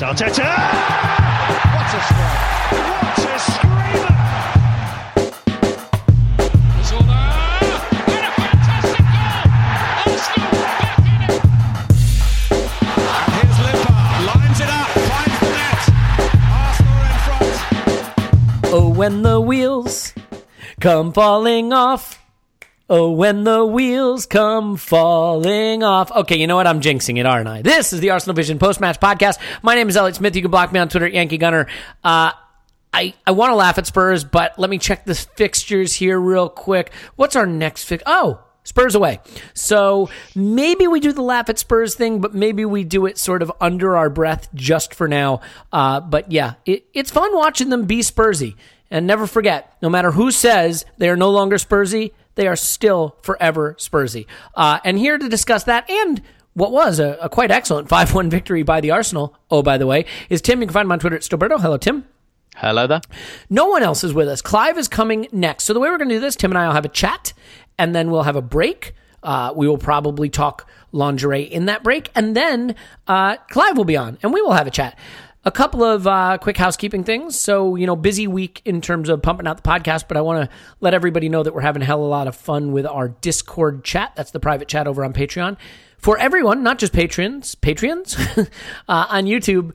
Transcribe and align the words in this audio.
Arteta! 0.00 0.50
What 1.74 1.90
a 1.92 2.00
strike! 2.06 2.42
What 2.70 3.18
a 3.18 3.38
screamer! 3.38 4.14
And 6.68 8.24
a 8.24 8.32
fantastic 8.38 9.04
goal! 9.12 9.42
Arsenal 10.06 10.54
back 10.70 11.02
in 11.02 11.20
it! 11.26 11.42
And 12.94 13.32
here's 13.34 13.58
Limpar, 13.58 14.02
lines 14.28 14.60
it 14.60 14.70
up, 14.70 14.88
finds 15.10 15.38
the 15.40 15.50
net. 15.58 15.82
Arsenal 16.54 16.98
in 17.02 17.16
front. 17.26 18.72
Oh, 18.72 18.88
when 18.88 19.22
the 19.22 19.40
wheels 19.40 20.14
come 20.78 21.12
falling 21.12 21.72
off. 21.72 22.22
Oh, 22.90 23.10
when 23.10 23.44
the 23.44 23.66
wheels 23.66 24.24
come 24.24 24.78
falling 24.78 25.82
off. 25.82 26.10
Okay, 26.10 26.38
you 26.38 26.46
know 26.46 26.56
what? 26.56 26.66
I'm 26.66 26.80
jinxing 26.80 27.18
it, 27.18 27.26
aren't 27.26 27.46
I? 27.46 27.60
This 27.60 27.92
is 27.92 28.00
the 28.00 28.08
Arsenal 28.08 28.34
Vision 28.34 28.58
post 28.58 28.80
match 28.80 28.98
podcast. 28.98 29.38
My 29.60 29.74
name 29.74 29.90
is 29.90 29.96
Elliot 29.98 30.16
Smith. 30.16 30.34
You 30.34 30.40
can 30.40 30.50
block 30.50 30.72
me 30.72 30.80
on 30.80 30.88
Twitter 30.88 31.06
Yankee 31.06 31.36
Gunner. 31.36 31.66
Uh, 32.02 32.32
I, 32.90 33.12
I 33.26 33.32
want 33.32 33.50
to 33.50 33.56
laugh 33.56 33.76
at 33.76 33.86
Spurs, 33.86 34.24
but 34.24 34.58
let 34.58 34.70
me 34.70 34.78
check 34.78 35.04
the 35.04 35.14
fixtures 35.14 35.92
here 35.92 36.18
real 36.18 36.48
quick. 36.48 36.90
What's 37.16 37.36
our 37.36 37.44
next 37.44 37.84
fix? 37.84 38.02
Oh, 38.06 38.42
Spurs 38.64 38.94
away. 38.94 39.20
So 39.52 40.08
maybe 40.34 40.86
we 40.86 41.00
do 41.00 41.12
the 41.12 41.20
laugh 41.20 41.50
at 41.50 41.58
Spurs 41.58 41.94
thing, 41.94 42.22
but 42.22 42.34
maybe 42.34 42.64
we 42.64 42.84
do 42.84 43.04
it 43.04 43.18
sort 43.18 43.42
of 43.42 43.52
under 43.60 43.98
our 43.98 44.08
breath 44.08 44.48
just 44.54 44.94
for 44.94 45.06
now. 45.06 45.42
Uh, 45.70 46.00
but 46.00 46.32
yeah, 46.32 46.54
it, 46.64 46.86
it's 46.94 47.10
fun 47.10 47.36
watching 47.36 47.68
them 47.68 47.84
be 47.84 47.98
Spursy. 47.98 48.54
And 48.90 49.06
never 49.06 49.26
forget, 49.26 49.76
no 49.82 49.90
matter 49.90 50.12
who 50.12 50.30
says 50.30 50.86
they 50.96 51.10
are 51.10 51.16
no 51.16 51.28
longer 51.28 51.56
Spursy, 51.56 52.12
they 52.38 52.46
are 52.46 52.56
still 52.56 53.16
forever 53.22 53.74
Spursy. 53.78 54.26
Uh, 54.54 54.78
and 54.84 54.96
here 54.96 55.18
to 55.18 55.28
discuss 55.28 55.64
that 55.64 55.90
and 55.90 56.22
what 56.54 56.70
was 56.70 57.00
a, 57.00 57.18
a 57.20 57.28
quite 57.28 57.50
excellent 57.50 57.88
5 57.90 58.14
1 58.14 58.30
victory 58.30 58.62
by 58.62 58.80
the 58.80 58.92
Arsenal, 58.92 59.36
oh, 59.50 59.62
by 59.62 59.76
the 59.76 59.86
way, 59.86 60.06
is 60.30 60.40
Tim. 60.40 60.60
You 60.60 60.68
can 60.68 60.72
find 60.72 60.86
him 60.86 60.92
on 60.92 61.00
Twitter 61.00 61.16
at 61.16 61.22
Stillberto. 61.22 61.60
Hello, 61.60 61.76
Tim. 61.76 62.04
Hello 62.56 62.86
there. 62.86 63.00
No 63.50 63.66
one 63.66 63.82
else 63.82 64.04
is 64.04 64.14
with 64.14 64.28
us. 64.28 64.40
Clive 64.40 64.78
is 64.78 64.86
coming 64.86 65.26
next. 65.32 65.64
So 65.64 65.72
the 65.72 65.80
way 65.80 65.90
we're 65.90 65.98
going 65.98 66.08
to 66.10 66.14
do 66.14 66.20
this, 66.20 66.36
Tim 66.36 66.52
and 66.52 66.58
I 66.58 66.66
will 66.66 66.74
have 66.74 66.84
a 66.84 66.88
chat, 66.88 67.32
and 67.76 67.94
then 67.94 68.10
we'll 68.10 68.22
have 68.22 68.36
a 68.36 68.42
break. 68.42 68.94
Uh, 69.22 69.52
we 69.54 69.66
will 69.66 69.78
probably 69.78 70.28
talk 70.28 70.68
lingerie 70.92 71.42
in 71.42 71.66
that 71.66 71.82
break, 71.82 72.10
and 72.14 72.36
then 72.36 72.76
uh, 73.08 73.36
Clive 73.50 73.76
will 73.76 73.84
be 73.84 73.96
on, 73.96 74.16
and 74.22 74.32
we 74.32 74.40
will 74.42 74.52
have 74.52 74.66
a 74.66 74.70
chat. 74.70 74.96
A 75.48 75.50
couple 75.50 75.82
of 75.82 76.06
uh, 76.06 76.36
quick 76.36 76.58
housekeeping 76.58 77.04
things. 77.04 77.40
So, 77.40 77.74
you 77.74 77.86
know, 77.86 77.96
busy 77.96 78.26
week 78.26 78.60
in 78.66 78.82
terms 78.82 79.08
of 79.08 79.22
pumping 79.22 79.46
out 79.46 79.56
the 79.56 79.62
podcast, 79.62 80.04
but 80.06 80.18
I 80.18 80.20
want 80.20 80.44
to 80.44 80.56
let 80.82 80.92
everybody 80.92 81.30
know 81.30 81.42
that 81.42 81.54
we're 81.54 81.62
having 81.62 81.80
a 81.80 81.86
hell 81.86 82.00
of 82.00 82.04
a 82.04 82.10
lot 82.10 82.28
of 82.28 82.36
fun 82.36 82.70
with 82.72 82.84
our 82.84 83.08
Discord 83.08 83.82
chat. 83.82 84.12
That's 84.14 84.30
the 84.30 84.40
private 84.40 84.68
chat 84.68 84.86
over 84.86 85.02
on 85.02 85.14
Patreon. 85.14 85.56
For 85.96 86.18
everyone, 86.18 86.62
not 86.62 86.78
just 86.78 86.92
patrons, 86.92 87.54
Patreons 87.54 88.14
uh, 88.88 89.06
on 89.08 89.24
YouTube, 89.24 89.72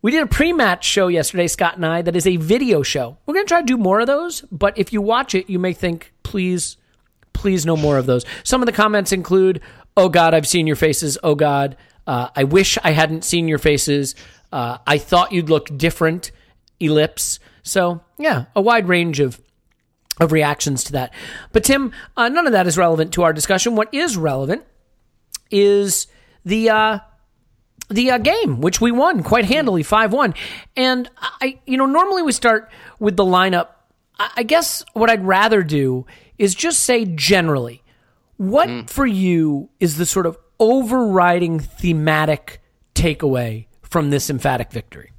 we 0.00 0.10
did 0.10 0.22
a 0.22 0.26
pre-match 0.26 0.86
show 0.86 1.08
yesterday, 1.08 1.48
Scott 1.48 1.76
and 1.76 1.84
I, 1.84 2.00
that 2.00 2.16
is 2.16 2.26
a 2.26 2.38
video 2.38 2.82
show. 2.82 3.18
We're 3.26 3.34
going 3.34 3.44
to 3.44 3.50
try 3.50 3.60
to 3.60 3.66
do 3.66 3.76
more 3.76 4.00
of 4.00 4.06
those, 4.06 4.40
but 4.50 4.78
if 4.78 4.90
you 4.90 5.02
watch 5.02 5.34
it, 5.34 5.50
you 5.50 5.58
may 5.58 5.74
think, 5.74 6.14
please, 6.22 6.78
please 7.34 7.66
no 7.66 7.76
more 7.76 7.98
of 7.98 8.06
those. 8.06 8.24
Some 8.42 8.62
of 8.62 8.66
the 8.66 8.72
comments 8.72 9.12
include, 9.12 9.60
oh 9.98 10.08
God, 10.08 10.32
I've 10.32 10.48
seen 10.48 10.66
your 10.66 10.76
faces. 10.76 11.18
Oh 11.22 11.34
God, 11.34 11.76
uh, 12.06 12.30
I 12.34 12.44
wish 12.44 12.78
I 12.82 12.92
hadn't 12.92 13.22
seen 13.22 13.48
your 13.48 13.58
faces. 13.58 14.14
Uh, 14.52 14.78
I 14.86 14.98
thought 14.98 15.32
you'd 15.32 15.50
look 15.50 15.76
different. 15.76 16.32
Ellipse. 16.80 17.38
So 17.62 18.02
yeah, 18.18 18.46
a 18.56 18.60
wide 18.60 18.88
range 18.88 19.20
of 19.20 19.40
of 20.20 20.32
reactions 20.32 20.84
to 20.84 20.92
that. 20.92 21.12
But 21.52 21.64
Tim, 21.64 21.92
uh, 22.16 22.28
none 22.28 22.46
of 22.46 22.52
that 22.52 22.66
is 22.66 22.76
relevant 22.76 23.12
to 23.14 23.22
our 23.22 23.32
discussion. 23.32 23.74
What 23.74 23.92
is 23.92 24.16
relevant 24.16 24.64
is 25.50 26.06
the 26.44 26.70
uh, 26.70 26.98
the 27.88 28.12
uh, 28.12 28.18
game, 28.18 28.60
which 28.60 28.80
we 28.80 28.92
won 28.92 29.22
quite 29.22 29.44
handily, 29.44 29.82
five 29.82 30.12
one. 30.12 30.34
And 30.76 31.10
I, 31.18 31.58
you 31.66 31.76
know, 31.76 31.86
normally 31.86 32.22
we 32.22 32.32
start 32.32 32.70
with 32.98 33.16
the 33.16 33.24
lineup. 33.24 33.68
I 34.18 34.30
I 34.38 34.42
guess 34.42 34.84
what 34.92 35.10
I'd 35.10 35.24
rather 35.24 35.62
do 35.62 36.06
is 36.38 36.54
just 36.54 36.80
say 36.80 37.04
generally, 37.04 37.82
what 38.36 38.88
for 38.88 39.06
you 39.06 39.70
is 39.80 39.96
the 39.96 40.06
sort 40.06 40.26
of 40.26 40.38
overriding 40.58 41.58
thematic 41.60 42.60
takeaway 42.94 43.66
from 43.90 44.10
this 44.10 44.30
emphatic 44.30 44.70
victory? 44.70 45.12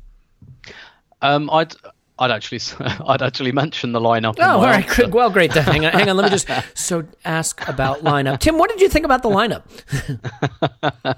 Um, 1.22 1.50
I'd 1.52 1.76
I'd 2.22 2.32
actually 2.32 2.60
I'd 3.08 3.22
actually 3.22 3.52
mention 3.52 3.92
the 3.92 4.00
lineup. 4.00 4.36
Oh, 4.40 4.44
all 4.44 4.62
right, 4.64 4.88
answer. 4.88 5.10
Well, 5.10 5.30
great. 5.30 5.54
Then. 5.54 5.64
Hang 5.72 5.86
on, 5.86 5.92
hang 5.92 6.10
on. 6.10 6.18
Let 6.18 6.26
me 6.26 6.30
just 6.38 6.50
so 6.78 7.04
ask 7.26 7.68
about 7.68 8.02
lineup. 8.02 8.40
Tim, 8.40 8.58
what 8.58 8.70
did 8.70 8.80
you 8.80 8.90
think 8.90 9.06
about 9.06 9.24
the 9.24 9.30
lineup? 9.30 9.64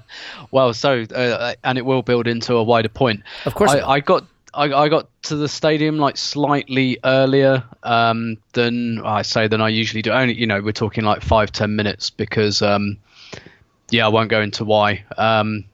Well, 0.50 0.72
so 0.72 1.02
uh, 1.02 1.54
and 1.64 1.78
it 1.78 1.84
will 1.84 2.02
build 2.02 2.26
into 2.28 2.54
a 2.54 2.62
wider 2.62 2.88
point. 2.88 3.22
Of 3.44 3.54
course. 3.54 3.72
I, 3.72 3.80
I 3.80 4.00
got 4.00 4.24
I, 4.54 4.72
I 4.72 4.88
got 4.88 5.08
to 5.24 5.36
the 5.36 5.48
stadium 5.48 5.98
like 5.98 6.16
slightly 6.16 6.98
earlier 7.04 7.64
um, 7.82 8.36
than 8.52 9.00
I 9.04 9.22
say 9.22 9.48
than 9.48 9.60
I 9.60 9.68
usually 9.68 10.02
do. 10.02 10.10
Only 10.10 10.34
you 10.34 10.46
know 10.46 10.60
we're 10.62 10.72
talking 10.72 11.04
like 11.04 11.22
five 11.22 11.50
ten 11.50 11.74
minutes 11.76 12.08
because 12.10 12.62
um, 12.62 12.98
yeah 13.90 14.06
I 14.06 14.08
won't 14.08 14.30
go 14.30 14.40
into 14.40 14.64
why. 14.64 15.04
Um, 15.18 15.64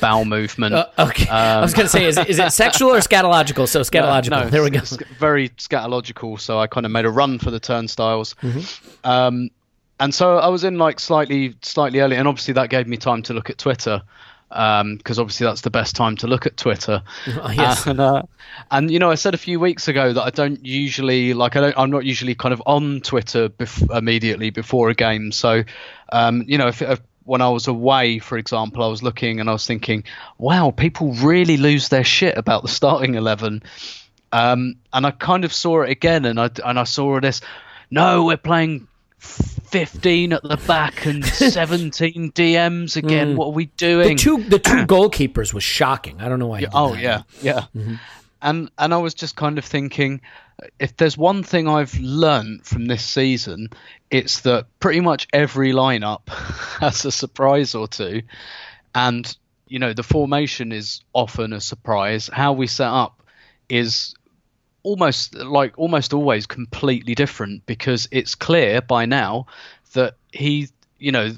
bowel 0.00 0.24
movement. 0.24 0.74
Uh, 0.74 0.86
okay, 0.98 1.28
I 1.28 1.60
was 1.60 1.72
going 1.74 1.86
to 1.86 1.90
say, 1.90 2.04
is, 2.06 2.18
it- 2.18 2.28
is 2.28 2.38
it 2.38 2.50
sexual 2.52 2.90
or 2.90 2.98
scatological? 2.98 3.68
So 3.68 3.80
scatological. 3.90 4.32
Uh, 4.32 4.44
no, 4.44 4.50
there 4.50 4.62
we 4.62 4.70
go. 4.70 4.80
very 5.18 5.48
scatological. 5.50 6.38
So 6.40 6.58
I 6.58 6.66
kind 6.66 6.86
of 6.86 6.92
made 6.92 7.04
a 7.04 7.10
run 7.10 7.38
for 7.38 7.50
the 7.50 7.60
turnstiles. 7.60 8.34
Mm-hmm. 8.42 9.08
Um, 9.08 9.50
and 10.00 10.14
so 10.14 10.38
I 10.38 10.48
was 10.48 10.64
in 10.64 10.78
like 10.78 10.98
slightly, 10.98 11.54
slightly 11.62 12.00
early, 12.00 12.16
and 12.16 12.26
obviously 12.26 12.54
that 12.54 12.70
gave 12.70 12.86
me 12.88 12.96
time 12.96 13.22
to 13.22 13.34
look 13.34 13.50
at 13.50 13.58
Twitter. 13.58 14.02
because 14.50 15.18
obviously 15.18 15.46
that's 15.46 15.60
the 15.60 15.70
best 15.70 15.94
time 15.94 16.16
to 16.16 16.26
look 16.26 16.44
at 16.44 16.56
Twitter. 16.56 17.02
yes. 17.26 17.86
And, 17.86 18.00
uh, 18.00 18.22
and 18.70 18.90
you 18.90 18.98
know, 18.98 19.10
I 19.10 19.14
said 19.14 19.32
a 19.34 19.38
few 19.38 19.60
weeks 19.60 19.86
ago 19.88 20.12
that 20.12 20.22
I 20.22 20.30
don't 20.30 20.64
usually 20.64 21.34
like 21.34 21.56
I 21.56 21.60
don't 21.60 21.78
I'm 21.78 21.90
not 21.90 22.04
usually 22.04 22.34
kind 22.34 22.52
of 22.52 22.62
on 22.66 23.00
Twitter 23.00 23.48
bef- 23.48 23.96
immediately 23.96 24.50
before 24.50 24.88
a 24.90 24.94
game. 24.94 25.30
So, 25.32 25.62
um, 26.12 26.42
you 26.46 26.58
know, 26.58 26.66
if, 26.68 26.82
if 26.82 27.00
when 27.24 27.40
I 27.40 27.48
was 27.48 27.68
away, 27.68 28.18
for 28.18 28.36
example, 28.38 28.82
I 28.82 28.88
was 28.88 29.02
looking 29.02 29.40
and 29.40 29.48
I 29.48 29.52
was 29.52 29.66
thinking, 29.66 30.04
wow, 30.38 30.70
people 30.70 31.12
really 31.14 31.56
lose 31.56 31.88
their 31.88 32.04
shit 32.04 32.36
about 32.38 32.62
the 32.62 32.68
starting 32.68 33.14
eleven. 33.14 33.62
Um, 34.32 34.76
and 34.92 35.06
I 35.06 35.10
kind 35.10 35.44
of 35.44 35.52
saw 35.52 35.82
it 35.82 35.90
again, 35.90 36.24
and 36.24 36.40
I 36.40 36.50
and 36.64 36.78
I 36.78 36.84
saw 36.84 37.20
this. 37.20 37.40
No, 37.90 38.24
we're 38.24 38.38
playing 38.38 38.88
15 39.18 40.32
at 40.32 40.42
the 40.42 40.56
back 40.66 41.06
and 41.06 41.24
17 41.26 42.32
DMs 42.32 42.96
again. 42.96 43.36
What 43.36 43.46
are 43.48 43.52
we 43.52 43.66
doing? 43.66 44.16
the 44.16 44.22
two 44.22 44.42
the 44.44 44.58
two 44.58 44.86
goalkeepers 44.86 45.52
was 45.54 45.62
shocking. 45.62 46.20
I 46.20 46.28
don't 46.28 46.38
know 46.38 46.46
why. 46.46 46.60
did 46.60 46.70
Oh 46.74 46.92
that. 46.94 47.00
yeah, 47.02 47.22
yeah. 47.42 47.66
And 48.40 48.70
and 48.78 48.94
I 48.94 48.96
was 48.96 49.14
just 49.14 49.36
kind 49.36 49.58
of 49.58 49.64
thinking, 49.64 50.20
if 50.78 50.96
there's 50.96 51.16
one 51.16 51.42
thing 51.42 51.68
I've 51.68 51.98
learned 51.98 52.64
from 52.64 52.86
this 52.86 53.04
season, 53.04 53.68
it's 54.10 54.40
that 54.40 54.66
pretty 54.80 55.00
much 55.00 55.28
every 55.32 55.72
lineup 55.72 56.28
has 56.80 57.04
a 57.04 57.12
surprise 57.12 57.74
or 57.74 57.88
two, 57.88 58.22
and 58.94 59.36
you 59.66 59.78
know 59.78 59.92
the 59.92 60.02
formation 60.02 60.72
is 60.72 61.00
often 61.12 61.52
a 61.52 61.60
surprise. 61.60 62.30
How 62.32 62.52
we 62.52 62.66
set 62.66 62.88
up 62.88 63.22
is 63.68 64.14
almost 64.82 65.34
like 65.34 65.78
almost 65.78 66.12
always 66.12 66.46
completely 66.46 67.14
different 67.14 67.64
because 67.66 68.08
it's 68.10 68.34
clear 68.34 68.80
by 68.80 69.06
now 69.06 69.46
that 69.92 70.14
he, 70.32 70.68
you 70.98 71.12
know, 71.12 71.32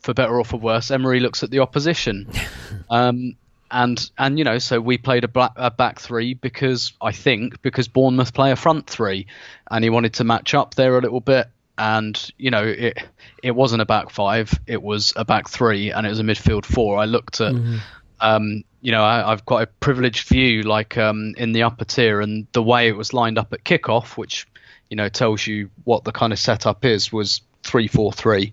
for 0.00 0.14
better 0.14 0.38
or 0.38 0.44
for 0.44 0.58
worse, 0.58 0.90
Emery 0.90 1.20
looks 1.20 1.42
at 1.42 1.50
the 1.50 1.60
opposition. 1.60 2.30
Um, 2.88 3.36
and 3.70 4.10
and 4.18 4.38
you 4.38 4.44
know, 4.44 4.58
so 4.58 4.80
we 4.80 4.98
played 4.98 5.24
a, 5.24 5.28
black, 5.28 5.52
a 5.56 5.70
back 5.70 6.00
three 6.00 6.34
because 6.34 6.92
I 7.00 7.12
think 7.12 7.62
because 7.62 7.88
Bournemouth 7.88 8.34
play 8.34 8.50
a 8.50 8.56
front 8.56 8.88
three, 8.88 9.26
and 9.70 9.84
he 9.84 9.90
wanted 9.90 10.14
to 10.14 10.24
match 10.24 10.54
up 10.54 10.74
there 10.74 10.98
a 10.98 11.00
little 11.00 11.20
bit. 11.20 11.46
And 11.78 12.30
you 12.36 12.50
know, 12.50 12.64
it 12.64 12.98
it 13.42 13.52
wasn't 13.52 13.82
a 13.82 13.86
back 13.86 14.10
five; 14.10 14.52
it 14.66 14.82
was 14.82 15.12
a 15.16 15.24
back 15.24 15.48
three, 15.48 15.92
and 15.92 16.06
it 16.06 16.10
was 16.10 16.20
a 16.20 16.24
midfield 16.24 16.64
four. 16.64 16.98
I 16.98 17.06
looked 17.06 17.40
at, 17.40 17.54
um, 18.20 18.64
you 18.80 18.92
know, 18.92 19.02
I, 19.02 19.32
I've 19.32 19.46
got 19.46 19.62
a 19.62 19.66
privileged 19.66 20.28
view, 20.28 20.62
like 20.62 20.98
um, 20.98 21.34
in 21.38 21.52
the 21.52 21.62
upper 21.62 21.84
tier, 21.84 22.20
and 22.20 22.46
the 22.52 22.62
way 22.62 22.88
it 22.88 22.96
was 22.96 23.14
lined 23.14 23.38
up 23.38 23.52
at 23.52 23.64
kickoff, 23.64 24.16
which 24.16 24.46
you 24.90 24.96
know 24.96 25.08
tells 25.08 25.46
you 25.46 25.70
what 25.84 26.04
the 26.04 26.12
kind 26.12 26.32
of 26.32 26.38
setup 26.38 26.84
is, 26.84 27.12
was 27.12 27.40
three 27.62 27.88
four 27.88 28.12
three, 28.12 28.52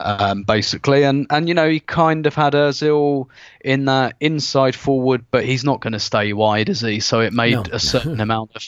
um, 0.00 0.42
basically. 0.42 1.02
And 1.04 1.26
and 1.30 1.48
you 1.48 1.54
know 1.54 1.68
he 1.68 1.80
kind 1.80 2.26
of 2.26 2.34
had 2.34 2.54
Özil 2.54 3.28
in 3.60 3.84
that 3.86 4.16
inside 4.20 4.74
forward, 4.74 5.24
but 5.30 5.44
he's 5.44 5.64
not 5.64 5.80
going 5.80 5.92
to 5.92 6.00
stay 6.00 6.32
wide, 6.32 6.68
is 6.68 6.80
he? 6.80 7.00
So 7.00 7.20
it 7.20 7.32
made 7.32 7.54
No. 7.54 7.64
a 7.72 7.78
certain 7.78 8.20
amount 8.26 8.56
of 8.56 8.62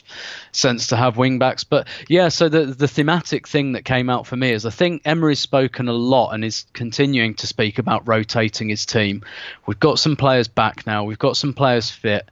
sense 0.52 0.88
to 0.88 0.96
have 0.96 1.16
wing 1.16 1.38
backs. 1.38 1.64
But 1.64 1.88
yeah, 2.08 2.28
so 2.28 2.48
the 2.48 2.66
the 2.66 2.88
thematic 2.88 3.48
thing 3.48 3.72
that 3.72 3.84
came 3.84 4.10
out 4.10 4.26
for 4.26 4.36
me 4.36 4.50
is 4.52 4.66
I 4.66 4.70
think 4.70 5.02
Emery's 5.04 5.40
spoken 5.40 5.88
a 5.88 5.92
lot 5.92 6.32
and 6.32 6.44
is 6.44 6.66
continuing 6.72 7.34
to 7.36 7.46
speak 7.46 7.78
about 7.78 8.06
rotating 8.06 8.68
his 8.68 8.84
team. 8.86 9.22
We've 9.66 9.80
got 9.80 9.98
some 9.98 10.16
players 10.16 10.48
back 10.48 10.86
now. 10.86 11.04
We've 11.04 11.18
got 11.18 11.36
some 11.36 11.54
players 11.54 11.90
fit. 11.90 12.28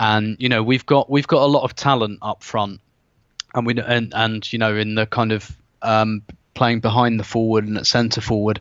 And 0.00 0.36
you 0.40 0.48
know 0.48 0.60
we've 0.64 0.84
got 0.84 1.08
we've 1.08 1.28
got 1.28 1.42
a 1.42 1.46
lot 1.46 1.62
of 1.62 1.76
talent 1.76 2.18
up 2.20 2.42
front, 2.42 2.80
and 3.54 3.64
we 3.64 3.78
and 3.80 4.12
and 4.12 4.52
you 4.52 4.58
know 4.58 4.74
in 4.74 4.96
the 4.96 5.06
kind 5.06 5.30
of 5.30 5.56
um, 5.82 6.22
playing 6.54 6.80
behind 6.80 7.18
the 7.20 7.24
forward 7.24 7.66
and 7.66 7.76
at 7.76 7.86
centre 7.86 8.20
forward. 8.20 8.60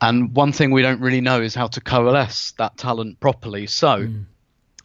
And 0.00 0.34
one 0.34 0.52
thing 0.52 0.70
we 0.70 0.82
don't 0.82 1.00
really 1.00 1.20
know 1.20 1.40
is 1.40 1.54
how 1.54 1.68
to 1.68 1.80
coalesce 1.80 2.52
that 2.52 2.76
talent 2.76 3.20
properly. 3.20 3.66
So 3.66 4.08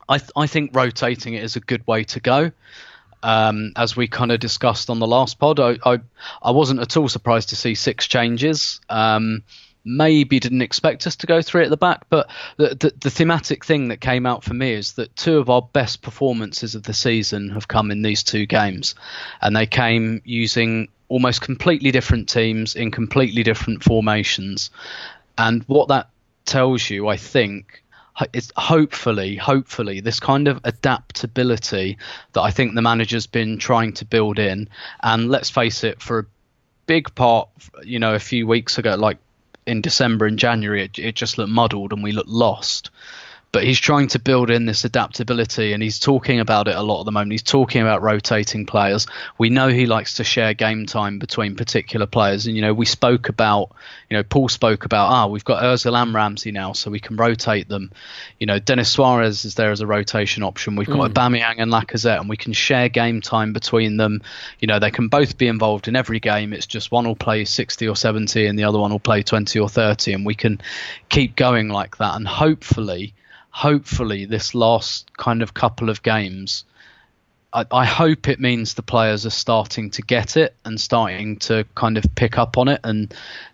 I 0.08 0.18
th- 0.18 0.32
I 0.36 0.48
think 0.48 0.72
rotating 0.74 1.34
it 1.34 1.44
is 1.44 1.56
a 1.56 1.60
good 1.60 1.86
way 1.86 2.04
to 2.06 2.20
go. 2.20 2.52
Um, 3.22 3.74
as 3.76 3.98
we 3.98 4.08
kind 4.08 4.32
of 4.32 4.40
discussed 4.40 4.90
on 4.90 5.00
the 5.00 5.08
last 5.08 5.40
pod, 5.40 5.60
I, 5.60 5.78
I 5.86 6.00
I 6.42 6.52
wasn't 6.52 6.80
at 6.80 6.96
all 6.96 7.10
surprised 7.10 7.50
to 7.50 7.56
see 7.56 7.76
six 7.76 8.08
changes. 8.08 8.80
Um, 8.90 9.44
maybe 9.86 10.40
didn't 10.40 10.62
expect 10.62 11.08
us 11.08 11.16
to 11.18 11.28
go 11.28 11.42
three 11.42 11.64
at 11.64 11.70
the 11.70 11.78
back, 11.78 12.06
but 12.10 12.30
the, 12.58 12.76
the 12.76 12.94
the 13.00 13.10
thematic 13.10 13.66
thing 13.66 13.90
that 13.90 14.00
came 14.00 14.26
out 14.26 14.44
for 14.44 14.54
me 14.54 14.74
is 14.74 14.94
that 14.94 15.16
two 15.16 15.38
of 15.38 15.50
our 15.50 15.62
best 15.62 16.02
performances 16.02 16.76
of 16.76 16.84
the 16.84 16.94
season 16.94 17.50
have 17.50 17.68
come 17.68 17.92
in 17.92 18.02
these 18.02 18.24
two 18.24 18.46
games, 18.46 18.96
and 19.42 19.56
they 19.56 19.66
came 19.66 20.22
using 20.24 20.88
almost 21.10 21.42
completely 21.42 21.92
different 21.92 22.30
teams 22.30 22.76
in 22.76 22.92
completely 22.92 23.44
different 23.44 23.84
formations, 23.84 24.70
and 25.38 25.64
what 25.64 25.90
that 25.90 26.10
tells 26.46 26.90
you, 26.90 27.08
I 27.08 27.18
think, 27.18 27.84
is 28.34 28.52
hopefully, 28.56 29.36
hopefully, 29.36 30.02
this 30.02 30.20
kind 30.20 30.48
of 30.48 30.60
adaptability 30.64 31.98
that 32.34 32.42
I 32.42 32.52
think 32.52 32.76
the 32.76 32.82
manager's 32.82 33.28
been 33.28 33.58
trying 33.60 33.94
to 33.94 34.06
build 34.06 34.40
in. 34.40 34.70
And 35.02 35.30
let's 35.30 35.50
face 35.50 35.84
it, 35.84 36.02
for 36.02 36.20
a 36.20 36.26
big 36.86 37.14
part, 37.16 37.50
you 37.84 38.00
know, 38.00 38.16
a 38.16 38.20
few 38.20 38.48
weeks 38.48 38.78
ago, 38.78 38.96
like 38.96 39.18
in 39.66 39.82
December 39.82 40.26
and 40.26 40.40
January, 40.40 40.84
it, 40.84 41.00
it 41.00 41.16
just 41.16 41.38
looked 41.38 41.52
muddled 41.52 41.94
and 41.94 42.04
we 42.04 42.12
looked 42.12 42.30
lost. 42.30 42.90
But 43.52 43.64
he's 43.64 43.80
trying 43.80 44.08
to 44.10 44.20
build 44.20 44.52
in 44.52 44.68
this 44.68 44.86
adaptability 44.86 45.74
and 45.74 45.82
he's 45.82 46.00
talking 46.00 46.40
about 46.40 46.68
it 46.68 46.76
a 46.76 46.84
lot 46.84 47.00
at 47.00 47.06
the 47.06 47.12
moment. 47.12 47.32
He's 47.32 47.42
talking 47.42 47.82
about 47.82 48.04
rotating 48.04 48.68
players. 48.68 49.08
We 49.40 49.50
know 49.50 49.70
he 49.70 49.88
likes 49.88 50.16
to 50.16 50.24
share 50.24 50.54
game 50.54 50.86
time 50.86 51.18
between 51.18 51.56
particular 51.56 52.06
players. 52.06 52.46
And, 52.46 52.56
you 52.56 52.62
know, 52.62 52.76
we 52.76 52.86
spoke 52.86 53.28
about, 53.28 53.72
you 54.08 54.18
know, 54.18 54.24
Paul 54.24 54.50
spoke 54.50 54.86
about, 54.86 55.10
ah, 55.10 55.26
we've 55.26 55.44
got 55.44 55.64
Ozil 55.64 56.00
and 56.00 56.14
Ramsey 56.14 56.52
now, 56.52 56.74
so 56.74 56.92
we 56.92 57.00
can 57.00 57.16
rotate 57.16 57.68
them. 57.68 57.92
You 58.38 58.46
know, 58.46 58.60
Denis 58.60 58.90
Suarez 58.90 59.46
is 59.46 59.56
there 59.56 59.72
as 59.72 59.82
a 59.82 59.88
rotation 59.88 60.44
option. 60.44 60.76
We've 60.76 60.88
got 60.88 61.12
Aubameyang 61.12 61.56
and 61.58 61.72
Lacazette, 61.72 62.20
and 62.20 62.30
we 62.30 62.38
can 62.38 62.54
share 62.54 62.88
game 62.88 63.20
time 63.20 63.54
between 63.54 63.98
them. 63.98 64.22
You 64.60 64.68
know, 64.68 64.78
they 64.78 64.92
can 64.92 65.08
both 65.08 65.40
be 65.40 65.48
involved 65.48 65.88
in 65.88 65.96
every 65.96 66.20
game. 66.20 66.54
It's 66.54 66.68
just 66.68 66.92
one 66.92 67.08
will 67.08 67.16
play 67.16 67.46
60 67.46 67.88
or 67.88 67.96
70 67.96 68.46
and 68.46 68.60
the 68.60 68.64
other 68.66 68.78
one 68.78 68.92
will 68.92 69.00
play 69.00 69.24
20 69.24 69.60
or 69.60 69.70
30, 69.70 70.14
and 70.14 70.26
we 70.26 70.36
can 70.36 70.62
keep 71.10 71.36
going 71.36 71.70
like 71.70 71.98
that. 71.98 72.16
And 72.16 72.28
hopefully, 72.28 73.14
hopefully, 73.52 74.26
this 74.26 74.56
last 74.56 75.12
kind 75.18 75.42
of 75.42 75.54
couple 75.54 75.90
of 75.90 76.04
games. 76.04 76.66
I, 77.52 77.66
I 77.72 77.86
hope 77.86 78.28
it 78.28 78.40
means 78.40 78.74
the 78.74 78.84
players 78.84 79.26
are 79.26 79.32
starting 79.32 79.90
to 79.92 80.02
get 80.04 80.38
it 80.38 80.56
and 80.66 80.80
starting 80.80 81.38
to 81.38 81.66
kind 81.76 81.98
of 81.98 82.06
pick 82.16 82.38
up 82.38 82.58
on 82.58 82.68
it, 82.68 82.80
and 82.84 83.14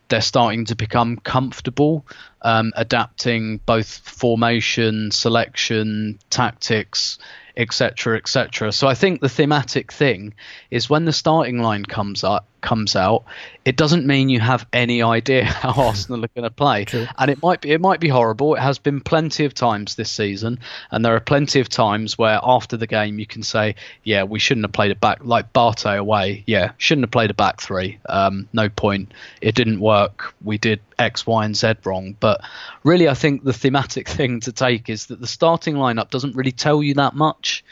they're 0.09 0.21
starting 0.21 0.65
to 0.65 0.75
become 0.75 1.17
comfortable 1.17 2.05
um, 2.41 2.73
adapting 2.75 3.57
both 3.65 3.87
formation, 4.07 5.11
selection, 5.11 6.19
tactics, 6.29 7.17
etc., 7.57 8.17
etc. 8.17 8.71
So 8.71 8.87
I 8.87 8.93
think 8.93 9.21
the 9.21 9.29
thematic 9.29 9.91
thing 9.91 10.35
is 10.69 10.89
when 10.89 11.05
the 11.05 11.13
starting 11.13 11.59
line 11.59 11.85
comes 11.85 12.23
up, 12.23 12.47
comes 12.65 12.95
out, 12.95 13.23
it 13.63 13.77
doesn't 13.77 14.05
mean 14.05 14.27
you 14.27 14.41
have 14.41 14.65
any 14.73 15.01
idea 15.01 15.45
how 15.45 15.71
Arsenal 15.71 16.25
are 16.25 16.29
going 16.35 16.43
to 16.43 16.49
play, 16.49 16.85
and 17.17 17.31
it 17.31 17.41
might 17.41 17.61
be 17.61 17.71
it 17.71 17.79
might 17.79 17.99
be 17.99 18.09
horrible. 18.09 18.55
It 18.55 18.61
has 18.61 18.79
been 18.79 18.99
plenty 18.99 19.45
of 19.45 19.53
times 19.53 19.95
this 19.95 20.11
season, 20.11 20.59
and 20.91 21.05
there 21.05 21.15
are 21.15 21.21
plenty 21.21 21.59
of 21.61 21.69
times 21.69 22.17
where 22.17 22.39
after 22.43 22.75
the 22.75 22.87
game 22.87 23.19
you 23.19 23.25
can 23.25 23.43
say, 23.43 23.75
yeah, 24.03 24.23
we 24.23 24.39
shouldn't 24.39 24.65
have 24.65 24.73
played 24.73 24.91
a 24.91 24.95
back 24.95 25.19
like 25.23 25.53
Bate 25.53 25.85
away. 25.85 26.43
Yeah, 26.45 26.71
shouldn't 26.77 27.03
have 27.03 27.11
played 27.11 27.31
a 27.31 27.35
back 27.35 27.61
three. 27.61 27.99
Um, 28.09 28.49
no 28.51 28.67
point. 28.69 29.13
It 29.41 29.55
didn't 29.55 29.79
work. 29.79 30.33
We 30.43 30.57
did 30.57 30.81
X, 30.99 31.25
Y, 31.25 31.45
and 31.45 31.55
Z 31.55 31.75
wrong. 31.85 32.15
But 32.19 32.41
really, 32.83 33.07
I 33.07 33.13
think 33.13 33.43
the 33.43 33.53
thematic 33.53 34.09
thing 34.17 34.39
to 34.41 34.51
take 34.51 34.89
is 34.89 35.07
that 35.07 35.21
the 35.21 35.27
starting 35.27 35.75
lineup 35.75 36.09
doesn't 36.09 36.35
really 36.35 36.51
tell 36.51 36.83
you 36.83 36.95
that 36.95 37.15
much 37.15 37.63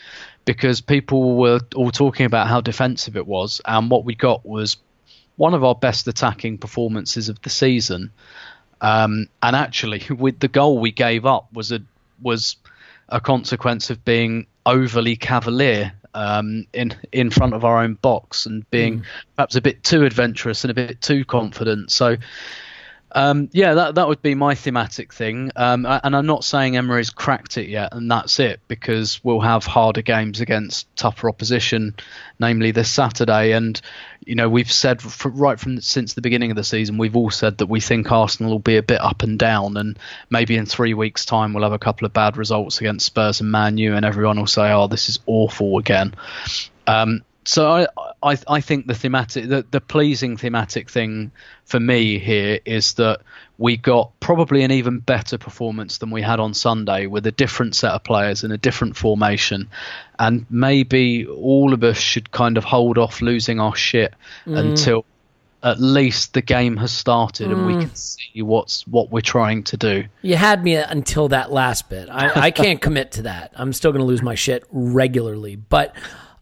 because 0.46 0.82
people 0.82 1.38
were 1.38 1.60
all 1.76 1.92
talking 1.92 2.26
about 2.26 2.48
how 2.48 2.62
defensive 2.62 3.16
it 3.16 3.26
was, 3.26 3.62
and 3.66 3.90
what 3.90 4.06
we 4.06 4.16
got 4.16 4.46
was 4.46 4.78
one 5.36 5.54
of 5.54 5.64
our 5.64 5.76
best 5.76 6.08
attacking 6.08 6.58
performances 6.58 7.30
of 7.30 7.42
the 7.42 7.50
season. 7.50 8.12
Um, 8.82 9.28
and 9.42 9.56
actually, 9.56 10.04
with 10.10 10.40
the 10.40 10.48
goal 10.48 10.80
we 10.80 10.92
gave 10.92 11.26
up 11.26 11.52
was 11.54 11.72
a 11.72 11.82
was 12.22 12.56
a 13.10 13.20
consequence 13.20 13.90
of 13.90 14.04
being 14.06 14.48
overly 14.66 15.16
cavalier 15.16 15.94
um, 16.14 16.66
in 16.74 16.94
in 17.12 17.30
front 17.30 17.54
of 17.54 17.66
our 17.66 17.84
own 17.84 17.96
box 17.96 18.46
and 18.46 18.70
being 18.72 19.04
perhaps 19.36 19.56
a 19.56 19.62
bit 19.62 19.84
too 19.84 20.06
adventurous 20.06 20.64
and 20.64 20.72
a 20.72 20.74
bit 20.74 21.02
too 21.02 21.26
confident. 21.26 21.92
So. 21.92 22.18
Um, 23.16 23.50
yeah, 23.52 23.76
that 23.76 23.96
that 23.96 24.08
would 24.08 24.22
be 24.22 24.34
my 24.34 24.56
thematic 24.56 25.14
thing. 25.14 25.52
Um, 25.56 25.86
and 25.86 26.16
I'm 26.16 26.26
not 26.26 26.44
saying 26.44 26.76
Emery's 26.76 27.12
cracked 27.12 27.58
it 27.58 27.70
yet, 27.70 27.94
and 27.94 28.10
that's 28.10 28.40
it, 28.40 28.60
because 28.68 29.24
we'll 29.24 29.40
have 29.40 29.66
harder 29.66 30.02
games 30.02 30.42
against 30.42 30.94
tougher 30.96 31.30
opposition, 31.30 31.96
namely 32.40 32.72
this 32.72 32.92
Saturday. 32.92 33.52
And 33.52 33.80
you 34.26 34.36
know, 34.36 34.50
we've 34.50 34.72
said 34.72 35.02
fr 35.02 35.30
right 35.30 35.60
from 35.60 35.80
since 35.82 36.14
the 36.14 36.22
beginning 36.22 36.50
of 36.50 36.58
the 36.58 36.64
season, 36.64 36.98
we've 36.98 37.16
all 37.16 37.30
said 37.30 37.60
that 37.60 37.68
we 37.68 37.80
think 37.80 38.12
Arsenal 38.12 38.52
will 38.52 38.60
be 38.60 38.78
a 38.78 38.84
bit 38.84 39.02
up 39.02 39.22
and 39.22 39.38
down, 39.38 39.78
and 39.78 40.00
maybe 40.30 40.56
in 40.56 40.66
three 40.66 40.94
weeks' 40.94 41.26
time 41.26 41.54
we'll 41.54 41.64
have 41.64 41.74
a 41.74 41.80
couple 41.80 42.06
of 42.06 42.14
bad 42.14 42.36
results 42.36 42.80
against 42.80 43.06
Spurs 43.06 43.42
and 43.42 43.52
Man 43.52 43.78
U, 43.78 43.96
and 43.96 44.06
everyone 44.06 44.40
will 44.40 44.48
say, 44.48 44.72
"Oh, 44.72 44.88
this 44.88 45.10
is 45.10 45.20
awful 45.28 45.78
again." 45.78 46.16
Um, 46.88 47.24
so 47.46 47.72
I, 47.72 47.88
I 48.22 48.38
I 48.48 48.62
think 48.62 48.88
the 48.88 48.94
thematic 48.94 49.48
the, 49.48 49.66
the 49.70 49.82
pleasing 49.82 50.38
thematic 50.38 50.90
thing 50.90 51.32
for 51.66 51.80
me 51.80 52.20
here 52.20 52.60
is 52.66 52.94
that 52.96 53.22
we 53.58 53.78
got 53.78 54.12
probably 54.20 54.64
an 54.64 54.72
even 54.72 55.00
better 55.00 55.38
performance 55.38 56.00
than 56.00 56.12
we 56.12 56.22
had 56.22 56.40
on 56.40 56.54
Sunday 56.54 57.06
with 57.06 57.26
a 57.28 57.32
different 57.32 57.76
set 57.76 57.92
of 57.92 58.04
players 58.04 58.44
in 58.44 58.52
a 58.52 58.58
different 58.58 58.96
formation 58.98 59.70
and 60.20 60.46
maybe 60.50 61.26
all 61.26 61.74
of 61.74 61.84
us 61.84 61.98
should 61.98 62.32
kind 62.32 62.58
of 62.58 62.64
hold 62.64 62.98
off 62.98 63.22
losing 63.22 63.60
our 63.60 63.76
shit 63.76 64.14
until 64.46 65.06
at 65.64 65.80
least 65.80 66.34
the 66.34 66.42
game 66.42 66.76
has 66.76 66.92
started 66.92 67.50
and 67.50 67.66
we 67.66 67.74
can 67.86 67.96
see 67.96 68.42
what's 68.42 68.86
what 68.86 69.10
we're 69.12 69.22
trying 69.22 69.64
to 69.64 69.78
do. 69.78 70.04
You 70.22 70.36
had 70.36 70.62
me 70.62 70.76
until 70.76 71.30
that 71.30 71.54
last 71.54 71.90
bit. 71.90 72.10
I, 72.10 72.48
I 72.48 72.52
can't 72.52 72.82
commit 72.82 73.14
to 73.14 73.22
that. 73.24 73.54
I'm 73.56 73.72
still 73.72 73.92
going 73.94 74.02
to 74.02 74.06
lose 74.06 74.22
my 74.22 74.36
shit 74.36 74.66
regularly. 74.72 75.56
But 75.56 75.96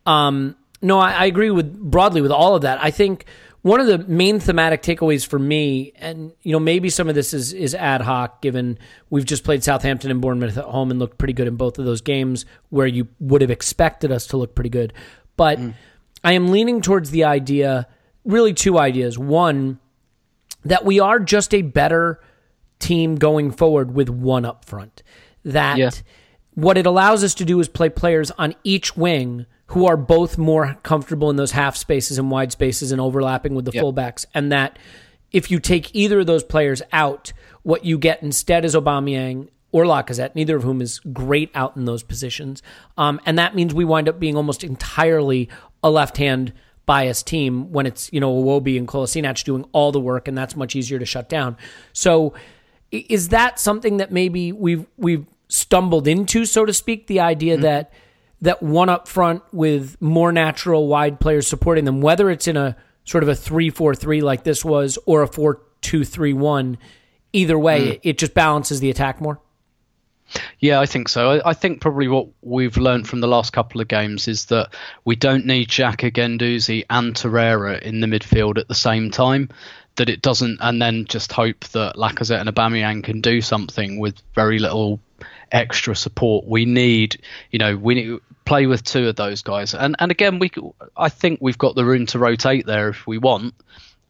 um, 0.07 0.55
no, 0.81 0.99
I, 0.99 1.11
I 1.11 1.25
agree 1.25 1.51
with 1.51 1.77
broadly 1.77 2.21
with 2.21 2.31
all 2.31 2.55
of 2.55 2.63
that. 2.63 2.79
I 2.81 2.91
think 2.91 3.25
one 3.61 3.79
of 3.79 3.87
the 3.87 3.99
main 3.99 4.39
thematic 4.39 4.81
takeaways 4.81 5.25
for 5.25 5.37
me, 5.37 5.93
and 5.97 6.31
you 6.41 6.51
know, 6.51 6.59
maybe 6.59 6.89
some 6.89 7.07
of 7.07 7.15
this 7.15 7.33
is 7.33 7.53
is 7.53 7.75
ad 7.75 8.01
hoc, 8.01 8.41
given 8.41 8.79
we've 9.09 9.25
just 9.25 9.43
played 9.43 9.63
Southampton 9.63 10.09
and 10.09 10.19
Bournemouth 10.21 10.57
at 10.57 10.65
home 10.65 10.89
and 10.89 10.99
looked 10.99 11.17
pretty 11.17 11.33
good 11.33 11.47
in 11.47 11.55
both 11.55 11.77
of 11.77 11.85
those 11.85 12.01
games, 12.01 12.45
where 12.69 12.87
you 12.87 13.07
would 13.19 13.41
have 13.41 13.51
expected 13.51 14.11
us 14.11 14.27
to 14.27 14.37
look 14.37 14.55
pretty 14.55 14.71
good. 14.71 14.93
But 15.37 15.59
mm. 15.59 15.73
I 16.23 16.33
am 16.33 16.47
leaning 16.49 16.81
towards 16.81 17.11
the 17.11 17.23
idea, 17.25 17.87
really 18.25 18.53
two 18.53 18.79
ideas. 18.79 19.17
One, 19.17 19.79
that 20.65 20.83
we 20.85 20.99
are 20.99 21.19
just 21.19 21.53
a 21.53 21.61
better 21.61 22.19
team 22.79 23.15
going 23.15 23.51
forward 23.51 23.93
with 23.93 24.09
one 24.09 24.45
up 24.45 24.65
front. 24.65 25.03
That 25.45 25.77
Yeah. 25.77 25.91
what 26.55 26.77
it 26.77 26.85
allows 26.87 27.23
us 27.23 27.35
to 27.35 27.45
do 27.45 27.59
is 27.59 27.67
play 27.67 27.89
players 27.89 28.31
on 28.31 28.55
each 28.63 28.97
wing 28.97 29.45
who 29.71 29.85
are 29.85 29.97
both 29.97 30.37
more 30.37 30.77
comfortable 30.83 31.29
in 31.29 31.35
those 31.35 31.51
half 31.51 31.75
spaces 31.75 32.17
and 32.17 32.29
wide 32.29 32.51
spaces 32.51 32.91
and 32.91 32.99
overlapping 32.99 33.55
with 33.55 33.65
the 33.65 33.71
Yep. 33.73 33.83
fullbacks. 33.83 34.25
And 34.33 34.51
that 34.51 34.77
if 35.31 35.49
you 35.49 35.59
take 35.59 35.95
either 35.95 36.19
of 36.19 36.27
those 36.27 36.43
players 36.43 36.81
out, 36.91 37.31
what 37.63 37.85
you 37.85 37.97
get 37.97 38.21
instead 38.21 38.65
is 38.65 38.75
Aubameyang 38.75 39.47
or 39.71 39.85
Lacazette, 39.85 40.35
neither 40.35 40.57
of 40.57 40.63
whom 40.63 40.81
is 40.81 40.99
great 40.99 41.49
out 41.55 41.77
in 41.77 41.85
those 41.85 42.03
positions. 42.03 42.61
Um, 42.97 43.21
and 43.25 43.39
that 43.39 43.55
means 43.55 43.73
we 43.73 43.85
wind 43.85 44.09
up 44.09 44.19
being 44.19 44.35
almost 44.35 44.63
entirely 44.63 45.47
a 45.81 45.89
left-hand 45.89 46.51
biased 46.85 47.25
team 47.25 47.71
when 47.71 47.85
it's, 47.85 48.11
you 48.11 48.19
know, 48.19 48.33
Iwobi 48.33 48.77
and 48.77 48.85
Kolasinac 48.87 49.41
doing 49.45 49.63
all 49.71 49.93
the 49.93 50.01
work, 50.01 50.27
and 50.27 50.37
that's 50.37 50.57
much 50.57 50.75
easier 50.75 50.99
to 50.99 51.05
shut 51.05 51.29
down. 51.29 51.55
So 51.93 52.33
is 52.91 53.29
that 53.29 53.57
something 53.57 53.97
that 53.97 54.11
maybe 54.11 54.51
we've 54.51 54.85
we've 54.97 55.25
stumbled 55.47 56.07
into, 56.09 56.43
so 56.43 56.65
to 56.65 56.73
speak, 56.73 57.07
the 57.07 57.21
idea 57.21 57.55
that 57.57 57.93
that 58.41 58.61
one 58.61 58.89
up 58.89 59.07
front 59.07 59.43
with 59.51 60.01
more 60.01 60.31
natural 60.31 60.87
wide 60.87 61.19
players 61.19 61.47
supporting 61.47 61.85
them, 61.85 62.01
whether 62.01 62.29
it's 62.29 62.47
in 62.47 62.57
a 62.57 62.75
sort 63.03 63.23
of 63.23 63.29
a 63.29 63.35
three 63.35 63.69
four 63.69 63.95
three 63.95 64.21
like 64.21 64.43
this 64.43 64.65
was 64.65 64.97
or 65.05 65.21
a 65.21 65.27
four 65.27 65.61
two 65.81 66.03
three 66.03 66.33
one, 66.33 66.77
either 67.33 67.57
way, 67.57 67.81
mm. 67.81 67.99
it 68.03 68.17
just 68.17 68.33
balances 68.33 68.79
the 68.79 68.89
attack 68.89 69.21
more. 69.21 69.39
Yeah, 70.59 70.79
I 70.79 70.85
think 70.85 71.09
so. 71.09 71.31
I, 71.31 71.49
I 71.49 71.53
think 71.53 71.81
probably 71.81 72.07
what 72.07 72.27
we've 72.41 72.77
learned 72.77 73.07
from 73.07 73.19
the 73.19 73.27
last 73.27 73.51
couple 73.51 73.81
of 73.81 73.87
games 73.87 74.27
is 74.27 74.45
that 74.45 74.73
we 75.03 75.15
don't 75.15 75.45
need 75.45 75.67
Xhaka, 75.67 76.11
Guendouzi, 76.11 76.85
and 76.89 77.13
Torreira 77.13 77.81
in 77.81 77.99
the 77.99 78.07
midfield 78.07 78.57
at 78.57 78.67
the 78.67 78.75
same 78.75 79.11
time. 79.11 79.49
That 79.97 80.07
it 80.07 80.21
doesn't, 80.21 80.59
and 80.61 80.81
then 80.81 81.03
just 81.03 81.33
hope 81.33 81.65
that 81.71 81.97
Lacazette 81.97 82.39
and 82.39 82.49
Aubameyang 82.49 83.03
can 83.03 83.19
do 83.19 83.41
something 83.41 83.99
with 83.99 84.15
very 84.33 84.57
little 84.57 85.01
extra 85.51 85.97
support. 85.97 86.45
We 86.45 86.63
need, 86.63 87.21
you 87.51 87.59
know, 87.59 87.75
we 87.75 87.95
need 87.95 88.19
play 88.45 88.65
with 88.67 88.83
two 88.83 89.07
of 89.07 89.15
those 89.15 89.41
guys, 89.41 89.73
and 89.73 89.95
and 89.99 90.11
again, 90.11 90.39
we, 90.39 90.51
I 90.95 91.09
think 91.09 91.39
we've 91.41 91.57
got 91.57 91.75
the 91.75 91.85
room 91.85 92.05
to 92.07 92.19
rotate 92.19 92.65
there 92.65 92.89
if 92.89 93.05
we 93.07 93.17
want. 93.17 93.53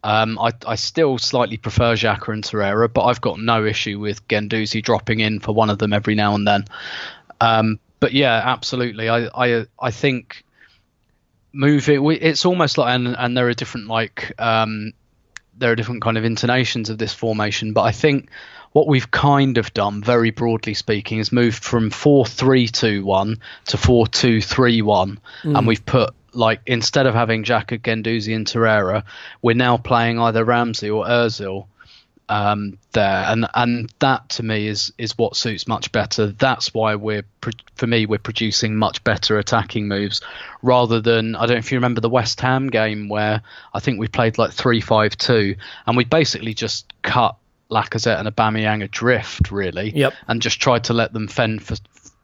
Um, 0.04 0.38
I, 0.38 0.50
I 0.66 0.74
still 0.74 1.16
slightly 1.18 1.56
prefer 1.56 1.94
Xhaka 1.94 2.32
and 2.32 2.42
Torreira, 2.42 2.92
but 2.92 3.04
I've 3.04 3.20
got 3.20 3.38
no 3.38 3.64
issue 3.64 4.00
with 4.00 4.26
Guendouzi 4.26 4.82
dropping 4.82 5.20
in 5.20 5.38
for 5.38 5.52
one 5.52 5.70
of 5.70 5.78
them 5.78 5.92
every 5.92 6.16
now 6.16 6.34
and 6.34 6.46
then. 6.46 6.64
Um, 7.40 7.78
but 8.00 8.12
yeah, 8.12 8.40
absolutely. 8.44 9.08
I 9.08 9.26
I 9.26 9.66
I 9.78 9.90
think 9.92 10.44
move 11.52 11.88
it. 11.88 12.00
It's 12.00 12.44
almost 12.44 12.78
like 12.78 12.94
and 12.94 13.14
and 13.16 13.36
there 13.36 13.48
are 13.48 13.54
different 13.54 13.86
like 13.86 14.32
um, 14.40 14.92
there 15.56 15.70
are 15.70 15.76
different 15.76 16.02
kind 16.02 16.18
of 16.18 16.24
intonations 16.24 16.90
of 16.90 16.98
this 16.98 17.12
formation, 17.12 17.72
but 17.72 17.82
I 17.82 17.92
think 17.92 18.28
what 18.72 18.86
we've 18.86 19.10
kind 19.10 19.58
of 19.58 19.72
done, 19.74 20.02
very 20.02 20.30
broadly 20.30 20.74
speaking, 20.74 21.18
is 21.18 21.32
moved 21.32 21.62
from 21.62 21.90
four 21.90 22.26
three 22.26 22.68
two 22.68 23.04
one 23.04 23.38
to 23.66 23.76
four 23.76 24.06
two 24.06 24.40
three 24.40 24.82
one, 24.82 25.18
and 25.56 25.66
we've 25.66 25.84
put 25.84 26.14
like 26.34 26.60
instead 26.66 27.06
of 27.06 27.14
having 27.14 27.44
Xhaka, 27.44 27.78
Guendouzi, 27.78 28.34
and 28.34 28.46
Torreira, 28.46 29.04
we're 29.42 29.54
now 29.54 29.76
playing 29.76 30.18
either 30.18 30.44
Ramsey 30.44 30.88
or 30.88 31.04
Özil 31.04 31.66
um, 32.28 32.78
there, 32.92 33.24
and 33.28 33.46
and 33.54 33.92
that 33.98 34.28
to 34.30 34.42
me 34.42 34.66
is 34.66 34.92
is 34.96 35.18
what 35.18 35.36
suits 35.36 35.68
much 35.68 35.92
better. 35.92 36.28
That's 36.28 36.72
why 36.72 36.94
we're 36.94 37.24
for 37.74 37.86
me 37.86 38.06
we're 38.06 38.18
producing 38.18 38.76
much 38.76 39.04
better 39.04 39.38
attacking 39.38 39.86
moves 39.88 40.22
rather 40.62 41.00
than 41.00 41.34
I 41.34 41.40
don't 41.40 41.56
know 41.56 41.58
if 41.58 41.72
you 41.72 41.76
remember 41.76 42.00
the 42.00 42.08
West 42.08 42.40
Ham 42.40 42.70
game 42.70 43.08
where 43.08 43.42
I 43.74 43.80
think 43.80 43.98
we 43.98 44.08
played 44.08 44.38
like 44.38 44.52
three 44.52 44.80
five 44.80 45.16
two 45.18 45.56
and 45.86 45.96
we 45.96 46.04
basically 46.04 46.54
just 46.54 46.90
cut 47.02 47.36
Lacazette 47.72 48.18
and 48.20 48.28
Aubameyang 48.28 48.84
adrift 48.84 49.50
really, 49.50 49.90
Yep. 49.90 50.12
and 50.28 50.42
just 50.42 50.60
tried 50.60 50.84
to 50.84 50.92
let 50.92 51.12
them 51.12 51.26
fend 51.28 51.62
for 51.62 51.76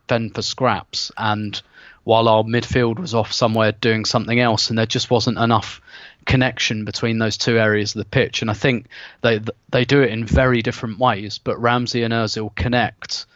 fend 0.09 0.35
for 0.35 0.43
scraps. 0.43 1.11
And 1.17 1.61
while 2.05 2.29
our 2.29 2.43
midfield 2.43 2.99
was 2.99 3.15
off 3.15 3.33
somewhere 3.33 3.73
doing 3.73 4.05
something 4.05 4.41
else 4.41 4.71
and 4.71 4.79
there 4.79 4.87
just 4.87 5.11
wasn't 5.11 5.39
enough 5.39 5.81
connection 6.25 6.85
between 6.85 7.19
those 7.19 7.37
two 7.37 7.59
areas 7.59 7.95
of 7.95 7.99
the 7.99 8.09
pitch. 8.09 8.41
And 8.43 8.51
I 8.51 8.55
think 8.55 8.87
they 9.23 9.41
they 9.71 9.85
do 9.85 10.03
it 10.03 10.11
in 10.11 10.25
very 10.25 10.63
different 10.63 10.99
ways 10.99 11.39
but 11.39 11.61
Ramsey 11.61 12.03
and 12.03 12.15
Özil 12.15 12.55
connect 12.55 13.27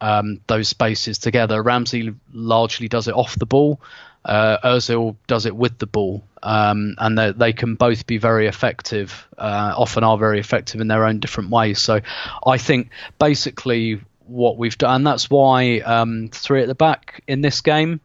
um, 0.00 0.40
those 0.46 0.68
spaces 0.68 1.18
together. 1.18 1.62
Ramsey 1.62 2.14
largely 2.32 2.88
does 2.88 3.08
it 3.08 3.14
off 3.14 3.38
the 3.38 3.46
ball 3.46 3.80
uh, 4.24 4.58
Özil 4.64 5.16
does 5.26 5.46
it 5.46 5.54
with 5.54 5.78
the 5.78 5.86
ball 5.86 6.24
um, 6.42 6.94
and 6.98 7.18
they, 7.18 7.32
they 7.32 7.52
can 7.52 7.74
both 7.74 8.06
be 8.06 8.18
very 8.18 8.46
effective 8.46 9.26
uh, 9.38 9.74
often 9.76 10.04
are 10.04 10.18
very 10.18 10.40
effective 10.40 10.80
in 10.80 10.88
their 10.88 11.04
own 11.04 11.20
different 11.20 11.50
ways 11.50 11.78
so 11.78 12.00
I 12.46 12.58
think 12.58 12.90
basically 13.18 14.00
what 14.26 14.56
we've 14.56 14.78
done 14.78 14.94
and 14.94 15.06
that's 15.06 15.28
why 15.28 15.80
um, 15.80 16.28
three 16.32 16.62
at 16.62 16.68
the 16.68 16.74
back 16.74 17.22
in 17.26 17.40
this 17.40 17.60
game 17.60 18.00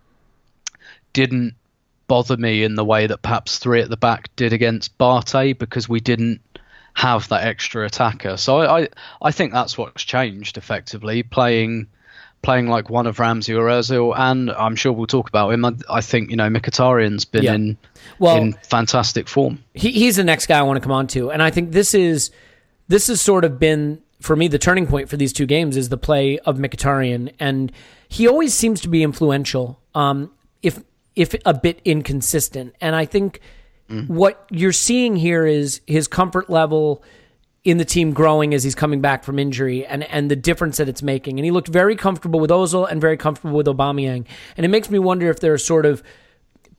didn't 1.13 1.55
bother 2.07 2.35
me 2.35 2.63
in 2.63 2.75
the 2.75 2.83
way 2.83 3.07
that 3.07 3.21
perhaps 3.21 3.59
three 3.59 3.81
at 3.81 3.89
the 3.89 3.95
back 3.95 4.35
did 4.35 4.51
against 4.51 4.97
Bate 4.97 5.57
because 5.57 5.87
we 5.87 6.01
didn't 6.01 6.41
have 6.93 7.29
that 7.29 7.45
extra 7.45 7.85
attacker. 7.85 8.35
So 8.35 8.57
I, 8.57 8.81
I, 8.81 8.87
I 9.21 9.31
think 9.31 9.53
that's 9.53 9.77
what's 9.77 10.03
changed 10.03 10.57
effectively, 10.57 11.23
playing 11.23 11.87
playing 12.41 12.67
like 12.67 12.89
one 12.89 13.05
of 13.07 13.19
Ramsey 13.19 13.53
or 13.53 13.65
Özil, 13.67 14.13
and 14.17 14.49
I'm 14.51 14.75
sure 14.75 14.91
we'll 14.93 15.07
talk 15.07 15.27
about 15.29 15.51
him. 15.53 15.65
I, 15.65 15.73
I 15.89 16.01
think 16.01 16.29
you 16.29 16.35
know 16.37 16.49
Mkhitaryan's 16.49 17.25
been 17.25 17.43
Yeah. 17.43 17.53
in 17.55 17.77
Well- 18.19 18.37
in 18.37 18.53
fantastic 18.53 19.27
form. 19.27 19.63
he, 19.73 19.91
he's 19.91 20.15
the 20.15 20.23
next 20.23 20.47
guy 20.47 20.59
I 20.59 20.61
want 20.61 20.77
to 20.77 20.81
come 20.81 20.91
on 20.91 21.07
to, 21.07 21.31
and 21.31 21.41
I 21.43 21.49
think 21.51 21.71
this 21.71 21.93
is 21.93 22.31
this 22.87 23.07
has 23.07 23.21
sort 23.21 23.43
of 23.45 23.59
been 23.59 24.01
for 24.21 24.35
me 24.35 24.47
the 24.47 24.57
turning 24.59 24.85
point 24.87 25.07
for 25.09 25.15
these 25.17 25.31
two 25.31 25.45
games 25.45 25.77
is 25.77 25.89
the 25.89 25.97
play 25.97 26.39
of 26.39 26.57
Mkhitaryan, 26.57 27.31
and 27.39 27.71
he 28.07 28.27
always 28.27 28.53
seems 28.53 28.81
to 28.81 28.87
be 28.89 29.03
influential, 29.03 29.79
um, 29.95 30.31
if 30.63 30.79
if 31.15 31.35
a 31.45 31.53
bit 31.53 31.81
inconsistent, 31.85 32.73
and 32.81 32.95
I 32.95 33.05
think 33.05 33.41
what 34.07 34.45
you're 34.51 34.71
seeing 34.71 35.15
here 35.15 35.45
is 35.47 35.81
his 35.87 36.07
comfort 36.07 36.47
level 36.49 37.03
in 37.63 37.77
the 37.77 37.85
team 37.85 38.13
growing 38.13 38.53
as 38.53 38.63
he's 38.63 38.75
coming 38.75 39.01
back 39.01 39.23
from 39.23 39.37
injury 39.37 39.85
and, 39.85 40.03
and 40.05 40.31
the 40.31 40.35
difference 40.35 40.77
that 40.77 40.87
it's 40.87 41.03
making. 41.03 41.37
And 41.37 41.45
he 41.45 41.51
looked 41.51 41.67
very 41.67 41.95
comfortable 41.95 42.39
with 42.39 42.49
Ozil 42.49 42.89
and 42.89 43.01
very 43.01 43.17
comfortable 43.17 43.57
with 43.57 43.67
Aubameyang. 43.67 44.25
And 44.55 44.65
it 44.65 44.69
makes 44.69 44.89
me 44.89 44.97
wonder 44.97 45.29
if 45.29 45.39
there 45.39 45.53
are 45.53 45.57
sort 45.57 45.85
of 45.85 46.01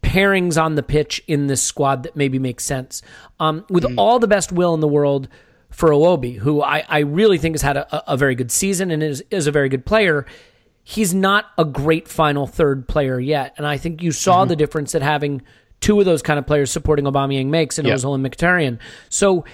pairings 0.03 0.61
on 0.61 0.77
the 0.77 0.83
pitch 0.83 1.23
in 1.27 1.47
this 1.47 1.63
squad 1.63 2.03
that 2.05 2.17
maybe 2.17 2.39
make 2.39 2.61
sense. 2.61 3.03
Um, 3.39 3.67
with 3.69 3.85
all 3.99 4.19
the 4.19 4.27
best 4.27 4.51
will 4.53 4.73
in 4.73 4.81
the 4.81 4.89
world 4.89 5.29
for 5.71 5.91
Iwobi, 5.91 6.39
who 6.39 6.63
I, 6.63 6.85
I 6.89 7.01
really 7.01 7.37
think 7.37 7.55
has 7.55 7.63
had 7.63 7.77
a, 7.77 8.13
a 8.13 8.17
very 8.17 8.35
good 8.35 8.51
season 8.51 8.91
and 8.91 9.03
is, 9.03 9.23
is 9.31 9.47
a 9.47 9.53
very 9.53 9.69
good 9.69 9.85
player, 9.85 10.25
he's 10.83 11.13
not 11.13 11.47
a 11.59 11.65
great 11.65 12.09
final 12.09 12.47
third 12.47 12.89
player 12.89 13.21
yet. 13.21 13.55
And 13.59 13.67
I 13.67 13.77
think 13.77 14.03
you 14.03 14.13
saw 14.13 14.47
the 14.47 14.57
difference 14.57 14.93
that 14.93 15.03
having 15.03 15.43
two 15.81 16.01
of 16.01 16.07
those 16.07 16.23
kind 16.23 16.39
of 16.39 16.47
players 16.47 16.71
supporting 16.71 17.05
Aubameyang 17.05 17.47
makes 17.47 17.79
in 17.79 17.87
Yeah. 17.87 17.95
Ozil 17.95 18.15
and 18.15 18.25
Mkhitaryan. 18.25 18.79
So 19.11 19.45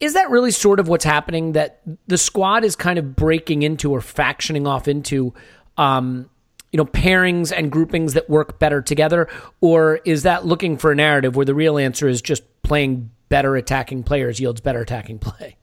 is 0.00 0.14
that 0.14 0.30
really 0.30 0.50
sort 0.50 0.80
of 0.80 0.88
what's 0.88 1.04
happening? 1.04 1.52
That 1.52 1.80
the 2.06 2.18
squad 2.18 2.64
is 2.64 2.76
kind 2.76 2.98
of 2.98 3.16
breaking 3.16 3.62
into 3.62 3.92
or 3.92 4.00
factioning 4.00 4.66
off 4.66 4.88
into, 4.88 5.34
um, 5.76 6.30
you 6.72 6.76
know, 6.76 6.84
pairings 6.84 7.52
and 7.56 7.72
groupings 7.72 8.14
that 8.14 8.28
work 8.30 8.58
better 8.58 8.80
together, 8.80 9.28
or 9.60 9.96
is 10.04 10.22
that 10.22 10.46
looking 10.46 10.76
for 10.76 10.92
a 10.92 10.94
narrative 10.94 11.34
where 11.34 11.46
the 11.46 11.54
real 11.54 11.78
answer 11.78 12.08
is 12.08 12.22
just 12.22 12.42
playing 12.62 13.10
better 13.28 13.56
attacking 13.56 14.02
players 14.02 14.38
yields 14.38 14.60
better 14.60 14.80
attacking 14.80 15.18
play? 15.18 15.56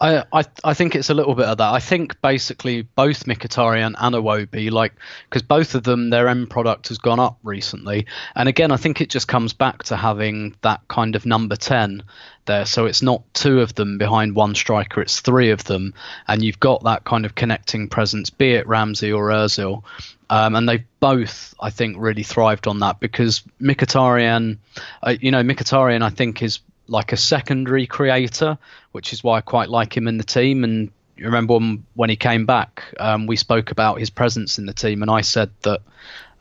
I, 0.00 0.24
I 0.32 0.44
I 0.64 0.74
think 0.74 0.94
it's 0.94 1.10
a 1.10 1.14
little 1.14 1.34
bit 1.34 1.46
of 1.46 1.58
that. 1.58 1.72
I 1.72 1.80
think 1.80 2.20
basically 2.20 2.82
both 2.82 3.24
Mkhitaryan 3.24 3.94
and 3.98 4.14
Iwobi, 4.14 4.70
like 4.70 4.92
because 5.28 5.42
both 5.42 5.74
of 5.74 5.82
them 5.82 6.10
their 6.10 6.28
end 6.28 6.50
product 6.50 6.88
has 6.88 6.98
gone 6.98 7.20
up 7.20 7.38
recently, 7.42 8.06
and 8.34 8.48
again 8.48 8.72
I 8.72 8.76
think 8.76 9.00
it 9.00 9.10
just 9.10 9.28
comes 9.28 9.52
back 9.52 9.84
to 9.84 9.96
having 9.96 10.54
that 10.62 10.80
kind 10.88 11.16
of 11.16 11.26
number 11.26 11.56
ten 11.56 12.02
there. 12.46 12.66
So 12.66 12.86
it's 12.86 13.02
not 13.02 13.22
two 13.34 13.60
of 13.60 13.74
them 13.74 13.98
behind 13.98 14.34
one 14.34 14.54
striker; 14.54 15.00
it's 15.00 15.20
three 15.20 15.50
of 15.50 15.64
them, 15.64 15.94
and 16.28 16.42
you've 16.42 16.60
got 16.60 16.84
that 16.84 17.04
kind 17.04 17.26
of 17.26 17.34
connecting 17.34 17.88
presence, 17.88 18.30
be 18.30 18.52
it 18.52 18.66
Ramsey 18.66 19.12
or 19.12 19.28
Özil. 19.28 19.82
Um, 20.28 20.56
and 20.56 20.68
they've 20.68 20.84
both, 20.98 21.54
I 21.60 21.70
think, 21.70 21.96
really 22.00 22.24
thrived 22.24 22.66
on 22.66 22.80
that 22.80 22.98
because 22.98 23.44
Mkhitaryan, 23.60 24.58
uh, 25.00 25.14
you 25.20 25.30
know, 25.30 25.44
Mkhitaryan, 25.44 26.02
I 26.02 26.10
think, 26.10 26.42
is 26.42 26.58
like 26.88 27.12
a 27.12 27.16
secondary 27.16 27.86
creator, 27.86 28.58
which 28.92 29.12
is 29.12 29.24
why 29.24 29.38
I 29.38 29.40
quite 29.40 29.68
like 29.68 29.96
him 29.96 30.08
in 30.08 30.18
the 30.18 30.24
team. 30.24 30.64
And 30.64 30.90
you 31.16 31.26
remember 31.26 31.58
when, 31.94 32.10
he 32.10 32.16
came 32.16 32.46
back, 32.46 32.84
um, 33.00 33.26
we 33.26 33.36
spoke 33.36 33.70
about 33.70 33.98
his 33.98 34.10
presence 34.10 34.58
in 34.58 34.66
the 34.66 34.72
team, 34.72 35.02
and 35.02 35.10
I 35.10 35.22
said 35.22 35.50
that, 35.62 35.80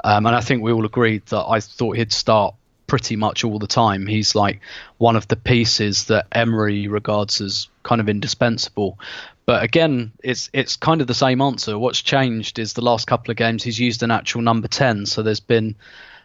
um, 0.04 0.26
and 0.26 0.36
I 0.36 0.42
think 0.42 0.62
we 0.62 0.72
all 0.72 0.86
agreed 0.86 1.26
that 1.28 1.46
I 1.48 1.60
thought 1.60 1.98
he'd 1.98 2.14
start 2.14 2.56
pretty 2.88 3.16
much 3.16 3.44
all 3.44 3.60
the 3.60 3.68
time. 3.68 4.06
He's 4.06 4.36
like 4.36 4.62
one 4.98 5.16
of 5.16 5.28
the 5.28 5.36
pieces 5.36 6.06
that 6.06 6.28
Emery 6.32 6.88
regards 6.88 7.42
as 7.42 7.68
kind 7.84 8.00
of 8.00 8.10
indispensable. 8.10 9.00
But 9.46 9.64
again, 9.64 10.12
it's 10.24 10.50
it's 10.54 10.76
kind 10.76 11.02
of 11.02 11.08
the 11.08 11.14
same 11.14 11.42
answer. 11.42 11.78
What's 11.78 12.02
changed 12.02 12.58
is 12.60 12.74
the 12.74 12.82
last 12.82 13.08
couple 13.08 13.32
of 13.32 13.38
games 13.38 13.64
he's 13.64 13.80
used 13.80 14.04
an 14.04 14.12
actual 14.12 14.42
number 14.42 14.68
ten, 14.68 15.06
so 15.06 15.22
there's 15.22 15.40
been 15.40 15.76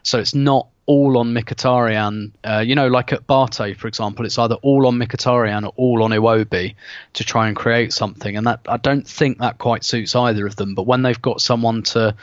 so 0.03 0.19
it's 0.19 0.35
not 0.35 0.67
all 0.85 1.17
on 1.17 1.33
Mkhitaryan. 1.33 2.31
Uh, 2.43 2.59
you 2.59 2.75
know, 2.75 2.87
like 2.87 3.13
at 3.13 3.25
Bate, 3.27 3.77
for 3.77 3.87
example, 3.87 4.25
it's 4.25 4.37
either 4.37 4.55
all 4.55 4.87
on 4.87 4.97
Mkhitaryan 4.97 5.63
or 5.63 5.73
all 5.77 6.03
on 6.03 6.11
Iwobi 6.11 6.75
to 7.13 7.23
try 7.23 7.47
and 7.47 7.55
create 7.55 7.93
something. 7.93 8.35
And 8.35 8.47
that 8.47 8.61
I 8.67 8.77
don't 8.77 9.07
think 9.07 9.37
that 9.39 9.57
quite 9.57 9.83
suits 9.83 10.15
either 10.15 10.45
of 10.45 10.55
them. 10.55 10.75
But 10.75 10.83
when 10.83 11.01
they've 11.01 11.21
got 11.21 11.39
someone 11.39 11.83
to, 11.83 12.15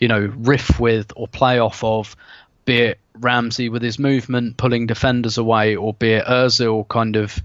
you 0.00 0.08
know, 0.08 0.32
riff 0.36 0.78
with 0.78 1.12
or 1.16 1.26
play 1.26 1.58
off 1.58 1.82
of, 1.82 2.14
be 2.64 2.78
it 2.78 2.98
Ramsey 3.14 3.68
with 3.68 3.82
his 3.82 3.98
movement 3.98 4.56
pulling 4.56 4.86
defenders 4.86 5.38
away, 5.38 5.74
or 5.76 5.92
be 5.94 6.12
it 6.12 6.24
Özil 6.26 6.86
kind 6.88 7.16
of 7.16 7.42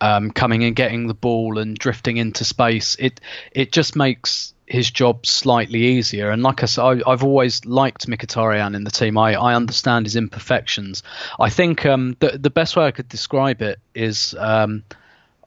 um, 0.00 0.30
coming 0.30 0.64
and 0.64 0.74
getting 0.74 1.06
the 1.06 1.14
ball 1.14 1.58
and 1.58 1.76
drifting 1.76 2.16
into 2.16 2.44
space, 2.44 2.96
it 2.98 3.20
it 3.52 3.72
just 3.72 3.96
makes 3.96 4.54
his 4.66 4.90
job 4.90 5.24
slightly 5.26 5.80
easier. 5.80 6.30
And 6.30 6.42
like 6.42 6.62
I 6.62 6.66
said, 6.66 7.02
I, 7.06 7.10
have 7.10 7.22
always 7.24 7.64
liked 7.64 8.06
Mkhitaryan 8.08 8.74
in 8.74 8.84
the 8.84 8.90
team. 8.90 9.16
I, 9.16 9.34
I 9.34 9.54
understand 9.54 10.06
his 10.06 10.16
imperfections. 10.16 11.02
I 11.38 11.50
think 11.50 11.86
um, 11.86 12.16
the 12.18 12.36
the 12.38 12.50
best 12.50 12.76
way 12.76 12.84
I 12.86 12.90
could 12.90 13.08
describe 13.08 13.62
it 13.62 13.78
is 13.94 14.34
um, 14.38 14.82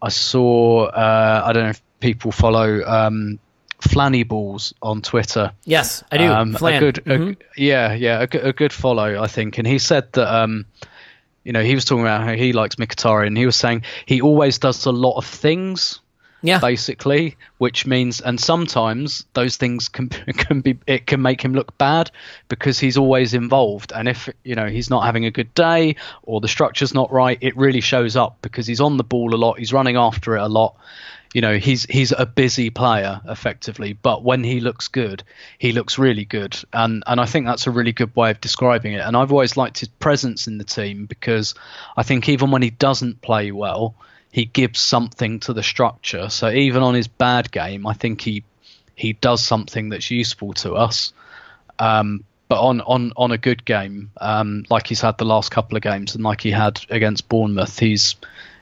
I 0.01 0.09
saw 0.09 0.85
uh, 0.85 1.43
I 1.45 1.51
don't 1.53 1.63
know 1.63 1.69
if 1.71 1.81
people 1.99 2.31
follow 2.31 2.81
um, 2.85 3.39
Flanny 3.81 4.27
Balls 4.27 4.73
on 4.81 5.01
Twitter. 5.01 5.51
Yes, 5.65 6.03
I 6.11 6.17
do. 6.17 6.25
Um, 6.31 6.53
Flan. 6.53 6.75
a 6.75 6.79
good, 6.79 6.95
Mhm. 7.05 7.37
yeah, 7.57 7.93
yeah, 7.93 8.21
a, 8.21 8.27
good- 8.27 8.45
a 8.45 8.53
good 8.53 8.73
follow, 8.73 9.21
I 9.21 9.27
think. 9.27 9.57
And 9.57 9.67
he 9.67 9.79
said 9.79 10.11
that, 10.13 10.33
um, 10.33 10.65
you 11.43 11.53
know, 11.53 11.63
he 11.63 11.75
was 11.75 11.85
talking 11.85 12.03
about 12.03 12.23
how 12.23 12.33
he 12.33 12.53
likes 12.53 12.77
and 13.27 13.37
He 13.37 13.45
was 13.45 13.55
saying 13.55 13.83
he 14.05 14.21
always 14.21 14.59
does 14.59 14.85
a 14.85 14.91
lot 14.91 15.17
of 15.17 15.25
things, 15.25 15.99
yeah. 16.41 16.59
basically, 16.59 17.35
which 17.57 17.85
means, 17.85 18.21
and 18.21 18.39
sometimes 18.39 19.25
those 19.33 19.57
things 19.57 19.89
can 19.89 20.09
can 20.09 20.61
be, 20.61 20.77
it 20.87 21.07
can 21.07 21.21
make 21.21 21.43
him 21.43 21.53
look 21.53 21.77
bad 21.77 22.11
because 22.47 22.79
he's 22.79 22.97
always 22.97 23.33
involved. 23.33 23.91
And 23.93 24.07
if 24.07 24.29
you 24.43 24.55
know 24.55 24.67
he's 24.67 24.89
not 24.89 25.05
having 25.05 25.25
a 25.25 25.31
good 25.31 25.53
day 25.53 25.95
or 26.23 26.41
the 26.41 26.47
structure's 26.47 26.93
not 26.93 27.11
right, 27.11 27.37
it 27.41 27.55
really 27.57 27.81
shows 27.81 28.15
up 28.15 28.37
because 28.41 28.67
he's 28.67 28.81
on 28.81 28.97
the 28.97 29.03
ball 29.03 29.33
a 29.33 29.37
lot, 29.37 29.59
he's 29.59 29.73
running 29.73 29.97
after 29.97 30.37
it 30.37 30.41
a 30.41 30.47
lot. 30.47 30.75
You 31.33 31.41
know 31.41 31.59
he's 31.59 31.83
he's 31.83 32.11
a 32.11 32.25
busy 32.25 32.71
player 32.71 33.21
effectively. 33.25 33.93
But 33.93 34.23
when 34.23 34.43
he 34.43 34.61
looks 34.61 34.87
good 34.87 35.23
he 35.59 35.73
looks 35.73 35.99
really 35.99 36.25
good. 36.25 36.57
And 36.73 37.03
and 37.05 37.19
I 37.19 37.25
think 37.25 37.45
that's 37.45 37.67
a 37.67 37.71
really 37.71 37.91
good 37.91 38.15
way 38.15 38.31
of 38.31 38.41
describing 38.41 38.93
it. 38.93 39.01
And 39.01 39.15
I've 39.15 39.31
always 39.31 39.57
liked 39.57 39.79
his 39.79 39.89
presence 39.89 40.47
in 40.47 40.57
the 40.57 40.63
team 40.63 41.05
because 41.05 41.53
I 41.97 42.03
think 42.03 42.29
even 42.29 42.49
when 42.49 42.61
he 42.61 42.71
doesn't 42.71 43.21
play 43.21 43.51
well 43.51 43.93
he 44.31 44.45
gives 44.45 44.79
something 44.79 45.39
to 45.39 45.53
the 45.53 45.63
structure 45.63 46.29
so 46.29 46.49
even 46.49 46.83
on 46.83 46.93
his 46.93 47.07
bad 47.07 47.51
game 47.51 47.85
I 47.87 47.93
think 47.93 48.21
he 48.21 48.43
he 48.95 49.13
does 49.13 49.43
something 49.43 49.89
that's 49.89 50.11
useful 50.11 50.53
to 50.55 50.73
us 50.73 51.13
um, 51.79 52.23
but 52.49 52.59
on, 52.61 52.81
on, 52.81 53.13
on 53.15 53.31
a 53.31 53.37
good 53.37 53.63
game, 53.63 54.11
um, 54.19 54.65
like 54.69 54.87
he's 54.87 55.01
had 55.01 55.17
the 55.19 55.25
last 55.25 55.51
couple 55.51 55.77
of 55.77 55.83
games, 55.83 56.15
and 56.15 56.23
like 56.23 56.41
he 56.41 56.51
had 56.51 56.81
against 56.89 57.29
Bournemouth, 57.29 57.77
he's 57.77 58.15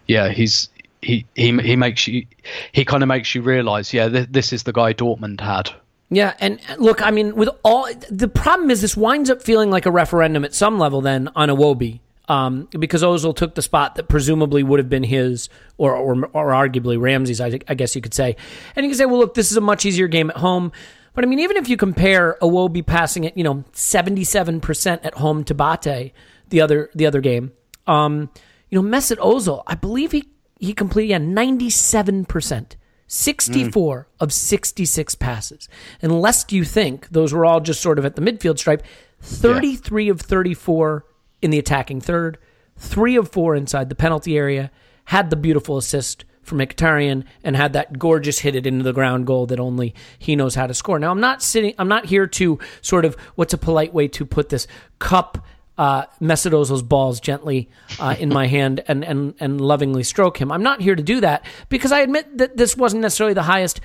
yeah, 0.06 0.30
he's 0.30 0.70
he 1.02 1.26
he 1.36 1.58
he 1.58 1.76
makes 1.78 2.06
you 2.08 2.26
he 2.74 2.84
kind 2.84 3.02
of 3.02 3.08
makes 3.08 3.34
you 3.34 3.42
realize, 3.42 3.94
yeah, 3.94 4.10
th- 4.10 4.28
this 4.30 4.52
is 4.52 4.64
the 4.64 4.74
guy 4.74 4.94
Dortmund 4.94 5.40
had. 5.40 5.72
Yeah, 6.10 6.34
and 6.40 6.60
look, 6.78 7.02
I 7.02 7.12
mean, 7.12 7.36
with 7.36 7.50
all 7.64 7.90
the 8.10 8.28
problem 8.28 8.70
is 8.72 8.82
this 8.82 8.96
winds 8.98 9.30
up 9.30 9.42
feeling 9.42 9.72
like 9.72 9.86
a 9.86 9.92
referendum 9.92 10.44
at 10.44 10.54
some 10.54 10.78
level 10.78 11.00
then 11.00 11.30
on 11.36 11.50
Iwobi. 11.50 12.00
Um, 12.30 12.68
because 12.78 13.04
Ozil 13.04 13.34
took 13.34 13.56
the 13.56 13.62
spot 13.62 13.96
that 13.96 14.10
presumably 14.10 14.62
would 14.62 14.80
have 14.80 14.90
been 14.90 15.04
his, 15.04 15.48
or 15.78 15.96
or, 15.96 16.26
or 16.34 16.52
arguably 16.52 17.00
Ramsey's, 17.00 17.40
I, 17.40 17.60
I 17.68 17.74
guess 17.74 17.96
you 17.96 18.02
could 18.02 18.14
say. 18.14 18.36
And 18.76 18.86
you 18.86 18.92
can 18.92 18.98
say, 18.98 19.06
well, 19.06 19.20
look, 19.20 19.34
this 19.34 19.50
is 19.50 19.58
a 19.58 19.62
much 19.62 19.86
easier 19.86 20.08
game 20.08 20.30
at 20.30 20.38
home. 20.38 20.74
But 21.14 21.24
I 21.24 21.28
mean, 21.28 21.40
even 21.40 21.58
if 21.58 21.70
you 21.70 21.78
compare 21.78 22.38
Iwobi 22.42 22.86
passing 22.86 23.24
it, 23.24 23.38
you 23.38 23.44
know, 23.44 23.64
seventy 23.72 24.24
seven 24.24 24.60
percent 24.60 25.06
at 25.06 25.16
home 25.16 25.44
to 25.46 25.56
Bate, 25.56 26.12
the 26.50 26.62
other 26.62 26.90
the 26.94 27.06
other 27.06 27.22
game, 27.22 27.54
um, 27.88 28.30
you 28.70 28.82
know, 28.82 28.88
Mesut 28.88 29.18
Ozil, 29.18 29.64
I 29.66 29.76
believe 29.76 30.12
he 30.12 30.30
he 30.60 30.74
completed 30.74 31.12
yeah 31.12 31.18
ninety 31.18 31.70
seven 31.70 32.26
percent. 32.26 32.78
64 33.08 34.10
of 34.20 34.34
66 34.34 35.16
passes. 35.16 35.70
And 36.02 36.20
lest 36.22 36.52
you 36.52 36.66
think 36.66 37.08
those 37.10 37.34
were 37.34 37.46
all 37.46 37.62
just 37.62 37.82
sort 37.82 37.98
of 37.98 38.06
at 38.06 38.18
the 38.18 38.22
midfield 38.22 38.60
stripe, 38.60 38.84
33 39.22 40.10
of 40.10 40.20
34 40.20 41.06
in 41.42 41.52
the 41.52 41.60
attacking 41.60 42.02
third, 42.02 42.38
3 42.78 43.16
of 43.16 43.30
4 43.32 43.56
inside 43.56 43.90
the 43.90 43.96
penalty 43.96 44.38
area, 44.38 44.72
had 45.06 45.30
the 45.30 45.36
beautiful 45.36 45.78
assist 45.78 46.26
from 46.44 46.60
Mkhitaryan 46.60 47.26
and 47.44 47.56
had 47.56 47.74
that 47.74 48.00
gorgeous 48.00 48.40
hit 48.40 48.56
it 48.56 48.66
into 48.66 48.84
the 48.84 48.94
ground 48.94 49.28
goal 49.28 49.46
that 49.48 49.60
only 49.60 49.94
he 50.18 50.36
knows 50.36 50.56
how 50.56 50.66
to 50.66 50.74
score. 50.74 50.98
Now 50.98 51.12
I'm 51.12 51.20
not 51.20 51.44
sitting 51.44 51.74
I'm 51.78 51.90
not 51.90 52.06
here 52.06 52.26
to 52.26 52.58
sort 52.82 53.04
of 53.04 53.16
what's 53.36 53.54
a 53.54 53.58
polite 53.58 53.94
way 53.94 54.08
to 54.10 54.26
put 54.26 54.50
this 54.50 54.66
cup 54.98 55.46
uh, 55.78 56.06
Mesut 56.22 56.52
Ozil's 56.54 56.82
balls 56.82 57.20
gently 57.20 57.70
uh, 58.00 58.16
in 58.18 58.30
my 58.30 58.48
hand 58.56 58.84
and, 58.88 59.04
and, 59.04 59.36
and 59.40 59.62
lovingly 59.62 60.04
stroke 60.04 60.40
him. 60.40 60.52
I'm 60.52 60.64
not 60.64 60.82
here 60.82 60.96
to 60.96 61.04
do 61.04 61.22
that 61.22 61.46
because 61.70 61.92
I 61.92 62.00
admit 62.00 62.38
that 62.38 62.58
this 62.58 62.76
wasn't 62.76 63.02
necessarily 63.02 63.34
the 63.34 63.44
highest 63.44 63.80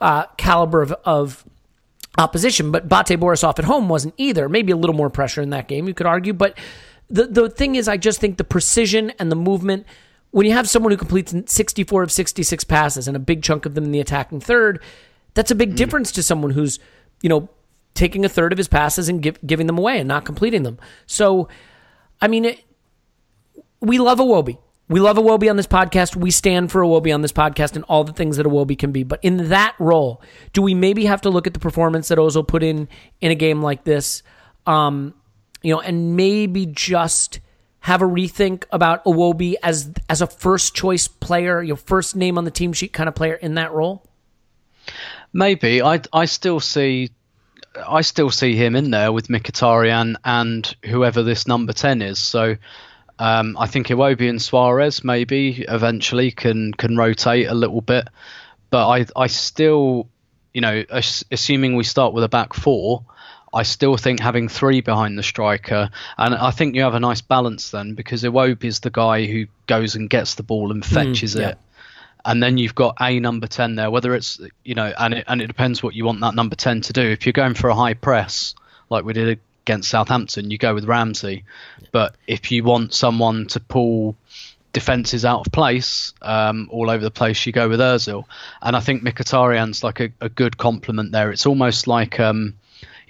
uh, 0.00 0.26
caliber 0.36 0.82
of, 0.82 0.92
of 1.04 1.44
opposition, 2.18 2.70
but 2.70 2.88
Bate 2.88 3.18
Borisov 3.18 3.58
at 3.58 3.64
home 3.64 3.88
wasn't 3.88 4.14
either. 4.16 4.48
Maybe 4.48 4.72
a 4.72 4.76
little 4.76 4.96
more 4.96 5.10
pressure 5.10 5.40
in 5.40 5.50
that 5.50 5.68
game, 5.68 5.88
you 5.88 5.94
could 5.94 6.06
argue. 6.06 6.32
But 6.32 6.58
the, 7.10 7.26
the 7.26 7.50
thing 7.50 7.74
is, 7.74 7.88
I 7.88 7.96
just 7.96 8.20
think 8.20 8.36
the 8.36 8.44
precision 8.44 9.10
and 9.18 9.30
the 9.30 9.36
movement, 9.36 9.86
when 10.30 10.46
you 10.46 10.52
have 10.52 10.68
someone 10.68 10.92
who 10.92 10.96
completes 10.96 11.34
64 11.46 12.04
of 12.04 12.12
66 12.12 12.64
passes 12.64 13.08
and 13.08 13.16
a 13.16 13.20
big 13.20 13.42
chunk 13.42 13.66
of 13.66 13.74
them 13.74 13.84
in 13.84 13.92
the 13.92 14.00
attacking 14.00 14.40
third, 14.40 14.80
that's 15.34 15.50
a 15.50 15.54
big 15.54 15.76
difference 15.76 16.12
to 16.12 16.22
someone 16.22 16.52
who's, 16.52 16.78
you 17.22 17.28
know, 17.28 17.48
taking 17.94 18.24
a 18.24 18.28
third 18.28 18.52
of 18.52 18.58
his 18.58 18.68
passes 18.68 19.08
and 19.08 19.22
give, 19.22 19.38
giving 19.44 19.66
them 19.66 19.76
away 19.76 19.98
and 19.98 20.08
not 20.08 20.24
completing 20.24 20.62
them. 20.62 20.78
So, 21.06 21.48
I 22.20 22.28
mean, 22.28 22.44
it, 22.44 22.62
we 23.80 23.98
love 23.98 24.18
Iwobi. 24.18 24.58
We 24.88 25.00
love 25.00 25.16
Iwobi 25.16 25.48
on 25.48 25.56
this 25.56 25.66
podcast. 25.66 26.16
We 26.16 26.30
stand 26.30 26.70
for 26.70 26.82
Iwobi 26.82 27.14
on 27.14 27.22
this 27.22 27.32
podcast 27.32 27.76
and 27.76 27.84
all 27.84 28.04
the 28.04 28.12
things 28.12 28.36
that 28.36 28.46
Iwobi 28.46 28.78
can 28.78 28.92
be. 28.92 29.02
But 29.02 29.20
in 29.22 29.48
that 29.48 29.74
role, 29.78 30.22
do 30.52 30.62
we 30.62 30.74
maybe 30.74 31.04
have 31.06 31.20
to 31.22 31.30
look 31.30 31.46
at 31.46 31.54
the 31.54 31.60
performance 31.60 32.08
that 32.08 32.18
Ozil 32.18 32.46
put 32.46 32.62
in 32.62 32.88
in 33.20 33.30
a 33.30 33.36
game 33.36 33.62
like 33.62 33.84
this, 33.84 34.22
um, 34.66 35.14
you 35.62 35.74
know, 35.74 35.80
and 35.80 36.16
maybe 36.16 36.66
just 36.66 37.40
have 37.80 38.02
a 38.02 38.06
rethink 38.06 38.64
about 38.70 39.04
Iwobi 39.04 39.54
as 39.62 39.92
as 40.08 40.22
a 40.22 40.26
first 40.26 40.74
choice 40.74 41.08
player, 41.08 41.62
your 41.62 41.76
first 41.76 42.14
name 42.14 42.38
on 42.38 42.44
the 42.44 42.50
team 42.50 42.72
sheet 42.72 42.92
kind 42.92 43.08
of 43.08 43.14
player 43.14 43.34
in 43.34 43.54
that 43.54 43.72
role? 43.72 44.04
Maybe 45.32 45.82
I 45.82 46.00
I 46.12 46.26
still 46.26 46.60
see 46.60 47.10
I 47.88 48.00
still 48.02 48.30
see 48.30 48.56
him 48.56 48.76
in 48.76 48.90
there 48.90 49.12
with 49.12 49.28
Mkhitaryan 49.28 50.16
and 50.24 50.76
whoever 50.84 51.22
this 51.22 51.46
number 51.46 51.72
ten 51.72 52.02
is. 52.02 52.18
So 52.18 52.56
um, 53.18 53.56
I 53.58 53.66
think 53.66 53.88
Iwobi 53.88 54.28
and 54.28 54.40
Suarez 54.40 55.04
maybe 55.04 55.64
eventually 55.68 56.30
can 56.30 56.72
can 56.74 56.96
rotate 56.96 57.48
a 57.48 57.54
little 57.54 57.80
bit, 57.80 58.08
but 58.70 58.88
I 58.88 59.06
I 59.16 59.26
still 59.28 60.08
you 60.52 60.60
know 60.60 60.84
ass- 60.90 61.24
assuming 61.30 61.76
we 61.76 61.84
start 61.84 62.12
with 62.12 62.24
a 62.24 62.28
back 62.28 62.54
four. 62.54 63.04
I 63.52 63.64
still 63.64 63.96
think 63.96 64.20
having 64.20 64.48
three 64.48 64.80
behind 64.80 65.18
the 65.18 65.22
striker, 65.22 65.90
and 66.16 66.34
I 66.34 66.50
think 66.50 66.74
you 66.74 66.82
have 66.82 66.94
a 66.94 67.00
nice 67.00 67.20
balance 67.20 67.70
then 67.70 67.94
because 67.94 68.22
Iwobi 68.22 68.64
is 68.64 68.80
the 68.80 68.90
guy 68.90 69.26
who 69.26 69.46
goes 69.66 69.94
and 69.94 70.08
gets 70.08 70.34
the 70.34 70.42
ball 70.42 70.70
and 70.70 70.84
fetches 70.84 71.34
yeah. 71.34 71.50
it 71.50 71.58
and 72.24 72.42
then 72.42 72.58
you've 72.58 72.74
got 72.74 72.96
a 73.00 73.18
number 73.18 73.46
10 73.46 73.76
there 73.76 73.90
whether 73.90 74.14
it's 74.14 74.40
you 74.64 74.74
know 74.74 74.92
and 74.98 75.14
it, 75.14 75.24
and 75.26 75.40
it 75.40 75.46
depends 75.46 75.82
what 75.82 75.94
you 75.94 76.04
want 76.04 76.20
that 76.20 76.34
number 76.34 76.54
10 76.54 76.82
to 76.82 76.92
do 76.92 77.02
if 77.02 77.24
you're 77.24 77.32
going 77.32 77.54
for 77.54 77.70
a 77.70 77.74
high 77.74 77.94
press 77.94 78.54
like 78.88 79.04
we 79.04 79.12
did 79.12 79.40
against 79.64 79.88
Southampton 79.88 80.50
you 80.50 80.58
go 80.58 80.74
with 80.74 80.84
Ramsey 80.84 81.44
but 81.92 82.14
if 82.26 82.52
you 82.52 82.64
want 82.64 82.94
someone 82.94 83.46
to 83.48 83.60
pull 83.60 84.16
defenses 84.72 85.24
out 85.24 85.46
of 85.46 85.52
place 85.52 86.12
um, 86.22 86.68
all 86.70 86.90
over 86.90 87.02
the 87.02 87.10
place, 87.10 87.44
you 87.44 87.52
go 87.52 87.68
with 87.68 87.80
Özil, 87.80 88.24
and 88.62 88.76
I 88.76 88.80
think 88.80 89.02
Mkhitaryan's 89.02 89.82
like 89.82 90.00
a, 90.00 90.10
a 90.20 90.28
good 90.28 90.56
complement 90.56 91.12
there. 91.12 91.32
It's 91.32 91.46
almost 91.46 91.86
like 91.86 92.20
um, 92.20 92.54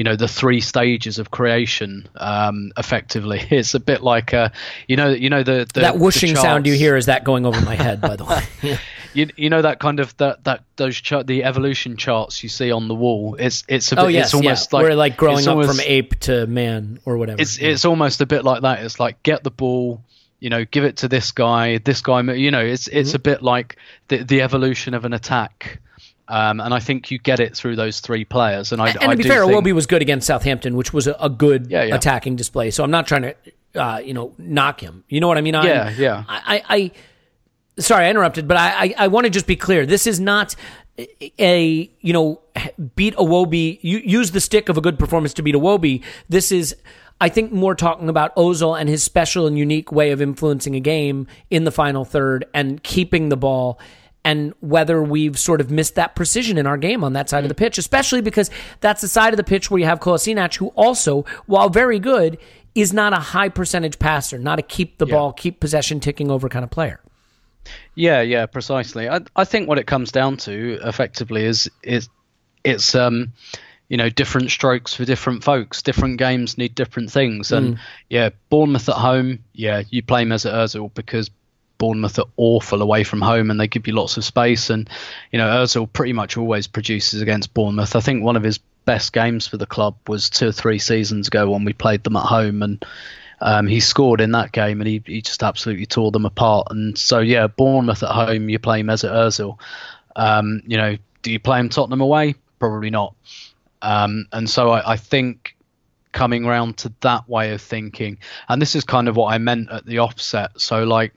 you 0.00 0.04
know 0.04 0.16
the 0.16 0.26
three 0.26 0.60
stages 0.62 1.18
of 1.18 1.30
creation 1.30 2.08
um, 2.16 2.72
effectively 2.78 3.38
it's 3.50 3.74
a 3.74 3.80
bit 3.80 4.02
like 4.02 4.32
uh, 4.32 4.48
you 4.88 4.96
know 4.96 5.10
you 5.10 5.28
know 5.28 5.42
the, 5.42 5.66
the 5.74 5.80
that 5.80 5.98
whooshing 5.98 6.32
the 6.32 6.40
sound 6.40 6.66
you 6.66 6.72
hear 6.72 6.96
is 6.96 7.04
that 7.04 7.22
going 7.22 7.44
over 7.44 7.60
my 7.60 7.74
head, 7.74 8.00
by 8.00 8.16
the 8.16 8.24
way. 8.24 8.42
Yeah. 8.62 8.78
you, 9.12 9.28
you 9.36 9.50
know 9.50 9.60
that 9.60 9.78
kind 9.78 10.00
of 10.00 10.16
that 10.16 10.42
that 10.44 10.64
those 10.76 10.96
chart 10.96 11.26
the 11.26 11.44
evolution 11.44 11.98
charts 11.98 12.42
you 12.42 12.48
see 12.48 12.72
on 12.72 12.88
the 12.88 12.94
wall 12.94 13.36
it's 13.38 13.62
it's 13.68 13.92
a 13.92 13.96
bit, 13.96 14.02
Oh 14.04 14.08
yes, 14.08 14.26
it's 14.28 14.34
almost 14.34 14.72
yeah. 14.72 14.76
like 14.78 14.84
we're 14.88 14.94
like 14.94 15.16
growing 15.18 15.46
up 15.46 15.56
almost- 15.56 15.78
from 15.78 15.86
ape 15.86 16.18
to 16.20 16.46
man 16.46 16.98
or 17.04 17.18
whatever. 17.18 17.42
it's 17.42 17.58
it's 17.58 17.84
almost 17.84 18.22
a 18.22 18.26
bit 18.26 18.42
like 18.42 18.62
that 18.62 18.82
it's 18.82 18.98
like 18.98 19.22
get 19.22 19.44
the 19.44 19.50
ball 19.50 20.02
you 20.38 20.48
know 20.48 20.64
give 20.64 20.84
it 20.84 20.96
to 20.98 21.08
this 21.08 21.30
guy 21.32 21.76
this 21.76 22.00
guy 22.00 22.22
you 22.32 22.50
know 22.50 22.64
it's 22.64 22.88
it's 22.88 23.12
a 23.12 23.18
Mm-hmm. 23.18 23.22
bit 23.24 23.42
like 23.42 23.76
the 24.08 24.24
the 24.24 24.40
evolution 24.40 24.94
of 24.94 25.04
an 25.04 25.12
attack 25.12 25.78
um, 26.30 26.60
and 26.60 26.72
I 26.72 26.78
think 26.80 27.10
you 27.10 27.18
get 27.18 27.40
it 27.40 27.56
through 27.56 27.76
those 27.76 28.00
three 28.00 28.24
players 28.24 28.72
and 28.72 28.80
I 28.80 28.90
and 28.90 29.02
I 29.02 29.10
to 29.12 29.16
be 29.16 29.24
fair, 29.28 29.44
think, 29.44 29.52
Iwobi 29.64 29.72
was 29.72 29.86
good 29.86 30.00
against 30.02 30.26
Southampton, 30.26 30.76
which 30.76 30.92
was 30.92 31.06
a, 31.06 31.16
a 31.20 31.28
good 31.28 31.70
Yeah, 31.70 31.82
yeah. 31.84 31.94
attacking 31.94 32.36
display. 32.36 32.70
So 32.70 32.82
I'm 32.84 32.90
not 32.90 33.06
trying 33.06 33.22
to, 33.22 33.34
uh, 33.74 33.98
you 33.98 34.14
know, 34.14 34.32
knock 34.38 34.80
him. 34.80 35.04
You 35.08 35.20
know 35.20 35.28
what 35.28 35.36
I 35.38 35.42
mean? 35.42 35.54
I'm- 35.54 35.66
Yeah, 35.66 35.90
yeah. 35.90 36.24
I, 36.28 36.62
I, 36.68 36.76
I 36.76 36.90
sorry, 37.82 38.06
I 38.06 38.10
interrupted, 38.10 38.46
but 38.48 38.56
I, 38.56 38.68
I, 38.84 38.94
I 38.98 39.08
want 39.08 39.24
to 39.24 39.30
just 39.30 39.46
be 39.46 39.56
clear. 39.56 39.84
This 39.86 40.06
is 40.06 40.20
not 40.20 40.54
a, 41.38 41.90
you 42.00 42.12
know, 42.12 42.40
beat 42.96 43.14
Iwobi. 43.16 43.78
You 43.82 43.98
use 43.98 44.30
the 44.32 44.40
stick 44.40 44.68
of 44.68 44.76
a 44.76 44.80
good 44.80 44.98
performance 44.98 45.34
to 45.34 45.42
beat 45.42 45.54
Iwobi. 45.54 46.02
This 46.28 46.52
is. 46.52 46.76
I 47.22 47.28
think 47.28 47.52
more 47.52 47.74
talking 47.74 48.08
about 48.08 48.34
Ozil 48.36 48.80
and 48.80 48.88
his 48.88 49.02
special 49.02 49.46
and 49.46 49.58
unique 49.58 49.92
way 49.92 50.10
of 50.10 50.22
influencing 50.22 50.74
a 50.74 50.80
game 50.80 51.26
in 51.50 51.64
the 51.64 51.70
final 51.70 52.06
third 52.06 52.46
and 52.54 52.82
keeping 52.82 53.28
the 53.28 53.36
ball 53.36 53.78
and 54.24 54.52
whether 54.61 55.02
we've 55.02 55.38
sort 55.38 55.61
of 55.61 55.70
missed 55.70 55.94
that 55.94 56.14
precision 56.14 56.59
in 56.59 56.66
our 56.66 56.76
game 56.76 57.02
on 57.02 57.14
that 57.14 57.28
side 57.28 57.44
of 57.44 57.48
the 57.48 57.54
pitch, 57.54 57.78
especially 57.78 58.20
because 58.20 58.50
that's 58.80 59.00
the 59.00 59.09
side 59.09 59.33
of 59.33 59.37
the 59.38 59.44
pitch 59.44 59.70
where 59.70 59.78
you 59.78 59.87
have 59.87 60.00
Kolasinac, 60.00 60.56
who 60.56 60.68
also, 60.68 61.24
while 61.46 61.70
very 61.70 61.98
good, 61.98 62.38
is 62.74 62.92
not 62.92 63.12
a 63.12 63.16
high 63.16 63.48
percentage 63.48 63.98
passer, 63.98 64.38
not 64.38 64.59
a 64.59 64.62
keep 64.62 64.98
the 64.98 65.06
ball, 65.06 65.33
keep 65.33 65.59
possession 65.61 66.00
ticking 66.00 66.30
over 66.30 66.48
kind 66.48 66.64
of 66.64 66.70
player. 66.70 67.00
Yeah, 67.94 68.20
yeah, 68.20 68.46
precisely. 68.46 69.09
I 69.09 69.20
I 69.37 69.44
think 69.44 69.68
what 69.68 69.78
it 69.78 69.87
comes 69.87 70.12
down 70.12 70.37
to 70.38 70.78
effectively 70.83 71.44
is 71.44 71.70
is 71.83 72.09
it's 72.64 72.94
um 72.94 73.33
you 73.88 73.96
know 73.96 74.09
different 74.09 74.50
strokes 74.50 74.94
for 74.94 75.04
different 75.04 75.44
folks. 75.44 75.83
Different 75.83 76.18
games 76.18 76.56
need 76.56 76.74
different 76.74 77.11
things, 77.11 77.52
and 77.52 77.78
yeah, 78.09 78.30
Bournemouth 78.48 78.88
at 78.88 78.94
home, 78.94 79.40
yeah, 79.52 79.83
you 79.90 80.02
play 80.02 80.24
Mesut 80.24 80.52
Ozil 80.52 80.92
because 80.94 81.30
Bournemouth 81.80 82.18
are 82.18 82.26
awful 82.36 82.82
away 82.82 83.02
from 83.02 83.22
home 83.22 83.50
and 83.50 83.58
they 83.58 83.66
give 83.66 83.88
you 83.88 83.94
lots 83.94 84.16
of 84.16 84.24
space. 84.24 84.70
And 84.70 84.88
you 85.32 85.38
know 85.38 85.48
Ozil 85.48 85.92
pretty 85.92 86.12
much 86.12 86.36
always 86.36 86.68
produces 86.68 87.22
against 87.22 87.52
Bournemouth. 87.54 87.96
I 87.96 88.00
think 88.00 88.22
one 88.22 88.36
of 88.36 88.44
his 88.44 88.58
best 88.84 89.12
games 89.12 89.48
for 89.48 89.56
the 89.56 89.66
club 89.66 89.96
was 90.06 90.30
two 90.30 90.48
or 90.48 90.52
three 90.52 90.78
seasons 90.78 91.26
ago 91.26 91.50
when 91.50 91.64
we 91.64 91.72
played 91.72 92.04
them 92.04 92.16
at 92.16 92.26
home 92.26 92.62
and. 92.62 92.84
Um, 93.42 93.66
he 93.66 93.80
scored 93.80 94.20
in 94.20 94.32
that 94.32 94.52
game 94.52 94.82
and 94.82 94.86
he, 94.86 95.02
he 95.06 95.22
just 95.22 95.42
absolutely 95.42 95.86
tore 95.86 96.10
them 96.10 96.26
apart. 96.26 96.66
And 96.68 96.98
so, 96.98 97.20
yeah, 97.20 97.46
Bournemouth 97.46 98.02
at 98.02 98.10
home, 98.10 98.50
you 98.50 98.58
play 98.58 98.82
Mesut 98.82 99.10
Ozil. 99.10 99.56
Um, 100.14 100.60
you 100.66 100.76
know, 100.76 100.98
do 101.22 101.32
you 101.32 101.40
play 101.40 101.58
him 101.58 101.70
Tottenham 101.70 102.02
away? 102.02 102.34
Probably 102.58 102.90
not. 102.90 103.14
Um, 103.80 104.26
and 104.30 104.48
so 104.50 104.68
I, 104.72 104.92
I 104.92 104.96
think 104.98 105.56
coming 106.12 106.44
round 106.44 106.78
to 106.78 106.92
that 107.00 107.28
way 107.28 107.52
of 107.52 107.62
thinking, 107.62 108.18
and 108.48 108.60
this 108.60 108.74
is 108.74 108.84
kind 108.84 109.08
of 109.08 109.16
what 109.16 109.32
I 109.32 109.38
meant 109.38 109.70
at 109.70 109.86
the 109.86 110.00
offset. 110.00 110.60
So, 110.60 110.84
like, 110.84 111.14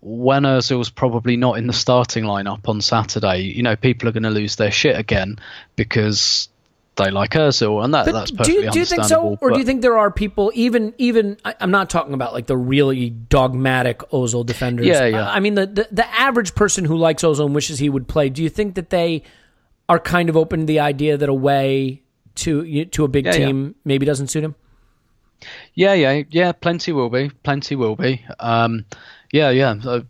when 0.00 0.42
Ozil's 0.44 0.90
probably 0.90 1.36
not 1.36 1.58
in 1.58 1.66
the 1.66 1.72
starting 1.72 2.24
lineup 2.24 2.68
on 2.68 2.80
Saturday, 2.80 3.42
you 3.42 3.62
know, 3.62 3.76
people 3.76 4.08
are 4.08 4.12
going 4.12 4.22
to 4.22 4.30
lose 4.30 4.56
their 4.56 4.70
shit 4.70 4.98
again 4.98 5.38
because 5.76 6.48
they 6.96 7.10
like 7.10 7.30
Ozil, 7.30 7.82
and 7.84 7.94
that, 7.94 8.06
But 8.06 8.12
that's 8.12 8.30
do 8.30 8.36
perfectly 8.38 8.64
you, 8.64 8.70
do 8.70 8.78
you 8.78 8.84
think 8.84 9.04
so, 9.04 9.38
or 9.40 9.50
do 9.50 9.58
you 9.58 9.64
think 9.64 9.82
there 9.82 9.98
are 9.98 10.10
people 10.10 10.52
even 10.54 10.94
even 10.98 11.38
I, 11.44 11.54
I'm 11.60 11.70
not 11.70 11.88
talking 11.88 12.14
about 12.14 12.32
like 12.32 12.46
the 12.46 12.56
really 12.56 13.10
dogmatic 13.10 14.00
Ozil 14.10 14.44
defenders. 14.44 14.86
Yeah, 14.86 15.06
yeah. 15.06 15.28
I, 15.28 15.36
I 15.36 15.40
mean 15.40 15.54
the, 15.54 15.66
the 15.66 15.88
the 15.90 16.06
average 16.14 16.54
person 16.54 16.84
who 16.84 16.96
likes 16.96 17.22
Ozil 17.22 17.46
and 17.46 17.54
wishes 17.54 17.78
he 17.78 17.88
would 17.88 18.08
play. 18.08 18.28
Do 18.28 18.42
you 18.42 18.48
think 18.48 18.74
that 18.74 18.90
they 18.90 19.22
are 19.88 19.98
kind 19.98 20.28
of 20.28 20.36
open 20.36 20.60
to 20.60 20.66
the 20.66 20.80
idea 20.80 21.16
that 21.16 21.28
a 21.28 21.34
way 21.34 22.02
to 22.36 22.84
to 22.86 23.04
a 23.04 23.08
big 23.08 23.26
Yeah, 23.26 23.32
yeah. 23.32 23.46
team 23.46 23.74
maybe 23.84 24.04
doesn't 24.04 24.28
suit 24.28 24.44
him? 24.44 24.54
Yeah, 25.74 25.94
yeah, 25.94 26.22
yeah. 26.30 26.52
Plenty 26.52 26.92
will 26.92 27.08
be. 27.08 27.30
Plenty 27.42 27.76
will 27.76 27.96
be. 27.96 28.24
Um, 28.38 28.84
yeah, 29.32 29.50
yeah. 29.50 29.74
uh, 29.84 30.00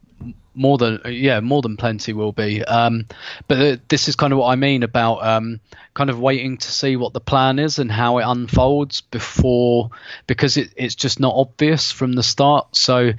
more 0.55 0.79
than 0.79 1.01
yeah, 1.07 1.41
more 1.41 1.63
than 1.63 1.77
plenty 1.77 2.13
will 2.13 2.33
be. 2.33 2.63
Um, 2.65 3.07
but 3.49 3.59
uh, 3.59 3.77
this 3.89 4.09
is 4.09 4.17
kind 4.17 4.33
of 4.33 4.39
what 4.39 4.49
I 4.49 4.57
mean 4.57 4.83
about 4.83 5.25
um, 5.25 5.61
kind 5.95 6.11
of 6.11 6.21
waiting 6.21 6.59
to 6.59 6.71
see 6.71 6.97
what 6.97 7.13
the 7.13 7.21
plan 7.21 7.59
is 7.59 7.79
and 7.79 7.91
how 7.91 8.19
it 8.19 8.25
unfolds 8.25 9.01
before, 9.01 9.91
because 10.27 10.57
it, 10.57 10.73
it's 10.77 10.95
just 10.95 11.21
not 11.21 11.35
obvious 11.35 11.93
from 11.93 12.13
the 12.13 12.23
start. 12.23 12.77
So 12.77 13.13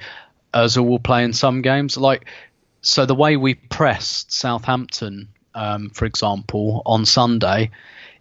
Ozil 0.54 0.86
will 0.86 0.98
play 0.98 1.24
in 1.24 1.32
some 1.32 1.62
games, 1.62 1.96
like 1.96 2.26
so 2.82 3.06
the 3.06 3.14
way 3.14 3.36
we 3.36 3.54
pressed 3.54 4.32
Southampton, 4.32 5.28
um, 5.54 5.90
for 5.90 6.04
example, 6.04 6.82
on 6.84 7.06
Sunday, 7.06 7.70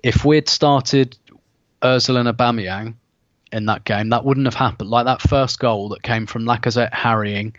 if 0.02 0.24
we'd 0.24 0.48
started 0.48 1.18
Ozil 1.82 2.18
and 2.18 2.30
Aubameyang 2.30 2.96
in 3.52 3.66
that 3.66 3.84
game. 3.84 4.10
That 4.10 4.26
wouldn't 4.26 4.48
have 4.48 4.56
happened. 4.56 4.90
Like 4.90 5.06
that 5.06 5.22
first 5.22 5.60
goal 5.60 5.90
that 5.90 6.04
came 6.04 6.26
from 6.26 6.46
Lacazette 6.46 6.94
harrying, 6.94 7.56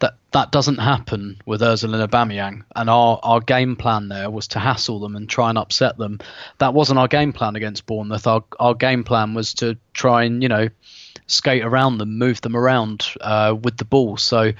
that 0.00 0.14
that 0.32 0.52
doesn't 0.52 0.78
happen 0.78 1.40
with 1.46 1.60
Ozil 1.60 1.94
and 1.94 2.10
Aubameyang. 2.10 2.64
And 2.74 2.90
our 2.90 3.18
our 3.22 3.40
game 3.40 3.76
plan 3.76 4.08
there 4.08 4.30
was 4.30 4.48
to 4.48 4.58
hassle 4.58 5.00
them 5.00 5.16
and 5.16 5.28
try 5.28 5.48
and 5.48 5.58
upset 5.58 5.96
them. 5.96 6.20
That 6.58 6.74
wasn't 6.74 6.98
our 6.98 7.08
game 7.08 7.32
plan 7.32 7.56
against 7.56 7.86
Bournemouth. 7.86 8.26
Our 8.26 8.44
our 8.58 8.74
game 8.74 9.04
plan 9.04 9.34
was 9.34 9.54
to 9.54 9.76
try 9.92 10.24
and 10.24 10.42
you 10.42 10.48
know 10.48 10.68
skate 11.26 11.64
around 11.64 11.98
them, 11.98 12.18
move 12.18 12.40
them 12.40 12.56
around 12.56 13.06
uh, 13.20 13.54
with 13.60 13.76
the 13.76 13.84
ball. 13.84 14.16
So 14.16 14.52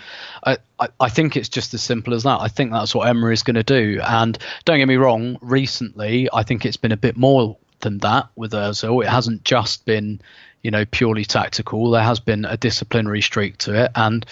I, 0.45 0.59
I, 0.79 0.89
I 0.99 1.09
think 1.09 1.37
it's 1.37 1.49
just 1.49 1.75
as 1.75 1.83
simple 1.83 2.15
as 2.15 2.25
that. 2.25 2.41
I 2.41 2.49
think 2.49 2.73
that's 2.73 2.95
what 2.95 3.09
Emery 3.09 3.35
is 3.35 3.43
going 3.43 3.55
to 3.55 3.63
do. 3.63 4.01
And 4.03 4.37
don't 4.65 4.79
get 4.79 4.89
me 4.89 4.97
wrong, 4.97 5.39
recently 5.41 6.29
I 6.33 6.43
think 6.43 6.65
it's 6.65 6.77
been 6.77 6.93
a 6.93 6.97
bit 6.97 7.17
more 7.17 7.57
than 7.81 7.99
that 7.99 8.29
with 8.37 8.53
Ozil. 8.53 9.05
It 9.05 9.09
hasn't 9.09 9.45
just 9.45 9.85
been, 9.85 10.21
you 10.67 10.73
know, 10.73 10.85
purely 10.85 11.25
tactical. 11.25 11.93
There 11.93 12.03
has 12.03 12.19
been 12.19 12.45
a 12.45 12.57
disciplinary 12.57 13.23
streak 13.23 13.57
to 13.59 13.85
it. 13.85 13.93
And 13.95 14.27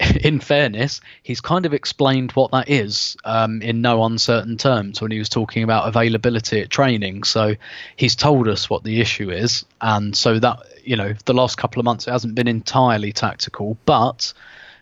in 0.22 0.40
fairness, 0.40 1.02
he's 1.22 1.42
kind 1.42 1.66
of 1.66 1.74
explained 1.74 2.32
what 2.32 2.52
that 2.52 2.70
is 2.70 3.18
um, 3.26 3.60
in 3.60 3.82
no 3.82 4.02
uncertain 4.02 4.56
terms 4.56 5.02
when 5.02 5.10
he 5.10 5.18
was 5.18 5.28
talking 5.28 5.62
about 5.62 5.86
availability 5.86 6.62
at 6.62 6.70
training. 6.70 7.24
So 7.24 7.56
he's 7.96 8.16
told 8.16 8.48
us 8.48 8.70
what 8.70 8.82
the 8.82 9.02
issue 9.02 9.30
is, 9.30 9.66
and 9.82 10.16
so 10.16 10.38
that 10.38 10.60
you 10.84 10.96
know 10.96 11.12
the 11.26 11.34
last 11.34 11.58
couple 11.58 11.80
of 11.80 11.84
months 11.84 12.08
it 12.08 12.12
hasn't 12.12 12.34
been 12.34 12.48
entirely 12.48 13.12
tactical. 13.12 13.76
But 13.84 14.32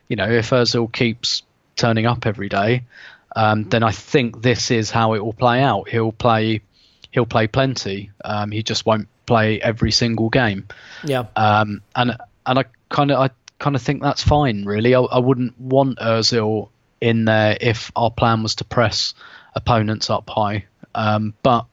you 0.07 0.15
know, 0.15 0.31
if 0.31 0.51
Özil 0.51 0.93
keeps 0.93 1.43
turning 1.75 2.07
up 2.07 2.27
every 2.27 2.49
day, 2.49 2.85
um, 3.35 3.69
then 3.71 3.83
I 3.83 3.91
think 3.91 4.41
this 4.41 4.71
is 4.71 4.93
how 4.93 5.15
it 5.15 5.25
will 5.25 5.33
play 5.33 5.65
out. 5.65 5.89
He'll 5.89 6.13
play, 6.13 6.61
he'll 7.11 7.27
play 7.27 7.49
plenty. 7.49 8.13
Um, 8.25 8.53
he 8.53 8.63
just 8.63 8.87
won't 8.87 9.09
play 9.33 9.61
every 9.61 9.91
single 9.93 10.29
game 10.29 10.67
Yeah. 11.05 11.25
um, 11.37 11.81
and 11.97 12.17
and 12.45 12.59
I 12.59 12.65
kind 12.91 13.11
of 13.11 13.19
I 13.19 13.31
kind 13.59 13.77
of 13.77 13.83
think 13.83 14.03
that's 14.03 14.23
fine. 14.23 14.65
Really, 14.65 14.95
I, 14.95 15.01
I 15.01 15.19
wouldn't 15.21 15.59
want 15.61 15.99
Özil 15.99 16.69
in 17.01 17.25
there 17.25 17.57
if 17.61 17.91
our 17.97 18.11
plan 18.11 18.43
was 18.43 18.55
to 18.57 18.65
press 18.65 19.15
opponents 19.55 20.11
up 20.11 20.29
high. 20.29 20.65
Um, 20.95 21.33
but 21.43 21.65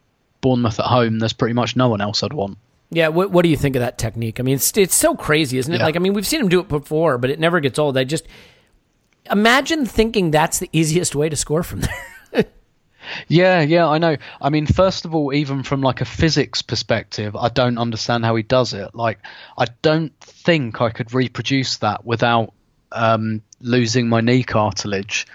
Bournemouth 0.41 0.79
at 0.79 0.85
home, 0.85 1.19
there's 1.19 1.33
pretty 1.33 1.53
much 1.53 1.75
no 1.75 1.89
one 1.89 2.01
else 2.01 2.23
I'd 2.23 2.33
want. 2.33 2.57
Yeah, 2.91 3.09
what, 3.09 3.29
what 3.31 3.43
do 3.43 3.49
you 3.49 3.57
think 3.57 3.75
of 3.75 3.81
that 3.81 3.97
technique? 3.97 4.39
I 4.39 4.43
mean, 4.43 4.55
it's 4.55 4.75
it's 4.77 4.95
so 4.95 5.15
crazy, 5.15 5.57
isn't 5.57 5.73
it? 5.73 5.79
Yeah. 5.79 5.85
Like, 5.85 5.95
I 5.95 5.99
mean, 5.99 6.13
we've 6.13 6.25
seen 6.27 6.39
him 6.41 6.49
do 6.49 6.59
it 6.61 6.67
before, 6.69 7.17
but 7.17 7.29
it 7.29 7.39
never 7.39 7.59
gets 7.59 7.77
old. 7.77 7.97
I 7.97 8.03
just 8.05 8.25
imagine 9.31 9.85
thinking 9.85 10.31
that's 10.31 10.59
the 10.59 10.69
easiest 10.71 11.15
way 11.15 11.29
to 11.29 11.35
score 11.35 11.63
from 11.63 11.81
there. 11.81 12.05
Yeah, 13.27 13.61
yeah, 13.61 13.87
I 13.87 13.97
know. 13.97 14.17
I 14.41 14.49
mean, 14.49 14.65
first 14.65 15.05
of 15.05 15.15
all, 15.15 15.33
even 15.33 15.63
from 15.63 15.81
like 15.81 16.01
a 16.01 16.05
physics 16.05 16.61
perspective, 16.61 17.35
I 17.35 17.49
don't 17.49 17.77
understand 17.77 18.25
how 18.25 18.35
he 18.35 18.43
does 18.43 18.73
it. 18.73 18.95
Like, 18.95 19.19
I 19.57 19.65
don't 19.81 20.17
think 20.19 20.81
I 20.81 20.89
could 20.89 21.13
reproduce 21.13 21.77
that 21.77 22.05
without 22.05 22.53
um, 22.91 23.41
losing 23.61 24.09
my 24.09 24.21
knee 24.21 24.43
cartilage. 24.43 25.27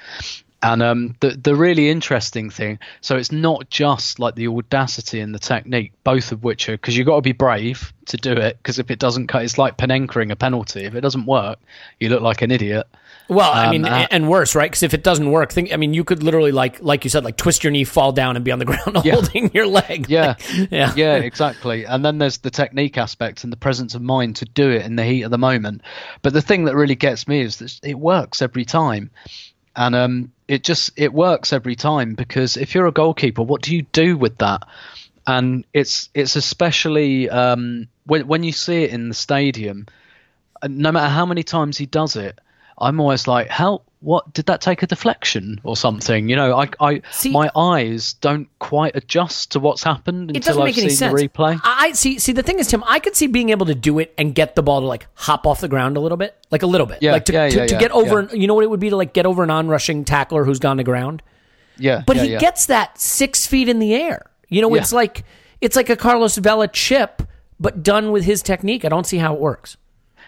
And 0.63 0.83
um, 0.83 1.15
the 1.21 1.31
the 1.33 1.55
really 1.55 1.91
interesting 1.91 2.49
thing, 2.49 2.79
so 3.03 3.17
it's 3.17 3.31
not 3.31 3.69
just 3.69 4.19
like 4.19 4.35
the 4.35 4.49
audacity 4.49 5.21
and 5.21 5.35
the 5.35 5.39
technique, 5.39 5.93
both 6.05 6.33
of 6.33 6.43
which 6.43 6.71
are 6.71 6.73
because 6.73 6.97
you've 6.97 7.07
got 7.07 7.17
to 7.17 7.21
be 7.21 7.33
brave 7.33 7.93
to 8.07 8.17
do 8.17 8.33
it. 8.33 8.57
Because 8.57 8.79
if 8.79 8.91
it 8.91 8.99
doesn't 8.99 9.27
cut, 9.27 9.45
it's 9.45 9.59
like 9.59 9.77
Panenkering 9.77 10.33
a 10.33 10.37
penalty. 10.37 10.85
If 10.85 10.95
it 10.95 11.03
doesn't 11.03 11.27
work, 11.27 11.59
you 12.01 12.09
look 12.09 12.23
like 12.23 12.41
an 12.41 12.51
idiot. 12.51 12.87
Well, 13.29 13.51
I 13.51 13.65
Um, 13.67 13.71
mean, 13.71 13.85
uh, 13.87 14.07
and 14.11 14.29
worse, 14.29 14.55
right? 14.55 14.71
Because 14.71 14.83
if 14.83 14.93
it 14.93 15.03
doesn't 15.03 15.31
work, 15.31 15.51
think. 15.51 15.73
I 15.73 15.77
mean, 15.77 15.95
you 15.95 16.05
could 16.05 16.23
literally, 16.23 16.53
like, 16.53 16.83
like 16.83 17.05
you 17.05 17.11
said, 17.11 17.25
like 17.25 17.39
twist 17.39 17.65
your 17.65 17.71
knee, 17.71 17.85
fall 17.85 18.13
down, 18.13 18.37
and 18.37 18.45
be 18.45 18.53
on 18.53 18.59
the 18.59 18.65
ground 18.71 19.01
Yeah. 19.03 19.15
holding 19.15 19.51
your 19.55 19.67
leg. 19.67 20.11
Yeah, 20.11 20.35
yeah, 20.71 20.93
yeah, 20.95 21.15
exactly. 21.17 21.85
And 21.87 22.05
then 22.05 22.19
there's 22.19 22.39
the 22.39 22.51
technique 22.51 22.99
aspect 22.99 23.43
and 23.45 23.53
the 23.53 23.57
presence 23.57 23.95
of 23.95 24.03
mind 24.03 24.37
to 24.37 24.45
do 24.45 24.71
it 24.71 24.85
in 24.85 24.97
the 24.97 25.05
heat 25.05 25.23
of 25.23 25.31
the 25.31 25.39
moment. 25.39 25.81
But 26.21 26.35
the 26.35 26.43
thing 26.43 26.67
that 26.67 26.75
really 26.77 26.97
gets 26.97 27.27
me 27.27 27.41
is 27.41 27.57
that 27.59 27.81
it 27.83 27.99
works 27.99 28.43
every 28.43 28.67
time, 28.67 29.11
and 29.75 29.95
um, 29.95 30.33
it 30.47 30.63
just 30.63 30.91
it 30.97 31.13
works 31.15 31.53
every 31.55 31.77
time 31.77 32.15
because 32.15 32.59
if 32.59 32.75
you're 32.75 32.87
a 32.87 32.93
goalkeeper, 32.93 33.43
what 33.43 33.63
do 33.63 33.75
you 33.75 33.83
do 33.93 34.19
with 34.19 34.37
that? 34.39 34.65
And 35.27 35.65
it's 35.73 36.11
it's 36.13 36.37
especially 36.37 37.31
um, 37.31 37.89
when 38.05 38.27
when 38.27 38.43
you 38.45 38.53
see 38.53 38.83
it 38.85 38.91
in 38.91 39.09
the 39.09 39.15
stadium. 39.15 39.87
uh, 40.63 40.69
No 40.69 40.93
matter 40.93 41.09
how 41.09 41.25
many 41.25 41.43
times 41.43 41.79
he 41.79 41.87
does 41.87 42.17
it, 42.17 42.39
I'm 42.79 43.01
always 43.01 43.27
like, 43.27 43.49
how? 43.49 43.83
What 44.01 44.35
did 44.35 44.45
that 44.47 44.61
take 44.61 44.83
a 44.83 44.87
deflection 44.87 45.59
or 45.65 45.79
something? 45.79 46.29
You 46.29 46.37
know, 46.37 46.59
I, 46.59 46.69
I, 46.79 47.03
See- 47.11 47.31
my 47.31 47.51
eyes 47.57 48.13
don't 48.13 48.47
quite 48.59 48.95
adjust 48.95 49.53
to 49.53 49.61
what's 49.61 49.83
happened 49.83 50.31
It 50.31 50.37
until 50.37 50.63
I've 50.63 50.75
seen 50.75 50.91
sense. 50.91 51.19
the 51.19 51.27
replay. 51.27 51.59
I 51.65 51.93
see. 51.93 52.19
See, 52.19 52.33
the 52.33 52.43
thing 52.43 52.59
is, 52.59 52.67
Tim, 52.67 52.85
I 52.87 52.99
could 52.99 53.17
see 53.17 53.29
being 53.29 53.49
able 53.49 53.65
to 53.65 53.75
do 53.75 53.99
it 54.01 54.13
and 54.19 54.35
get 54.35 54.57
the 54.57 54.63
ball 54.63 54.83
to 54.83 54.87
like 54.87 55.07
hop 55.15 55.47
off 55.47 55.63
the 55.63 55.69
ground 55.69 55.97
a 55.97 56.01
little 56.01 56.19
bit, 56.19 56.37
like 56.51 56.63
a 56.63 56.67
little 56.67 56.87
bit, 56.87 56.99
Yeah, 57.01 57.13
like 57.13 57.25
to, 57.25 57.33
yeah, 57.33 57.49
to, 57.49 57.57
yeah, 57.57 57.67
to 57.67 57.79
get 57.79 57.93
over. 57.93 58.29
You 58.31 58.47
know 58.47 58.53
what 58.53 58.65
it 58.65 58.69
would 58.69 58.81
be 58.81 58.91
to 58.91 58.97
like 58.97 59.15
get 59.15 59.25
over 59.25 59.43
an 59.43 59.49
on-rushing 59.49 60.05
tackler 60.05 60.45
who's 60.45 60.59
gone 60.59 60.77
to 60.77 60.85
ground. 60.85 61.23
Yeah, 61.79 62.03
But 62.07 62.19
he 62.19 62.37
gets 62.37 62.67
that 62.67 63.01
six 63.01 63.47
feet 63.47 63.71
in 63.71 63.79
the 63.79 63.95
air. 63.95 64.31
You 64.51 64.61
know, 64.61 64.75
it's 64.75 64.93
like 64.93 65.25
it's 65.63 65.77
like 65.77 65.89
a 65.89 65.97
Carlos 65.97 66.37
Vela 66.37 66.69
chip, 66.69 67.23
but 67.59 67.83
done 67.83 68.13
with 68.13 68.25
his 68.25 68.43
technique. 68.43 68.85
I 68.85 68.91
don't 68.91 69.07
see 69.07 69.17
how 69.17 69.33
it 69.35 69.41
works. 69.41 69.79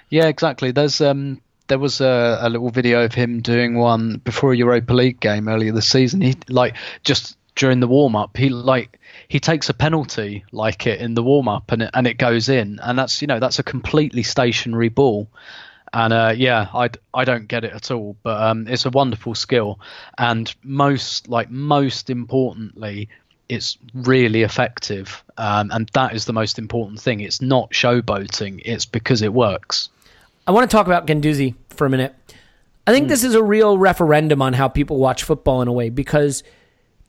Yeah, 0.08 0.28
exactly. 0.28 0.70
There's 0.70 1.02
um 1.02 1.42
there 1.68 1.78
was 1.78 2.00
a, 2.00 2.38
a 2.40 2.48
little 2.48 2.70
video 2.70 3.04
of 3.04 3.14
him 3.14 3.40
doing 3.40 3.76
one 3.76 4.18
before 4.18 4.52
a 4.52 4.56
Europa 4.56 4.92
League 4.92 5.20
game 5.20 5.48
earlier 5.48 5.72
this 5.72 5.88
season. 5.88 6.20
He 6.20 6.36
like 6.48 6.76
just 7.04 7.36
during 7.54 7.80
the 7.80 7.88
warm 7.88 8.14
up, 8.14 8.36
he 8.36 8.48
like 8.48 8.98
he 9.28 9.40
takes 9.40 9.68
a 9.68 9.74
penalty 9.74 10.44
like 10.52 10.86
it 10.86 11.00
in 11.00 11.14
the 11.14 11.22
warm 11.22 11.48
up 11.48 11.72
and 11.72 11.82
it, 11.82 11.90
and 11.94 12.06
it 12.06 12.18
goes 12.18 12.48
in, 12.48 12.78
and 12.82 12.98
that's 12.98 13.20
you 13.20 13.26
know 13.26 13.40
that's 13.40 13.58
a 13.58 13.64
completely 13.64 14.22
stationary 14.22 14.88
ball. 14.88 15.28
And 15.92 16.12
uh, 16.12 16.34
yeah, 16.36 16.68
I, 16.74 16.90
I 17.14 17.24
don't 17.24 17.48
get 17.48 17.64
it 17.64 17.72
at 17.72 17.90
all, 17.90 18.16
but 18.22 18.42
um, 18.42 18.66
it's 18.68 18.84
a 18.84 18.90
wonderful 18.90 19.34
skill, 19.34 19.80
and 20.18 20.52
most 20.62 21.28
like 21.28 21.50
most 21.50 22.10
importantly, 22.10 23.08
it's 23.48 23.78
really 23.94 24.42
effective, 24.42 25.24
um, 25.38 25.70
and 25.72 25.88
that 25.94 26.14
is 26.14 26.26
the 26.26 26.32
most 26.32 26.58
important 26.58 27.00
thing. 27.00 27.20
It's 27.20 27.40
not 27.40 27.70
showboating; 27.70 28.60
it's 28.64 28.84
because 28.84 29.22
it 29.22 29.32
works. 29.32 29.88
I 30.46 30.52
want 30.52 30.70
to 30.70 30.74
talk 30.74 30.86
about 30.86 31.06
Guendouzi 31.06 31.54
for 31.70 31.86
a 31.86 31.90
minute. 31.90 32.14
I 32.86 32.92
think 32.92 33.04
hmm. 33.04 33.08
this 33.08 33.24
is 33.24 33.34
a 33.34 33.42
real 33.42 33.78
referendum 33.78 34.40
on 34.40 34.52
how 34.52 34.68
people 34.68 34.98
watch 34.98 35.24
football 35.24 35.60
in 35.62 35.68
a 35.68 35.72
way 35.72 35.90
because 35.90 36.44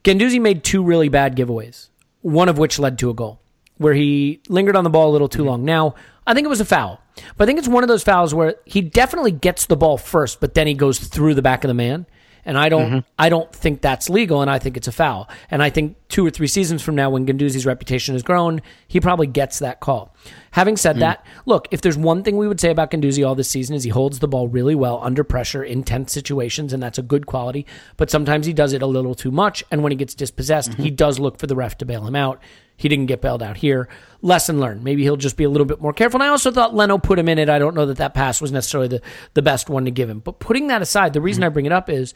Guendouzi 0.04 0.40
made 0.40 0.64
two 0.64 0.82
really 0.82 1.08
bad 1.08 1.36
giveaways, 1.36 1.88
one 2.20 2.48
of 2.48 2.58
which 2.58 2.78
led 2.78 2.98
to 2.98 3.10
a 3.10 3.14
goal 3.14 3.40
where 3.78 3.94
he 3.94 4.40
lingered 4.48 4.76
on 4.76 4.84
the 4.84 4.90
ball 4.90 5.10
a 5.10 5.12
little 5.12 5.28
too 5.28 5.40
mm-hmm. 5.40 5.48
long. 5.48 5.64
Now, 5.64 5.94
I 6.26 6.34
think 6.34 6.44
it 6.44 6.48
was 6.48 6.60
a 6.60 6.64
foul, 6.64 7.00
but 7.36 7.44
I 7.44 7.46
think 7.46 7.58
it's 7.58 7.68
one 7.68 7.84
of 7.84 7.88
those 7.88 8.02
fouls 8.02 8.34
where 8.34 8.56
he 8.64 8.82
definitely 8.82 9.30
gets 9.30 9.66
the 9.66 9.76
ball 9.76 9.96
first, 9.96 10.40
but 10.40 10.54
then 10.54 10.66
he 10.66 10.74
goes 10.74 10.98
through 10.98 11.34
the 11.34 11.42
back 11.42 11.64
of 11.64 11.68
the 11.68 11.74
man. 11.74 12.06
And 12.44 12.56
I 12.56 12.70
don't, 12.70 12.86
mm-hmm. 12.86 12.98
I 13.18 13.28
don't 13.28 13.52
think 13.52 13.82
that's 13.82 14.08
legal, 14.08 14.40
and 14.40 14.50
I 14.50 14.58
think 14.58 14.78
it's 14.78 14.88
a 14.88 14.92
foul. 14.92 15.28
And 15.50 15.62
I 15.62 15.68
think 15.68 15.96
two 16.08 16.24
or 16.24 16.30
three 16.30 16.46
seasons 16.46 16.80
from 16.80 16.94
now, 16.94 17.10
when 17.10 17.26
Guendouzi's 17.26 17.66
reputation 17.66 18.14
has 18.14 18.22
grown, 18.22 18.62
he 18.86 19.00
probably 19.00 19.26
gets 19.26 19.58
that 19.58 19.80
call. 19.80 20.14
Having 20.52 20.76
said 20.76 20.96
hmm. 20.96 21.00
that, 21.00 21.24
look, 21.46 21.68
if 21.70 21.80
there's 21.80 21.96
one 21.96 22.22
thing 22.22 22.36
we 22.36 22.48
would 22.48 22.60
say 22.60 22.70
about 22.70 22.90
Guendouzi 22.90 23.26
all 23.26 23.34
this 23.34 23.50
season 23.50 23.74
is 23.74 23.84
he 23.84 23.90
holds 23.90 24.18
the 24.18 24.28
ball 24.28 24.48
really 24.48 24.74
well 24.74 25.00
under 25.02 25.24
pressure 25.24 25.62
in 25.62 25.84
tense 25.84 26.12
situations, 26.12 26.72
and 26.72 26.82
that's 26.82 26.98
a 26.98 27.02
good 27.02 27.26
quality. 27.26 27.66
But 27.96 28.10
sometimes 28.10 28.46
he 28.46 28.52
does 28.52 28.72
it 28.72 28.82
a 28.82 28.86
little 28.86 29.14
too 29.14 29.30
much, 29.30 29.64
and 29.70 29.82
when 29.82 29.92
he 29.92 29.96
gets 29.96 30.14
dispossessed, 30.14 30.74
he 30.74 30.88
mm-hmm. 30.88 30.94
does 30.94 31.18
look 31.18 31.38
for 31.38 31.46
the 31.46 31.56
ref 31.56 31.78
to 31.78 31.86
bail 31.86 32.06
him 32.06 32.16
out. 32.16 32.40
He 32.78 32.88
didn't 32.88 33.06
get 33.06 33.20
bailed 33.20 33.42
out 33.42 33.56
here. 33.56 33.88
Lesson 34.22 34.60
learned. 34.60 34.84
Maybe 34.84 35.02
he'll 35.02 35.16
just 35.16 35.36
be 35.36 35.42
a 35.42 35.50
little 35.50 35.66
bit 35.66 35.80
more 35.80 35.92
careful. 35.92 36.20
And 36.20 36.28
I 36.28 36.30
also 36.30 36.52
thought 36.52 36.76
Leno 36.76 36.96
put 36.96 37.18
him 37.18 37.28
in 37.28 37.38
it. 37.38 37.48
I 37.48 37.58
don't 37.58 37.74
know 37.74 37.86
that 37.86 37.96
that 37.96 38.14
pass 38.14 38.40
was 38.40 38.52
necessarily 38.52 38.88
the, 38.88 39.02
the 39.34 39.42
best 39.42 39.68
one 39.68 39.84
to 39.84 39.90
give 39.90 40.08
him. 40.08 40.20
But 40.20 40.38
putting 40.38 40.68
that 40.68 40.80
aside, 40.80 41.12
the 41.12 41.20
reason 41.20 41.40
mm-hmm. 41.42 41.50
I 41.50 41.54
bring 41.54 41.66
it 41.66 41.72
up 41.72 41.90
is 41.90 42.14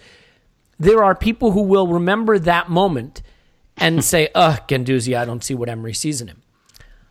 there 0.79 1.03
are 1.03 1.17
people 1.17 1.51
who 1.51 1.63
will 1.63 1.89
remember 1.89 2.39
that 2.39 2.71
moment 2.71 3.23
and 3.77 4.05
say, 4.05 4.29
ugh, 4.37 4.61
Guendouzi, 4.69 5.19
I 5.19 5.25
don't 5.25 5.43
see 5.43 5.55
what 5.55 5.69
Emery 5.69 5.95
sees 5.95 6.21
in 6.21 6.29
him. 6.29 6.42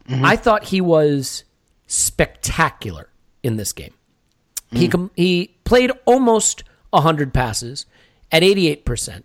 Mm-hmm. 0.07 0.25
I 0.25 0.35
thought 0.35 0.65
he 0.65 0.81
was 0.81 1.43
spectacular 1.87 3.09
in 3.43 3.57
this 3.57 3.73
game. 3.73 3.93
He 4.71 4.87
mm. 4.87 4.91
com- 4.91 5.11
he 5.15 5.55
played 5.63 5.91
almost 6.05 6.63
100 6.91 7.33
passes 7.33 7.85
at 8.31 8.43
88%. 8.43 9.23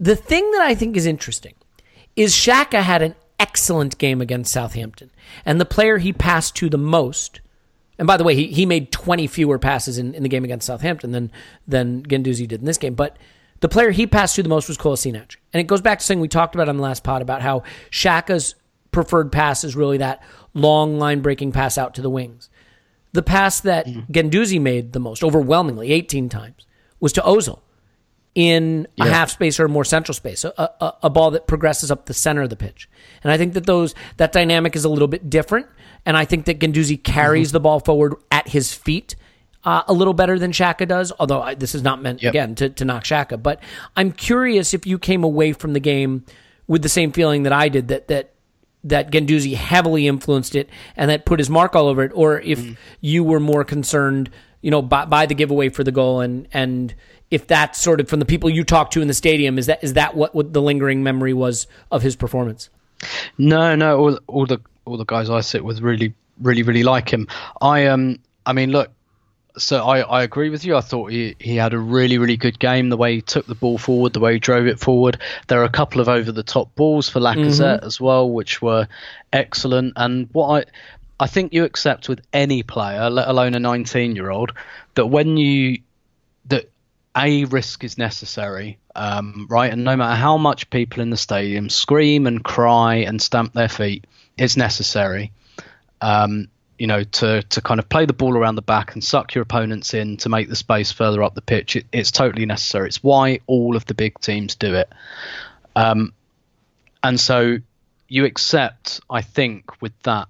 The 0.00 0.16
thing 0.16 0.50
that 0.52 0.62
I 0.62 0.74
think 0.74 0.96
is 0.96 1.06
interesting 1.06 1.54
is 2.14 2.34
Xhaka 2.34 2.82
had 2.82 3.02
an 3.02 3.14
excellent 3.38 3.98
game 3.98 4.20
against 4.20 4.52
Southampton. 4.52 5.10
And 5.44 5.60
the 5.60 5.64
player 5.64 5.98
he 5.98 6.12
passed 6.12 6.54
to 6.56 6.68
the 6.68 6.78
most, 6.78 7.40
and 7.98 8.06
by 8.06 8.16
the 8.16 8.24
way, 8.24 8.34
he, 8.34 8.48
he 8.48 8.66
made 8.66 8.92
20 8.92 9.26
fewer 9.26 9.58
passes 9.58 9.98
in, 9.98 10.14
in 10.14 10.22
the 10.22 10.28
game 10.28 10.44
against 10.44 10.66
Southampton 10.66 11.12
than, 11.12 11.32
than 11.66 12.02
Guendouzi 12.02 12.46
did 12.46 12.60
in 12.60 12.66
this 12.66 12.78
game. 12.78 12.94
But 12.94 13.16
the 13.60 13.68
player 13.68 13.90
he 13.90 14.06
passed 14.06 14.36
to 14.36 14.42
the 14.42 14.48
most 14.48 14.68
was 14.68 14.78
Kolasinac. 14.78 15.36
And 15.52 15.60
it 15.60 15.66
goes 15.66 15.80
back 15.80 15.98
to 15.98 16.04
something 16.04 16.20
we 16.20 16.28
talked 16.28 16.54
about 16.54 16.68
on 16.68 16.76
the 16.76 16.82
last 16.82 17.02
pod 17.02 17.22
about 17.22 17.42
how 17.42 17.62
Xhaka's 17.90 18.54
preferred 19.02 19.30
pass 19.30 19.62
is 19.62 19.76
really 19.76 19.98
that 19.98 20.22
long 20.54 20.98
line 20.98 21.20
breaking 21.20 21.52
pass 21.52 21.78
out 21.78 21.94
to 21.94 22.02
the 22.02 22.10
wings. 22.10 22.50
The 23.12 23.22
pass 23.22 23.60
that 23.60 23.86
Guendouzi 23.86 24.60
made 24.60 24.92
the 24.92 24.98
most, 25.00 25.22
overwhelmingly, 25.22 25.92
18 25.92 26.28
times, 26.28 26.66
was 27.00 27.12
to 27.12 27.20
Ozil 27.22 27.60
in 28.34 28.86
a 29.00 29.08
half 29.08 29.30
space 29.30 29.58
or 29.58 29.66
more 29.68 29.84
central 29.84 30.14
space, 30.14 30.44
a, 30.44 30.52
a, 30.58 30.94
a 31.04 31.10
ball 31.10 31.30
that 31.30 31.46
progresses 31.46 31.90
up 31.90 32.06
the 32.06 32.14
center 32.14 32.42
of 32.42 32.50
the 32.50 32.56
pitch. 32.56 32.88
And 33.22 33.32
I 33.32 33.38
think 33.38 33.54
that 33.54 33.66
those 33.66 33.94
that 34.16 34.32
dynamic 34.32 34.76
is 34.76 34.84
a 34.84 34.88
little 34.88 35.08
bit 35.08 35.30
different. 35.30 35.66
And 36.04 36.16
I 36.16 36.24
think 36.24 36.44
that 36.46 36.58
Guendouzi 36.58 37.02
carries 37.02 37.52
the 37.52 37.60
ball 37.60 37.80
forward 37.80 38.14
at 38.30 38.48
his 38.48 38.74
feet 38.74 39.14
uh, 39.64 39.82
a 39.88 39.92
little 39.92 40.14
better 40.14 40.38
than 40.38 40.52
Xhaka 40.52 40.86
does. 40.86 41.12
Although 41.18 41.42
I, 41.42 41.54
this 41.54 41.74
is 41.74 41.82
not 41.82 42.02
meant 42.02 42.22
Yep. 42.22 42.30
again 42.30 42.54
to, 42.56 42.68
to 42.68 42.84
knock 42.84 43.04
Xhaka, 43.04 43.42
but 43.42 43.60
I'm 43.96 44.12
curious 44.12 44.74
if 44.74 44.86
you 44.86 44.98
came 44.98 45.24
away 45.24 45.52
from 45.52 45.72
the 45.72 45.80
game 45.80 46.24
with 46.66 46.82
the 46.82 46.88
same 46.88 47.12
feeling 47.12 47.44
that 47.44 47.52
I 47.52 47.68
did 47.70 47.88
that 47.88 48.08
that 48.08 48.34
that 48.88 49.10
Guendouzi 49.10 49.54
heavily 49.54 50.06
influenced 50.06 50.54
it 50.54 50.68
and 50.96 51.10
that 51.10 51.24
put 51.24 51.38
his 51.38 51.50
mark 51.50 51.74
all 51.74 51.86
over 51.86 52.02
it, 52.02 52.12
or 52.14 52.40
if 52.40 52.76
you 53.00 53.24
were 53.24 53.40
more 53.40 53.64
concerned, 53.64 54.30
you 54.60 54.70
know, 54.70 54.82
by, 54.82 55.04
by 55.04 55.26
the 55.26 55.34
giveaway 55.34 55.68
for 55.68 55.84
the 55.84 55.92
goal 55.92 56.20
and 56.20 56.48
and 56.52 56.94
if 57.30 57.46
that's 57.46 57.78
sort 57.78 58.00
of 58.00 58.08
from 58.08 58.20
the 58.20 58.24
people 58.24 58.48
you 58.48 58.64
talked 58.64 58.92
to 58.94 59.02
in 59.02 59.08
the 59.08 59.14
stadium, 59.14 59.58
is 59.58 59.66
that 59.66 59.82
is 59.82 59.94
that 59.94 60.16
what, 60.16 60.34
what 60.34 60.52
the 60.52 60.62
lingering 60.62 61.02
memory 61.02 61.34
was 61.34 61.66
of 61.90 62.02
his 62.02 62.16
performance? 62.16 62.70
No, 63.36 63.74
no, 63.76 63.98
all 63.98 64.18
all 64.26 64.46
the 64.46 64.60
all 64.84 64.96
the 64.96 65.04
guys 65.04 65.30
I 65.30 65.40
sit 65.40 65.64
with 65.64 65.80
really, 65.80 66.14
really, 66.40 66.62
really 66.62 66.82
like 66.82 67.12
him. 67.12 67.28
I 67.60 67.86
um, 67.86 68.18
I 68.46 68.52
mean, 68.52 68.70
look, 68.70 68.90
so 69.58 69.84
I, 69.84 70.00
I 70.00 70.22
agree 70.22 70.50
with 70.50 70.64
you. 70.64 70.76
I 70.76 70.80
thought 70.80 71.10
he, 71.10 71.36
he 71.38 71.56
had 71.56 71.74
a 71.74 71.78
really, 71.78 72.18
really 72.18 72.36
good 72.36 72.58
game. 72.58 72.88
The 72.88 72.96
way 72.96 73.16
he 73.16 73.22
took 73.22 73.46
the 73.46 73.54
ball 73.54 73.78
forward, 73.78 74.12
the 74.12 74.20
way 74.20 74.34
he 74.34 74.38
drove 74.38 74.66
it 74.66 74.78
forward. 74.78 75.20
There 75.48 75.60
are 75.60 75.64
a 75.64 75.70
couple 75.70 76.00
of 76.00 76.08
over 76.08 76.32
the 76.32 76.42
top 76.42 76.74
balls 76.74 77.08
for 77.08 77.20
Lacazette 77.20 77.82
as 77.84 78.00
well, 78.00 78.28
which 78.30 78.62
were 78.62 78.88
excellent. 79.32 79.94
And 79.96 80.28
what 80.32 80.66
I 80.66 80.70
I 81.20 81.26
think 81.26 81.52
you 81.52 81.64
accept 81.64 82.08
with 82.08 82.20
any 82.32 82.62
player, 82.62 83.10
let 83.10 83.28
alone 83.28 83.54
a 83.54 83.60
19 83.60 84.14
year 84.14 84.30
old, 84.30 84.52
that 84.94 85.06
when 85.06 85.36
you 85.36 85.80
that 86.46 86.70
a 87.16 87.44
risk 87.46 87.82
is 87.82 87.98
necessary, 87.98 88.78
um, 88.94 89.46
right? 89.50 89.72
And 89.72 89.84
no 89.84 89.96
matter 89.96 90.14
how 90.14 90.36
much 90.36 90.70
people 90.70 91.02
in 91.02 91.10
the 91.10 91.16
stadium 91.16 91.68
scream 91.68 92.26
and 92.26 92.44
cry 92.44 92.96
and 92.96 93.20
stamp 93.20 93.52
their 93.52 93.68
feet, 93.68 94.06
it's 94.36 94.56
necessary. 94.56 95.32
Um, 96.00 96.48
you 96.78 96.86
know, 96.86 97.02
to 97.02 97.42
to 97.42 97.60
kind 97.60 97.80
of 97.80 97.88
play 97.88 98.06
the 98.06 98.12
ball 98.12 98.36
around 98.36 98.54
the 98.54 98.62
back 98.62 98.94
and 98.94 99.02
suck 99.02 99.34
your 99.34 99.42
opponents 99.42 99.94
in 99.94 100.16
to 100.18 100.28
make 100.28 100.48
the 100.48 100.56
space 100.56 100.92
further 100.92 101.22
up 101.22 101.34
the 101.34 101.42
pitch. 101.42 101.76
It, 101.76 101.86
it's 101.92 102.10
totally 102.10 102.46
necessary. 102.46 102.88
It's 102.88 103.02
why 103.02 103.40
all 103.46 103.76
of 103.76 103.84
the 103.86 103.94
big 103.94 104.18
teams 104.20 104.54
do 104.54 104.74
it. 104.74 104.92
Um, 105.76 106.12
and 107.02 107.18
so 107.18 107.58
you 108.08 108.24
accept, 108.24 109.00
I 109.10 109.22
think, 109.22 109.80
with 109.82 109.92
that 110.02 110.28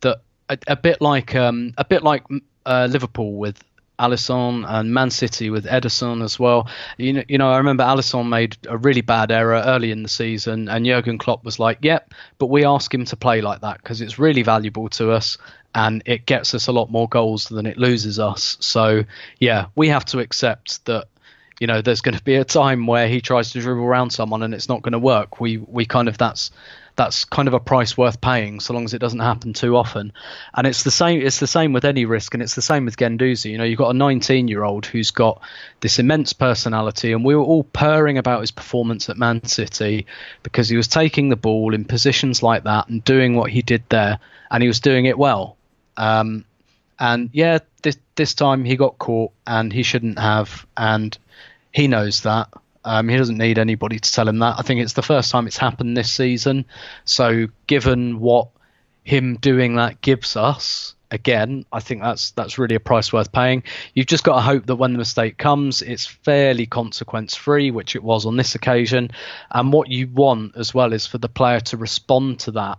that 0.00 0.20
a, 0.48 0.58
a 0.68 0.76
bit 0.76 1.00
like 1.00 1.34
um, 1.34 1.74
a 1.78 1.84
bit 1.84 2.02
like 2.02 2.24
uh, 2.66 2.88
Liverpool 2.90 3.34
with 3.34 3.62
Alisson 3.98 4.64
and 4.68 4.92
Man 4.92 5.10
City 5.10 5.50
with 5.50 5.66
Ederson 5.66 6.22
as 6.22 6.38
well. 6.38 6.68
You 6.98 7.14
know, 7.14 7.24
you 7.28 7.38
know, 7.38 7.50
I 7.50 7.58
remember 7.58 7.84
Alisson 7.84 8.28
made 8.28 8.56
a 8.68 8.76
really 8.76 9.00
bad 9.00 9.30
error 9.30 9.62
early 9.64 9.90
in 9.90 10.02
the 10.02 10.08
season, 10.08 10.68
and 10.68 10.84
Jurgen 10.84 11.18
Klopp 11.18 11.44
was 11.44 11.58
like, 11.58 11.78
"Yep, 11.82 12.12
but 12.38 12.46
we 12.46 12.64
ask 12.64 12.92
him 12.92 13.04
to 13.06 13.16
play 13.16 13.40
like 13.40 13.60
that 13.60 13.78
because 13.78 14.00
it's 14.00 14.18
really 14.18 14.42
valuable 14.42 14.88
to 14.90 15.12
us." 15.12 15.38
And 15.74 16.02
it 16.06 16.24
gets 16.26 16.54
us 16.54 16.68
a 16.68 16.72
lot 16.72 16.90
more 16.90 17.08
goals 17.08 17.46
than 17.46 17.66
it 17.66 17.76
loses 17.76 18.18
us. 18.18 18.56
So, 18.60 19.04
yeah, 19.38 19.66
we 19.74 19.88
have 19.88 20.04
to 20.06 20.20
accept 20.20 20.84
that 20.86 21.08
you 21.60 21.66
know, 21.66 21.82
there's 21.82 22.00
going 22.00 22.16
to 22.16 22.24
be 22.24 22.34
a 22.34 22.44
time 22.44 22.86
where 22.86 23.08
he 23.08 23.20
tries 23.20 23.52
to 23.52 23.60
dribble 23.60 23.84
around 23.84 24.10
someone 24.10 24.42
and 24.42 24.52
it's 24.54 24.68
not 24.68 24.82
going 24.82 24.92
to 24.92 24.98
work. 24.98 25.40
We 25.40 25.56
we 25.58 25.86
kind 25.86 26.08
of 26.08 26.18
that's 26.18 26.50
that's 26.96 27.24
kind 27.24 27.48
of 27.48 27.54
a 27.54 27.60
price 27.60 27.96
worth 27.96 28.20
paying 28.20 28.60
so 28.60 28.72
long 28.72 28.84
as 28.84 28.94
it 28.94 29.00
doesn't 29.00 29.20
happen 29.20 29.52
too 29.52 29.76
often. 29.76 30.12
And 30.54 30.66
it's 30.66 30.82
the 30.84 30.90
same 30.90 31.20
it's 31.20 31.40
the 31.40 31.46
same 31.46 31.72
with 31.72 31.84
any 31.84 32.04
risk 32.04 32.34
and 32.34 32.42
it's 32.42 32.54
the 32.54 32.62
same 32.62 32.84
with 32.84 32.96
Guendouzi. 32.96 33.50
You 33.50 33.58
know, 33.58 33.64
you've 33.64 33.78
got 33.78 33.90
a 33.90 33.98
19 33.98 34.48
year 34.48 34.64
old 34.64 34.86
who's 34.86 35.10
got 35.10 35.40
this 35.80 35.98
immense 35.98 36.32
personality 36.32 37.12
and 37.12 37.24
we 37.24 37.34
were 37.34 37.42
all 37.42 37.64
purring 37.64 38.18
about 38.18 38.40
his 38.40 38.50
performance 38.50 39.08
at 39.08 39.16
Man 39.16 39.44
City 39.44 40.06
because 40.42 40.68
he 40.68 40.76
was 40.76 40.88
taking 40.88 41.28
the 41.28 41.36
ball 41.36 41.74
in 41.74 41.84
positions 41.84 42.42
like 42.42 42.64
that 42.64 42.88
and 42.88 43.04
doing 43.04 43.34
what 43.36 43.50
he 43.50 43.62
did 43.62 43.84
there 43.88 44.18
and 44.50 44.62
he 44.62 44.68
was 44.68 44.80
doing 44.80 45.06
it 45.06 45.18
well. 45.18 45.56
Um, 45.96 46.44
and 46.98 47.30
yeah, 47.32 47.58
this 47.82 47.98
this 48.14 48.34
time 48.34 48.64
he 48.64 48.76
got 48.76 48.98
caught 48.98 49.32
and 49.46 49.72
he 49.72 49.82
shouldn't 49.82 50.18
have 50.18 50.66
and 50.76 51.16
he 51.72 51.88
knows 51.88 52.22
that. 52.22 52.48
Um, 52.84 53.08
he 53.08 53.16
doesn't 53.16 53.38
need 53.38 53.58
anybody 53.58 53.98
to 53.98 54.12
tell 54.12 54.28
him 54.28 54.38
that. 54.40 54.56
I 54.58 54.62
think 54.62 54.80
it's 54.80 54.92
the 54.92 55.02
first 55.02 55.30
time 55.30 55.46
it's 55.46 55.56
happened 55.56 55.96
this 55.96 56.12
season. 56.12 56.66
So, 57.04 57.48
given 57.66 58.20
what 58.20 58.48
him 59.04 59.36
doing 59.36 59.76
that 59.76 60.02
gives 60.02 60.36
us, 60.36 60.94
again, 61.10 61.64
I 61.72 61.80
think 61.80 62.02
that's 62.02 62.32
that's 62.32 62.58
really 62.58 62.74
a 62.74 62.80
price 62.80 63.12
worth 63.12 63.32
paying. 63.32 63.62
You've 63.94 64.06
just 64.06 64.24
got 64.24 64.36
to 64.36 64.40
hope 64.42 64.66
that 64.66 64.76
when 64.76 64.92
the 64.92 64.98
mistake 64.98 65.38
comes, 65.38 65.80
it's 65.80 66.04
fairly 66.06 66.66
consequence 66.66 67.34
free, 67.34 67.70
which 67.70 67.96
it 67.96 68.02
was 68.02 68.26
on 68.26 68.36
this 68.36 68.54
occasion. 68.54 69.10
And 69.50 69.72
what 69.72 69.88
you 69.88 70.08
want 70.08 70.56
as 70.56 70.74
well 70.74 70.92
is 70.92 71.06
for 71.06 71.18
the 71.18 71.28
player 71.28 71.60
to 71.60 71.78
respond 71.78 72.40
to 72.40 72.50
that, 72.52 72.78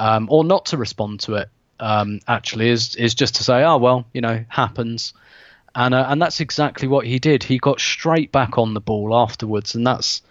um, 0.00 0.26
or 0.30 0.42
not 0.42 0.66
to 0.66 0.76
respond 0.76 1.20
to 1.20 1.34
it. 1.34 1.48
Um, 1.80 2.20
actually, 2.26 2.68
is 2.70 2.96
is 2.96 3.14
just 3.14 3.36
to 3.36 3.44
say, 3.44 3.62
oh 3.64 3.76
well, 3.78 4.06
you 4.12 4.20
know, 4.20 4.44
happens. 4.48 5.12
And 5.74 5.94
uh, 5.94 6.06
and 6.08 6.20
that's 6.20 6.40
exactly 6.40 6.88
what 6.88 7.06
he 7.06 7.18
did. 7.18 7.42
He 7.42 7.58
got 7.58 7.80
straight 7.80 8.32
back 8.32 8.58
on 8.58 8.74
the 8.74 8.80
ball 8.80 9.14
afterwards, 9.14 9.74
and 9.74 9.86
that's 9.86 10.22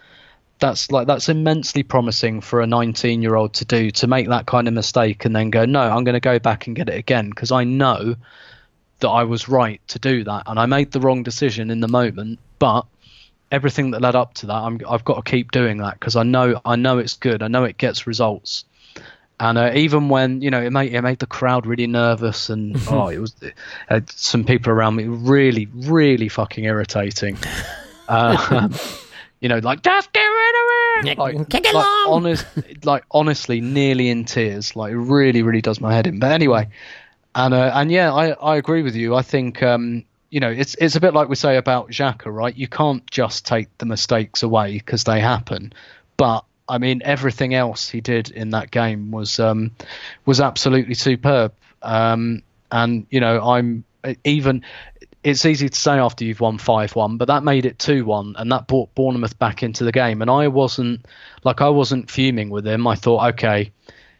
that's 0.58 0.90
like 0.90 1.06
that's 1.06 1.28
immensely 1.28 1.82
promising 1.82 2.40
for 2.40 2.60
a 2.60 2.66
19 2.66 3.22
year 3.22 3.36
old 3.36 3.54
to 3.54 3.64
do 3.64 3.90
to 3.90 4.06
make 4.06 4.28
that 4.28 4.46
kind 4.46 4.66
of 4.66 4.74
mistake 4.74 5.24
and 5.24 5.34
then 5.34 5.50
go 5.50 5.64
no 5.64 5.80
i'm 5.80 6.04
going 6.04 6.14
to 6.14 6.20
go 6.20 6.38
back 6.38 6.66
and 6.66 6.76
get 6.76 6.88
it 6.88 6.96
again 6.96 7.30
because 7.30 7.52
i 7.52 7.64
know 7.64 8.16
that 9.00 9.08
i 9.08 9.22
was 9.22 9.48
right 9.48 9.80
to 9.88 9.98
do 9.98 10.24
that 10.24 10.42
and 10.46 10.58
i 10.58 10.66
made 10.66 10.90
the 10.90 11.00
wrong 11.00 11.22
decision 11.22 11.70
in 11.70 11.80
the 11.80 11.88
moment 11.88 12.38
but 12.58 12.86
everything 13.52 13.92
that 13.92 14.02
led 14.02 14.16
up 14.16 14.34
to 14.34 14.46
that 14.46 14.54
i 14.54 14.70
have 14.90 15.04
got 15.04 15.24
to 15.24 15.30
keep 15.30 15.52
doing 15.52 15.78
that 15.78 15.94
because 15.94 16.16
i 16.16 16.22
know 16.22 16.60
i 16.64 16.76
know 16.76 16.98
it's 16.98 17.16
good. 17.16 17.42
I 17.42 17.48
know 17.48 17.64
it 17.64 17.78
gets 17.78 18.06
results 18.06 18.64
and 19.40 19.58
uh, 19.58 19.72
even 19.74 20.08
when 20.08 20.40
you 20.40 20.50
know 20.50 20.60
it 20.60 20.70
made 20.70 20.92
it 20.92 21.02
made 21.02 21.18
the 21.18 21.26
crowd 21.26 21.66
really 21.66 21.86
nervous, 21.86 22.50
and 22.50 22.76
oh, 22.90 23.08
it 23.08 23.18
was 23.18 23.34
uh, 23.88 24.00
some 24.08 24.44
people 24.44 24.72
around 24.72 24.96
me 24.96 25.04
really, 25.04 25.68
really 25.72 26.28
fucking 26.28 26.64
irritating. 26.64 27.36
Uh, 28.08 28.70
you 29.40 29.50
know, 29.50 29.58
like 29.58 29.82
just 29.82 30.10
get 30.14 30.20
rid 30.22 30.54
of 30.54 31.08
it. 31.08 31.18
Like, 31.18 31.48
Kick 31.50 31.66
it 31.66 31.74
like, 31.74 31.84
along. 31.84 32.04
honest, 32.08 32.46
like 32.84 33.04
honestly, 33.10 33.60
nearly 33.60 34.08
in 34.08 34.24
tears. 34.24 34.74
Like 34.74 34.92
it 34.92 34.96
really, 34.96 35.42
really 35.42 35.60
does 35.60 35.78
my 35.78 35.92
head 35.92 36.06
in. 36.06 36.18
But 36.18 36.32
anyway, 36.32 36.70
and 37.34 37.52
uh, 37.52 37.70
and 37.74 37.92
yeah, 37.92 38.14
I 38.14 38.30
I 38.30 38.56
agree 38.56 38.82
with 38.82 38.96
you. 38.96 39.14
I 39.14 39.20
think 39.20 39.62
um, 39.62 40.06
you 40.30 40.40
know 40.40 40.50
it's 40.50 40.74
it's 40.76 40.96
a 40.96 41.00
bit 41.00 41.12
like 41.12 41.28
we 41.28 41.36
say 41.36 41.58
about 41.58 41.90
Xhaka, 41.90 42.32
right? 42.32 42.56
You 42.56 42.66
can't 42.66 43.06
just 43.10 43.44
take 43.44 43.68
the 43.76 43.84
mistakes 43.84 44.42
away 44.42 44.78
because 44.78 45.04
they 45.04 45.20
happen, 45.20 45.74
but 46.16 46.46
I 46.68 46.78
mean, 46.78 47.00
everything 47.04 47.54
else 47.54 47.88
he 47.88 48.00
did 48.00 48.30
in 48.30 48.50
that 48.50 48.70
game 48.70 49.10
was 49.10 49.40
um, 49.40 49.72
was 50.26 50.40
absolutely 50.40 50.94
superb. 50.94 51.52
Um, 51.82 52.42
and 52.70 53.06
you 53.10 53.20
know, 53.20 53.40
I'm 53.40 53.84
even. 54.24 54.64
It's 55.24 55.44
easy 55.44 55.68
to 55.68 55.78
say 55.78 55.98
after 55.98 56.24
you've 56.24 56.40
won 56.40 56.58
five 56.58 56.94
one, 56.94 57.16
but 57.16 57.26
that 57.26 57.42
made 57.42 57.66
it 57.66 57.78
two 57.78 58.04
one, 58.04 58.34
and 58.38 58.52
that 58.52 58.68
brought 58.68 58.94
Bournemouth 58.94 59.38
back 59.38 59.62
into 59.62 59.84
the 59.84 59.92
game. 59.92 60.22
And 60.22 60.30
I 60.30 60.48
wasn't 60.48 61.06
like 61.42 61.60
I 61.60 61.68
wasn't 61.70 62.10
fuming 62.10 62.50
with 62.50 62.66
him. 62.66 62.86
I 62.86 62.94
thought, 62.94 63.34
okay, 63.34 63.72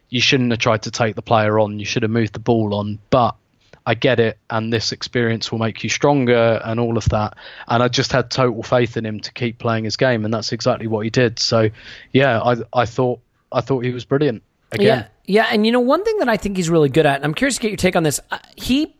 you 0.09 0.19
shouldn't 0.19 0.51
have 0.51 0.59
tried 0.59 0.83
to 0.83 0.91
take 0.91 1.15
the 1.15 1.21
player 1.21 1.59
on. 1.59 1.79
You 1.79 1.85
should 1.85 2.03
have 2.03 2.11
moved 2.11 2.33
the 2.33 2.39
ball 2.39 2.75
on. 2.75 2.99
But 3.09 3.35
I 3.85 3.95
get 3.95 4.19
it, 4.19 4.37
and 4.49 4.71
this 4.71 4.91
experience 4.91 5.51
will 5.51 5.59
make 5.59 5.83
you 5.83 5.89
stronger, 5.89 6.61
and 6.63 6.79
all 6.79 6.97
of 6.97 7.05
that. 7.09 7.37
And 7.67 7.81
I 7.81 7.87
just 7.87 8.11
had 8.11 8.29
total 8.29 8.63
faith 8.63 8.97
in 8.97 9.05
him 9.05 9.19
to 9.21 9.33
keep 9.33 9.59
playing 9.59 9.83
his 9.83 9.97
game, 9.97 10.25
and 10.25 10.33
that's 10.33 10.51
exactly 10.51 10.87
what 10.87 11.03
he 11.03 11.09
did. 11.09 11.39
So, 11.39 11.69
yeah, 12.11 12.39
I 12.41 12.57
I 12.73 12.85
thought 12.85 13.19
I 13.51 13.61
thought 13.61 13.83
he 13.83 13.91
was 13.91 14.05
brilliant 14.05 14.43
again. 14.71 15.07
Yeah, 15.25 15.43
yeah, 15.43 15.47
and 15.51 15.65
you 15.65 15.71
know 15.71 15.79
one 15.79 16.03
thing 16.03 16.17
that 16.19 16.29
I 16.29 16.37
think 16.37 16.57
he's 16.57 16.69
really 16.69 16.89
good 16.89 17.05
at, 17.05 17.15
and 17.15 17.25
I'm 17.25 17.33
curious 17.33 17.55
to 17.55 17.61
get 17.61 17.71
your 17.71 17.77
take 17.77 17.95
on 17.95 18.03
this. 18.03 18.19
Uh, 18.31 18.39
he 18.55 18.95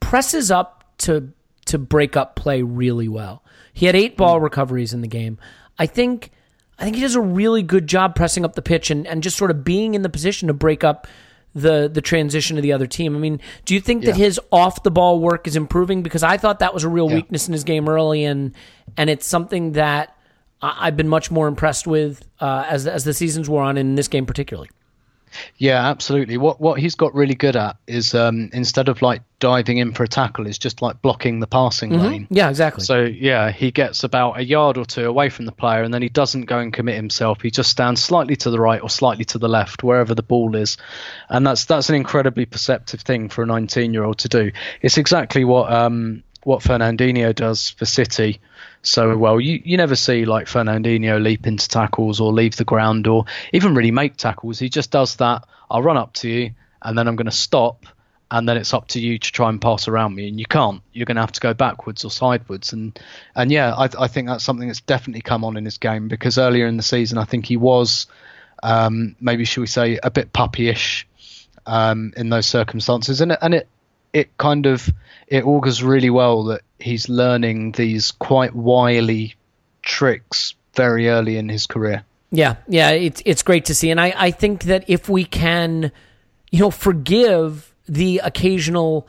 presses 0.00 0.50
up 0.50 0.84
to 0.98 1.32
to 1.66 1.78
break 1.78 2.16
up 2.16 2.36
play 2.36 2.62
really 2.62 3.08
well. 3.08 3.42
He 3.72 3.86
had 3.86 3.96
eight 3.96 4.16
ball 4.16 4.40
recoveries 4.40 4.92
in 4.92 5.00
the 5.00 5.08
game. 5.08 5.38
I 5.78 5.86
think 5.86 6.30
I 6.78 6.84
think 6.84 6.96
he 6.96 7.02
does 7.02 7.14
a 7.14 7.20
really 7.20 7.62
good 7.62 7.86
job 7.86 8.14
pressing 8.14 8.44
up 8.44 8.54
the 8.54 8.62
pitch 8.62 8.90
and, 8.90 9.06
and 9.06 9.22
just 9.22 9.36
sort 9.36 9.50
of 9.50 9.64
being 9.64 9.94
in 9.94 10.02
the 10.02 10.08
position 10.08 10.48
to 10.48 10.54
break 10.54 10.84
up 10.84 11.06
the 11.54 11.88
the 11.92 12.00
transition 12.00 12.56
to 12.56 12.62
the 12.62 12.72
other 12.72 12.86
team. 12.86 13.14
I 13.14 13.18
mean, 13.18 13.40
do 13.64 13.74
you 13.74 13.80
think 13.80 14.04
that 14.04 14.16
Yeah. 14.18 14.24
his 14.24 14.40
off 14.50 14.82
the 14.82 14.90
ball 14.90 15.20
work 15.20 15.46
is 15.46 15.54
improving? 15.56 16.02
Because 16.02 16.22
I 16.22 16.36
thought 16.36 16.58
that 16.58 16.74
was 16.74 16.84
a 16.84 16.88
real 16.88 17.08
Yeah. 17.08 17.16
weakness 17.16 17.46
in 17.46 17.52
his 17.52 17.64
game 17.64 17.88
early, 17.88 18.24
and 18.24 18.52
and 18.96 19.08
it's 19.10 19.26
something 19.26 19.72
that 19.72 20.16
I've 20.62 20.96
been 20.96 21.08
much 21.08 21.30
more 21.30 21.46
impressed 21.46 21.86
with 21.86 22.24
uh, 22.40 22.64
as 22.68 22.86
as 22.86 23.04
the 23.04 23.12
seasons 23.14 23.48
wore 23.48 23.62
on 23.62 23.76
in 23.76 23.94
this 23.94 24.08
game 24.08 24.26
particularly. 24.26 24.68
Yeah, 25.56 25.88
absolutely. 25.88 26.36
What 26.36 26.60
what 26.60 26.78
he's 26.78 26.94
got 26.94 27.14
really 27.14 27.34
good 27.34 27.56
at 27.56 27.76
is 27.86 28.14
um, 28.14 28.50
instead 28.52 28.88
of 28.88 29.02
like 29.02 29.22
diving 29.40 29.78
in 29.78 29.92
for 29.92 30.04
a 30.04 30.08
tackle, 30.08 30.46
is 30.46 30.58
just 30.58 30.82
like 30.82 31.02
blocking 31.02 31.40
the 31.40 31.46
passing 31.46 31.90
lane. 31.90 32.26
Yeah, 32.30 32.48
exactly. 32.48 32.84
So 32.84 33.02
yeah, 33.02 33.50
he 33.50 33.70
gets 33.70 34.04
about 34.04 34.38
a 34.38 34.44
yard 34.44 34.78
or 34.78 34.84
two 34.84 35.06
away 35.06 35.28
from 35.28 35.46
the 35.46 35.52
player, 35.52 35.82
and 35.82 35.92
then 35.92 36.02
he 36.02 36.08
doesn't 36.08 36.46
go 36.46 36.58
and 36.58 36.72
commit 36.72 36.96
himself. 36.96 37.42
He 37.42 37.50
just 37.50 37.70
stands 37.70 38.02
slightly 38.02 38.36
to 38.36 38.50
the 38.50 38.60
right 38.60 38.82
or 38.82 38.90
slightly 38.90 39.24
to 39.26 39.38
the 39.38 39.48
left, 39.48 39.82
wherever 39.82 40.14
the 40.14 40.22
ball 40.22 40.56
is, 40.56 40.76
and 41.28 41.46
that's 41.46 41.64
that's 41.64 41.88
an 41.88 41.96
incredibly 41.96 42.46
perceptive 42.46 43.00
thing 43.00 43.28
for 43.28 43.42
a 43.42 43.46
19-year-old 43.46 44.18
to 44.18 44.28
do. 44.28 44.52
It's 44.82 44.98
exactly 44.98 45.44
what 45.44 45.72
um, 45.72 46.22
what 46.44 46.62
Fernandinho 46.62 47.34
does 47.34 47.70
for 47.70 47.84
City 47.84 48.40
so 48.86 49.16
well. 49.16 49.40
You 49.40 49.60
you 49.64 49.76
never 49.76 49.96
see 49.96 50.24
like 50.24 50.46
Fernandinho 50.46 51.22
leap 51.22 51.46
into 51.46 51.68
tackles 51.68 52.20
or 52.20 52.32
leave 52.32 52.56
the 52.56 52.64
ground 52.64 53.06
or 53.06 53.24
even 53.52 53.74
really 53.74 53.90
make 53.90 54.16
tackles. 54.16 54.58
He 54.58 54.68
just 54.68 54.90
does 54.90 55.16
that. 55.16 55.44
I'll 55.70 55.82
run 55.82 55.96
up 55.96 56.12
to 56.14 56.28
you, 56.28 56.50
and 56.82 56.96
then 56.96 57.08
I'm 57.08 57.16
going 57.16 57.26
to 57.26 57.32
stop 57.32 57.86
and 58.30 58.48
then 58.48 58.56
it's 58.56 58.74
up 58.74 58.88
to 58.88 59.00
you 59.00 59.18
to 59.18 59.32
try 59.32 59.48
and 59.48 59.60
pass 59.60 59.86
around 59.86 60.14
me 60.14 60.28
and 60.28 60.40
you 60.40 60.46
can't 60.46 60.82
you're 60.92 61.04
going 61.04 61.16
to 61.16 61.20
have 61.20 61.32
to 61.32 61.40
go 61.40 61.54
backwards 61.54 62.04
or 62.04 62.10
sideways 62.10 62.72
and 62.72 62.98
and 63.34 63.52
yeah 63.52 63.74
I, 63.74 63.88
I 63.98 64.08
think 64.08 64.28
that's 64.28 64.42
something 64.42 64.66
that's 64.66 64.80
definitely 64.80 65.20
come 65.20 65.44
on 65.44 65.56
in 65.56 65.64
his 65.64 65.78
game 65.78 66.08
because 66.08 66.38
earlier 66.38 66.66
in 66.66 66.76
the 66.76 66.82
season 66.82 67.18
I 67.18 67.24
think 67.24 67.46
he 67.46 67.56
was 67.56 68.06
um, 68.62 69.14
maybe 69.20 69.44
should 69.44 69.60
we 69.60 69.66
say 69.66 69.98
a 70.02 70.10
bit 70.10 70.32
puppyish 70.32 71.04
um, 71.66 72.12
in 72.16 72.30
those 72.30 72.46
circumstances 72.46 73.20
and 73.20 73.36
and 73.40 73.54
it 73.54 73.68
it 74.14 74.38
kind 74.38 74.64
of 74.64 74.88
it 75.26 75.44
augurs 75.44 75.82
really 75.82 76.08
well 76.08 76.44
that 76.44 76.62
he's 76.78 77.08
learning 77.08 77.72
these 77.72 78.12
quite 78.12 78.54
wily 78.54 79.34
tricks 79.82 80.54
very 80.74 81.08
early 81.08 81.36
in 81.36 81.48
his 81.48 81.66
career. 81.66 82.04
Yeah, 82.30 82.56
yeah, 82.68 82.90
it's 82.90 83.22
it's 83.26 83.42
great 83.42 83.66
to 83.66 83.74
see, 83.74 83.90
and 83.90 84.00
I 84.00 84.14
I 84.16 84.30
think 84.30 84.64
that 84.64 84.84
if 84.88 85.08
we 85.08 85.24
can, 85.24 85.92
you 86.50 86.60
know, 86.60 86.70
forgive 86.70 87.74
the 87.86 88.20
occasional 88.24 89.06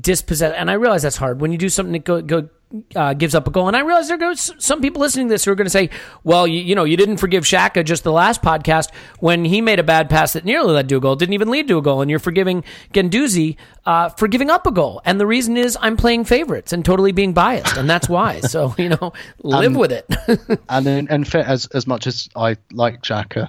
dispossess, 0.00 0.54
and 0.56 0.70
I 0.70 0.74
realize 0.74 1.02
that's 1.02 1.16
hard. 1.16 1.40
When 1.40 1.52
you 1.52 1.58
do 1.58 1.68
something 1.68 1.92
that 1.92 2.04
go, 2.04 2.20
go 2.20 2.48
uh, 2.94 3.14
gives 3.14 3.34
up 3.34 3.46
a 3.48 3.50
goal, 3.50 3.66
and 3.68 3.76
I 3.76 3.80
realize 3.80 4.08
there 4.08 4.18
goes 4.18 4.52
some 4.58 4.80
people 4.80 5.00
listening 5.00 5.28
to 5.28 5.34
this 5.34 5.44
who 5.44 5.50
are 5.52 5.54
going 5.54 5.66
to 5.66 5.70
say, 5.70 5.90
well, 6.24 6.46
you, 6.46 6.60
you 6.60 6.74
know, 6.74 6.84
you 6.84 6.96
didn't 6.96 7.16
forgive 7.16 7.44
Xhaka 7.44 7.84
just 7.84 8.04
the 8.04 8.12
last 8.12 8.42
podcast 8.42 8.90
when 9.20 9.44
he 9.44 9.60
made 9.60 9.78
a 9.78 9.82
bad 9.82 10.10
pass 10.10 10.34
that 10.34 10.44
nearly 10.44 10.72
led 10.72 10.88
to 10.90 10.96
a 10.96 11.00
goal, 11.00 11.16
didn't 11.16 11.32
even 11.34 11.48
lead 11.50 11.68
to 11.68 11.78
a 11.78 11.82
goal, 11.82 12.02
and 12.02 12.10
you're 12.10 12.18
forgiving 12.18 12.64
Guendouzi 12.92 13.56
uh, 13.86 14.10
for 14.10 14.28
giving 14.28 14.50
up 14.50 14.66
a 14.66 14.70
goal, 14.70 15.00
and 15.04 15.18
the 15.18 15.26
reason 15.26 15.56
is 15.56 15.78
I'm 15.80 15.96
playing 15.96 16.24
favorites 16.24 16.72
and 16.72 16.84
totally 16.84 17.12
being 17.12 17.32
biased, 17.32 17.76
and 17.76 17.88
that's 17.88 18.08
why. 18.08 18.40
so 18.40 18.74
you 18.76 18.90
know, 18.90 19.12
live 19.42 19.74
with 19.74 19.92
it. 19.92 20.06
and 20.68 20.86
in, 20.86 21.08
and 21.08 21.34
as 21.34 21.66
as 21.66 21.86
much 21.86 22.06
as 22.06 22.28
I 22.36 22.56
like 22.72 23.02
Xhaka, 23.02 23.48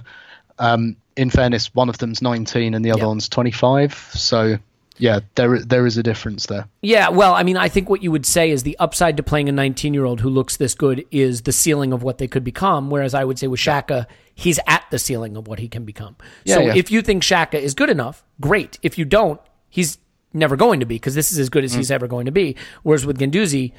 um, 0.58 0.96
in 1.16 1.28
fairness, 1.28 1.74
one 1.74 1.88
of 1.88 1.98
them's 1.98 2.22
19 2.22 2.74
and 2.74 2.82
the 2.84 2.92
other 2.92 3.00
Yeah. 3.00 3.06
one's 3.08 3.28
25. 3.28 3.92
So 4.14 4.56
yeah, 5.00 5.20
there 5.34 5.58
there 5.58 5.86
is 5.86 5.96
a 5.96 6.02
difference 6.02 6.46
there. 6.46 6.66
Yeah, 6.82 7.08
well, 7.08 7.34
I 7.34 7.42
mean, 7.42 7.56
I 7.56 7.68
think 7.68 7.88
what 7.88 8.02
you 8.02 8.10
would 8.10 8.26
say 8.26 8.50
is 8.50 8.62
the 8.62 8.76
upside 8.78 9.16
to 9.16 9.22
playing 9.22 9.48
a 9.48 9.52
19 9.52 9.94
year 9.94 10.04
old 10.04 10.20
who 10.20 10.28
looks 10.28 10.56
this 10.56 10.74
good 10.74 11.04
is 11.10 11.42
the 11.42 11.52
ceiling 11.52 11.92
of 11.92 12.02
what 12.02 12.18
they 12.18 12.28
could 12.28 12.44
become. 12.44 12.90
Whereas 12.90 13.14
I 13.14 13.24
would 13.24 13.38
say 13.38 13.46
with 13.46 13.60
Xhaka, 13.60 14.06
he's 14.34 14.60
at 14.66 14.84
the 14.90 14.98
ceiling 14.98 15.36
of 15.36 15.48
what 15.48 15.58
he 15.58 15.68
can 15.68 15.84
become. 15.84 16.16
so 16.46 16.60
Yeah, 16.60 16.66
yeah. 16.66 16.74
if 16.76 16.90
you 16.90 17.02
think 17.02 17.22
Xhaka 17.22 17.54
is 17.54 17.74
good 17.74 17.90
enough, 17.90 18.24
great. 18.40 18.78
If 18.82 18.98
you 18.98 19.04
don't, 19.04 19.40
he's 19.68 19.98
never 20.32 20.56
going 20.56 20.80
to 20.80 20.86
be 20.86 20.96
because 20.96 21.14
this 21.14 21.32
is 21.32 21.38
as 21.38 21.48
good 21.48 21.64
as 21.64 21.72
he's 21.72 21.90
ever 21.90 22.06
going 22.06 22.26
to 22.26 22.32
be. 22.32 22.56
Whereas 22.82 23.04
with 23.04 23.18
Guendouzi, 23.18 23.72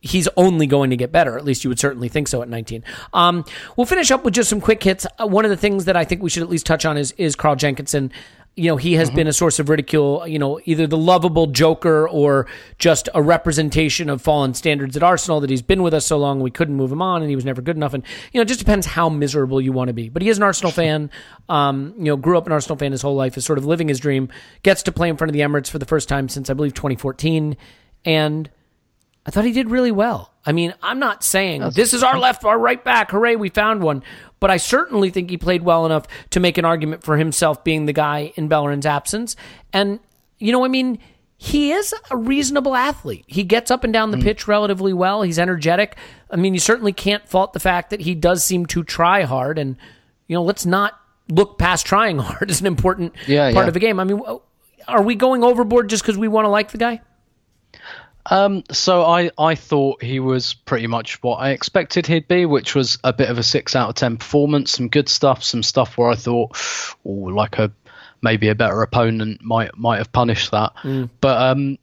he's 0.00 0.28
only 0.36 0.66
going 0.66 0.90
to 0.90 0.96
get 0.96 1.12
better. 1.12 1.36
At 1.36 1.44
least 1.44 1.64
you 1.64 1.70
would 1.70 1.78
certainly 1.78 2.08
think 2.08 2.28
so 2.28 2.42
at 2.42 2.48
19. 2.48 2.84
Um, 3.12 3.44
we'll 3.76 3.86
finish 3.86 4.10
up 4.10 4.24
with 4.24 4.34
just 4.34 4.50
some 4.50 4.60
quick 4.60 4.82
hits. 4.82 5.06
Uh, 5.18 5.26
one 5.26 5.44
of 5.44 5.50
the 5.50 5.56
things 5.56 5.84
that 5.86 5.96
I 5.96 6.04
think 6.04 6.22
we 6.22 6.30
should 6.30 6.42
at 6.42 6.48
least 6.48 6.66
touch 6.66 6.84
on 6.84 6.96
is 6.96 7.12
is 7.12 7.36
Carl 7.36 7.56
Jenkinson. 7.56 8.12
You 8.58 8.68
know, 8.70 8.78
he 8.78 8.94
has 8.94 9.10
been 9.10 9.26
a 9.26 9.34
source 9.34 9.58
of 9.58 9.68
ridicule, 9.68 10.26
you 10.26 10.38
know, 10.38 10.58
either 10.64 10.86
the 10.86 10.96
lovable 10.96 11.46
joker 11.46 12.08
or 12.08 12.46
just 12.78 13.06
a 13.14 13.20
representation 13.20 14.08
of 14.08 14.22
fallen 14.22 14.54
standards 14.54 14.96
at 14.96 15.02
Arsenal 15.02 15.40
that 15.40 15.50
he's 15.50 15.60
been 15.60 15.82
with 15.82 15.92
us 15.92 16.06
so 16.06 16.16
long 16.16 16.40
we 16.40 16.50
couldn't 16.50 16.74
move 16.74 16.90
him 16.90 17.02
on 17.02 17.20
and 17.20 17.28
he 17.28 17.36
was 17.36 17.44
never 17.44 17.60
good 17.60 17.76
enough. 17.76 17.92
And, 17.92 18.02
you 18.32 18.38
know, 18.38 18.42
it 18.42 18.48
just 18.48 18.58
depends 18.58 18.86
how 18.86 19.10
miserable 19.10 19.60
you 19.60 19.72
want 19.72 19.88
to 19.88 19.92
be. 19.92 20.08
But 20.08 20.22
he 20.22 20.30
is 20.30 20.38
an 20.38 20.42
Arsenal 20.42 20.72
fan, 20.72 21.10
um, 21.50 21.92
you 21.98 22.04
know, 22.04 22.16
grew 22.16 22.38
up 22.38 22.46
an 22.46 22.52
Arsenal 22.52 22.78
fan 22.78 22.92
his 22.92 23.02
whole 23.02 23.14
life, 23.14 23.36
is 23.36 23.44
sort 23.44 23.58
of 23.58 23.66
living 23.66 23.88
his 23.88 24.00
dream, 24.00 24.30
gets 24.62 24.82
to 24.84 24.92
play 24.92 25.10
in 25.10 25.18
front 25.18 25.28
of 25.28 25.34
the 25.34 25.40
Emirates 25.40 25.68
for 25.68 25.78
the 25.78 25.84
first 25.84 26.08
time 26.08 26.26
since, 26.30 26.48
I 26.48 26.54
believe, 26.54 26.72
2014. 26.72 27.58
And 28.06 28.48
I 29.26 29.30
thought 29.30 29.44
he 29.44 29.52
did 29.52 29.70
really 29.70 29.90
well. 29.90 30.32
I 30.44 30.52
mean, 30.52 30.72
I'm 30.82 31.00
not 31.00 31.24
saying 31.24 31.70
this 31.70 31.92
is 31.92 32.04
our 32.04 32.18
left, 32.18 32.44
our 32.44 32.58
right 32.58 32.82
back. 32.82 33.10
Hooray, 33.10 33.34
we 33.34 33.48
found 33.48 33.82
one. 33.82 34.04
But 34.38 34.50
I 34.50 34.58
certainly 34.58 35.10
think 35.10 35.30
he 35.30 35.36
played 35.36 35.62
well 35.62 35.84
enough 35.84 36.06
to 36.30 36.40
make 36.40 36.58
an 36.58 36.64
argument 36.64 37.02
for 37.02 37.16
himself 37.16 37.64
being 37.64 37.86
the 37.86 37.92
guy 37.92 38.32
in 38.36 38.48
Bellerin's 38.48 38.86
absence. 38.86 39.34
And, 39.72 39.98
you 40.38 40.52
know, 40.52 40.64
I 40.64 40.68
mean, 40.68 40.98
he 41.36 41.72
is 41.72 41.94
a 42.10 42.16
reasonable 42.16 42.76
athlete. 42.76 43.24
He 43.26 43.42
gets 43.42 43.70
up 43.70 43.82
and 43.82 43.92
down 43.92 44.12
the 44.12 44.16
hmm. 44.18 44.22
pitch 44.22 44.46
relatively 44.46 44.92
well. 44.92 45.22
He's 45.22 45.38
energetic. 45.38 45.96
I 46.30 46.36
mean, 46.36 46.54
you 46.54 46.60
certainly 46.60 46.92
can't 46.92 47.28
fault 47.28 47.52
the 47.52 47.60
fact 47.60 47.90
that 47.90 48.00
he 48.00 48.14
does 48.14 48.44
seem 48.44 48.66
to 48.66 48.84
try 48.84 49.22
hard. 49.22 49.58
And, 49.58 49.76
you 50.28 50.34
know, 50.34 50.42
let's 50.42 50.64
not 50.64 51.00
look 51.28 51.58
past 51.58 51.84
trying 51.86 52.18
hard 52.20 52.50
as 52.50 52.60
an 52.60 52.66
important 52.66 53.14
Yeah, 53.26 53.52
part 53.52 53.64
yeah. 53.64 53.68
of 53.68 53.76
a 53.76 53.80
game. 53.80 53.98
I 53.98 54.04
mean, 54.04 54.20
are 54.86 55.02
we 55.02 55.16
going 55.16 55.42
overboard 55.42 55.90
just 55.90 56.04
because 56.04 56.16
we 56.16 56.28
want 56.28 56.44
to 56.44 56.50
like 56.50 56.70
the 56.70 56.78
guy? 56.78 57.00
Um, 58.28 58.64
so 58.72 59.04
I, 59.04 59.30
I 59.38 59.54
thought 59.54 60.02
he 60.02 60.20
was 60.20 60.54
pretty 60.54 60.86
much 60.86 61.22
what 61.22 61.36
I 61.36 61.50
expected 61.50 62.06
he'd 62.06 62.28
be, 62.28 62.44
which 62.46 62.74
was 62.74 62.98
a 63.04 63.12
bit 63.12 63.30
of 63.30 63.38
a 63.38 63.42
six 63.42 63.76
out 63.76 63.88
of 63.90 63.94
ten 63.94 64.16
performance, 64.16 64.72
some 64.72 64.88
good 64.88 65.08
stuff, 65.08 65.44
some 65.44 65.62
stuff 65.62 65.96
where 65.96 66.10
I 66.10 66.16
thought, 66.16 66.56
oh, 67.04 67.10
like 67.10 67.58
a 67.58 67.70
maybe 68.22 68.48
a 68.48 68.54
better 68.54 68.82
opponent 68.82 69.42
might 69.42 69.76
might 69.76 69.98
have 69.98 70.12
punished 70.12 70.50
that. 70.50 70.72
But 71.20 71.40
um, 71.40 71.78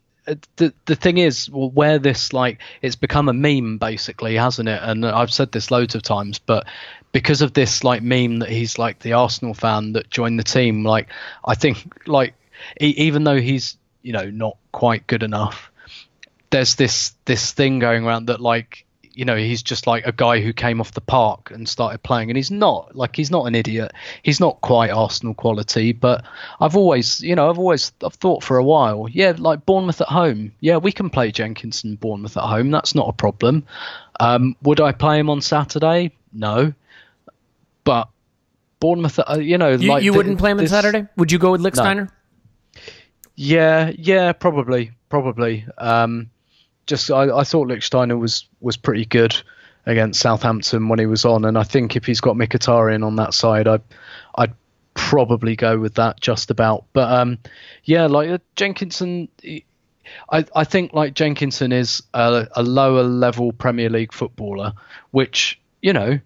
the 0.58 0.74
the 0.86 0.96
thing 0.96 1.18
is, 1.18 1.50
well, 1.50 1.70
where 1.70 2.00
this 2.00 2.34
like 2.34 2.60
it's 2.82 2.96
become 2.96 3.30
a 3.30 3.34
meme 3.34 3.78
basically, 3.78 4.36
hasn't 4.36 4.70
it? 4.70 4.80
And 4.84 5.06
I've 5.06 5.34
said 5.34 5.52
this 5.52 5.72
loads 5.72 5.96
of 5.96 6.02
times, 6.02 6.40
but 6.40 6.68
because 7.12 7.42
of 7.42 7.54
this 7.54 7.84
like 7.84 8.02
meme 8.02 8.40
that 8.40 8.50
he's 8.50 8.78
like 8.78 9.00
the 9.00 9.14
Arsenal 9.14 9.54
fan 9.54 9.94
that 9.94 10.10
joined 10.10 10.40
the 10.40 10.44
team, 10.44 10.84
like 10.84 11.10
I 11.46 11.56
think 11.56 12.08
like 12.08 12.34
e- 12.82 12.96
even 12.98 13.24
though 13.24 13.40
he's 13.40 13.78
you 14.02 14.14
know 14.14 14.30
not 14.30 14.58
quite 14.72 15.08
good 15.08 15.24
enough 15.24 15.72
there's 16.54 16.76
this 16.76 17.14
this 17.26 17.52
thing 17.52 17.80
going 17.80 18.06
around 18.06 18.28
that 18.28 18.40
like 18.40 18.86
you 19.16 19.26
know 19.26 19.36
he's 19.36 19.62
just 19.62 19.86
like 19.86 20.06
a 20.06 20.12
guy 20.12 20.40
who 20.40 20.54
came 20.54 20.80
off 20.80 20.92
the 20.92 21.02
park 21.02 21.52
and 21.52 21.68
started 21.68 22.02
playing 22.04 22.30
and 22.30 22.38
he's 22.38 22.52
not 22.52 22.96
like 22.96 23.16
he's 23.16 23.30
not 23.30 23.46
an 23.46 23.56
idiot. 23.56 23.92
He's 24.24 24.40
not 24.40 24.62
quite 24.62 24.90
arsenal 24.90 25.34
quality 25.34 25.92
but 25.92 26.24
i've 26.60 26.76
always 26.76 27.22
you 27.22 27.36
know 27.36 27.50
i've 27.50 27.60
always 27.60 27.92
i've 28.04 28.16
thought 28.16 28.44
for 28.44 28.58
a 28.58 28.64
while 28.64 29.08
yeah 29.12 29.34
like 29.38 29.66
bournemouth 29.66 30.02
at 30.02 30.08
home. 30.08 30.52
Yeah 30.60 30.78
we 30.78 30.92
can 30.92 31.10
play 31.10 31.32
jenkinson 31.32 31.96
bournemouth 31.96 32.38
at 32.38 32.44
home. 32.44 32.72
That's 32.72 32.96
not 32.96 33.10
a 33.10 33.14
problem. 33.14 33.66
Um, 34.20 34.56
would 34.62 34.80
i 34.80 34.92
play 34.92 35.20
him 35.20 35.30
on 35.30 35.42
saturday? 35.42 36.12
No. 36.32 36.74
But 37.84 38.10
bournemouth 38.80 39.20
uh, 39.20 39.38
you 39.40 39.58
know 39.58 39.72
You, 39.72 39.90
like 39.90 40.04
you 40.04 40.14
wouldn't 40.14 40.40
play 40.40 40.52
him 40.52 40.60
on 40.60 40.68
Saturday? 40.68 41.08
Would 41.18 41.32
you 41.32 41.40
go 41.40 41.52
with 41.52 41.62
Lichtsteiner? 41.62 42.10
yeah, 43.36 43.92
yeah, 43.98 44.34
probably, 44.34 44.92
probably. 45.10 45.66
Um, 45.78 46.30
just 46.86 47.10
I, 47.12 47.24
I 47.36 47.44
thought 47.44 47.68
Lichtsteiner 47.68 48.18
was 48.20 48.48
was 48.62 48.78
pretty 48.78 49.06
good 49.06 49.36
against 49.86 50.22
Southampton 50.22 50.88
when 50.88 51.00
he 51.00 51.06
was 51.06 51.26
on, 51.26 51.46
and 51.46 51.58
I 51.58 51.64
think 51.64 51.96
if 51.96 52.06
he's 52.06 52.22
got 52.22 52.36
Mkhitaryan 52.36 53.06
on 53.06 53.16
that 53.18 53.34
side, 53.34 53.68
I 53.68 53.80
I'd 54.36 54.54
probably 54.94 55.56
go 55.56 55.80
with 55.80 55.96
that 55.96 56.20
just 56.22 56.52
about. 56.52 56.86
But 56.94 57.12
um, 57.12 57.40
yeah, 57.84 58.06
like 58.08 58.30
uh, 58.30 58.38
Jenkinson. 58.56 59.30
he- 59.42 59.66
I, 60.30 60.46
I 60.54 60.64
think 60.66 60.94
like 60.94 61.14
Jenkinson 61.14 61.72
is 61.72 62.04
a, 62.14 62.48
a 62.52 62.62
lower 62.62 63.04
level 63.04 63.54
Premier 63.54 63.90
League 63.90 64.12
footballer, 64.12 64.74
which 65.12 65.60
you 65.82 65.94
know 65.94 66.20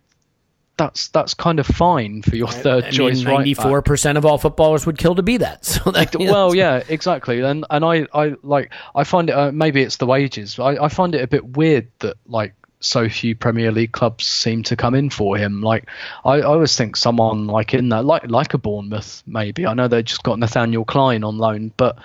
that's 0.78 1.10
that's 1.10 1.34
kind 1.34 1.60
of 1.60 1.66
fine 1.66 2.22
for 2.22 2.36
your 2.36 2.48
third 2.48 2.86
I 2.86 2.90
choice 2.92 3.24
right 3.24 3.26
back. 3.26 3.34
ninety-four 3.40 3.82
percent 3.82 4.18
of 4.18 4.26
all 4.26 4.38
footballers 4.38 4.86
would 4.86 4.98
kill 4.98 5.16
to 5.16 5.24
be 5.24 5.38
that. 5.38 5.66
So 5.78 5.92
that, 5.92 6.18
know, 6.18 6.32
well, 6.32 6.56
yeah, 6.56 6.84
exactly, 6.88 7.42
and 7.42 7.66
and 7.70 7.84
I, 7.84 8.08
I 8.14 8.36
like 8.44 8.72
I 8.96 9.04
find 9.04 9.30
it 9.30 9.34
uh, 9.34 9.52
maybe 9.52 9.82
it's 9.82 9.98
the 9.98 10.06
wages. 10.06 10.60
I, 10.60 10.86
I 10.86 10.88
find 10.90 11.14
it 11.16 11.22
a 11.22 11.28
bit 11.28 11.58
weird 11.58 11.88
that 12.00 12.18
like 12.28 12.54
so 12.80 13.10
few 13.10 13.36
Premier 13.36 13.72
League 13.72 13.92
clubs 13.92 14.26
seem 14.26 14.64
to 14.64 14.76
come 14.76 14.96
in 14.96 15.10
for 15.10 15.38
him. 15.38 15.62
Like 15.62 15.90
I, 16.26 16.36
I 16.36 16.42
always 16.42 16.76
think 16.76 16.96
someone 16.96 17.48
like 17.48 17.74
in 17.74 17.90
that, 17.90 18.06
like 18.06 18.30
like 18.30 18.54
a 18.54 18.58
Bournemouth, 18.58 19.24
maybe. 19.26 19.66
I 19.66 19.74
know 19.74 19.88
they 19.88 20.04
just 20.04 20.24
got 20.24 20.40
Nathaniel 20.40 20.86
Klein 20.86 21.24
on 21.24 21.38
loan, 21.38 21.72
but 21.78 21.98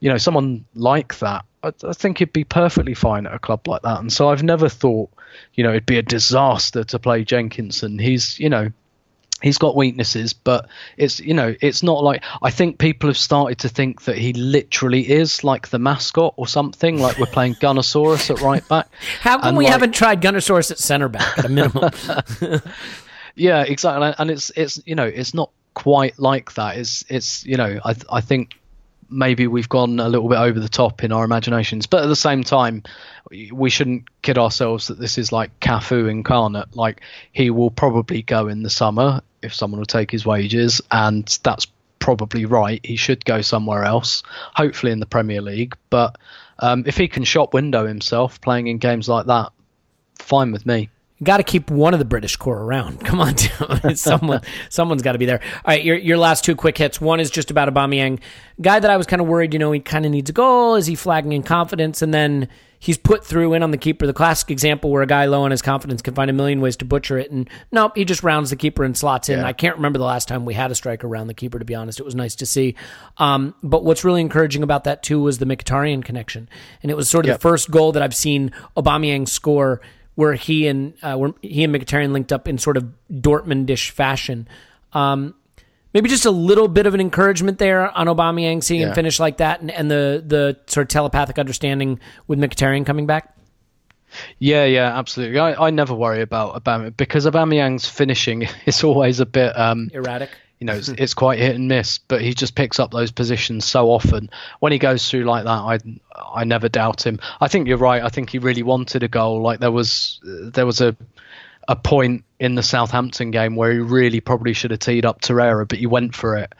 you 0.00 0.10
know 0.10 0.18
someone 0.18 0.64
like 0.74 1.18
that, 1.18 1.44
I, 1.62 1.72
I 1.84 1.92
think 1.92 2.18
he'd 2.18 2.32
be 2.32 2.44
perfectly 2.44 2.94
fine 2.94 3.26
at 3.26 3.34
a 3.34 3.38
club 3.38 3.66
like 3.66 3.82
that. 3.82 4.00
And 4.00 4.12
so 4.12 4.28
I've 4.30 4.42
never 4.42 4.68
thought, 4.68 5.10
you 5.54 5.64
know, 5.64 5.70
it'd 5.70 5.86
be 5.86 5.98
a 5.98 6.02
disaster 6.02 6.84
to 6.84 6.98
play 6.98 7.24
Jenkinson. 7.24 7.98
He's 7.98 8.38
you 8.38 8.48
know 8.48 8.70
he's 9.42 9.56
got 9.56 9.74
weaknesses, 9.74 10.32
but 10.34 10.68
it's 10.96 11.18
you 11.20 11.32
know 11.34 11.54
it's 11.60 11.82
not 11.82 12.02
like 12.04 12.22
I 12.42 12.50
think 12.50 12.78
people 12.78 13.08
have 13.08 13.16
started 13.16 13.58
to 13.60 13.68
think 13.68 14.02
that 14.02 14.18
he 14.18 14.32
literally 14.34 15.10
is 15.10 15.42
like 15.42 15.68
the 15.68 15.78
mascot 15.78 16.34
or 16.36 16.46
something. 16.46 16.98
Like 17.00 17.18
we're 17.18 17.26
playing 17.26 17.54
Gunnersaurus 17.54 18.30
at 18.30 18.40
right 18.42 18.66
back. 18.68 18.88
How 19.20 19.38
come 19.38 19.48
And, 19.48 19.56
we 19.56 19.64
like- 19.64 19.72
haven't 19.72 19.92
tried 19.92 20.20
Gunnersaurus 20.20 20.70
at 20.70 20.78
center 20.78 21.08
back 21.08 21.38
at 21.38 21.44
a 21.46 21.48
minimum? 21.48 21.90
Yeah, 23.36 23.62
exactly. 23.62 24.12
And 24.18 24.30
it's 24.30 24.50
it's 24.56 24.82
you 24.84 24.94
know 24.96 25.04
it's 25.06 25.32
not 25.34 25.50
quite 25.74 26.18
like 26.18 26.52
that. 26.54 26.76
It's 26.76 27.04
it's 27.08 27.46
you 27.46 27.56
know 27.56 27.78
I 27.84 27.94
I 28.10 28.20
think 28.20 28.58
maybe 29.10 29.46
we've 29.46 29.68
gone 29.68 30.00
a 30.00 30.08
little 30.08 30.28
bit 30.28 30.38
over 30.38 30.58
the 30.58 30.68
top 30.68 31.02
in 31.04 31.12
our 31.12 31.24
imaginations, 31.24 31.86
but 31.86 32.02
at 32.02 32.06
the 32.06 32.16
same 32.16 32.44
time, 32.44 32.82
we 33.52 33.70
shouldn't 33.70 34.04
kid 34.22 34.38
ourselves 34.38 34.88
that 34.88 34.98
this 34.98 35.18
is 35.18 35.32
like 35.32 35.58
Cafu 35.60 36.10
incarnate. 36.10 36.76
Like 36.76 37.00
he 37.32 37.50
will 37.50 37.70
probably 37.70 38.22
go 38.22 38.48
in 38.48 38.62
the 38.62 38.70
summer 38.70 39.22
if 39.42 39.54
someone 39.54 39.78
will 39.78 39.86
take 39.86 40.10
his 40.10 40.24
wages, 40.24 40.80
and 40.90 41.26
that's 41.42 41.66
probably 41.98 42.44
right. 42.46 42.80
He 42.84 42.96
should 42.96 43.24
go 43.24 43.40
somewhere 43.42 43.84
else, 43.84 44.22
hopefully 44.54 44.92
in 44.92 45.00
the 45.00 45.06
Premier 45.06 45.40
League. 45.40 45.76
But 45.90 46.16
um, 46.58 46.84
if 46.86 46.96
he 46.96 47.08
can 47.08 47.24
shop 47.24 47.54
window 47.54 47.86
himself 47.86 48.40
playing 48.40 48.66
in 48.66 48.78
games 48.78 49.08
like 49.08 49.26
that, 49.26 49.52
fine 50.18 50.52
with 50.52 50.66
me. 50.66 50.90
Got 51.22 51.36
to 51.38 51.42
keep 51.42 51.70
one 51.70 51.92
of 51.92 51.98
the 51.98 52.04
British 52.04 52.36
core 52.36 52.58
around. 52.62 53.00
Come 53.04 53.20
on, 53.20 53.36
someone, 53.96 54.40
someone's 54.68 55.02
got 55.02 55.12
to 55.12 55.18
be 55.18 55.26
there. 55.26 55.40
All 55.42 55.60
right, 55.74 55.84
your 55.84 55.96
your 55.96 56.16
last 56.18 56.44
two 56.44 56.56
quick 56.56 56.78
hits. 56.78 57.00
One 57.00 57.20
is 57.20 57.30
just 57.30 57.50
about 57.50 57.72
Aubameyang, 57.72 58.20
guy 58.60 58.80
that 58.80 58.90
I 58.90 58.96
was 58.96 59.06
kind 59.06 59.20
of 59.20 59.28
worried. 59.28 59.52
You 59.52 59.58
know, 59.58 59.72
he 59.72 59.80
kind 59.80 60.04
of 60.06 60.12
needs 60.12 60.30
a 60.30 60.32
goal. 60.34 60.74
Is 60.76 60.86
he 60.86 60.94
flagging 60.94 61.32
in 61.32 61.42
confidence? 61.42 62.02
And 62.02 62.12
then 62.14 62.48
he's 62.82 62.96
put 62.96 63.22
through 63.26 63.52
in 63.52 63.62
on 63.62 63.70
the 63.72 63.76
keeper. 63.76 64.06
The 64.06 64.14
classic 64.14 64.50
example 64.50 64.90
where 64.90 65.02
a 65.02 65.06
guy 65.06 65.26
low 65.26 65.42
on 65.42 65.50
his 65.50 65.60
confidence 65.60 66.00
can 66.00 66.14
find 66.14 66.30
a 66.30 66.32
million 66.32 66.62
ways 66.62 66.76
to 66.78 66.86
butcher 66.86 67.18
it, 67.18 67.30
and 67.30 67.48
nope, 67.70 67.92
he 67.96 68.04
just 68.06 68.22
rounds 68.22 68.48
the 68.50 68.56
keeper 68.56 68.82
and 68.84 68.96
slots 68.96 69.28
in. 69.28 69.40
I 69.40 69.52
can't 69.52 69.76
remember 69.76 69.98
the 69.98 70.06
last 70.06 70.28
time 70.28 70.44
we 70.46 70.54
had 70.54 70.70
a 70.70 70.74
striker 70.74 71.06
around 71.06 71.26
the 71.26 71.34
keeper. 71.34 71.58
To 71.58 71.64
be 71.64 71.74
honest, 71.74 72.00
it 72.00 72.04
was 72.04 72.14
nice 72.14 72.34
to 72.36 72.46
see. 72.46 72.76
Um, 73.18 73.54
but 73.62 73.84
what's 73.84 74.04
really 74.04 74.22
encouraging 74.22 74.62
about 74.62 74.84
that 74.84 75.02
too 75.02 75.20
was 75.20 75.36
the 75.38 75.44
Mkhitaryan 75.46 76.02
connection, 76.04 76.48
and 76.82 76.90
it 76.90 76.96
was 76.96 77.10
sort 77.10 77.26
of 77.26 77.28
Yep. 77.28 77.36
the 77.36 77.42
first 77.42 77.70
goal 77.70 77.92
that 77.92 78.02
I've 78.02 78.14
seen 78.16 78.52
Aubameyang 78.76 79.28
score 79.28 79.82
where 80.20 80.34
he 80.34 80.66
and 80.66 80.92
uh, 81.02 81.16
where 81.16 81.32
he 81.40 81.64
and 81.64 81.74
Mkhitaryan 81.74 82.12
linked 82.12 82.30
up 82.30 82.46
in 82.46 82.58
sort 82.58 82.76
of 82.76 82.92
Dortmundish 83.10 83.88
fashion. 83.88 84.46
Um, 84.92 85.34
maybe 85.94 86.10
just 86.10 86.26
a 86.26 86.30
little 86.30 86.68
bit 86.68 86.84
of 86.84 86.92
an 86.92 87.00
encouragement 87.00 87.58
there 87.58 87.90
on 87.96 88.06
Aubameyang 88.06 88.62
seeing 88.62 88.82
him 88.82 88.92
finish 88.92 89.18
like 89.18 89.38
that, 89.38 89.62
and, 89.62 89.70
and 89.70 89.90
the 89.90 90.22
the 90.24 90.58
sort 90.66 90.84
of 90.84 90.88
telepathic 90.88 91.38
understanding 91.38 92.00
with 92.26 92.38
Mkhitaryan 92.38 92.84
coming 92.84 93.06
back. 93.06 93.34
Yeah, 94.38 94.66
yeah, 94.66 94.98
absolutely. 94.98 95.38
I, 95.38 95.68
I 95.68 95.70
never 95.70 95.94
worry 95.94 96.20
about 96.20 96.54
about 96.54 96.98
because 96.98 97.24
Aubameyang's 97.24 97.88
finishing 97.88 98.46
is 98.66 98.84
always 98.84 99.20
a 99.20 99.26
bit 99.26 99.58
um 99.58 99.88
Erratic. 99.94 100.28
You 100.60 100.66
know 100.66 100.74
it's, 100.74 100.88
it's 100.98 101.14
quite 101.14 101.38
hit 101.38 101.56
and 101.56 101.66
miss, 101.66 101.98
but 101.98 102.20
he 102.20 102.32
just 102.34 102.54
picks 102.54 102.78
up 102.78 102.90
those 102.92 103.10
positions 103.10 103.64
so 103.64 103.90
often. 103.90 104.30
When 104.60 104.70
he 104.72 104.78
goes 104.78 105.10
through 105.10 105.24
like 105.24 105.44
that, 105.44 105.50
I 105.50 105.78
I 106.32 106.44
never 106.44 106.68
doubt 106.68 107.04
him. 107.04 107.18
I 107.40 107.48
think 107.48 107.66
you're 107.66 107.78
right. 107.78 108.02
I 108.02 108.08
think 108.08 108.30
he 108.30 108.38
really 108.38 108.62
wanted 108.62 109.02
a 109.02 109.08
goal. 109.08 109.42
Like 109.42 109.58
there 109.60 109.72
was 109.72 110.20
there 110.22 110.66
was 110.66 110.80
a 110.80 110.96
a 111.68 111.76
point 111.76 112.24
in 112.38 112.54
the 112.54 112.62
Southampton 112.62 113.30
game 113.30 113.54
where 113.56 113.72
he 113.72 113.78
really 113.78 114.20
probably 114.20 114.52
should 114.52 114.70
have 114.70 114.80
teed 114.80 115.04
up 115.04 115.20
Torreira, 115.20 115.66
but 115.68 115.78
he 115.78 115.86
went 115.86 116.14
for 116.14 116.36
it. 116.36 116.52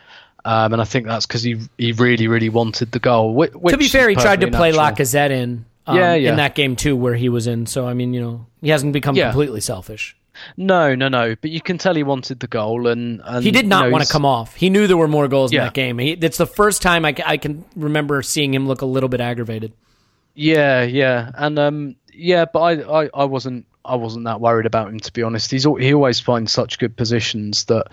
Um, 0.44 0.72
and 0.72 0.80
I 0.80 0.84
think 0.84 1.06
that's 1.06 1.26
because 1.26 1.42
he 1.42 1.58
he 1.76 1.92
really 1.92 2.26
really 2.28 2.48
wanted 2.48 2.92
the 2.92 2.98
goal. 2.98 3.34
Which, 3.34 3.52
to 3.52 3.76
be 3.76 3.88
fair, 3.88 4.08
he 4.08 4.14
tried 4.14 4.40
to 4.40 4.50
play 4.50 4.72
natural. 4.72 5.06
Lacazette 5.06 5.30
in. 5.30 5.64
Um, 5.86 5.96
Yeah, 5.96 6.14
yeah. 6.14 6.30
in 6.30 6.36
that 6.36 6.54
game 6.54 6.76
too, 6.76 6.96
where 6.96 7.14
he 7.14 7.28
was 7.28 7.46
in. 7.46 7.66
So 7.66 7.86
I 7.86 7.94
mean, 7.94 8.14
you 8.14 8.20
know, 8.20 8.46
he 8.62 8.68
hasn't 8.70 8.92
become 8.92 9.16
Yeah. 9.16 9.30
completely 9.30 9.60
selfish. 9.60 10.16
No, 10.56 10.94
no, 10.94 11.08
no. 11.08 11.36
But 11.40 11.50
you 11.50 11.60
can 11.60 11.78
tell 11.78 11.94
he 11.94 12.02
wanted 12.02 12.40
the 12.40 12.46
goal, 12.46 12.86
and, 12.86 13.20
and 13.24 13.44
He 13.44 13.50
did 13.50 13.66
not 13.66 13.84
you 13.84 13.90
know, 13.90 13.92
want 13.92 14.04
to 14.04 14.12
come 14.12 14.24
off. 14.24 14.54
He 14.54 14.70
knew 14.70 14.86
there 14.86 14.96
were 14.96 15.08
more 15.08 15.28
goals 15.28 15.52
in 15.52 15.58
that 15.58 15.74
game. 15.74 15.98
He, 15.98 16.12
it's 16.12 16.38
the 16.38 16.46
first 16.46 16.82
time 16.82 17.04
I, 17.04 17.14
I 17.24 17.36
can 17.36 17.64
remember 17.76 18.22
seeing 18.22 18.52
him 18.54 18.66
look 18.66 18.82
a 18.82 18.86
little 18.86 19.08
bit 19.08 19.20
aggravated. 19.20 19.72
Yeah, 20.34 20.82
yeah, 20.84 21.30
and 21.34 21.58
um, 21.58 21.96
yeah, 22.12 22.44
but 22.44 22.60
I, 22.60 23.02
I, 23.04 23.10
I 23.12 23.24
wasn't, 23.24 23.66
I 23.84 23.96
wasn't 23.96 24.24
that 24.26 24.40
worried 24.40 24.66
about 24.66 24.88
him 24.88 25.00
to 25.00 25.12
be 25.12 25.22
honest. 25.22 25.50
He's 25.50 25.64
he 25.64 25.94
always 25.94 26.20
finds 26.20 26.52
such 26.52 26.78
good 26.78 26.96
positions 26.96 27.64
that, 27.64 27.88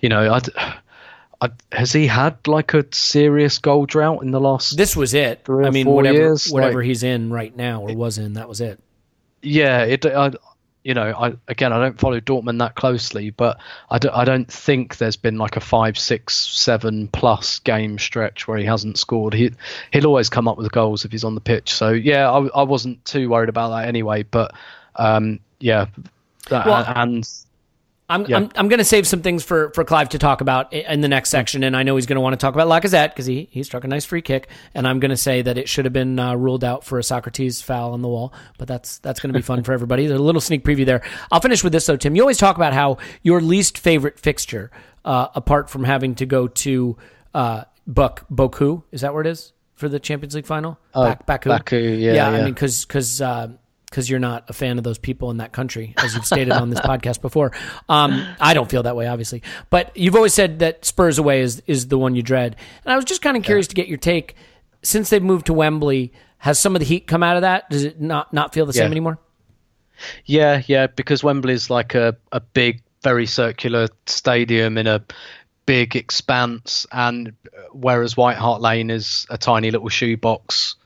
you 0.00 0.08
know, 0.08 0.32
I, 0.32 0.40
I, 1.42 1.50
has 1.72 1.92
he 1.92 2.06
had 2.06 2.46
like 2.46 2.74
a 2.74 2.84
serious 2.92 3.58
goal 3.58 3.86
drought 3.86 4.22
in 4.22 4.30
the 4.30 4.40
last? 4.40 4.76
This 4.76 4.94
was 4.94 5.14
it. 5.14 5.46
I 5.48 5.70
mean, 5.70 5.86
whatever 5.86 6.16
years, 6.16 6.48
whatever 6.50 6.78
like- 6.78 6.86
he's 6.86 7.02
in 7.02 7.32
right 7.32 7.54
now 7.56 7.82
or 7.82 7.94
was 7.94 8.18
in, 8.18 8.34
that 8.34 8.48
was 8.48 8.60
it. 8.60 8.78
yeah, 9.42 9.82
it. 9.84 10.04
I, 10.06 10.32
you 10.84 10.94
know, 10.94 11.12
I 11.12 11.34
again, 11.48 11.72
I 11.72 11.78
don't 11.78 11.98
follow 11.98 12.20
Dortmund 12.20 12.58
that 12.60 12.74
closely, 12.74 13.30
but 13.30 13.58
I 13.90 13.98
don't, 13.98 14.14
I 14.14 14.24
don't 14.24 14.50
think 14.50 14.96
there's 14.96 15.16
been 15.16 15.36
like 15.36 15.56
a 15.56 15.60
five, 15.60 15.98
six, 15.98 16.34
seven 16.36 17.08
plus 17.08 17.58
game 17.58 17.98
stretch 17.98 18.48
where 18.48 18.58
he 18.58 18.64
hasn't 18.64 18.98
scored. 18.98 19.34
He 19.34 19.52
he'll 19.92 20.06
always 20.06 20.30
come 20.30 20.48
up 20.48 20.56
with 20.56 20.72
goals 20.72 21.04
if 21.04 21.12
he's 21.12 21.24
on 21.24 21.34
the 21.34 21.40
pitch. 21.40 21.72
So 21.74 21.90
yeah, 21.90 22.30
I, 22.30 22.46
I 22.46 22.62
wasn't 22.62 23.04
too 23.04 23.28
worried 23.28 23.48
about 23.50 23.70
that 23.70 23.88
anyway. 23.88 24.22
But 24.22 24.54
um, 24.96 25.40
yeah, 25.58 25.86
that, 26.48 26.66
Well- 26.66 26.84
and 26.96 27.28
I'm, 28.10 28.26
Yeah. 28.26 28.36
I'm, 28.36 28.50
I'm 28.56 28.68
going 28.68 28.78
to 28.78 28.84
save 28.84 29.06
some 29.06 29.22
things 29.22 29.44
for, 29.44 29.70
for 29.70 29.84
Clive 29.84 30.10
to 30.10 30.18
talk 30.18 30.40
about 30.40 30.72
in 30.72 31.00
the 31.00 31.08
next 31.08 31.30
section, 31.30 31.62
and 31.62 31.76
I 31.76 31.84
know 31.84 31.96
he's 31.96 32.06
going 32.06 32.16
to 32.16 32.20
want 32.20 32.32
to 32.34 32.44
talk 32.44 32.54
about 32.54 32.68
Lacazette 32.68 33.10
because 33.10 33.26
he, 33.26 33.48
he 33.50 33.62
struck 33.62 33.84
a 33.84 33.88
nice 33.88 34.04
free 34.04 34.20
kick, 34.20 34.48
and 34.74 34.86
I'm 34.86 35.00
going 35.00 35.10
to 35.10 35.16
say 35.16 35.42
that 35.42 35.56
it 35.56 35.68
should 35.68 35.84
have 35.84 35.92
been 35.94 36.18
uh, 36.18 36.34
ruled 36.34 36.64
out 36.64 36.84
for 36.84 36.98
a 36.98 37.02
Sokratis 37.02 37.62
foul 37.62 37.92
on 37.92 38.02
the 38.02 38.08
wall, 38.08 38.34
but 38.58 38.68
that's 38.68 38.98
that's 38.98 39.20
going 39.20 39.32
to 39.32 39.38
be 39.38 39.42
fun 39.42 39.62
for 39.62 39.72
everybody. 39.72 40.06
There's 40.06 40.20
a 40.20 40.22
little 40.22 40.40
sneak 40.40 40.64
preview 40.64 40.84
there. 40.84 41.02
I'll 41.30 41.40
finish 41.40 41.62
with 41.64 41.72
this 41.72 41.86
though, 41.86 41.96
Tim. 41.96 42.16
You 42.16 42.22
always 42.22 42.38
talk 42.38 42.56
about 42.56 42.72
how 42.72 42.98
your 43.22 43.40
least 43.40 43.78
favorite 43.78 44.18
fixture, 44.18 44.70
uh, 45.04 45.28
apart 45.34 45.70
from 45.70 45.84
having 45.84 46.16
to 46.16 46.26
go 46.26 46.48
to 46.48 46.96
uh, 47.32 47.64
Buk 47.86 48.26
Boku, 48.30 48.82
is 48.92 49.02
that 49.02 49.14
where 49.14 49.20
it 49.20 49.26
is 49.28 49.52
for 49.76 49.88
the 49.88 50.00
Champions 50.00 50.34
League 50.34 50.46
final? 50.46 50.78
Bak- 50.92 51.26
Baku. 51.26 51.48
Baku, 51.48 51.76
yeah, 51.76 52.12
yeah. 52.12 52.28
I 52.28 52.36
yeah. 52.38 52.44
mean, 52.44 52.54
because 52.54 52.84
because 52.84 53.22
because 53.90 54.08
you're 54.08 54.20
not 54.20 54.48
a 54.48 54.52
fan 54.52 54.78
of 54.78 54.84
those 54.84 54.98
people 54.98 55.30
in 55.30 55.38
that 55.38 55.52
country, 55.52 55.94
as 55.96 56.14
you've 56.14 56.24
stated 56.24 56.52
on 56.52 56.70
this 56.70 56.80
podcast 56.84 57.20
before. 57.20 57.52
Um, 57.88 58.24
I 58.40 58.54
don't 58.54 58.70
feel 58.70 58.84
that 58.84 58.94
way, 58.96 59.08
obviously, 59.08 59.42
but 59.68 59.94
you've 59.96 60.14
always 60.14 60.32
said 60.32 60.60
that 60.60 60.84
Spurs 60.84 61.18
away 61.18 61.40
is 61.40 61.62
is 61.66 61.88
the 61.88 61.98
one 61.98 62.14
you 62.14 62.22
dread, 62.22 62.56
and 62.84 62.92
I 62.92 62.96
was 62.96 63.04
just 63.04 63.20
kind 63.22 63.36
of 63.36 63.42
curious 63.42 63.66
to 63.68 63.74
get 63.74 63.88
your 63.88 63.98
take. 63.98 64.36
Since 64.82 65.10
they've 65.10 65.22
moved 65.22 65.46
to 65.46 65.52
Wembley, 65.52 66.12
has 66.38 66.58
some 66.58 66.74
of 66.74 66.80
the 66.80 66.86
heat 66.86 67.06
come 67.06 67.22
out 67.22 67.36
of 67.36 67.42
that? 67.42 67.68
Does 67.68 67.84
it 67.84 68.00
not 68.00 68.32
not 68.32 68.54
feel 68.54 68.64
the 68.64 68.72
same 68.72 68.90
anymore? 68.90 69.18
Yeah, 70.24 70.62
yeah, 70.66 70.86
because 70.86 71.22
Wembley's 71.22 71.68
like 71.68 71.94
a, 71.94 72.16
a 72.32 72.40
big, 72.40 72.82
very 73.02 73.26
circular 73.26 73.88
stadium 74.06 74.78
in 74.78 74.86
a 74.86 75.04
big 75.66 75.96
expanse, 75.96 76.86
and 76.90 77.28
uh, 77.28 77.62
whereas 77.72 78.16
White 78.16 78.36
Hart 78.36 78.60
Lane 78.60 78.90
is 78.90 79.26
a 79.28 79.36
tiny 79.36 79.70
little 79.70 79.88
shoebox, 79.88 80.76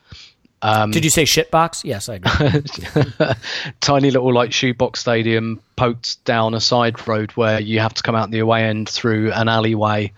Did 0.92 1.04
you 1.04 1.10
say 1.10 1.24
shitbox? 1.24 1.84
Yes, 1.84 2.08
I 2.08 2.14
agree. 2.14 3.34
tiny 3.80 4.10
little 4.10 4.32
like 4.32 4.52
shoebox 4.52 5.00
stadium 5.00 5.60
poked 5.76 6.24
down 6.24 6.54
a 6.54 6.60
side 6.60 7.06
road 7.06 7.32
where 7.32 7.60
you 7.60 7.80
have 7.80 7.92
to 7.94 8.02
come 8.02 8.14
out 8.14 8.30
the 8.30 8.38
away 8.38 8.64
end 8.64 8.88
through 8.88 9.30
an 9.32 9.48
alleyway. 9.48 10.12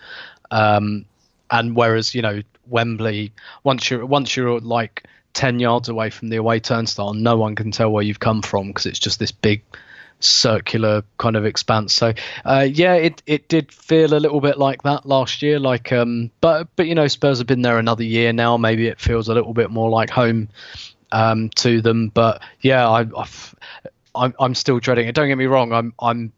Um, 0.49 1.05
and 1.51 1.75
whereas 1.75 2.15
you 2.15 2.21
know 2.21 2.41
Wembley, 2.67 3.33
once 3.63 3.89
you're 3.89 4.05
once 4.05 4.37
you're 4.37 4.59
like 4.61 5.03
ten 5.33 5.59
yards 5.59 5.89
away 5.89 6.09
from 6.09 6.29
the 6.29 6.37
away 6.37 6.61
turnstile, 6.61 7.13
no 7.13 7.37
one 7.37 7.55
can 7.55 7.71
tell 7.71 7.91
where 7.91 8.03
you've 8.03 8.19
come 8.19 8.41
from 8.41 8.67
because 8.67 8.85
it's 8.85 8.99
just 8.99 9.19
this 9.19 9.31
big 9.31 9.63
circular 10.19 11.03
kind 11.17 11.35
of 11.35 11.45
expanse. 11.45 11.93
So 11.93 12.13
uh, 12.45 12.67
yeah, 12.69 12.95
it 12.95 13.21
it 13.25 13.49
did 13.49 13.71
feel 13.71 14.13
a 14.13 14.19
little 14.19 14.41
bit 14.41 14.57
like 14.57 14.83
that 14.83 15.05
last 15.05 15.41
year. 15.41 15.59
Like 15.59 15.91
um, 15.91 16.31
but 16.41 16.67
but 16.75 16.87
you 16.87 16.95
know 16.95 17.07
Spurs 17.07 17.37
have 17.39 17.47
been 17.47 17.61
there 17.61 17.79
another 17.79 18.03
year 18.03 18.33
now. 18.33 18.57
Maybe 18.57 18.87
it 18.87 18.99
feels 18.99 19.29
a 19.29 19.33
little 19.33 19.53
bit 19.53 19.69
more 19.69 19.89
like 19.89 20.09
home 20.09 20.49
um, 21.11 21.49
to 21.55 21.81
them. 21.81 22.09
But 22.09 22.41
yeah, 22.61 22.87
I, 22.87 23.05
I've, 23.17 23.55
I'm 24.15 24.33
I'm 24.39 24.55
still 24.55 24.79
dreading 24.79 25.07
it. 25.07 25.15
Don't 25.15 25.27
get 25.27 25.37
me 25.37 25.45
wrong. 25.45 25.71
I'm 25.73 25.93
I'm. 25.99 26.33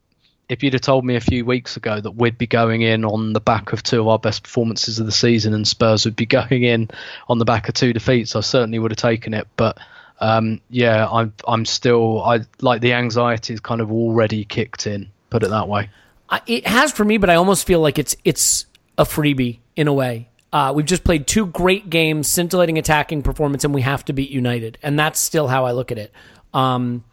If 0.47 0.63
you'd 0.63 0.73
have 0.73 0.82
told 0.82 1.05
me 1.05 1.15
a 1.15 1.21
few 1.21 1.45
weeks 1.45 1.77
ago 1.77 2.01
that 2.01 2.11
we'd 2.11 2.39
be 2.39 2.47
going 2.47 2.82
in 2.82 3.05
on 3.05 3.34
the 3.34 3.39
back 3.39 3.71
of 3.71 3.84
two 3.84 4.01
of 4.01 4.07
our 4.07 4.17
best 4.17 4.41
performances 4.41 4.97
of 4.97 5.05
the 5.05 5.11
season 5.11 5.53
and 5.53 5.67
Spurs 5.67 6.05
would 6.05 6.15
be 6.15 6.25
going 6.25 6.63
in 6.63 6.89
on 7.27 7.38
the 7.38 7.45
back 7.45 7.69
of 7.69 7.75
two 7.75 7.93
defeats, 7.93 8.36
I 8.36 8.41
certainly 8.41 8.80
would 8.80 8.89
have 8.89 8.97
taken 8.97 9.36
it. 9.36 9.47
But 9.55 9.77
um, 10.20 10.61
yeah, 10.70 11.07
I'm 11.09 11.34
I'm 11.47 11.65
still 11.65 12.22
I 12.22 12.41
like 12.61 12.82
the 12.82 12.93
anxiety 12.93 13.53
is 13.53 13.59
kind 13.59 13.82
of 13.82 13.91
already 13.91 14.45
kicked 14.45 14.86
in. 14.86 15.09
Put 15.30 15.43
it 15.43 15.49
that 15.49 15.67
way. 15.67 15.89
I, 16.30 16.41
it 16.45 16.67
has 16.67 16.91
for 16.91 17.05
me, 17.05 17.17
but 17.17 17.30
I 17.30 17.36
almost 17.36 17.65
feel 17.65 17.80
like 17.80 17.97
it's 17.97 18.15
it's 18.24 18.65
a 18.97 19.05
freebie 19.05 19.59
in 19.76 19.88
a 19.88 19.93
way. 19.93 20.30
Uh, 20.51 20.74
we've 20.76 20.86
just 20.86 21.03
played 21.03 21.28
two 21.28 21.45
great 21.45 21.89
games, 21.89 22.28
scintillating 22.28 22.78
attacking 22.78 23.22
performance, 23.22 23.63
and 23.63 23.74
we 23.74 23.82
have 23.82 24.03
to 24.05 24.13
beat 24.13 24.30
United, 24.30 24.78
and 24.82 24.99
that's 24.99 25.20
still 25.20 25.47
how 25.47 25.65
I 25.65 25.72
look 25.72 25.91
at 25.91 25.97
it. 25.97 26.11
Um, 26.53 27.03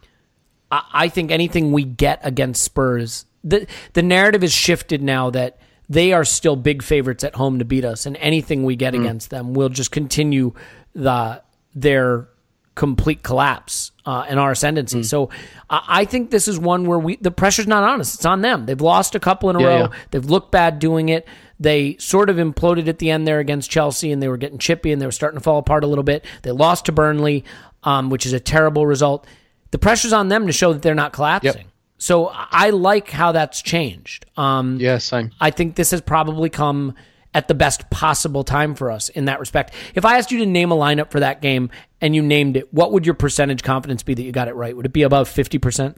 I, 0.70 0.82
I 0.92 1.08
think 1.08 1.30
anything 1.30 1.72
we 1.72 1.84
get 1.84 2.20
against 2.22 2.62
Spurs, 2.62 3.26
the 3.44 3.66
the 3.92 4.02
narrative 4.02 4.42
is 4.42 4.52
shifted 4.52 5.02
now 5.02 5.30
that 5.30 5.58
they 5.88 6.12
are 6.12 6.24
still 6.24 6.56
big 6.56 6.82
favorites 6.82 7.22
at 7.22 7.36
home 7.36 7.60
to 7.60 7.64
beat 7.64 7.84
us, 7.84 8.04
and 8.04 8.16
anything 8.16 8.64
we 8.64 8.74
get 8.74 8.94
against 8.94 9.30
them 9.30 9.54
will 9.54 9.68
just 9.68 9.92
continue 9.92 10.54
the 10.94 11.42
their 11.74 12.28
complete 12.76 13.24
collapse 13.24 13.90
uh, 14.04 14.24
and 14.28 14.38
our 14.38 14.52
ascendancy. 14.52 15.02
So 15.02 15.30
I, 15.68 15.82
I 15.88 16.04
think 16.04 16.30
this 16.30 16.46
is 16.46 16.56
one 16.60 16.86
where 16.86 16.98
we 17.00 17.16
the 17.16 17.32
pressure's 17.32 17.66
not 17.66 17.82
on 17.82 18.00
us; 18.00 18.14
it's 18.14 18.24
on 18.24 18.42
them. 18.42 18.66
They've 18.66 18.80
lost 18.80 19.16
a 19.16 19.20
couple 19.20 19.50
in 19.50 19.56
a 19.56 19.60
Yeah, 19.60 19.66
row. 19.66 19.78
yeah. 19.78 19.88
They've 20.12 20.24
looked 20.24 20.52
bad 20.52 20.78
doing 20.78 21.08
it. 21.08 21.26
They 21.58 21.96
sort 21.98 22.30
of 22.30 22.36
imploded 22.36 22.86
at 22.86 22.98
the 23.00 23.10
end 23.10 23.26
there 23.26 23.40
against 23.40 23.68
Chelsea, 23.70 24.12
and 24.12 24.22
they 24.22 24.28
were 24.28 24.36
getting 24.36 24.58
chippy 24.58 24.92
and 24.92 25.02
they 25.02 25.06
were 25.06 25.12
starting 25.12 25.38
to 25.40 25.42
fall 25.42 25.58
apart 25.58 25.82
a 25.82 25.86
little 25.88 26.04
bit. 26.04 26.24
They 26.42 26.52
lost 26.52 26.84
to 26.86 26.92
Burnley, 26.92 27.44
um, 27.82 28.10
which 28.10 28.26
is 28.26 28.32
a 28.34 28.40
terrible 28.40 28.86
result. 28.86 29.26
The 29.72 29.78
pressure's 29.78 30.12
on 30.12 30.28
them 30.28 30.46
to 30.46 30.52
show 30.52 30.72
that 30.74 30.82
they're 30.82 30.94
not 30.94 31.12
collapsing. 31.12 31.66
So 31.98 32.30
I 32.32 32.70
like 32.70 33.08
how 33.10 33.32
that's 33.32 33.62
changed. 33.62 34.26
Um, 34.36 34.76
Yeah, 34.78 34.98
same. 34.98 35.30
I 35.40 35.50
think 35.50 35.76
this 35.76 35.92
has 35.92 36.02
probably 36.02 36.50
come 36.50 36.94
at 37.36 37.48
the 37.48 37.54
best 37.54 37.90
possible 37.90 38.42
time 38.44 38.74
for 38.74 38.90
us 38.90 39.10
in 39.10 39.26
that 39.26 39.38
respect. 39.38 39.74
If 39.94 40.06
I 40.06 40.16
asked 40.16 40.32
you 40.32 40.38
to 40.38 40.46
name 40.46 40.72
a 40.72 40.74
lineup 40.74 41.10
for 41.10 41.20
that 41.20 41.42
game 41.42 41.68
and 42.00 42.16
you 42.16 42.22
named 42.22 42.56
it, 42.56 42.72
what 42.72 42.92
would 42.92 43.04
your 43.04 43.14
percentage 43.14 43.62
confidence 43.62 44.02
be 44.02 44.14
that 44.14 44.22
you 44.22 44.32
got 44.32 44.48
it 44.48 44.54
right? 44.54 44.74
Would 44.74 44.86
it 44.86 44.92
be 44.94 45.02
above 45.02 45.28
50%? 45.28 45.96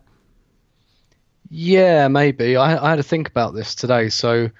Yeah, 1.48 2.08
maybe. 2.08 2.56
I, 2.56 2.84
I 2.84 2.90
had 2.90 2.96
to 2.96 3.04
think 3.04 3.28
about 3.28 3.54
this 3.54 3.76
today. 3.76 4.08
So, 4.08 4.50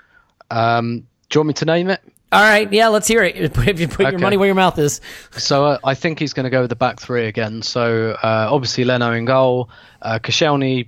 um, 0.52 1.00
do 1.28 1.36
you 1.36 1.40
want 1.40 1.48
me 1.48 1.54
to 1.54 1.64
name 1.64 1.90
it? 1.90 2.00
All 2.30 2.42
right, 2.42 2.72
yeah, 2.72 2.88
let's 2.88 3.08
hear 3.08 3.24
it. 3.24 3.58
If 3.58 3.80
you 3.80 3.88
put 3.88 4.10
your 4.12 4.20
money 4.20 4.36
where 4.36 4.46
your 4.46 4.54
mouth 4.54 4.78
is. 4.78 5.00
So 5.32 5.64
uh, 5.64 5.78
I 5.82 5.94
think 5.94 6.20
he's 6.20 6.32
going 6.32 6.44
to 6.44 6.50
go 6.50 6.60
with 6.60 6.70
the 6.70 6.76
back 6.76 7.00
three 7.00 7.26
again. 7.26 7.60
So 7.62 8.12
uh, 8.22 8.48
obviously 8.50 8.84
Leno 8.84 9.12
in 9.12 9.24
goal, 9.24 9.68
uh, 10.00 10.20
Koscielny, 10.20 10.86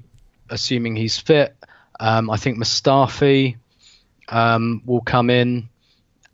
assuming 0.50 0.94
he's 0.94 1.18
fit. 1.18 1.56
Um, 1.98 2.30
I 2.30 2.36
think 2.36 2.58
Mustafi 2.58 3.56
um, 4.30 4.82
will 4.86 5.00
come 5.00 5.30
in, 5.30 5.68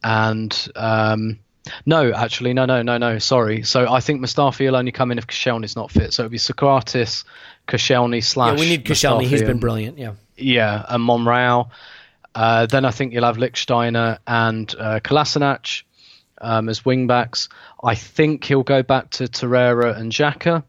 and 0.03 0.69
um, 0.77 1.39
no, 1.85 2.13
actually, 2.13 2.55
no, 2.55 2.65
no, 2.65 2.83
no, 2.83 2.99
no. 2.99 3.19
Sorry. 3.19 3.63
So 3.63 3.91
I 3.93 4.01
think 4.01 4.21
Mustafi 4.21 4.67
will 4.67 4.77
only 4.77 4.93
come 4.93 5.11
in 5.11 5.19
if 5.19 5.27
Koscielny's 5.27 5.77
not 5.77 5.91
fit. 5.91 6.13
So 6.13 6.23
it'll 6.25 6.31
be 6.31 6.39
Sokratis, 6.39 7.25
Koscielny 7.67 8.23
slash. 8.23 8.55
Yeah, 8.55 8.61
we 8.61 8.69
need 8.69 8.85
Koscielny. 8.85 9.25
He's 9.25 9.43
been 9.43 9.59
brilliant. 9.59 9.99
Yeah. 9.99 10.13
yeah, 10.37 10.85
and 10.89 11.03
Monreal. 11.03 11.71
Uh, 12.35 12.67
then 12.67 12.85
I 12.85 12.91
think 12.91 13.13
you'll 13.13 13.25
have 13.25 13.39
Lichtsteiner 13.39 14.19
and 14.27 14.75
uh, 14.79 15.01
Kolasinac 15.01 15.83
um, 16.41 16.69
as 16.69 16.85
wing 16.85 17.07
backs. 17.07 17.49
I 17.83 17.95
think 17.95 18.45
he'll 18.45 18.63
go 18.63 18.83
back 18.83 19.11
to 19.13 19.25
Torreira 19.25 19.97
and 19.97 20.13
Xhaka 20.13 20.63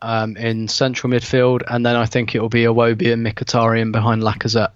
um, 0.00 0.36
in 0.36 0.68
central 0.68 1.12
midfield, 1.12 1.62
and 1.68 1.84
then 1.84 1.96
I 1.96 2.06
think 2.06 2.34
it 2.34 2.40
will 2.40 2.48
be 2.48 2.62
Iwobi 2.62 3.12
and 3.12 3.26
Mkhitaryan 3.26 3.92
behind 3.92 4.22
Lacazette. 4.22 4.72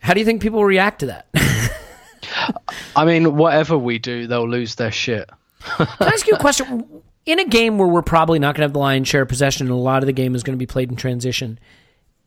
How 0.00 0.14
do 0.14 0.20
you 0.20 0.26
think 0.26 0.42
people 0.42 0.58
will 0.58 0.66
react 0.66 1.00
to 1.00 1.06
that? 1.06 1.26
I 2.96 3.04
mean, 3.04 3.36
whatever 3.36 3.78
we 3.78 3.98
do, 3.98 4.26
they'll 4.26 4.48
lose 4.48 4.74
their 4.74 4.90
shit. 4.90 5.30
Can 5.76 5.86
I 6.00 6.06
ask 6.06 6.26
you 6.26 6.34
a 6.34 6.38
question? 6.38 7.02
In 7.26 7.38
a 7.38 7.44
game 7.44 7.78
where 7.78 7.86
we're 7.86 8.02
probably 8.02 8.38
not 8.38 8.54
going 8.54 8.62
to 8.62 8.64
have 8.64 8.72
the 8.72 8.78
lion's 8.78 9.08
share 9.08 9.22
of 9.22 9.28
possession, 9.28 9.66
and 9.66 9.72
a 9.72 9.78
lot 9.78 10.02
of 10.02 10.06
the 10.06 10.12
game 10.12 10.34
is 10.34 10.42
going 10.42 10.56
to 10.56 10.58
be 10.58 10.66
played 10.66 10.90
in 10.90 10.96
transition, 10.96 11.58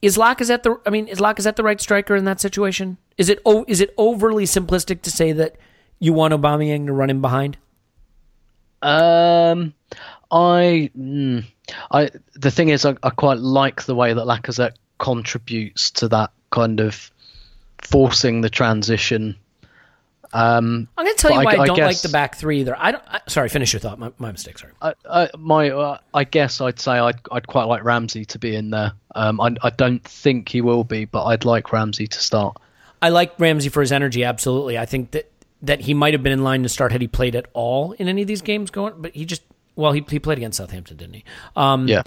is 0.01 0.17
Lacazette 0.17 0.63
the? 0.63 0.79
I 0.85 0.91
mean, 0.91 1.07
is 1.07 1.19
Lacazette 1.19 1.55
the 1.55 1.63
right 1.63 1.81
striker 1.81 2.15
in 2.15 2.25
that 2.25 2.39
situation? 2.39 2.97
Is 3.17 3.29
it? 3.29 3.39
Oh, 3.45 3.65
is 3.67 3.81
it 3.81 3.93
overly 3.97 4.45
simplistic 4.45 5.01
to 5.01 5.11
say 5.11 5.31
that 5.31 5.55
you 5.99 6.13
want 6.13 6.33
Aubameyang 6.33 6.85
to 6.85 6.93
run 6.93 7.09
in 7.09 7.21
behind? 7.21 7.57
Um, 8.81 9.73
I, 10.29 10.91
mm, 10.97 11.45
I 11.89 12.11
the 12.33 12.51
thing 12.51 12.69
is, 12.69 12.85
I, 12.85 12.95
I 13.01 13.09
quite 13.11 13.39
like 13.39 13.83
the 13.83 13.95
way 13.95 14.13
that 14.13 14.25
Lacazette 14.25 14.75
contributes 14.99 15.89
to 15.91 16.09
that 16.09 16.31
kind 16.51 16.81
of 16.81 17.09
forcing 17.83 18.41
the 18.41 18.49
transition. 18.49 19.35
Um, 20.35 20.87
I'm 20.97 21.05
going 21.05 21.15
to 21.15 21.21
tell 21.21 21.31
you 21.31 21.45
why 21.45 21.53
I- 21.53 21.57
I, 21.57 21.61
I 21.61 21.65
don't 21.67 21.77
like 21.77 21.87
guess- 21.89 22.01
the 22.01 22.09
back 22.09 22.35
three 22.35 22.61
either. 22.61 22.75
I 22.77 22.91
don't. 22.91 23.03
I, 23.07 23.21
sorry, 23.27 23.49
finish 23.49 23.71
your 23.71 23.79
thought. 23.79 23.99
My, 23.99 24.11
my 24.17 24.31
mistake. 24.31 24.57
Sorry. 24.57 24.73
I, 24.81 24.93
I, 25.07 25.29
my, 25.37 25.69
uh, 25.69 25.99
I 26.13 26.23
guess 26.23 26.59
I'd 26.59 26.79
say 26.79 26.93
I'd, 26.93 27.19
I'd 27.31 27.45
quite 27.45 27.65
like 27.65 27.83
Ramsey 27.83 28.25
to 28.25 28.39
be 28.39 28.55
in 28.55 28.71
there. 28.71 28.93
Um, 29.13 29.39
I, 29.39 29.55
I 29.61 29.69
don't 29.69 30.03
think 30.03 30.49
he 30.49 30.61
will 30.61 30.83
be, 30.83 31.05
but 31.05 31.25
I'd 31.25 31.45
like 31.45 31.71
Ramsey 31.71 32.07
to 32.07 32.19
start. 32.19 32.57
I 33.01 33.09
like 33.09 33.39
Ramsey 33.39 33.69
for 33.69 33.81
his 33.81 33.91
energy. 33.91 34.23
Absolutely. 34.23 34.77
I 34.77 34.85
think 34.87 35.11
that 35.11 35.29
that 35.61 35.81
he 35.81 35.93
might 35.93 36.13
have 36.13 36.23
been 36.23 36.33
in 36.33 36.43
line 36.43 36.63
to 36.63 36.69
start 36.69 36.91
had 36.91 37.01
he 37.01 37.07
played 37.07 37.35
at 37.35 37.45
all 37.53 37.91
in 37.93 38.07
any 38.07 38.21
of 38.23 38.27
these 38.27 38.41
games 38.41 38.71
going. 38.71 38.95
But 38.97 39.13
he 39.13 39.25
just 39.25 39.43
well, 39.75 39.91
he 39.91 40.03
he 40.09 40.17
played 40.19 40.39
against 40.39 40.57
Southampton, 40.57 40.97
didn't 40.97 41.13
he? 41.15 41.23
Um, 41.55 41.87
Yeah, 41.87 42.01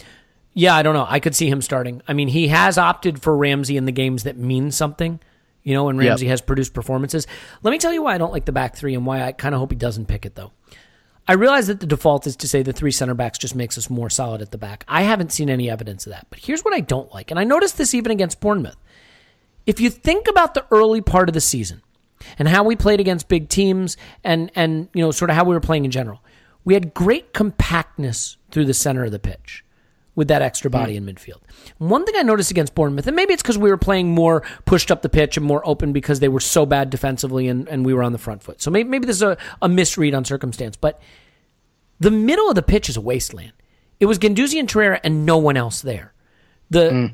Yeah, 0.53 0.75
I 0.75 0.83
don't 0.83 0.95
know. 0.95 1.07
I 1.09 1.21
could 1.21 1.37
see 1.37 1.49
him 1.49 1.63
starting. 1.63 2.03
I 2.09 2.13
mean, 2.13 2.27
he 2.29 2.49
has 2.49 2.77
opted 2.77 3.23
for 3.23 3.37
Ramsey 3.37 3.77
in 3.77 3.85
the 3.85 3.93
games 3.93 4.25
that 4.25 4.37
mean 4.37 4.73
something. 4.73 5.21
You 5.67 5.75
know, 5.75 5.91
Yep. 5.91 5.99
Ramsey 5.99 6.29
has 6.29 6.41
produced 6.41 6.75
performances. 6.75 7.27
Let 7.65 7.73
me 7.73 7.79
tell 7.79 7.93
you 7.93 8.05
why 8.05 8.15
I 8.15 8.19
don't 8.19 8.33
like 8.33 8.45
the 8.45 8.53
back 8.53 8.77
three 8.77 8.95
and 8.95 9.05
why 9.05 9.23
I 9.23 9.33
kind 9.33 9.53
of 9.53 9.59
hope 9.59 9.73
he 9.73 9.77
doesn't 9.77 10.07
pick 10.07 10.25
it 10.25 10.37
though. 10.37 10.53
I 11.27 11.33
realize 11.33 11.67
that 11.67 11.81
the 11.81 11.87
default 11.87 12.25
is 12.29 12.37
to 12.37 12.47
say 12.47 12.63
the 12.63 12.73
three 12.73 12.93
center 12.93 13.15
backs 13.15 13.37
just 13.37 13.57
makes 13.57 13.77
us 13.77 13.91
more 13.91 14.09
solid 14.09 14.43
at 14.43 14.53
the 14.53 14.59
back. 14.59 14.85
I 14.87 15.03
haven't 15.03 15.33
seen 15.33 15.51
any 15.51 15.69
evidence 15.69 16.07
of 16.07 16.13
that. 16.13 16.29
But 16.31 16.39
here's 16.39 16.63
what 16.63 16.73
I 16.73 16.79
don't 16.79 17.13
like, 17.13 17.33
and 17.33 17.41
I 17.41 17.43
noticed 17.43 17.79
this 17.79 17.95
even 17.95 18.13
against 18.13 18.41
Bournemouth. 18.41 18.77
If 19.67 19.81
you 19.81 19.91
think 19.91 20.29
about 20.29 20.55
the 20.55 20.65
early 20.71 21.01
part 21.01 21.29
of 21.29 21.33
the 21.33 21.41
season 21.41 21.83
and 22.39 22.47
how 22.47 22.63
we 22.63 22.77
played 22.77 23.01
against 23.01 23.27
big 23.27 23.49
teams 23.49 23.97
and 24.23 24.53
and 24.55 24.89
you 24.95 25.03
know 25.03 25.11
sort 25.11 25.31
of 25.31 25.37
how 25.37 25.43
we 25.43 25.53
were 25.53 25.61
playing 25.61 25.85
in 25.85 25.91
general, 25.91 26.23
we 26.65 26.75
had 26.75 26.95
great 26.95 27.33
compactness 27.35 28.37
through 28.53 28.67
the 28.67 28.75
center 28.75 29.05
of 29.05 29.11
the 29.11 29.19
pitch 29.19 29.65
with 30.17 30.29
that 30.29 30.43
extra 30.43 30.69
body 30.69 30.97
hmm. 30.97 31.07
in 31.07 31.15
midfield. 31.15 31.43
One 31.79 32.05
thing 32.05 32.15
I 32.17 32.23
noticed 32.23 32.51
against 32.51 32.75
Bournemouth, 32.75 33.07
and 33.07 33.15
maybe 33.15 33.35
it's 33.35 33.43
because 33.43 33.59
we 33.59 33.71
were 33.71 33.77
playing 33.77 34.11
more 34.11 34.43
pushed 34.65 34.91
up 34.91 35.03
the 35.03 35.09
pitch 35.09 35.37
and 35.37 35.47
more 35.47 35.65
open 35.65 35.93
because 35.93 36.19
they 36.19 36.29
were 36.29 36.41
so 36.41 36.67
bad 36.67 36.91
defensively 36.91 37.47
and, 37.47 37.69
and 37.69 37.87
we 37.87 37.95
were 37.95 38.03
on 38.03 38.13
the 38.13 38.19
front 38.19 38.43
foot. 38.43 38.61
So 38.61 38.71
maybe, 38.71 38.89
maybe 38.89 39.07
this 39.07 39.17
is 39.17 39.23
a, 39.23 39.37
a 39.63 39.69
misread 39.69 40.15
on 40.15 40.25
circumstance, 40.25 40.77
but 40.77 41.01
the 42.01 42.11
middle 42.11 42.49
of 42.49 42.57
the 42.57 42.63
pitch 42.63 42.89
is 42.89 42.97
a 42.97 43.01
wasteland. 43.01 43.53
It 44.01 44.07
was 44.07 44.19
Guendouzi 44.19 44.59
and 44.59 44.69
Torreira 44.69 45.01
and 45.05 45.25
no 45.25 45.39
one 45.39 45.57
else 45.57 45.83
there. 45.83 46.13
The 46.71 46.91
hmm. 46.91 47.07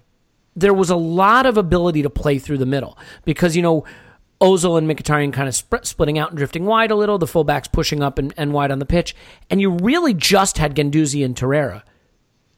there 0.57 0.73
was 0.73 0.89
a 0.89 0.97
lot 0.97 1.45
of 1.45 1.59
ability 1.59 2.03
to 2.03 2.11
play 2.11 2.39
through 2.39 2.59
the 2.59 2.67
middle 2.67 2.97
because 3.25 3.55
you 3.57 3.63
know 3.63 3.85
Ozil 4.41 4.79
and 4.79 4.89
Mkhitaryan 4.89 5.33
kind 5.33 5.49
of 5.49 5.55
sp- 5.55 5.85
splitting 5.85 6.19
out 6.19 6.31
and 6.31 6.39
drifting 6.39 6.65
wide 6.65 6.91
a 6.91 6.97
little, 6.97 7.19
the 7.19 7.27
fullbacks 7.27 7.71
pushing 7.71 8.03
up 8.03 8.19
and, 8.19 8.33
and 8.37 8.53
wide 8.53 8.71
on 8.71 8.79
the 8.79 8.87
pitch, 8.87 9.15
and 9.51 9.61
you 9.61 9.71
really 9.71 10.15
just 10.15 10.59
had 10.59 10.75
Guendouzi 10.75 11.25
and 11.25 11.37
Torreira 11.37 11.83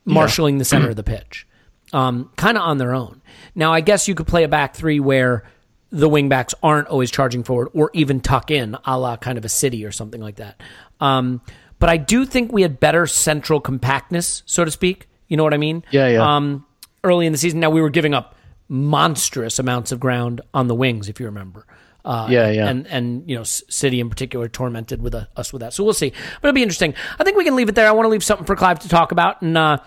marshaling 0.05 0.59
the 0.59 0.65
center 0.65 0.91
of 0.91 0.97
the 0.97 1.03
pitch, 1.03 1.47
um, 1.93 2.31
kind 2.37 2.57
of 2.57 2.63
on 2.65 2.79
their 2.79 2.95
own. 2.95 3.23
Now, 3.55 3.73
I 3.73 3.81
guess 3.81 4.09
you 4.09 4.15
could 4.15 4.27
play 4.27 4.45
a 4.45 4.49
back 4.49 4.75
three 4.75 5.01
where 5.01 5.45
the 5.91 6.09
wingbacks 6.09 6.55
aren't 6.63 6.89
always 6.89 7.11
charging 7.11 7.45
forward 7.45 7.69
or 7.73 7.91
even 7.95 8.21
tuck 8.21 8.51
in, 8.51 8.77
a 8.85 8.99
la 8.99 9.17
kind 9.17 9.39
of 9.39 9.45
a 9.45 9.49
city 9.49 9.85
or 9.85 9.93
something 9.93 10.21
like 10.21 10.37
that. 10.37 10.61
Um, 11.01 11.41
but 11.79 11.89
I 11.89 11.97
do 11.97 12.25
think 12.25 12.53
we 12.53 12.63
had 12.63 12.81
better 12.81 13.07
central 13.07 13.61
compactness, 13.61 14.43
so 14.47 14.65
to 14.65 14.71
speak. 14.71 15.09
You 15.29 15.37
know 15.37 15.45
what 15.45 15.55
I 15.55 15.59
mean? 15.59 15.85
Yeah, 15.91 16.09
yeah. 16.09 16.37
Um, 16.37 16.67
early 17.03 17.27
in 17.27 17.33
the 17.33 17.39
season, 17.39 17.61
now 17.61 17.71
we 17.71 17.81
were 17.81 17.91
giving 17.91 18.13
up 18.15 18.35
monstrous 18.69 19.59
amounts 19.59 19.93
of 19.93 20.01
ground 20.01 20.41
on 20.53 20.69
the 20.69 20.75
wings, 20.75 21.09
if 21.09 21.21
you 21.21 21.27
remember. 21.27 21.67
Uh, 22.05 22.27
Yeah, 22.31 22.51
yeah. 22.51 22.69
And 22.69 22.87
and 22.89 23.29
you 23.29 23.37
know, 23.37 23.45
City 23.45 24.01
in 24.01 24.11
particular 24.11 24.49
tormented 24.49 25.01
with 25.01 25.15
uh, 25.15 25.27
us 25.37 25.53
with 25.53 25.61
that. 25.61 25.73
So 25.73 25.85
we'll 25.85 25.95
see, 25.95 26.11
but 26.11 26.49
it'll 26.49 26.55
be 26.55 26.63
interesting. 26.63 26.95
I 27.19 27.25
think 27.25 27.37
we 27.37 27.45
can 27.45 27.57
leave 27.57 27.69
it 27.69 27.75
there. 27.75 27.89
I 27.89 27.93
want 27.93 28.05
to 28.07 28.11
leave 28.11 28.25
something 28.25 28.47
for 28.47 28.57
Clive 28.57 28.81
to 28.81 28.89
talk 28.89 29.11
about, 29.13 29.41
and 29.43 29.57
uh, 29.57 29.79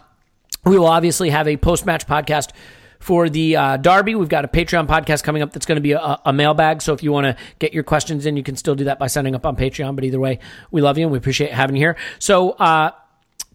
we 0.67 0.77
will 0.77 0.87
obviously 0.87 1.29
have 1.29 1.47
a 1.47 1.57
post 1.57 1.85
match 1.85 2.07
podcast 2.07 2.51
for 2.99 3.29
the 3.29 3.55
uh, 3.55 3.77
Derby. 3.77 4.15
We've 4.15 4.29
got 4.29 4.45
a 4.45 4.47
Patreon 4.47 4.87
podcast 4.87 5.23
coming 5.23 5.41
up 5.41 5.53
that's 5.53 5.65
going 5.65 5.77
to 5.77 5.81
be 5.81 5.91
a, 5.93 6.19
a 6.25 6.33
mailbag. 6.33 6.81
So 6.81 6.93
if 6.93 7.03
you 7.03 7.11
want 7.11 7.25
to 7.25 7.43
get 7.59 7.73
your 7.73 7.83
questions 7.83 8.25
in, 8.25 8.37
you 8.37 8.43
can 8.43 8.55
still 8.55 8.75
do 8.75 8.85
that 8.85 8.99
by 8.99 9.07
signing 9.07 9.35
up 9.35 9.45
on 9.45 9.55
Patreon. 9.55 9.95
But 9.95 10.03
either 10.03 10.19
way, 10.19 10.39
we 10.71 10.81
love 10.81 10.97
you 10.97 11.05
and 11.05 11.11
we 11.11 11.17
appreciate 11.17 11.51
having 11.51 11.75
you 11.75 11.81
here. 11.81 11.97
So, 12.19 12.51
uh, 12.51 12.91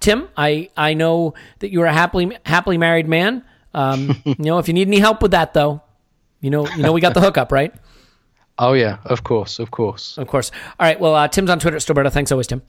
Tim, 0.01 0.29
I, 0.37 0.71
I 0.77 0.95
know 0.95 1.35
that 1.61 1.71
you're 1.71 1.87
a 1.87 1.93
happily 1.93 2.37
happily 2.45 2.79
married 2.79 3.09
man. 3.09 3.45
Um, 3.75 4.21
you 4.25 4.35
know, 4.39 4.59
if 4.59 4.69
you 4.69 4.75
need 4.75 4.89
any 4.89 4.99
help 4.99 5.23
with 5.23 5.31
that, 5.33 5.55
though, 5.55 5.83
you 6.41 6.51
know, 6.51 6.69
you 6.69 6.83
know, 6.83 6.93
we 6.93 7.01
got 7.01 7.15
the 7.15 7.21
hookup, 7.21 7.53
right? 7.53 7.73
Oh 8.59 8.75
yeah, 8.75 8.99
of 9.05 9.25
course, 9.25 9.59
of 9.59 9.71
course. 9.71 10.19
Of 10.19 10.29
course. 10.29 10.51
All 10.79 10.87
right. 10.87 11.01
Well, 11.01 11.15
uh, 11.15 11.29
Tim's 11.29 11.51
on 11.51 11.59
Twitter 11.59 11.77
at 11.77 11.83
Stillberto. 11.83 12.13
Thanks 12.13 12.31
always, 12.31 12.47
Tim. 12.47 12.63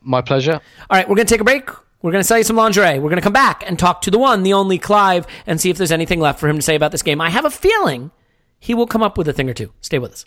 My 0.00 0.22
pleasure. 0.22 0.52
All 0.54 0.60
right, 0.90 1.08
we're 1.08 1.16
going 1.16 1.26
to 1.26 1.34
take 1.34 1.40
a 1.40 1.44
break. 1.44 1.68
We're 2.06 2.12
going 2.12 2.22
to 2.22 2.28
sell 2.28 2.38
you 2.38 2.44
some 2.44 2.54
lingerie. 2.54 3.00
We're 3.00 3.10
going 3.10 3.16
to 3.16 3.20
come 3.20 3.32
back 3.32 3.64
and 3.66 3.76
talk 3.76 4.02
to 4.02 4.12
the 4.12 4.18
one, 4.18 4.44
the 4.44 4.52
only 4.52 4.78
Clive, 4.78 5.26
and 5.44 5.60
see 5.60 5.70
if 5.70 5.76
there's 5.76 5.90
anything 5.90 6.20
left 6.20 6.38
for 6.38 6.48
him 6.48 6.54
to 6.54 6.62
say 6.62 6.76
about 6.76 6.92
this 6.92 7.02
game. 7.02 7.20
I 7.20 7.30
have 7.30 7.44
a 7.44 7.50
feeling 7.50 8.12
he 8.60 8.74
will 8.74 8.86
come 8.86 9.02
up 9.02 9.18
with 9.18 9.26
a 9.26 9.32
thing 9.32 9.50
or 9.50 9.54
two. 9.54 9.72
Stay 9.80 9.98
with 9.98 10.12
us. 10.12 10.24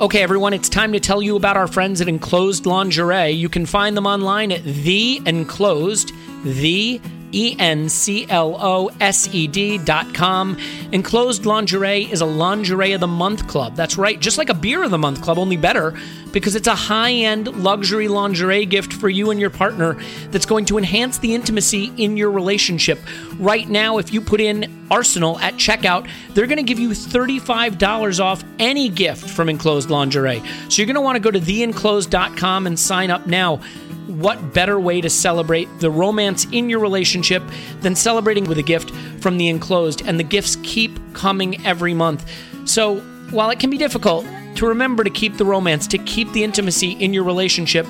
Okay, 0.00 0.22
everyone, 0.22 0.52
it's 0.52 0.68
time 0.68 0.92
to 0.92 1.00
tell 1.00 1.20
you 1.20 1.34
about 1.34 1.56
our 1.56 1.66
friends 1.66 2.00
at 2.00 2.06
Enclosed 2.06 2.66
Lingerie. 2.66 3.32
You 3.32 3.48
can 3.48 3.66
find 3.66 3.96
them 3.96 4.06
online 4.06 4.52
at 4.52 4.62
The 4.62 5.20
Enclosed, 5.26 6.12
the 6.44 7.00
E 7.32 7.56
N 7.58 7.88
C 7.88 8.26
L 8.28 8.56
O 8.60 8.90
S 9.00 9.28
E 9.32 9.48
D 9.48 9.78
dot 9.78 10.14
com. 10.14 10.56
Enclosed 10.92 11.46
Lingerie 11.46 12.10
is 12.10 12.20
a 12.20 12.26
lingerie 12.26 12.92
of 12.92 13.00
the 13.00 13.06
month 13.08 13.46
club. 13.48 13.74
That's 13.76 13.98
right, 13.98 14.20
just 14.20 14.38
like 14.38 14.50
a 14.50 14.54
beer 14.54 14.82
of 14.82 14.90
the 14.90 14.98
month 14.98 15.20
club, 15.20 15.38
only 15.38 15.56
better 15.56 15.98
because 16.32 16.54
it's 16.54 16.68
a 16.68 16.74
high 16.74 17.12
end 17.12 17.48
luxury 17.62 18.08
lingerie 18.08 18.66
gift 18.66 18.92
for 18.92 19.08
you 19.08 19.30
and 19.30 19.40
your 19.40 19.50
partner 19.50 19.96
that's 20.30 20.46
going 20.46 20.64
to 20.66 20.78
enhance 20.78 21.18
the 21.18 21.34
intimacy 21.34 21.92
in 21.96 22.16
your 22.16 22.30
relationship. 22.30 22.98
Right 23.38 23.68
now, 23.68 23.98
if 23.98 24.12
you 24.12 24.20
put 24.20 24.40
in 24.40 24.86
Arsenal 24.90 25.38
at 25.40 25.54
checkout, 25.54 26.08
they're 26.34 26.46
going 26.46 26.58
to 26.58 26.62
give 26.62 26.78
you 26.78 26.90
$35 26.90 28.20
off 28.20 28.44
any 28.58 28.88
gift 28.88 29.28
from 29.28 29.48
Enclosed 29.48 29.90
Lingerie. 29.90 30.42
So 30.68 30.82
you're 30.82 30.86
going 30.86 30.94
to 30.94 31.00
want 31.00 31.16
to 31.16 31.20
go 31.20 31.30
to 31.30 31.40
theenclosed.com 31.40 32.66
and 32.66 32.78
sign 32.78 33.10
up 33.10 33.26
now. 33.26 33.60
What 34.06 34.52
better 34.52 34.78
way 34.78 35.00
to 35.00 35.08
celebrate 35.08 35.68
the 35.78 35.90
romance 35.90 36.44
in 36.50 36.68
your 36.68 36.80
relationship 36.80 37.42
than 37.80 37.94
celebrating 37.94 38.44
with 38.44 38.58
a 38.58 38.62
gift 38.62 38.90
from 39.20 39.38
the 39.38 39.48
enclosed? 39.48 40.02
And 40.04 40.18
the 40.18 40.24
gifts 40.24 40.56
keep 40.62 40.98
coming 41.14 41.64
every 41.64 41.94
month. 41.94 42.28
So 42.64 43.00
while 43.30 43.50
it 43.50 43.60
can 43.60 43.70
be 43.70 43.78
difficult 43.78 44.26
to 44.56 44.66
remember 44.66 45.04
to 45.04 45.10
keep 45.10 45.36
the 45.36 45.44
romance, 45.44 45.86
to 45.88 45.98
keep 45.98 46.30
the 46.32 46.44
intimacy 46.44 46.92
in 46.92 47.12
your 47.12 47.24
relationship, 47.24 47.86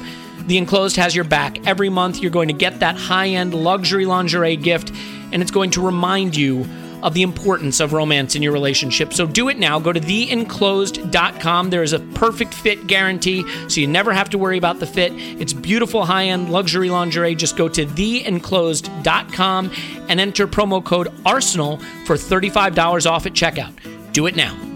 the 0.46 0.58
enclosed 0.58 0.96
has 0.96 1.14
your 1.14 1.24
back. 1.24 1.66
Every 1.66 1.88
month, 1.88 2.20
you're 2.20 2.30
going 2.30 2.48
to 2.48 2.54
get 2.54 2.80
that 2.80 2.96
high 2.96 3.28
end 3.28 3.54
luxury 3.54 4.06
lingerie 4.06 4.56
gift, 4.56 4.90
and 5.32 5.42
it's 5.42 5.50
going 5.50 5.70
to 5.72 5.84
remind 5.84 6.36
you 6.36 6.66
of 7.02 7.14
the 7.14 7.22
importance 7.22 7.80
of 7.80 7.92
romance 7.92 8.34
in 8.34 8.42
your 8.42 8.52
relationship. 8.52 9.12
So 9.12 9.26
do 9.26 9.48
it 9.48 9.58
now. 9.58 9.78
Go 9.78 9.92
to 9.92 10.00
theenclosed.com. 10.00 11.70
There 11.70 11.82
is 11.82 11.92
a 11.92 12.00
perfect 12.00 12.54
fit 12.54 12.86
guarantee, 12.86 13.44
so 13.68 13.80
you 13.80 13.86
never 13.86 14.12
have 14.12 14.30
to 14.30 14.38
worry 14.38 14.58
about 14.58 14.80
the 14.80 14.86
fit. 14.86 15.12
It's 15.14 15.52
beautiful 15.52 16.04
high 16.04 16.26
end 16.26 16.50
luxury 16.50 16.90
lingerie. 16.90 17.34
Just 17.34 17.56
go 17.56 17.68
to 17.68 17.86
theenclosed.com 17.86 19.72
and 20.08 20.20
enter 20.20 20.46
promo 20.46 20.84
code 20.84 21.08
ARSENAL 21.24 21.80
for 22.06 22.16
$35 22.16 23.10
off 23.10 23.26
at 23.26 23.32
checkout. 23.32 23.72
Do 24.12 24.26
it 24.26 24.36
now. 24.36 24.69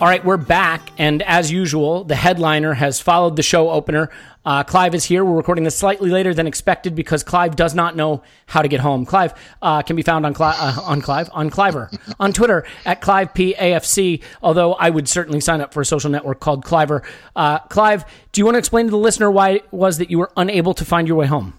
All 0.00 0.08
right, 0.08 0.24
we're 0.24 0.36
back, 0.36 0.90
and 0.98 1.22
as 1.22 1.52
usual, 1.52 2.02
the 2.02 2.16
headliner 2.16 2.74
has 2.74 3.00
followed 3.00 3.36
the 3.36 3.44
show 3.44 3.70
opener. 3.70 4.10
Uh, 4.44 4.64
Clive 4.64 4.92
is 4.92 5.04
here. 5.04 5.24
We're 5.24 5.36
recording 5.36 5.62
this 5.62 5.78
slightly 5.78 6.10
later 6.10 6.34
than 6.34 6.48
expected 6.48 6.96
because 6.96 7.22
Clive 7.22 7.54
does 7.54 7.76
not 7.76 7.94
know 7.94 8.24
how 8.46 8.62
to 8.62 8.66
get 8.66 8.80
home. 8.80 9.06
Clive 9.06 9.34
uh, 9.62 9.82
can 9.82 9.94
be 9.94 10.02
found 10.02 10.26
on 10.26 10.34
Cli- 10.34 10.46
uh, 10.46 10.80
on 10.82 11.00
Clive 11.00 11.30
on 11.32 11.48
Cliver 11.48 11.92
on 12.20 12.32
Twitter 12.32 12.66
at 12.84 13.02
Clive 13.02 13.32
P 13.34 13.54
AFC. 13.56 14.20
Although 14.42 14.74
I 14.74 14.90
would 14.90 15.08
certainly 15.08 15.38
sign 15.38 15.60
up 15.60 15.72
for 15.72 15.80
a 15.80 15.86
social 15.86 16.10
network 16.10 16.40
called 16.40 16.64
Cliver. 16.64 17.04
Uh, 17.36 17.60
Clive, 17.60 18.04
do 18.32 18.40
you 18.40 18.44
want 18.44 18.56
to 18.56 18.58
explain 18.58 18.86
to 18.86 18.90
the 18.90 18.98
listener 18.98 19.30
why 19.30 19.50
it 19.50 19.72
was 19.72 19.98
that 19.98 20.10
you 20.10 20.18
were 20.18 20.32
unable 20.36 20.74
to 20.74 20.84
find 20.84 21.06
your 21.06 21.16
way 21.16 21.26
home? 21.26 21.54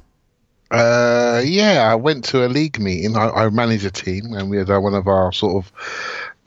Uh, 0.71 1.41
yeah, 1.45 1.87
I 1.89 1.95
went 1.95 2.25
to 2.25 2.45
a 2.45 2.49
league 2.49 2.79
meeting. 2.79 3.15
I, 3.15 3.29
I 3.29 3.49
manage 3.49 3.85
a 3.85 3.91
team, 3.91 4.33
and 4.33 4.49
we 4.49 4.57
had 4.57 4.69
uh, 4.69 4.79
one 4.79 4.93
of 4.93 5.07
our 5.07 5.31
sort 5.31 5.63
of 5.63 5.71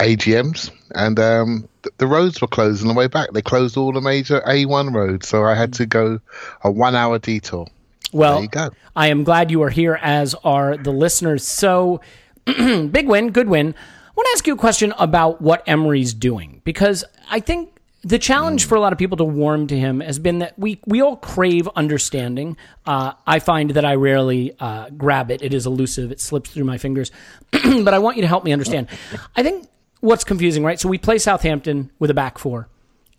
AGMs, 0.01 0.70
and 0.95 1.18
um, 1.18 1.68
the 1.99 2.07
roads 2.07 2.41
were 2.41 2.49
closed 2.49 2.82
on 2.82 2.89
the 2.89 2.95
way 2.95 3.07
back. 3.07 3.32
They 3.32 3.43
closed 3.43 3.76
all 3.76 3.93
the 3.93 4.01
major 4.01 4.41
A1 4.47 4.95
roads, 4.95 5.28
so 5.28 5.45
I 5.45 5.55
had 5.55 5.72
to 5.74 5.86
go 5.86 6.20
a 6.62 6.70
one-hour 6.70 7.18
detour. 7.18 7.66
Well, 8.12 8.34
There 8.34 8.43
you 8.43 8.49
go. 8.49 8.70
I 8.97 9.09
am 9.09 9.24
glad 9.24 9.51
you 9.51 9.62
are 9.62 9.70
here, 9.70 9.99
as 10.03 10.34
are 10.45 10.76
the 10.76 10.93
listeners. 10.93 11.47
So, 11.47 12.01
big 12.45 13.09
win, 13.09 13.30
good 13.30 13.49
win. 13.49 13.74
I 13.74 14.11
want 14.16 14.26
to 14.26 14.32
ask 14.34 14.47
you 14.47 14.55
a 14.55 14.59
question 14.59 14.93
about 14.99 15.41
what 15.41 15.62
Emery's 15.66 16.14
doing 16.14 16.61
because 16.64 17.05
I 17.30 17.41
think 17.41 17.78
the 18.03 18.18
challenge 18.18 18.64
for 18.64 18.74
a 18.76 18.80
lot 18.80 18.93
of 18.93 18.99
people 18.99 19.16
to 19.18 19.24
warm 19.24 19.66
to 19.66 19.78
him 19.78 20.01
has 20.01 20.18
been 20.18 20.39
that 20.39 20.59
we 20.59 20.80
we 20.86 21.03
all 21.03 21.16
crave 21.16 21.68
understanding. 21.76 22.57
Uh, 22.86 23.12
I 23.26 23.39
find 23.41 23.70
that 23.70 23.84
I 23.84 23.97
rarely 23.97 24.55
uh, 24.59 24.91
grab 24.91 25.30
it; 25.30 25.43
it 25.43 25.53
is 25.53 25.66
elusive; 25.66 26.11
it 26.11 26.20
slips 26.20 26.51
through 26.51 26.64
my 26.64 26.78
fingers. 26.78 27.11
but 27.51 27.95
I 27.95 27.99
want 27.99 28.16
you 28.16 28.22
to 28.22 28.28
help 28.28 28.45
me 28.45 28.53
understand. 28.53 28.89
I 29.36 29.43
think 29.43 29.68
what's 30.01 30.24
confusing, 30.24 30.64
right? 30.64 30.78
So 30.78 30.88
we 30.88 30.99
play 30.99 31.18
Southampton 31.18 31.90
with 31.99 32.11
a 32.11 32.14
back 32.14 32.38
four 32.38 32.68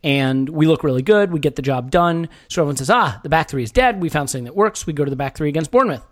and 0.04 0.48
we 0.48 0.68
look 0.68 0.84
really 0.84 1.02
good. 1.02 1.32
We 1.32 1.40
get 1.40 1.56
the 1.56 1.62
job 1.62 1.92
done. 1.92 2.30
So 2.48 2.62
everyone 2.62 2.78
says, 2.78 2.90
ah, 2.90 3.20
the 3.24 3.30
back 3.30 3.50
three 3.50 3.64
is 3.64 3.72
dead. 3.72 4.02
We 4.02 4.10
found 4.10 4.30
something 4.30 4.46
that 4.46 4.56
works. 4.56 4.88
We 4.88 4.94
go 4.94 5.04
to 5.04 5.10
the 5.10 5.16
back 5.16 5.36
three 5.36 5.50
against 5.50 5.72
Bournemouth. 5.72 6.06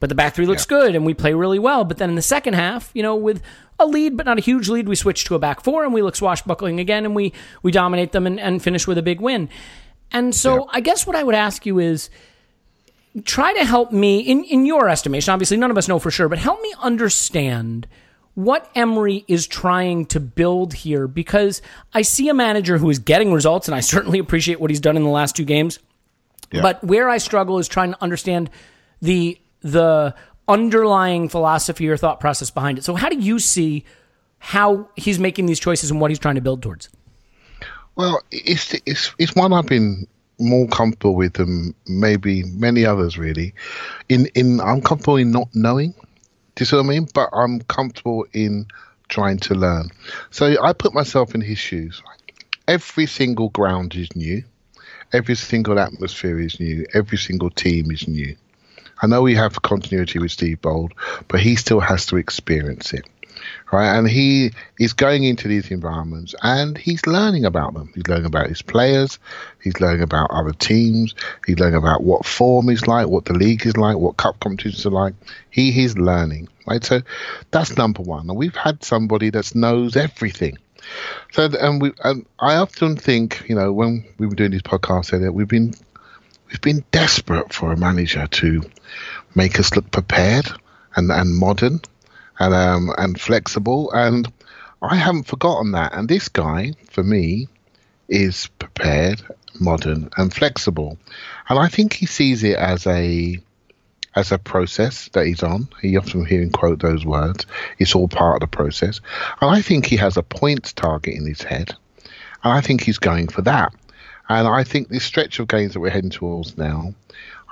But 0.00 0.08
the 0.08 0.14
back 0.14 0.34
three 0.34 0.44
looks 0.44 0.66
good 0.66 0.94
and 0.94 1.06
we 1.06 1.14
play 1.14 1.32
really 1.32 1.58
well. 1.58 1.84
But 1.84 1.96
then 1.96 2.10
in 2.10 2.16
the 2.16 2.22
second 2.22 2.54
half, 2.54 2.90
you 2.92 3.02
know, 3.02 3.16
with 3.16 3.40
a 3.78 3.86
lead, 3.86 4.16
but 4.16 4.26
not 4.26 4.36
a 4.36 4.42
huge 4.42 4.68
lead, 4.68 4.86
we 4.86 4.96
switch 4.96 5.24
to 5.24 5.34
a 5.34 5.38
back 5.38 5.62
four 5.62 5.84
and 5.84 5.94
we 5.94 6.02
look 6.02 6.16
swashbuckling 6.16 6.78
again 6.78 7.06
and 7.06 7.14
we, 7.14 7.32
we 7.62 7.72
dominate 7.72 8.12
them 8.12 8.26
and, 8.26 8.38
and 8.38 8.62
finish 8.62 8.86
with 8.86 8.98
a 8.98 9.02
big 9.02 9.20
win. 9.20 9.48
And 10.12 10.34
so 10.34 10.68
I 10.70 10.80
guess 10.80 11.06
what 11.06 11.16
I 11.16 11.22
would 11.22 11.34
ask 11.34 11.64
you 11.64 11.78
is 11.78 12.10
try 13.24 13.54
to 13.54 13.64
help 13.64 13.92
me, 13.92 14.20
in, 14.20 14.44
in 14.44 14.66
your 14.66 14.90
estimation, 14.90 15.32
obviously 15.32 15.56
none 15.56 15.70
of 15.70 15.78
us 15.78 15.88
know 15.88 15.98
for 15.98 16.10
sure, 16.10 16.28
but 16.28 16.38
help 16.38 16.60
me 16.60 16.74
understand 16.82 17.86
what 18.34 18.70
Emery 18.74 19.24
is 19.28 19.46
trying 19.46 20.06
to 20.06 20.20
build 20.20 20.74
here 20.74 21.06
because 21.06 21.62
I 21.92 22.02
see 22.02 22.28
a 22.28 22.34
manager 22.34 22.78
who 22.78 22.90
is 22.90 22.98
getting 22.98 23.32
results, 23.32 23.68
and 23.68 23.74
I 23.74 23.80
certainly 23.80 24.18
appreciate 24.18 24.60
what 24.60 24.70
he's 24.70 24.80
done 24.80 24.96
in 24.96 25.04
the 25.04 25.10
last 25.10 25.36
two 25.36 25.44
games. 25.44 25.78
But 26.62 26.84
where 26.84 27.08
I 27.08 27.18
struggle 27.18 27.58
is 27.58 27.66
trying 27.66 27.92
to 27.92 28.02
understand 28.02 28.50
the 29.02 29.38
the 29.60 30.14
underlying 30.46 31.28
philosophy 31.28 31.88
or 31.88 31.96
thought 31.96 32.20
process 32.20 32.50
behind 32.50 32.78
it. 32.78 32.84
So 32.84 32.94
how 32.94 33.08
do 33.08 33.18
you 33.18 33.38
see 33.38 33.84
how 34.38 34.88
he's 34.94 35.18
making 35.18 35.46
these 35.46 35.58
choices 35.58 35.90
and 35.90 36.00
what 36.00 36.10
he's 36.10 36.18
trying 36.18 36.34
to 36.34 36.40
build 36.40 36.62
towards? 36.62 36.90
Well, 37.96 38.20
it's 38.30 38.74
it's 38.86 39.14
it's 39.18 39.34
one 39.34 39.52
I've 39.52 39.66
been 39.66 40.06
more 40.38 40.66
comfortable 40.68 41.14
with 41.14 41.34
than 41.34 41.74
maybe 41.86 42.42
many 42.44 42.84
others. 42.84 43.16
Really, 43.16 43.54
in 44.08 44.26
in 44.34 44.60
I'm 44.60 44.80
comfortable 44.80 45.16
in 45.16 45.30
not 45.30 45.48
knowing. 45.54 45.94
Do 46.54 46.62
you 46.62 46.66
see 46.66 46.76
what 46.76 46.86
I 46.86 46.88
mean? 46.88 47.08
But 47.12 47.30
I'm 47.32 47.60
comfortable 47.62 48.26
in 48.32 48.66
trying 49.08 49.38
to 49.38 49.54
learn. 49.54 49.90
So 50.30 50.56
I 50.62 50.72
put 50.72 50.94
myself 50.94 51.34
in 51.34 51.40
his 51.40 51.58
shoes. 51.58 52.02
Every 52.68 53.06
single 53.06 53.48
ground 53.48 53.94
is 53.94 54.14
new. 54.14 54.44
Every 55.12 55.34
single 55.34 55.78
atmosphere 55.78 56.40
is 56.40 56.58
new. 56.60 56.86
Every 56.94 57.18
single 57.18 57.50
team 57.50 57.90
is 57.90 58.08
new. 58.08 58.36
I 59.02 59.06
know 59.06 59.22
we 59.22 59.34
have 59.34 59.60
continuity 59.62 60.18
with 60.18 60.30
Steve 60.30 60.62
Bould, 60.62 60.92
but 61.28 61.40
he 61.40 61.56
still 61.56 61.80
has 61.80 62.06
to 62.06 62.16
experience 62.16 62.92
it 62.92 63.04
right? 63.72 63.96
And 63.96 64.08
he 64.08 64.52
is 64.78 64.92
going 64.92 65.24
into 65.24 65.48
these 65.48 65.70
environments 65.70 66.34
and 66.42 66.76
he's 66.76 67.06
learning 67.06 67.44
about 67.44 67.74
them. 67.74 67.90
He's 67.94 68.06
learning 68.06 68.26
about 68.26 68.48
his 68.48 68.62
players. 68.62 69.18
He's 69.62 69.80
learning 69.80 70.02
about 70.02 70.30
other 70.30 70.52
teams. 70.52 71.14
He's 71.46 71.58
learning 71.58 71.76
about 71.76 72.02
what 72.02 72.24
form 72.26 72.68
is 72.68 72.86
like, 72.86 73.08
what 73.08 73.24
the 73.24 73.34
league 73.34 73.66
is 73.66 73.76
like, 73.76 73.96
what 73.96 74.16
cup 74.16 74.40
competitions 74.40 74.86
are 74.86 74.90
like. 74.90 75.14
He 75.50 75.82
is 75.84 75.98
learning, 75.98 76.48
right? 76.66 76.84
So 76.84 77.00
that's 77.50 77.76
number 77.76 78.02
one. 78.02 78.28
And 78.28 78.38
we've 78.38 78.54
had 78.54 78.84
somebody 78.84 79.30
that 79.30 79.54
knows 79.54 79.96
everything. 79.96 80.58
So, 81.32 81.48
and 81.58 81.80
we, 81.80 81.92
and 82.02 82.26
I 82.38 82.56
often 82.56 82.96
think, 82.96 83.44
you 83.48 83.54
know, 83.54 83.72
when 83.72 84.04
we 84.18 84.26
were 84.26 84.34
doing 84.34 84.50
these 84.50 84.62
podcasts 84.62 85.12
earlier, 85.12 85.32
we've 85.32 85.48
been, 85.48 85.74
we've 86.48 86.60
been 86.60 86.84
desperate 86.90 87.52
for 87.52 87.72
a 87.72 87.76
manager 87.76 88.26
to 88.26 88.62
make 89.34 89.58
us 89.58 89.74
look 89.74 89.90
prepared 89.90 90.46
and, 90.94 91.10
and 91.10 91.34
modern 91.34 91.80
and 92.38 92.54
um, 92.54 92.92
and 92.98 93.20
flexible. 93.20 93.90
And 93.92 94.30
I 94.82 94.96
haven't 94.96 95.24
forgotten 95.26 95.72
that. 95.72 95.94
And 95.94 96.08
this 96.08 96.28
guy, 96.28 96.72
for 96.90 97.02
me, 97.02 97.48
is 98.08 98.48
prepared, 98.58 99.22
modern, 99.58 100.10
and 100.16 100.32
flexible. 100.32 100.98
And 101.48 101.58
I 101.58 101.68
think 101.68 101.92
he 101.92 102.06
sees 102.06 102.42
it 102.44 102.56
as 102.56 102.86
a 102.86 103.38
as 104.16 104.30
a 104.30 104.38
process 104.38 105.08
that 105.08 105.26
he's 105.26 105.42
on. 105.42 105.68
He 105.82 105.96
often 105.96 106.24
hear 106.24 106.40
him 106.40 106.50
quote 106.50 106.80
those 106.80 107.04
words. 107.04 107.46
It's 107.78 107.94
all 107.94 108.08
part 108.08 108.36
of 108.36 108.48
the 108.48 108.56
process. 108.56 109.00
And 109.40 109.50
I 109.50 109.60
think 109.60 109.86
he 109.86 109.96
has 109.96 110.16
a 110.16 110.22
points 110.22 110.72
target 110.72 111.14
in 111.14 111.26
his 111.26 111.42
head. 111.42 111.74
And 112.44 112.52
I 112.52 112.60
think 112.60 112.82
he's 112.82 112.98
going 112.98 113.28
for 113.28 113.42
that. 113.42 113.74
And 114.28 114.46
I 114.48 114.64
think 114.64 114.88
this 114.88 115.04
stretch 115.04 115.38
of 115.38 115.48
games 115.48 115.74
that 115.74 115.80
we're 115.80 115.90
heading 115.90 116.10
towards 116.10 116.56
now 116.56 116.94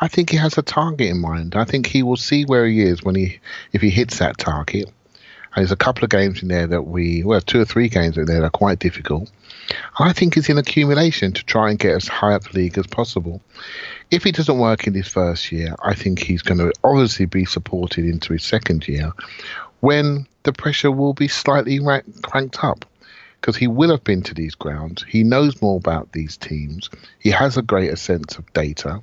I 0.02 0.08
think 0.08 0.30
he 0.30 0.36
has 0.36 0.58
a 0.58 0.62
target 0.62 1.10
in 1.10 1.20
mind. 1.20 1.54
I 1.54 1.64
think 1.64 1.86
he 1.86 2.02
will 2.02 2.16
see 2.16 2.44
where 2.44 2.66
he 2.66 2.82
is 2.82 3.04
when 3.04 3.14
he 3.14 3.38
if 3.72 3.80
he 3.80 3.88
hits 3.88 4.18
that 4.18 4.36
target. 4.36 4.86
And 5.54 5.62
there's 5.62 5.70
a 5.70 5.76
couple 5.76 6.02
of 6.02 6.10
games 6.10 6.42
in 6.42 6.48
there 6.48 6.66
that 6.66 6.88
we 6.88 7.22
well, 7.22 7.40
two 7.40 7.60
or 7.60 7.64
three 7.64 7.88
games 7.88 8.18
in 8.18 8.24
there 8.24 8.40
that 8.40 8.46
are 8.46 8.50
quite 8.50 8.80
difficult. 8.80 9.30
I 10.00 10.12
think 10.12 10.36
it's 10.36 10.48
in 10.48 10.58
accumulation 10.58 11.30
to 11.34 11.44
try 11.44 11.70
and 11.70 11.78
get 11.78 11.94
as 11.94 12.08
high 12.08 12.34
up 12.34 12.42
the 12.42 12.58
league 12.58 12.76
as 12.78 12.86
possible. 12.88 13.40
If 14.10 14.26
it 14.26 14.34
doesn't 14.34 14.58
work 14.58 14.88
in 14.88 14.94
his 14.94 15.06
first 15.06 15.52
year, 15.52 15.76
I 15.84 15.94
think 15.94 16.18
he's 16.18 16.42
going 16.42 16.58
to 16.58 16.72
obviously 16.82 17.26
be 17.26 17.44
supported 17.44 18.04
into 18.04 18.32
his 18.32 18.42
second 18.42 18.88
year, 18.88 19.12
when 19.78 20.26
the 20.42 20.52
pressure 20.52 20.90
will 20.90 21.14
be 21.14 21.28
slightly 21.28 21.78
cranked 22.22 22.64
up 22.64 22.84
because 23.42 23.56
he 23.56 23.66
will 23.66 23.90
have 23.90 24.04
been 24.04 24.22
to 24.22 24.34
these 24.34 24.54
grounds. 24.54 25.04
He 25.08 25.24
knows 25.24 25.60
more 25.60 25.76
about 25.76 26.12
these 26.12 26.36
teams. 26.36 26.88
He 27.18 27.30
has 27.30 27.56
a 27.56 27.62
greater 27.62 27.96
sense 27.96 28.38
of 28.38 28.50
data, 28.52 29.02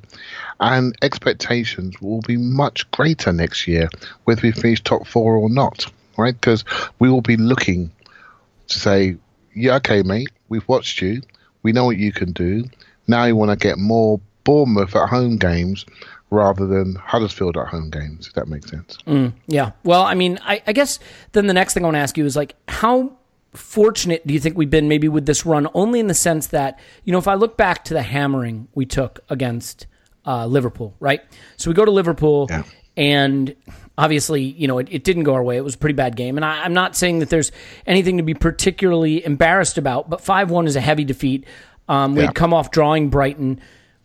and 0.61 0.95
expectations 1.01 1.99
will 2.01 2.21
be 2.21 2.37
much 2.37 2.89
greater 2.91 3.33
next 3.33 3.67
year, 3.67 3.89
whether 4.23 4.41
we 4.41 4.53
finish 4.53 4.81
top 4.81 5.05
four 5.05 5.35
or 5.35 5.49
not, 5.49 5.91
right? 6.17 6.33
Because 6.33 6.63
we 6.99 7.09
will 7.09 7.21
be 7.21 7.35
looking 7.35 7.91
to 8.69 8.79
say, 8.79 9.17
yeah, 9.53 9.75
okay, 9.75 10.03
mate, 10.03 10.29
we've 10.47 10.67
watched 10.69 11.01
you. 11.01 11.21
We 11.61 11.73
know 11.73 11.83
what 11.83 11.97
you 11.97 12.13
can 12.13 12.31
do. 12.31 12.63
Now 13.07 13.25
you 13.25 13.35
want 13.35 13.51
to 13.51 13.57
get 13.57 13.77
more 13.77 14.21
Bournemouth 14.45 14.95
at 14.95 15.09
home 15.09 15.35
games 15.35 15.85
rather 16.29 16.65
than 16.65 16.95
Huddersfield 16.95 17.57
at 17.57 17.67
home 17.67 17.89
games, 17.89 18.27
if 18.27 18.33
that 18.33 18.47
makes 18.47 18.69
sense. 18.69 18.97
Mm, 19.05 19.33
yeah. 19.47 19.71
Well, 19.83 20.03
I 20.03 20.13
mean, 20.13 20.39
I, 20.43 20.61
I, 20.65 20.73
guess 20.73 20.99
then 21.33 21.47
the 21.47 21.53
next 21.53 21.73
thing 21.73 21.83
I 21.83 21.87
want 21.87 21.95
to 21.95 21.99
ask 21.99 22.17
you 22.17 22.25
is 22.25 22.35
like, 22.35 22.55
how 22.67 23.11
fortunate 23.53 24.25
do 24.27 24.33
you 24.33 24.39
think 24.39 24.55
we've 24.55 24.69
been 24.69 24.87
maybe 24.87 25.07
with 25.07 25.25
this 25.25 25.45
run 25.45 25.67
only 25.73 25.99
in 25.99 26.05
the 26.05 26.13
sense 26.13 26.47
that 26.47 26.79
you 27.03 27.11
know 27.11 27.17
if 27.17 27.27
i 27.27 27.33
look 27.33 27.57
back 27.57 27.83
to 27.83 27.95
the 27.95 28.03
hammering 28.03 28.67
we 28.75 28.85
took 28.85 29.21
against 29.27 29.87
uh, 30.25 30.45
liverpool 30.45 30.95
right? 30.99 31.21
So 31.57 31.69
we 31.69 31.73
go 31.73 31.85
to 31.85 31.91
liverpool 31.91 32.47
yeah. 32.49 32.63
and 32.95 33.55
obviously 33.97 34.43
you 34.43 34.67
know 34.67 34.77
it, 34.77 34.87
it, 34.91 35.03
didn't 35.03 35.23
go 35.23 35.33
our 35.33 35.43
way. 35.43 35.57
It 35.57 35.63
was 35.63 35.75
a 35.75 35.77
pretty 35.77 35.95
bad 35.95 36.15
game. 36.15 36.37
And 36.37 36.45
I, 36.45 36.65
am 36.65 36.73
not 36.73 36.95
saying 36.95 37.19
that 37.19 37.29
there's 37.29 37.51
anything 37.87 38.17
to 38.17 38.23
be 38.23 38.33
particularly 38.33 39.25
embarrassed 39.25 39.77
about 39.77 40.09
but 40.09 40.21
5-1 40.21 40.67
is 40.67 40.75
a 40.75 40.81
heavy 40.81 41.03
defeat. 41.03 41.45
Um, 41.87 42.13
we 42.13 42.21
had 42.21 42.35
come 42.35 42.53
off 42.53 42.69
drawing 42.69 43.09
brighton. 43.09 43.59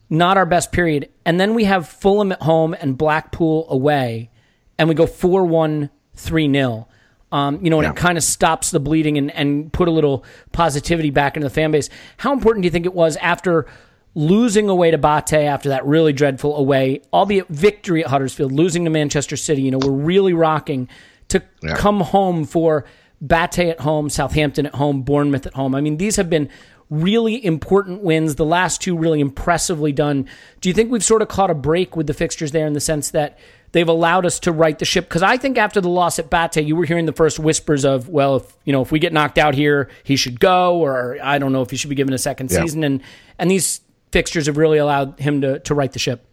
Not 0.09 0.37
our 0.39 0.47
best 0.47 0.73
period. 0.73 1.11
And 1.27 1.39
then 1.39 1.55
we 1.55 1.65
have 1.65 1.89
fulham 1.89 2.33
at 2.33 2.41
home 2.43 2.75
and 2.79 2.97
blackpool 2.97 3.67
away. 3.69 4.31
And 4.79 4.89
we 4.89 4.95
go 4.95 5.07
4-1 5.07 5.91
3-0 6.17 6.87
um, 7.35 7.59
you 7.65 7.69
know, 7.69 7.81
and 7.81 7.87
yeah. 7.87 7.91
it 7.91 7.97
kind 7.97 8.17
of 8.17 8.23
stops 8.23 8.71
the 8.71 8.79
bleeding 8.79 9.19
and, 9.19 9.29
and 9.33 9.73
put 9.73 9.89
a 9.89 9.91
little 9.91 10.25
positivity 10.53 11.11
back 11.11 11.37
into 11.37 11.49
the 11.49 11.53
fan 11.53 11.73
base. 11.73 11.91
How 12.17 12.33
important 12.33 12.63
do 12.63 12.69
you 12.69 12.71
think 12.71 12.87
it 12.87 12.95
was 12.95 13.17
after 13.17 13.67
losing 14.15 14.69
away 14.69 14.93
to 14.93 14.99
Bate 14.99 15.33
after 15.33 15.71
that 15.71 15.85
really 15.85 16.13
dreadful 16.13 16.57
away, 16.57 17.03
albeit 17.13 17.49
victory 17.49 18.05
at 18.05 18.11
Huddersfield, 18.11 18.53
losing 18.53 18.85
to 18.85 18.91
Manchester 18.91 19.37
City? 19.37 19.63
You 19.63 19.73
know, 19.73 19.79
we're 19.79 19.91
really 19.91 20.33
rocking 20.33 20.89
to 21.27 21.43
yeah. 21.61 21.75
come 21.75 22.03
home 22.03 22.45
for 22.45 22.85
Bate 23.21 23.59
at 23.59 23.81
home, 23.81 24.11
Southampton 24.11 24.67
at 24.67 24.77
home, 24.77 25.03
Bournemouth 25.03 25.45
at 25.45 25.55
home. 25.55 25.75
I 25.75 25.81
mean, 25.81 25.97
these 25.97 26.15
have 26.15 26.31
been 26.31 26.49
really 26.89 27.45
important 27.45 28.05
wins. 28.05 28.37
The 28.37 28.45
last 28.45 28.81
two 28.81 28.97
really 28.97 29.19
impressively 29.19 29.91
done. 29.91 30.29
Do 30.61 30.69
you 30.69 30.73
think 30.73 30.93
we've 30.93 31.03
sort 31.03 31.21
of 31.21 31.27
caught 31.27 31.51
a 31.51 31.55
break 31.55 31.97
with 31.97 32.07
the 32.07 32.15
fixtures 32.15 32.53
there 32.53 32.69
in 32.69 32.75
the 32.75 32.81
sense 32.81 33.11
that 33.11 33.41
they've 33.75 33.89
allowed 33.89 34.25
us 34.25 34.39
to 34.39 34.53
right 34.53 34.79
the 34.79 34.85
ship. 34.85 35.07
Because 35.09 35.23
I 35.23 35.37
think 35.37 35.59
after 35.59 35.81
the 35.81 35.89
loss 35.89 36.19
at 36.19 36.31
Bate, 36.31 36.65
you 36.65 36.77
were 36.77 36.85
hearing 36.85 37.07
the 37.07 37.13
first 37.13 37.39
whispers 37.39 37.85
of, 37.85 38.09
well, 38.09 38.37
if 38.37 38.57
you 38.65 38.73
know, 38.73 38.81
if 38.81 38.91
we 38.91 38.99
get 38.99 39.13
knocked 39.13 39.37
out 39.37 39.55
here, 39.55 39.91
he 40.05 40.17
should 40.17 40.41
go, 40.41 40.77
or 40.77 41.19
I 41.23 41.39
don't 41.39 41.53
know 41.53 41.61
if 41.61 41.71
he 41.71 41.77
should 41.77 41.91
be 41.91 41.97
given 41.97 42.15
a 42.15 42.19
second 42.19 42.51
yeah. 42.51 42.63
season. 42.63 42.85
And 42.85 43.03
and 43.39 43.51
these 43.51 43.83
fixtures 44.13 44.47
have 44.47 44.57
really 44.57 44.79
allowed 44.79 45.19
him 45.19 45.43
to 45.43 45.59
to 45.59 45.75
right 45.75 45.93
the 45.93 45.99
ship. 45.99 46.27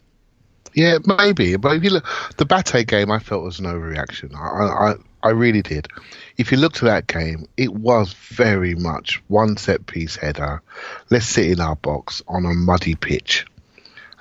Yeah, 0.74 1.00
maybe. 1.06 1.58
But 1.58 1.76
if 1.76 1.84
you 1.84 1.90
look, 1.90 2.06
the 2.38 2.46
Bate 2.46 2.88
game, 2.88 3.12
I 3.12 3.20
felt 3.20 3.44
was 3.44 3.60
an 3.60 3.66
overreaction. 3.66 4.34
I, 4.34 4.92
I, 4.92 4.96
I 5.22 5.32
really 5.32 5.62
did. 5.62 5.88
If 6.38 6.50
you 6.50 6.58
look 6.58 6.74
to 6.74 6.86
that 6.86 7.08
game, 7.08 7.46
it 7.58 7.74
was 7.74 8.14
very 8.14 8.76
much 8.76 9.22
one 9.28 9.58
set 9.58 9.86
piece 9.86 10.16
header. 10.16 10.62
Let's 11.10 11.26
sit 11.26 11.48
in 11.48 11.60
our 11.60 11.76
box 11.76 12.22
on 12.30 12.46
a 12.46 12.54
muddy 12.54 12.96
pitch 12.96 13.46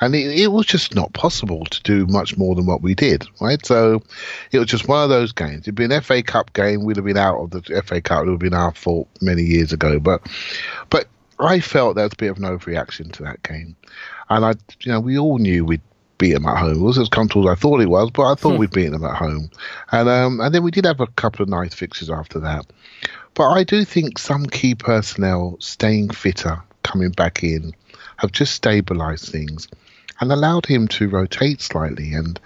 and 0.00 0.14
it, 0.14 0.38
it, 0.38 0.48
was 0.48 0.66
just 0.66 0.94
not 0.94 1.12
possible 1.12 1.64
to 1.66 1.82
do 1.82 2.06
much 2.06 2.36
more 2.36 2.54
than 2.54 2.66
what 2.66 2.82
we 2.82 2.94
did, 2.94 3.26
right? 3.40 3.64
So 3.64 4.02
it 4.50 4.58
was 4.58 4.68
just 4.68 4.88
one 4.88 5.02
of 5.04 5.10
those 5.10 5.32
games. 5.32 5.62
It'd 5.62 5.74
been 5.74 5.92
an 5.92 6.00
FA 6.00 6.22
Cup 6.22 6.52
game, 6.54 6.84
we'd 6.84 6.96
have 6.96 7.04
been 7.04 7.16
out 7.16 7.38
of 7.38 7.50
the 7.50 7.82
FA 7.82 8.00
Cup. 8.00 8.22
It 8.22 8.24
would 8.26 8.32
have 8.32 8.38
been 8.38 8.54
our 8.54 8.72
fault 8.72 9.08
many 9.20 9.42
years 9.42 9.72
ago, 9.72 10.00
but 10.00 10.26
but 10.88 11.06
I 11.38 11.60
felt 11.60 11.94
there 11.94 12.04
was 12.04 12.12
a 12.14 12.16
bit 12.16 12.30
of 12.30 12.38
an 12.38 12.44
overreaction 12.44 13.12
to 13.12 13.22
that 13.24 13.42
game, 13.42 13.76
and 14.28 14.44
I, 14.44 14.54
you 14.80 14.92
know, 14.92 15.00
we 15.00 15.18
all 15.18 15.38
knew 15.38 15.64
we'd 15.64 15.80
beat 16.18 16.34
them 16.34 16.46
at 16.46 16.58
home. 16.58 16.76
It 16.76 16.84
wasn't 16.84 17.04
as 17.04 17.08
comfortable 17.08 17.48
as 17.48 17.56
I 17.56 17.60
thought 17.60 17.80
it 17.80 17.88
was, 17.88 18.10
but 18.10 18.30
I 18.30 18.34
thought 18.34 18.54
hmm. 18.54 18.58
we'd 18.58 18.72
beat 18.72 18.88
them 18.88 19.04
at 19.04 19.16
home, 19.16 19.50
and 19.92 20.08
um, 20.08 20.40
and 20.40 20.54
then 20.54 20.62
we 20.62 20.70
did 20.70 20.86
have 20.86 21.00
a 21.00 21.06
couple 21.06 21.42
of 21.42 21.48
nice 21.48 21.74
fixes 21.74 22.10
after 22.10 22.40
that. 22.40 22.66
But 23.34 23.50
I 23.50 23.64
do 23.64 23.84
think 23.84 24.18
some 24.18 24.46
key 24.46 24.74
personnel 24.74 25.56
staying 25.60 26.10
fitter, 26.10 26.62
coming 26.82 27.10
back 27.10 27.42
in, 27.42 27.72
have 28.16 28.32
just 28.32 28.60
stabilised 28.60 29.30
things 29.30 29.68
and 30.20 30.30
allowed 30.30 30.66
him 30.66 30.86
to 30.88 31.08
rotate 31.08 31.60
slightly. 31.60 32.14
And 32.14 32.38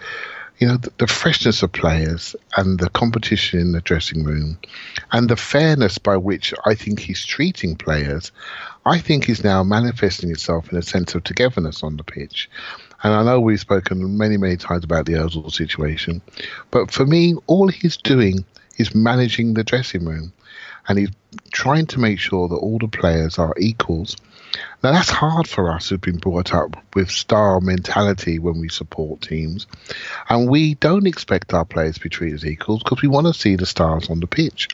you 0.59 0.69
know 0.69 0.77
the, 0.77 0.93
the, 0.99 1.07
freshness 1.07 1.63
of 1.63 1.73
players 1.73 2.37
and 2.57 2.79
the 2.79 2.89
competition 2.91 3.59
in 3.59 3.73
the 3.73 3.81
dressing 3.81 4.23
room 4.23 4.57
and 5.11 5.29
the 5.29 5.37
fairness 5.37 5.99
by 5.99 6.17
which 6.17 6.55
I 6.65 6.75
think 6.77 7.01
he's 7.01 7.25
treating 7.25 7.75
players, 7.75 8.31
I 8.87 9.01
think 9.01 9.29
is 9.29 9.43
now 9.43 9.65
manifesting 9.65 10.31
itself 10.31 10.71
in 10.71 10.79
a 10.79 10.83
sense 10.83 11.15
of 11.15 11.25
togetherness 11.25 11.83
on 11.83 11.97
the 11.97 12.05
pitch. 12.05 12.49
And 13.03 13.13
I 13.13 13.25
know 13.25 13.41
we've 13.41 13.61
spoken 13.61 14.17
many, 14.17 14.37
many 14.37 14.57
times 14.57 14.85
about 14.85 15.07
the 15.07 15.15
Ozil 15.15 15.53
situation, 15.53 16.23
but 16.71 16.91
for 16.91 17.05
me, 17.05 17.35
all 17.47 17.69
he's 17.69 17.97
doing 17.97 18.45
is 18.79 18.95
managing 18.95 19.55
the 19.55 19.65
dressing 19.65 20.05
room 20.05 20.33
and 20.89 20.99
he's 20.99 21.11
trying 21.53 21.87
to 21.87 22.01
make 22.01 22.19
sure 22.19 22.49
that 22.49 22.57
all 22.57 22.79
the 22.79 22.89
players 22.89 23.39
are 23.39 23.55
equals 23.59 24.17
now, 24.83 24.93
that's 24.93 25.11
hard 25.11 25.49
for 25.49 25.71
us 25.71 25.89
who've 25.89 26.01
been 26.01 26.19
brought 26.19 26.53
up 26.53 26.77
with 26.95 27.11
star 27.11 27.61
mentality 27.61 28.39
when 28.39 28.61
we 28.61 28.69
support 28.69 29.23
teams. 29.23 29.67
And 30.29 30.49
we 30.49 30.75
don't 30.75 31.07
expect 31.07 31.55
our 31.55 31.65
players 31.65 31.97
to 31.97 32.01
be 32.01 32.09
treated 32.09 32.37
as 32.37 32.47
equals 32.47 32.83
because 32.83 33.03
we 33.03 33.09
want 33.09 33.27
to 33.27 33.35
see 33.35 33.57
the 33.57 33.67
stars 33.67 34.11
on 34.11 34.21
the 34.21 34.27
pitch. 34.27 34.69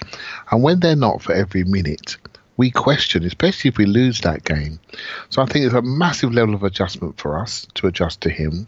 And 0.50 0.62
when 0.62 0.80
they're 0.80 0.96
not 0.96 1.22
for 1.22 1.32
every 1.32 1.64
minute, 1.64 2.16
we 2.56 2.70
question, 2.70 3.24
especially 3.24 3.68
if 3.68 3.78
we 3.78 3.86
lose 3.86 4.20
that 4.20 4.44
game. 4.44 4.80
So 5.30 5.42
I 5.42 5.46
think 5.46 5.64
it's 5.64 5.74
a 5.74 5.82
massive 5.82 6.34
level 6.34 6.54
of 6.54 6.62
adjustment 6.62 7.18
for 7.18 7.38
us 7.38 7.66
to 7.74 7.86
adjust 7.86 8.20
to 8.22 8.30
him. 8.30 8.66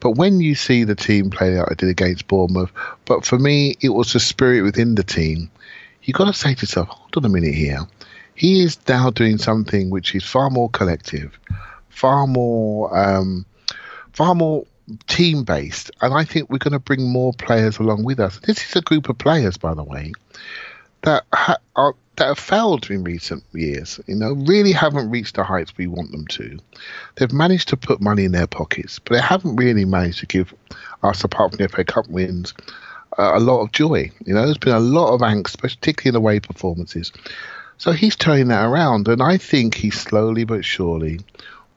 But 0.00 0.12
when 0.12 0.40
you 0.40 0.54
see 0.54 0.84
the 0.84 0.96
team 0.96 1.30
play 1.30 1.56
out 1.56 1.68
I 1.70 1.74
did 1.74 1.88
against 1.88 2.26
Bournemouth, 2.26 2.72
but 3.04 3.24
for 3.24 3.38
me, 3.38 3.76
it 3.80 3.90
was 3.90 4.12
the 4.12 4.20
spirit 4.20 4.62
within 4.62 4.96
the 4.96 5.04
team 5.04 5.50
you've 6.04 6.16
got 6.16 6.26
to 6.26 6.32
say 6.32 6.54
to 6.54 6.62
yourself, 6.62 6.88
hold 6.88 7.16
on 7.16 7.24
a 7.24 7.28
minute 7.28 7.54
here. 7.54 7.80
He 8.34 8.62
is 8.62 8.78
now 8.88 9.10
doing 9.10 9.38
something 9.38 9.90
which 9.90 10.14
is 10.14 10.24
far 10.24 10.50
more 10.50 10.68
collective, 10.70 11.38
far 11.88 12.26
more, 12.26 12.96
um, 12.96 13.46
far 14.12 14.34
more 14.34 14.66
team 15.06 15.44
based, 15.44 15.90
and 16.00 16.12
I 16.12 16.24
think 16.24 16.50
we're 16.50 16.58
going 16.58 16.72
to 16.72 16.78
bring 16.78 17.08
more 17.08 17.32
players 17.32 17.78
along 17.78 18.04
with 18.04 18.20
us. 18.20 18.40
This 18.40 18.68
is 18.68 18.76
a 18.76 18.82
group 18.82 19.08
of 19.08 19.18
players, 19.18 19.56
by 19.56 19.74
the 19.74 19.84
way, 19.84 20.12
that 21.02 21.24
ha- 21.32 21.58
are 21.76 21.94
that 22.16 22.26
have 22.26 22.38
failed 22.38 22.90
in 22.90 23.02
recent 23.02 23.42
years. 23.52 23.98
You 24.06 24.14
know, 24.14 24.32
really 24.32 24.72
haven't 24.72 25.10
reached 25.10 25.36
the 25.36 25.44
heights 25.44 25.76
we 25.76 25.86
want 25.86 26.12
them 26.12 26.26
to. 26.28 26.58
They've 27.16 27.32
managed 27.32 27.68
to 27.70 27.76
put 27.76 28.00
money 28.00 28.24
in 28.24 28.32
their 28.32 28.46
pockets, 28.46 28.98
but 28.98 29.14
they 29.14 29.20
haven't 29.20 29.56
really 29.56 29.84
managed 29.84 30.20
to 30.20 30.26
give 30.26 30.54
us, 31.02 31.24
apart 31.24 31.52
from 31.52 31.58
the 31.58 31.68
FA 31.68 31.84
Cup 31.84 32.08
wins, 32.08 32.54
uh, 33.18 33.32
a 33.34 33.40
lot 33.40 33.62
of 33.62 33.72
joy. 33.72 34.10
You 34.24 34.34
know, 34.34 34.44
there's 34.44 34.58
been 34.58 34.74
a 34.74 34.80
lot 34.80 35.12
of 35.12 35.20
angst, 35.20 35.58
particularly 35.58 36.08
in 36.08 36.12
the 36.14 36.18
away 36.18 36.40
performances. 36.40 37.12
So 37.78 37.92
he's 37.92 38.16
turning 38.16 38.48
that 38.48 38.64
around, 38.64 39.08
and 39.08 39.22
I 39.22 39.36
think 39.36 39.74
he's 39.74 40.00
slowly 40.00 40.44
but 40.44 40.64
surely, 40.64 41.20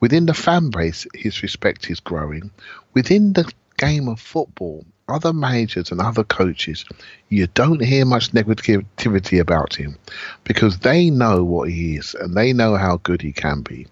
within 0.00 0.26
the 0.26 0.34
fan 0.34 0.70
base, 0.70 1.06
his 1.14 1.42
respect 1.42 1.90
is 1.90 2.00
growing. 2.00 2.50
Within 2.94 3.32
the 3.32 3.50
game 3.76 4.08
of 4.08 4.20
football, 4.20 4.84
other 5.08 5.32
managers 5.32 5.90
and 5.90 6.00
other 6.00 6.24
coaches, 6.24 6.84
you 7.30 7.46
don't 7.48 7.82
hear 7.82 8.04
much 8.04 8.32
negativity 8.32 9.40
about 9.40 9.74
him 9.74 9.96
because 10.44 10.78
they 10.80 11.10
know 11.10 11.42
what 11.42 11.70
he 11.70 11.96
is 11.96 12.14
and 12.14 12.36
they 12.36 12.52
know 12.52 12.76
how 12.76 12.98
good 12.98 13.22
he 13.22 13.32
can 13.32 13.62
be. 13.62 13.86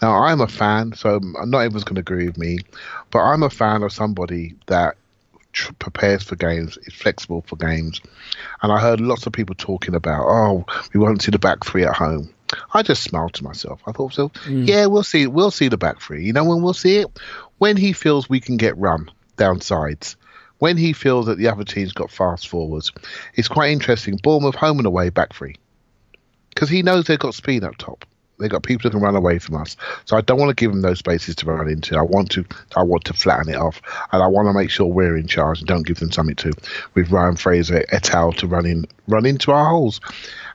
Now, 0.00 0.24
I'm 0.24 0.40
a 0.40 0.48
fan, 0.48 0.94
so 0.94 1.18
not 1.22 1.60
everyone's 1.60 1.84
going 1.84 1.96
to 1.96 2.00
agree 2.00 2.26
with 2.26 2.38
me, 2.38 2.58
but 3.10 3.20
I'm 3.20 3.42
a 3.42 3.50
fan 3.50 3.82
of 3.82 3.92
somebody 3.92 4.54
that 4.66 4.96
tr- 5.54 5.72
prepares 5.74 6.22
for 6.22 6.36
games, 6.36 6.76
is 6.82 6.92
flexible 6.92 7.42
for 7.46 7.56
games. 7.56 8.00
And 8.62 8.70
I 8.70 8.78
heard 8.78 9.00
lots 9.00 9.26
of 9.26 9.32
people 9.32 9.54
talking 9.54 9.94
about, 9.94 10.26
oh, 10.26 10.66
we 10.92 11.00
won't 11.00 11.22
see 11.22 11.30
the 11.30 11.38
back 11.38 11.64
three 11.64 11.84
at 11.84 11.96
home. 11.96 12.28
I 12.74 12.82
just 12.82 13.02
smiled 13.02 13.34
to 13.34 13.44
myself. 13.44 13.80
I 13.86 13.92
thought, 13.92 14.12
so 14.12 14.28
mm. 14.28 14.68
yeah, 14.68 14.86
we'll 14.86 15.02
see. 15.02 15.26
We'll 15.26 15.50
see 15.50 15.68
the 15.68 15.78
back 15.78 16.00
three. 16.00 16.24
You 16.24 16.32
know 16.32 16.44
when 16.44 16.62
we'll 16.62 16.74
see 16.74 16.98
it 16.98 17.08
when 17.58 17.76
he 17.76 17.92
feels 17.92 18.28
we 18.28 18.40
can 18.40 18.56
get 18.56 18.76
run 18.76 19.10
down 19.36 19.60
sides. 19.60 20.16
When 20.58 20.76
he 20.76 20.92
feels 20.92 21.26
that 21.26 21.36
the 21.36 21.48
other 21.48 21.64
team's 21.64 21.92
got 21.92 22.10
fast 22.10 22.48
forwards, 22.48 22.92
it's 23.34 23.48
quite 23.48 23.72
interesting. 23.72 24.18
Bournemouth 24.22 24.54
home 24.54 24.78
and 24.78 24.86
away 24.86 25.10
back 25.10 25.32
three, 25.34 25.56
because 26.50 26.68
he 26.68 26.82
knows 26.82 27.06
they've 27.06 27.18
got 27.18 27.34
speed 27.34 27.64
up 27.64 27.76
top. 27.76 28.04
They've 28.44 28.50
got 28.50 28.62
people 28.62 28.82
who 28.82 28.90
can 28.90 29.00
run 29.00 29.16
away 29.16 29.38
from 29.38 29.56
us. 29.56 29.74
So 30.04 30.18
I 30.18 30.20
don't 30.20 30.38
want 30.38 30.50
to 30.50 30.54
give 30.54 30.70
them 30.70 30.82
those 30.82 30.98
spaces 30.98 31.34
to 31.36 31.46
run 31.46 31.66
into. 31.66 31.96
I 31.96 32.02
want 32.02 32.30
to 32.32 32.44
I 32.76 32.82
want 32.82 33.06
to 33.06 33.14
flatten 33.14 33.48
it 33.48 33.56
off, 33.56 33.80
and 34.12 34.22
I 34.22 34.26
want 34.26 34.48
to 34.48 34.52
make 34.52 34.68
sure 34.68 34.86
we're 34.86 35.16
in 35.16 35.26
charge 35.26 35.60
and 35.60 35.66
don't 35.66 35.86
give 35.86 35.98
them 35.98 36.12
something 36.12 36.36
to 36.36 36.52
with 36.92 37.10
Ryan 37.10 37.36
Fraser 37.36 37.86
et 37.90 38.12
al. 38.12 38.32
to 38.34 38.46
run 38.46 38.66
in 38.66 38.84
run 39.08 39.24
into 39.24 39.50
our 39.50 39.70
holes, 39.70 39.98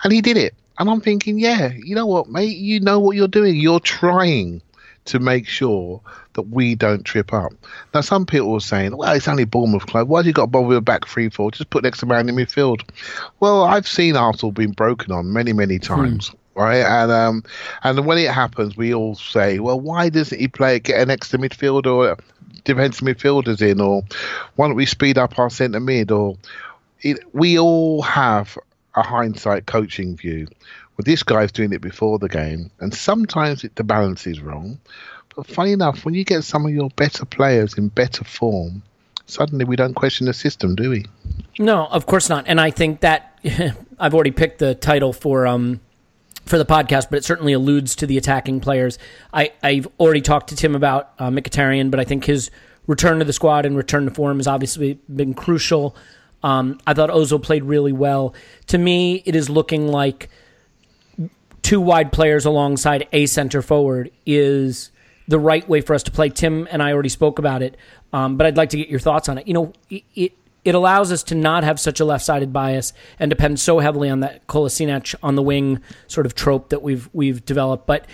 and 0.04 0.14
he 0.14 0.22
did 0.22 0.38
it. 0.38 0.54
And 0.78 0.88
I'm 0.88 1.02
thinking, 1.02 1.40
yeah, 1.40 1.72
you 1.74 1.96
know 1.96 2.06
what, 2.06 2.30
mate, 2.30 2.58
you 2.58 2.80
know 2.80 3.00
what 3.00 3.16
you're 3.16 3.28
doing. 3.28 3.56
You're 3.56 3.80
trying 3.80 4.62
to 5.06 5.20
make 5.20 5.48
sure 5.48 6.00
that 6.34 6.44
we 6.44 6.76
don't 6.76 7.04
trip 7.04 7.34
up. 7.34 7.52
Now, 7.94 8.02
some 8.02 8.26
people 8.26 8.54
are 8.54 8.60
saying, 8.62 8.96
well, 8.96 9.14
it's 9.14 9.28
only 9.28 9.46
Bournemouth 9.46 9.88
club. 9.88 10.08
Why 10.08 10.20
have 10.20 10.28
you 10.28 10.34
got 10.34 10.44
to 10.44 10.48
bother 10.48 10.68
with 10.68 10.78
a 10.78 10.82
back 10.82 11.08
three 11.08 11.30
four? 11.30 11.50
Just 11.50 11.70
put 11.72 11.84
next 11.84 12.06
man 12.06 12.30
in 12.30 12.36
midfield. 12.36 12.88
Well, 13.40 13.64
I've 13.64 13.88
seen 13.88 14.16
Arsenal 14.16 14.52
being 14.52 14.72
broken 14.72 15.12
on 15.12 15.34
many, 15.34 15.52
many 15.52 15.78
hmm. 15.78 15.82
times. 15.82 16.32
Right, 16.60 16.84
and 16.84 17.10
um, 17.10 17.44
and 17.84 18.06
when 18.06 18.18
it 18.18 18.32
happens, 18.32 18.76
we 18.76 18.94
all 18.94 19.16
say, 19.16 19.60
"Well, 19.60 19.80
why 19.80 20.10
doesn't 20.10 20.38
he 20.38 20.50
play 20.50 20.80
get 20.80 21.00
an 21.00 21.10
extra 21.10 21.40
midfielder 21.40 21.86
or 21.86 22.18
defensive 22.66 23.08
midfielders 23.08 23.62
in, 23.62 23.80
or 23.80 24.04
why 24.58 24.68
don't 24.68 24.76
we 24.76 24.86
speed 24.86 25.18
up 25.18 25.40
our 25.40 25.50
centre 25.50 25.80
mid?" 25.80 26.12
Or 26.12 26.36
it, 27.00 27.20
we 27.34 27.58
all 27.58 28.02
have 28.02 28.58
a 28.96 29.02
hindsight 29.02 29.68
coaching 29.68 30.18
view. 30.18 30.48
Well, 30.98 31.06
this 31.06 31.24
guy's 31.24 31.54
doing 31.54 31.72
it 31.72 31.80
before 31.80 32.20
the 32.20 32.28
game, 32.28 32.70
and 32.82 32.94
sometimes 32.94 33.64
it, 33.64 33.78
the 33.78 33.86
balance 33.86 34.28
is 34.28 34.42
wrong. 34.42 34.80
But 35.38 35.48
funny 35.48 35.72
enough, 35.72 36.04
when 36.04 36.14
you 36.14 36.26
get 36.26 36.44
some 36.44 36.66
of 36.66 36.74
your 36.74 36.90
better 36.90 37.24
players 37.24 37.78
in 37.78 37.88
better 37.88 38.26
form, 38.26 38.84
suddenly 39.28 39.64
we 39.64 39.78
don't 39.78 39.94
question 39.94 40.26
the 40.28 40.34
system, 40.34 40.76
do 40.76 40.90
we? 40.90 41.06
No, 41.58 41.86
of 41.86 42.06
course 42.06 42.28
not. 42.28 42.44
And 42.48 42.60
I 42.60 42.70
think 42.70 43.00
that 43.00 43.40
I've 43.98 44.14
already 44.14 44.32
picked 44.32 44.60
the 44.60 44.76
title 44.76 45.14
for 45.14 45.48
um 45.48 45.80
for 46.50 46.58
the 46.58 46.66
podcast, 46.66 47.10
but 47.10 47.18
it 47.18 47.24
certainly 47.24 47.54
alludes 47.54 47.96
to 47.98 48.08
the 48.08 48.18
attacking 48.18 48.60
players. 48.60 48.98
I, 49.34 49.54
I've 49.62 49.88
already 50.00 50.22
talked 50.22 50.50
to 50.50 50.56
Tim 50.56 50.76
about 50.76 51.14
uh, 51.20 51.30
Mkhitaryan, 51.30 51.92
but 51.92 52.00
I 52.00 52.04
think 52.04 52.26
his 52.26 52.50
return 52.88 53.20
to 53.20 53.26
the 53.26 53.34
squad 53.34 53.66
and 53.66 53.78
return 53.78 54.06
to 54.06 54.12
form 54.12 54.38
has 54.38 54.48
obviously 54.48 55.00
been 55.14 55.34
crucial. 55.34 55.96
Um, 56.42 56.80
I 56.88 56.94
thought 56.94 57.10
Ozil 57.10 57.42
played 57.42 57.64
really 57.64 57.92
well. 57.92 58.34
To 58.68 58.78
me, 58.78 59.22
it 59.26 59.36
is 59.36 59.50
looking 59.50 59.88
like 59.88 60.30
two 61.62 61.80
wide 61.80 62.12
players 62.12 62.46
alongside 62.46 63.08
a 63.12 63.28
center 63.28 63.62
forward 63.62 64.10
is 64.26 64.92
the 65.28 65.38
right 65.38 65.68
way 65.70 65.82
for 65.82 65.94
us 65.94 66.02
to 66.04 66.12
play. 66.12 66.30
Tim 66.30 66.68
and 66.72 66.82
I 66.82 66.94
already 66.94 67.10
spoke 67.10 67.38
about 67.38 67.62
it, 67.62 67.78
um, 68.12 68.38
but 68.38 68.48
I'd 68.48 68.58
like 68.58 68.70
to 68.70 68.78
get 68.78 68.90
your 68.90 69.00
thoughts 69.00 69.30
on 69.30 69.38
it. 69.38 69.48
You 69.48 69.54
know, 69.54 69.74
it, 69.90 70.04
it 70.16 70.39
it 70.66 70.76
allows 70.76 71.12
us 71.12 71.24
to 71.24 71.36
not 71.36 71.64
have 71.64 71.80
such 71.80 72.00
a 72.00 72.06
left-sided 72.06 72.52
bias 72.52 72.94
and 73.20 73.30
depend 73.30 73.60
so 73.60 73.80
heavily 73.80 74.10
on 74.10 74.20
that 74.20 74.46
Kolasinac 74.48 75.16
on 75.24 75.36
the 75.36 75.42
wing 75.42 75.80
sort 76.08 76.26
of 76.26 76.36
trope 76.36 76.70
that 76.70 76.82
we've 76.82 77.10
we've 77.14 77.44
developed. 77.46 77.88
But 77.88 78.06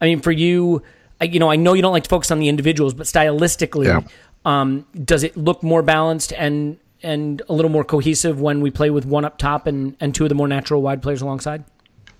I 0.00 0.06
mean, 0.06 0.20
for 0.20 0.32
you, 0.32 0.82
I, 1.20 1.24
you 1.24 1.38
know, 1.38 1.50
I 1.50 1.56
know 1.56 1.74
you 1.74 1.82
don't 1.82 1.92
like 1.92 2.04
to 2.04 2.08
focus 2.08 2.30
on 2.30 2.38
the 2.38 2.48
individuals, 2.48 2.94
but 2.94 3.06
stylistically, 3.06 3.86
Yeah. 3.86 4.00
um, 4.44 4.86
does 5.04 5.22
it 5.22 5.36
look 5.36 5.62
more 5.62 5.82
balanced 5.82 6.32
and 6.32 6.78
and 7.02 7.40
a 7.48 7.52
little 7.54 7.70
more 7.70 7.84
cohesive 7.84 8.40
when 8.40 8.60
we 8.60 8.70
play 8.70 8.90
with 8.90 9.04
one 9.06 9.24
up 9.24 9.38
top 9.38 9.66
and 9.66 9.96
and 10.00 10.14
two 10.14 10.24
of 10.24 10.28
the 10.30 10.34
more 10.34 10.48
natural 10.48 10.82
wide 10.82 11.02
players 11.02 11.22
alongside? 11.22 11.64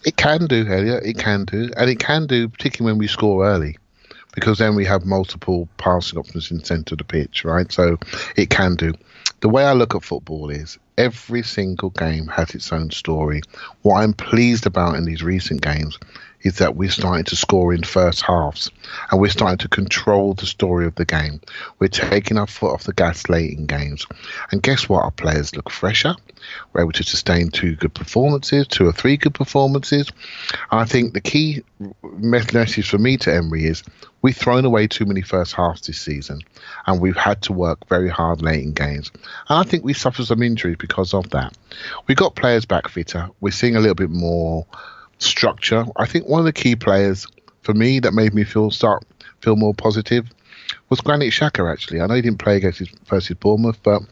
It 0.04 0.16
can 0.16 0.46
do, 0.46 0.66
Elliot. 0.66 1.04
It 1.04 1.18
can 1.18 1.44
do, 1.44 1.70
and 1.76 1.90
it 1.90 1.98
can 1.98 2.26
do, 2.26 2.48
particularly 2.48 2.92
when 2.92 2.98
we 2.98 3.06
score 3.06 3.46
early, 3.46 3.76
because 4.34 4.56
then 4.56 4.74
we 4.74 4.86
have 4.86 5.04
multiple 5.04 5.68
passing 5.76 6.18
options 6.18 6.50
in 6.50 6.58
the 6.58 6.64
centre 6.64 6.94
of 6.94 6.98
the 6.98 7.04
pitch, 7.04 7.44
right? 7.44 7.70
So 7.70 7.98
it 8.36 8.48
can 8.48 8.76
do. 8.76 8.94
The 9.40 9.48
way 9.48 9.64
I 9.64 9.72
look 9.72 9.94
at 9.94 10.04
football 10.04 10.50
is 10.50 10.78
every 10.98 11.42
single 11.42 11.88
game 11.88 12.26
has 12.26 12.54
its 12.54 12.70
own 12.74 12.90
story. 12.90 13.40
What 13.80 14.02
I'm 14.02 14.12
pleased 14.12 14.66
about 14.66 14.96
in 14.96 15.06
these 15.06 15.22
recent 15.22 15.62
games 15.62 15.98
is 16.42 16.58
that 16.58 16.76
we're 16.76 16.90
starting 16.90 17.24
to 17.24 17.36
score 17.36 17.72
in 17.72 17.82
first 17.82 18.20
halves 18.20 18.70
and 19.10 19.18
we're 19.18 19.30
starting 19.30 19.56
to 19.58 19.68
control 19.68 20.34
the 20.34 20.44
story 20.44 20.86
of 20.86 20.94
the 20.96 21.06
game. 21.06 21.40
We're 21.78 21.88
taking 21.88 22.36
our 22.36 22.46
foot 22.46 22.72
off 22.72 22.84
the 22.84 22.92
gas 22.92 23.30
late 23.30 23.56
in 23.56 23.64
games. 23.64 24.06
And 24.52 24.62
guess 24.62 24.90
what? 24.90 25.04
Our 25.04 25.10
players 25.10 25.56
look 25.56 25.70
fresher. 25.70 26.16
We're 26.72 26.82
able 26.82 26.92
to 26.92 27.04
sustain 27.04 27.50
two 27.50 27.76
good 27.76 27.94
performances, 27.94 28.66
two 28.66 28.86
or 28.86 28.92
three 28.92 29.16
good 29.16 29.34
performances. 29.34 30.10
I 30.70 30.84
think 30.84 31.12
the 31.12 31.20
key 31.20 31.62
message 32.02 32.88
for 32.88 32.98
me 32.98 33.16
to 33.18 33.34
Emery 33.34 33.66
is 33.66 33.82
we've 34.22 34.36
thrown 34.36 34.64
away 34.64 34.86
too 34.86 35.06
many 35.06 35.22
first 35.22 35.54
halves 35.54 35.86
this 35.86 36.00
season 36.00 36.40
and 36.86 37.00
we've 37.00 37.16
had 37.16 37.42
to 37.42 37.52
work 37.52 37.88
very 37.88 38.08
hard 38.08 38.42
late 38.42 38.62
in 38.62 38.72
games. 38.72 39.10
And 39.48 39.58
I 39.58 39.62
think 39.62 39.84
we 39.84 39.92
suffered 39.92 40.26
some 40.26 40.42
injuries 40.42 40.76
because 40.78 41.14
of 41.14 41.30
that. 41.30 41.56
We 42.06 42.14
got 42.14 42.36
players 42.36 42.64
back 42.64 42.88
fitter. 42.88 43.28
We're 43.40 43.50
seeing 43.50 43.76
a 43.76 43.80
little 43.80 43.94
bit 43.94 44.10
more 44.10 44.66
structure. 45.18 45.84
I 45.96 46.06
think 46.06 46.26
one 46.26 46.40
of 46.40 46.46
the 46.46 46.52
key 46.52 46.76
players 46.76 47.26
for 47.62 47.74
me 47.74 48.00
that 48.00 48.14
made 48.14 48.34
me 48.34 48.44
feel 48.44 48.70
start 48.70 49.04
feel 49.40 49.56
more 49.56 49.74
positive 49.74 50.28
was 50.88 51.00
Granit 51.00 51.32
Xhaka. 51.32 51.70
Actually, 51.70 52.00
I 52.00 52.06
know 52.06 52.14
he 52.14 52.22
didn't 52.22 52.38
play 52.38 52.56
against 52.56 52.80
his 52.80 52.88
versus 53.06 53.36
Bournemouth, 53.38 53.82
but 53.82 54.02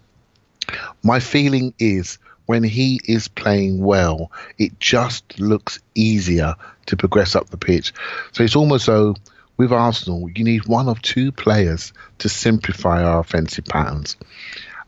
my 1.02 1.20
feeling 1.20 1.74
is 1.78 2.18
when 2.46 2.62
he 2.62 3.00
is 3.04 3.28
playing 3.28 3.84
well, 3.84 4.32
it 4.58 4.78
just 4.80 5.38
looks 5.38 5.80
easier 5.94 6.54
to 6.86 6.96
progress 6.96 7.36
up 7.36 7.50
the 7.50 7.58
pitch. 7.58 7.92
So 8.32 8.42
it's 8.42 8.56
almost 8.56 8.86
though 8.86 9.14
with 9.58 9.72
Arsenal, 9.72 10.30
you 10.34 10.44
need 10.44 10.66
one 10.66 10.88
of 10.88 11.02
two 11.02 11.32
players 11.32 11.92
to 12.18 12.28
simplify 12.28 13.02
our 13.02 13.20
offensive 13.20 13.64
patterns, 13.66 14.16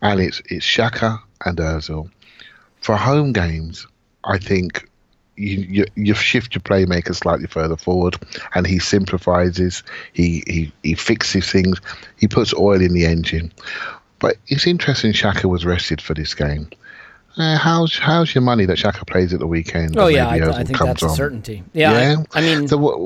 and 0.01 0.21
it's 0.21 0.41
it's 0.47 0.65
Xhaka 0.65 1.21
and 1.45 1.59
Özil. 1.59 2.09
For 2.81 2.97
home 2.97 3.33
games, 3.33 3.87
I 4.25 4.39
think 4.39 4.89
you, 5.37 5.59
you 5.59 5.85
you 5.97 6.15
shift 6.15 6.55
your 6.55 6.63
playmaker 6.63 7.15
slightly 7.15 7.47
further 7.49 7.77
forward, 7.77 8.17
and 8.55 8.67
he 8.67 8.79
simplifies 8.79 9.83
he 10.13 10.45
he 10.47 10.73
he 10.83 10.95
fixes 10.95 11.51
things, 11.51 11.81
he 12.17 12.29
puts 12.29 12.55
oil 12.55 12.81
in 12.81 12.95
the 12.95 13.07
engine. 13.07 13.53
But 14.21 14.37
it's 14.47 14.67
interesting. 14.67 15.13
Xhaka 15.13 15.45
was 15.47 15.65
rested 15.65 16.01
for 16.01 16.15
this 16.15 16.35
game. 16.35 16.69
Uh, 17.37 17.57
how's 17.57 17.97
how's 17.97 18.35
your 18.35 18.43
money 18.43 18.67
that 18.67 18.77
Xhaka 18.79 19.07
plays 19.07 19.33
at 19.33 19.39
the 19.41 19.47
weekend? 19.47 19.97
Oh 19.97 20.09
yeah, 20.09 20.29
I, 20.29 20.35
I 20.51 20.65
think 20.65 20.79
that's 20.79 21.03
a 21.03 21.09
certainty. 21.11 21.63
Yeah, 21.73 21.91
I- 21.93 22.01
Yeah. 22.01 22.17
I, 22.33 22.41
mean, 22.41 22.69
So 22.69 22.77
what, 22.77 22.99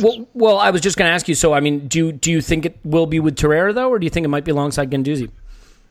well, 0.00 0.26
well, 0.34 0.58
I 0.58 0.70
was 0.70 0.80
just 0.80 0.96
going 0.96 1.08
to 1.08 1.12
ask 1.14 1.28
you. 1.28 1.34
So, 1.34 1.52
I 1.52 1.60
mean, 1.60 1.86
do 1.86 1.98
you, 1.98 2.12
do 2.12 2.30
you 2.32 2.40
think 2.40 2.64
it 2.66 2.78
will 2.84 3.06
be 3.06 3.20
with 3.20 3.36
Torreira 3.36 3.74
though, 3.74 3.90
or 3.90 3.98
do 3.98 4.04
you 4.04 4.10
think 4.10 4.24
it 4.24 4.28
might 4.28 4.44
be 4.44 4.50
alongside 4.50 4.90
Guendouzi? 4.90 5.30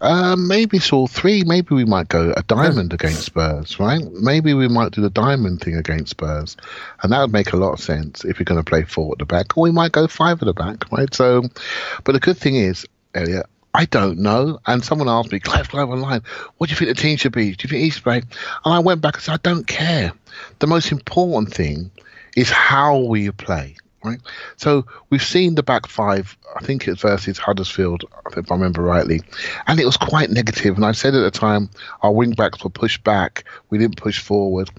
Uh, 0.01 0.35
maybe 0.35 0.77
it's 0.77 0.91
all 0.91 1.07
three. 1.07 1.43
Maybe 1.45 1.73
we 1.75 1.85
might 1.85 2.09
go 2.09 2.33
a 2.35 2.43
diamond 2.43 2.91
against 2.91 3.21
Spurs, 3.23 3.79
right? 3.79 4.01
Maybe 4.19 4.53
we 4.53 4.67
might 4.67 4.91
do 4.91 5.01
the 5.01 5.09
diamond 5.09 5.61
thing 5.61 5.75
against 5.77 6.09
Spurs, 6.09 6.57
and 7.03 7.11
that 7.13 7.21
would 7.21 7.31
make 7.31 7.53
a 7.53 7.57
lot 7.57 7.71
of 7.73 7.79
sense 7.79 8.25
if 8.25 8.37
you're 8.39 8.45
going 8.45 8.61
to 8.61 8.69
play 8.69 8.83
four 8.83 9.13
at 9.13 9.19
the 9.19 9.25
back. 9.25 9.55
Or 9.55 9.63
we 9.63 9.71
might 9.71 9.93
go 9.93 10.07
five 10.07 10.41
at 10.41 10.45
the 10.45 10.53
back, 10.53 10.91
right? 10.91 11.13
So, 11.13 11.43
but 12.03 12.11
the 12.13 12.19
good 12.19 12.37
thing 12.37 12.55
is, 12.55 12.85
Elliot, 13.13 13.45
I 13.73 13.85
don't 13.85 14.19
know. 14.19 14.59
And 14.67 14.83
someone 14.83 15.09
asked 15.09 15.31
me, 15.31 15.39
Clive, 15.39 15.69
Clive 15.69 15.89
online, 15.89 16.21
what 16.57 16.67
do 16.67 16.71
you 16.71 16.77
think 16.77 16.95
the 16.95 17.01
team 17.01 17.17
should 17.17 17.31
be? 17.31 17.55
Do 17.55 17.67
you 17.67 17.69
think 17.69 17.93
should 17.93 18.03
play? 18.03 18.17
And 18.17 18.73
I 18.73 18.79
went 18.79 19.01
back 19.01 19.15
and 19.15 19.23
said, 19.23 19.33
I 19.33 19.37
don't 19.41 19.65
care. 19.65 20.13
The 20.59 20.67
most 20.67 20.91
important 20.91 21.53
thing 21.53 21.89
is 22.35 22.49
how 22.49 22.97
we 22.97 23.31
play. 23.31 23.75
Right. 24.03 24.19
So 24.57 24.85
we've 25.09 25.23
seen 25.23 25.55
the 25.55 25.63
back 25.63 25.87
five, 25.87 26.37
I 26.57 26.65
think 26.65 26.89
it's 26.89 27.01
versus 27.01 27.37
Huddersfield, 27.37 28.03
if 28.35 28.51
I 28.51 28.55
remember 28.55 28.81
rightly, 28.81 29.21
and 29.65 29.79
it 29.79 29.85
was 29.85 29.95
quite 29.95 30.29
negative. 30.29 30.75
And 30.75 30.85
I 30.85 30.91
said 30.91 31.15
at 31.15 31.21
the 31.21 31.31
time, 31.31 31.69
our 32.01 32.11
wing 32.11 32.31
backs 32.31 32.61
were 32.65 32.69
pushed 32.69 33.05
back. 33.05 33.45
We 33.69 33.77
didn't 33.77 33.95
push 33.95 34.19
forward. 34.19 34.69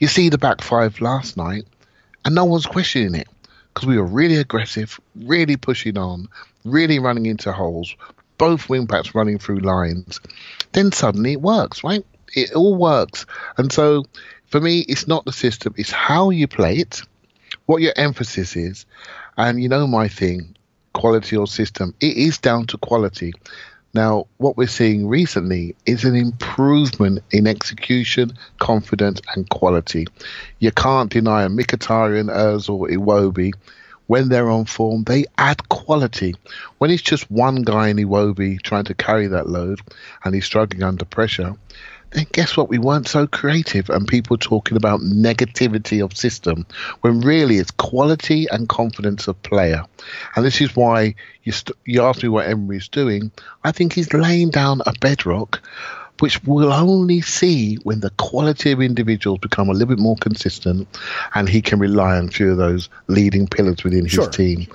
You 0.00 0.06
see 0.06 0.28
the 0.28 0.36
back 0.36 0.60
five 0.60 1.00
last 1.00 1.38
night, 1.38 1.64
and 2.26 2.34
no 2.34 2.44
one's 2.44 2.66
questioning 2.66 3.14
it 3.14 3.26
because 3.72 3.88
we 3.88 3.96
were 3.96 4.04
really 4.04 4.36
aggressive, 4.36 5.00
really 5.16 5.56
pushing 5.56 5.96
on, 5.96 6.28
really 6.66 6.98
running 6.98 7.24
into 7.24 7.52
holes, 7.52 7.96
both 8.38 8.68
wing 8.68 8.86
backs 8.86 9.14
running 9.14 9.38
through 9.38 9.60
lines. 9.60 10.20
Then 10.72 10.92
suddenly 10.92 11.32
it 11.32 11.42
works, 11.42 11.84
right? 11.84 12.04
It 12.34 12.52
all 12.52 12.76
works. 12.76 13.26
And 13.56 13.72
so 13.72 14.04
for 14.46 14.60
me, 14.60 14.80
it's 14.80 15.06
not 15.06 15.24
the 15.24 15.32
system, 15.32 15.74
it's 15.76 15.90
how 15.90 16.30
you 16.30 16.46
play 16.46 16.76
it 16.76 17.02
what 17.66 17.82
your 17.82 17.92
emphasis 17.96 18.56
is. 18.56 18.86
And 19.36 19.62
you 19.62 19.68
know 19.68 19.86
my 19.86 20.08
thing, 20.08 20.56
quality 20.92 21.36
or 21.36 21.46
system, 21.46 21.94
it 22.00 22.16
is 22.16 22.38
down 22.38 22.66
to 22.68 22.78
quality. 22.78 23.32
Now, 23.94 24.26
what 24.38 24.56
we're 24.56 24.66
seeing 24.66 25.06
recently 25.06 25.76
is 25.86 26.04
an 26.04 26.16
improvement 26.16 27.20
in 27.30 27.46
execution, 27.46 28.36
confidence, 28.58 29.20
and 29.34 29.48
quality. 29.50 30.06
You 30.58 30.72
can't 30.72 31.12
deny 31.12 31.44
a 31.44 31.48
Mkhitaryan, 31.48 32.28
Ozil, 32.28 32.90
Iwobi. 32.90 33.52
When 34.06 34.28
they're 34.28 34.50
on 34.50 34.66
form, 34.66 35.04
they 35.04 35.24
add 35.38 35.68
quality. 35.70 36.34
When 36.78 36.90
it's 36.90 37.02
just 37.02 37.30
one 37.30 37.62
guy 37.62 37.88
in 37.88 37.96
Iwobi 37.96 38.60
trying 38.62 38.84
to 38.84 38.94
carry 38.94 39.26
that 39.28 39.48
load 39.48 39.80
and 40.24 40.34
he's 40.34 40.44
struggling 40.44 40.82
under 40.82 41.04
pressure, 41.04 41.54
then 42.14 42.26
guess 42.32 42.56
what? 42.56 42.68
We 42.68 42.78
weren't 42.78 43.08
so 43.08 43.26
creative, 43.26 43.90
and 43.90 44.06
people 44.06 44.38
talking 44.38 44.76
about 44.76 45.00
negativity 45.00 46.02
of 46.02 46.16
system 46.16 46.64
when 47.00 47.20
really 47.20 47.58
it's 47.58 47.72
quality 47.72 48.46
and 48.50 48.68
confidence 48.68 49.26
of 49.26 49.42
player. 49.42 49.84
And 50.36 50.44
this 50.44 50.60
is 50.60 50.76
why 50.76 51.16
you 51.42 51.52
st- 51.52 51.76
you 51.84 52.02
asked 52.02 52.22
me 52.22 52.28
what 52.28 52.46
Emery's 52.46 52.88
doing. 52.88 53.32
I 53.64 53.72
think 53.72 53.92
he's 53.92 54.12
laying 54.12 54.50
down 54.50 54.80
a 54.86 54.92
bedrock. 55.00 55.60
Which 56.20 56.42
we'll 56.44 56.72
only 56.72 57.20
see 57.22 57.74
when 57.82 58.00
the 58.00 58.10
quality 58.10 58.70
of 58.70 58.80
individuals 58.80 59.40
become 59.40 59.68
a 59.68 59.72
little 59.72 59.88
bit 59.88 59.98
more 59.98 60.16
consistent, 60.20 60.86
and 61.34 61.48
he 61.48 61.60
can 61.60 61.78
rely 61.80 62.16
on 62.16 62.28
a 62.28 62.30
few 62.30 62.52
of 62.52 62.56
those 62.56 62.88
leading 63.08 63.48
pillars 63.48 63.82
within 63.82 64.06
Sure. 64.06 64.26
his 64.26 64.36
team. 64.36 64.66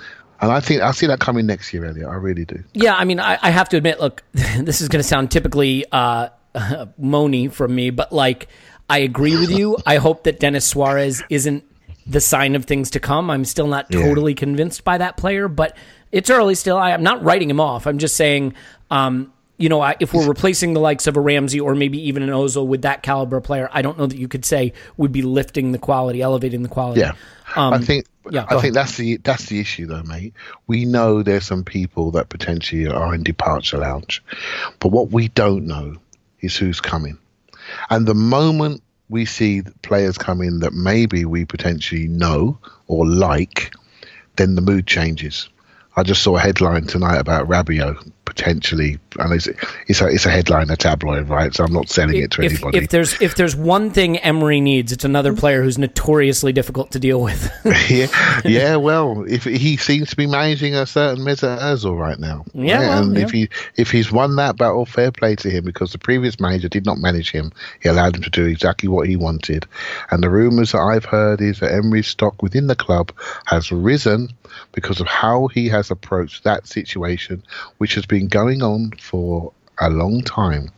And 0.42 0.52
I 0.52 0.60
think 0.60 0.82
I 0.82 0.92
see 0.92 1.08
that 1.08 1.20
coming 1.20 1.46
next 1.46 1.74
year, 1.74 1.86
Elliot. 1.86 2.08
I 2.10 2.16
really 2.16 2.46
do. 2.46 2.62
Yeah, 2.74 2.96
I 2.96 3.06
mean, 3.06 3.20
I, 3.22 3.38
I 3.42 3.50
have 3.52 3.70
to 3.70 3.78
admit, 3.78 4.00
look, 4.02 4.24
this 4.34 4.82
is 4.82 4.90
going 4.90 5.02
to 5.02 5.08
sound 5.08 5.32
typically 5.32 5.86
uh, 5.92 6.30
moany 7.02 7.52
from 7.52 7.74
me, 7.76 7.90
but 7.90 8.12
like, 8.12 8.48
I 8.90 9.00
agree 9.00 9.38
with 9.38 9.52
you. 9.52 9.78
I 9.86 9.98
hope 9.98 10.24
that 10.24 10.40
Denis 10.40 10.66
Suarez 10.66 11.24
isn't 11.30 11.64
the 12.08 12.20
sign 12.22 12.56
of 12.56 12.66
things 12.66 12.90
to 12.92 13.00
come. 13.00 13.30
I'm 13.30 13.46
still 13.46 13.68
not 13.68 13.86
Yeah. 13.90 14.02
totally 14.02 14.34
convinced 14.34 14.84
by 14.84 14.98
that 14.98 15.16
player, 15.16 15.48
but 15.48 15.78
it's 16.12 16.30
early 16.30 16.56
still. 16.56 16.78
I 16.78 16.92
am 16.92 17.04
not 17.04 17.24
writing 17.24 17.50
him 17.50 17.60
off. 17.60 17.86
I'm 17.86 17.98
just 18.00 18.16
saying, 18.16 18.56
um, 18.90 19.32
you 19.60 19.68
know, 19.68 19.84
if 20.00 20.14
we're 20.14 20.28
replacing 20.28 20.74
the 20.74 20.80
likes 20.80 21.06
of 21.06 21.18
a 21.18 21.20
Ramsey 21.20 21.60
or 21.60 21.76
maybe 21.76 22.00
even 22.08 22.24
an 22.24 22.30
Ozil 22.30 22.66
with 22.66 22.82
that 22.84 23.04
caliber 23.04 23.42
player, 23.42 23.70
I 23.74 23.82
don't 23.82 23.98
know 23.98 24.08
that 24.08 24.18
you 24.18 24.30
could 24.30 24.46
say 24.46 24.74
would 24.96 25.12
be 25.12 25.22
lifting 25.22 25.74
the 25.74 25.78
quality, 25.78 26.22
elevating 26.22 26.64
the 26.64 26.70
quality. 26.70 27.02
Yeah, 27.02 27.12
Um, 27.58 27.74
I 27.74 27.80
think 27.80 28.06
yeah, 28.32 28.42
I 28.44 28.54
ahead. 28.54 28.62
think 28.62 28.74
that's 28.74 28.96
the 28.98 29.18
that's 29.18 29.48
the 29.48 29.60
issue 29.60 29.86
though, 29.86 30.04
mate. 30.04 30.34
We 30.68 30.86
know 30.86 31.22
there's 31.22 31.46
some 31.46 31.64
people 31.66 32.10
that 32.12 32.30
potentially 32.30 32.88
are 32.88 33.14
in 33.14 33.24
departure 33.24 33.78
lounge, 33.78 34.24
but 34.80 34.90
what 34.90 35.12
we 35.12 35.28
don't 35.28 35.68
know 35.68 35.98
is 36.40 36.56
who's 36.56 36.80
coming. 36.80 37.18
And 37.90 38.08
the 38.08 38.16
moment 38.16 38.82
we 39.10 39.26
see 39.26 39.64
players 39.82 40.18
come 40.18 40.42
in 40.42 40.60
that 40.60 40.74
maybe 40.74 41.26
we 41.26 41.44
potentially 41.44 42.08
know 42.08 42.58
or 42.88 43.06
like, 43.06 43.74
then 44.38 44.56
the 44.56 44.62
mood 44.62 44.88
changes. 44.88 45.50
I 46.00 46.04
just 46.04 46.24
saw 46.24 46.38
a 46.38 46.40
headline 46.40 46.86
tonight 46.86 47.18
about 47.18 47.50
Rabiot 47.50 48.10
potentially, 48.24 49.00
and 49.18 49.34
it's 49.34 49.48
it's 49.88 50.00
a 50.02 50.08
it's 50.08 50.26
a 50.26 50.30
headline, 50.30 50.70
a 50.70 50.78
tabloid, 50.78 51.28
right? 51.28 51.54
So 51.54 51.66
I'm 51.66 51.74
not 51.74 51.90
selling 51.90 52.16
it 52.18 52.32
to 52.32 52.44
anybody. 52.44 52.78
if 52.78 52.90
there's 52.90 53.20
if 53.22 53.36
there's 53.36 53.54
one 53.54 53.90
thing 53.92 54.18
Emery 54.20 54.62
needs, 54.62 54.94
it's 54.94 55.04
another 55.04 55.34
player 55.34 55.62
who's 55.62 55.78
notoriously 55.78 56.54
difficult 56.54 56.92
to 56.92 57.00
deal 57.00 57.22
with. 57.22 57.52
yeah, 57.90 58.08
yeah. 58.46 58.76
Well, 58.78 59.26
if 59.28 59.44
he 59.44 59.76
seems 59.76 60.12
to 60.12 60.16
be 60.16 60.26
managing 60.26 60.74
a 60.74 60.86
certain 60.86 61.26
Mesut 61.26 61.60
Ozil 61.60 62.00
right 62.00 62.20
now, 62.20 62.46
Yeah, 62.54 62.78
right? 62.78 62.88
well, 62.88 63.04
and 63.04 63.18
yeah. 63.18 63.24
if 63.24 63.32
he 63.32 63.50
if 63.76 63.92
he's 63.92 64.10
won 64.10 64.38
that 64.38 64.56
battle, 64.56 64.86
fair 64.86 65.12
play 65.12 65.36
to 65.36 65.50
him 65.50 65.66
because 65.66 65.92
the 65.92 65.98
previous 65.98 66.40
manager 66.40 66.70
did 66.70 66.86
not 66.86 66.98
manage 67.00 67.32
him. 67.32 67.52
He 67.82 67.90
allowed 67.90 68.16
him 68.16 68.22
to 68.22 68.30
do 68.30 68.46
exactly 68.46 68.88
what 68.88 69.10
he 69.10 69.18
wanted, 69.18 69.66
and 70.12 70.24
the 70.24 70.30
rumours 70.30 70.72
that 70.72 70.80
I've 70.80 71.04
heard 71.06 71.42
is 71.42 71.60
that 71.60 71.74
Emery's 71.74 72.08
stock 72.08 72.42
within 72.42 72.68
the 72.68 72.76
club 72.76 73.12
has 73.48 73.70
risen 73.70 74.30
because 74.72 75.00
of 75.00 75.08
how 75.08 75.48
he 75.48 75.68
has 75.70 75.92
approached 75.92 76.44
that 76.44 76.68
situation, 76.68 77.44
which 77.78 77.96
has 77.96 78.06
been 78.06 78.28
going 78.28 78.62
on 78.62 78.92
for 79.00 79.52
a 79.82 79.90
long 79.90 80.22
time, 80.22 80.70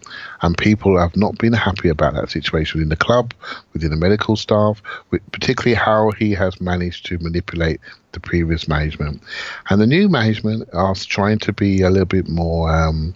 and 0.41 0.57
people 0.57 0.97
have 0.97 1.15
not 1.15 1.37
been 1.37 1.53
happy 1.53 1.89
about 1.89 2.13
that 2.13 2.29
situation 2.29 2.79
within 2.79 2.89
the 2.89 2.95
club, 2.95 3.33
within 3.73 3.91
the 3.91 3.97
medical 3.97 4.35
staff, 4.35 4.81
with 5.09 5.21
particularly 5.31 5.75
how 5.75 6.11
he 6.11 6.31
has 6.33 6.59
managed 6.61 7.05
to 7.07 7.17
manipulate 7.19 7.79
the 8.11 8.19
previous 8.19 8.67
management. 8.67 9.21
And 9.69 9.79
the 9.79 9.87
new 9.87 10.09
management 10.09 10.67
are 10.73 10.93
trying 10.95 11.39
to 11.39 11.53
be 11.53 11.81
a 11.81 11.89
little 11.89 12.05
bit 12.05 12.27
more 12.27 12.69
um, 12.69 13.13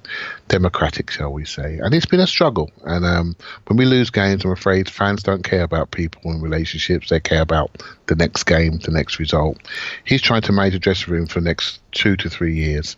democratic, 0.48 1.12
shall 1.12 1.34
we 1.34 1.46
say. 1.46 1.80
And 1.80 1.94
it's 1.94 2.06
been 2.06 2.20
a 2.20 2.28
struggle. 2.28 2.72
And 2.86 3.06
um, 3.06 3.36
when 3.68 3.78
we 3.78 3.86
lose 3.86 4.10
games, 4.10 4.46
I'm 4.46 4.52
afraid 4.52 4.90
fans 4.90 5.24
don't 5.24 5.44
care 5.44 5.64
about 5.64 5.92
people 5.92 6.32
and 6.32 6.42
relationships. 6.42 7.10
They 7.10 7.20
care 7.20 7.42
about 7.42 7.84
the 8.08 8.16
next 8.16 8.44
game, 8.44 8.78
the 8.80 8.92
next 8.92 9.20
result. 9.20 9.58
He's 10.06 10.22
trying 10.22 10.44
to 10.44 10.52
manage 10.52 10.76
a 10.76 10.80
dressing 10.80 11.14
room 11.14 11.28
for 11.28 11.40
the 11.42 11.46
next 11.46 11.80
two 11.92 12.16
to 12.18 12.30
three 12.30 12.56
years 12.56 12.96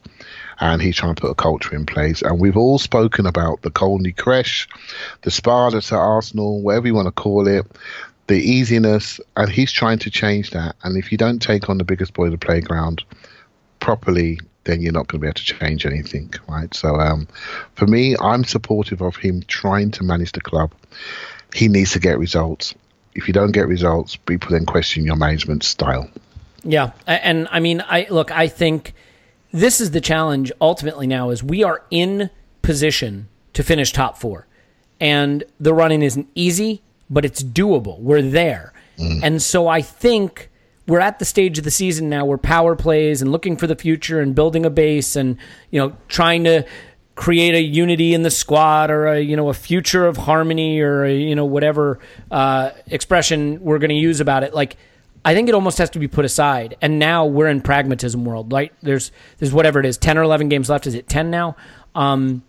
and 0.59 0.81
he's 0.81 0.95
trying 0.95 1.15
to 1.15 1.21
put 1.21 1.31
a 1.31 1.35
culture 1.35 1.75
in 1.75 1.85
place. 1.85 2.21
And 2.21 2.39
we've 2.39 2.57
all 2.57 2.79
spoken 2.79 3.25
about 3.25 3.61
the 3.61 3.69
Colney 3.69 4.11
Crash, 4.11 4.67
the 5.21 5.31
spa 5.31 5.69
that's 5.69 5.91
at 5.91 5.99
Arsenal, 5.99 6.61
whatever 6.61 6.87
you 6.87 6.95
want 6.95 7.07
to 7.07 7.11
call 7.11 7.47
it, 7.47 7.65
the 8.27 8.39
easiness, 8.39 9.19
and 9.35 9.49
he's 9.49 9.71
trying 9.71 9.99
to 9.99 10.09
change 10.09 10.51
that. 10.51 10.75
And 10.83 10.97
if 10.97 11.11
you 11.11 11.17
don't 11.17 11.39
take 11.39 11.69
on 11.69 11.77
the 11.77 11.83
biggest 11.83 12.13
boy 12.13 12.25
of 12.25 12.31
the 12.31 12.37
playground 12.37 13.03
properly, 13.79 14.39
then 14.65 14.81
you're 14.81 14.91
not 14.91 15.07
going 15.07 15.19
to 15.19 15.23
be 15.23 15.27
able 15.27 15.35
to 15.35 15.43
change 15.43 15.85
anything, 15.85 16.33
right? 16.47 16.73
So, 16.73 16.95
um, 16.95 17.27
for 17.75 17.87
me, 17.87 18.15
I'm 18.19 18.43
supportive 18.43 19.01
of 19.01 19.15
him 19.15 19.43
trying 19.47 19.91
to 19.91 20.03
manage 20.03 20.33
the 20.33 20.41
club. 20.41 20.73
He 21.53 21.69
needs 21.69 21.93
to 21.93 21.99
get 21.99 22.19
results. 22.19 22.75
If 23.15 23.27
you 23.27 23.33
don't 23.33 23.53
get 23.53 23.67
results, 23.67 24.17
people 24.17 24.51
then 24.51 24.65
question 24.65 25.05
your 25.05 25.15
management 25.15 25.63
style. 25.63 26.09
Yeah, 26.63 26.91
and 27.07 27.47
I 27.49 27.59
mean, 27.61 27.81
I 27.87 28.07
look. 28.09 28.29
I 28.31 28.47
think 28.47 28.93
this 29.51 29.81
is 29.81 29.91
the 29.91 30.01
challenge 30.01 30.51
ultimately. 30.59 31.07
Now 31.07 31.29
is 31.29 31.43
we 31.43 31.63
are 31.63 31.83
in 31.91 32.29
position 32.61 33.27
to 33.53 33.63
finish 33.63 33.91
top 33.91 34.17
four, 34.17 34.47
and 34.99 35.43
the 35.59 35.73
running 35.73 36.01
isn't 36.01 36.27
easy, 36.35 36.81
but 37.09 37.25
it's 37.25 37.43
doable. 37.43 37.99
We're 37.99 38.21
there, 38.21 38.73
and 39.23 39.41
so 39.41 39.67
I 39.67 39.81
think 39.81 40.49
we're 40.87 40.99
at 40.99 41.19
the 41.19 41.25
stage 41.25 41.57
of 41.57 41.63
the 41.63 41.71
season 41.71 42.09
now 42.09 42.25
where 42.25 42.37
power 42.37 42.75
plays 42.75 43.21
and 43.21 43.31
looking 43.31 43.57
for 43.57 43.67
the 43.67 43.75
future 43.75 44.21
and 44.21 44.33
building 44.33 44.65
a 44.65 44.69
base 44.69 45.15
and 45.15 45.37
you 45.69 45.79
know 45.79 45.95
trying 46.07 46.45
to 46.45 46.65
create 47.15 47.55
a 47.55 47.61
unity 47.61 48.13
in 48.13 48.21
the 48.21 48.29
squad 48.31 48.89
or 48.89 49.07
a 49.07 49.19
you 49.19 49.35
know 49.35 49.49
a 49.49 49.53
future 49.53 50.05
of 50.05 50.17
harmony 50.17 50.79
or 50.79 51.03
a, 51.03 51.13
you 51.13 51.35
know 51.35 51.45
whatever 51.45 51.99
uh, 52.31 52.71
expression 52.87 53.59
we're 53.61 53.79
going 53.79 53.89
to 53.89 53.95
use 53.95 54.19
about 54.19 54.43
it 54.43 54.53
like 54.53 54.77
I 55.27 55.33
think 55.33 55.49
it 55.49 55.55
almost 55.55 55.77
has 55.79 55.89
to 55.89 55.99
be 55.99 56.07
put 56.07 56.23
aside. 56.23 56.77
And 56.81 56.99
now 56.99 57.25
we're 57.25 57.49
in 57.49 57.59
pragmatism 57.59 58.23
world 58.23 58.53
right? 58.53 58.71
There's 58.81 59.11
there's 59.39 59.51
whatever 59.51 59.81
it 59.81 59.85
is 59.85 59.97
10 59.97 60.17
or 60.17 60.21
11 60.21 60.47
games 60.47 60.69
left. 60.69 60.87
Is 60.87 60.95
it 60.95 61.09
10 61.09 61.29
now? 61.29 61.57
Um 61.93 62.43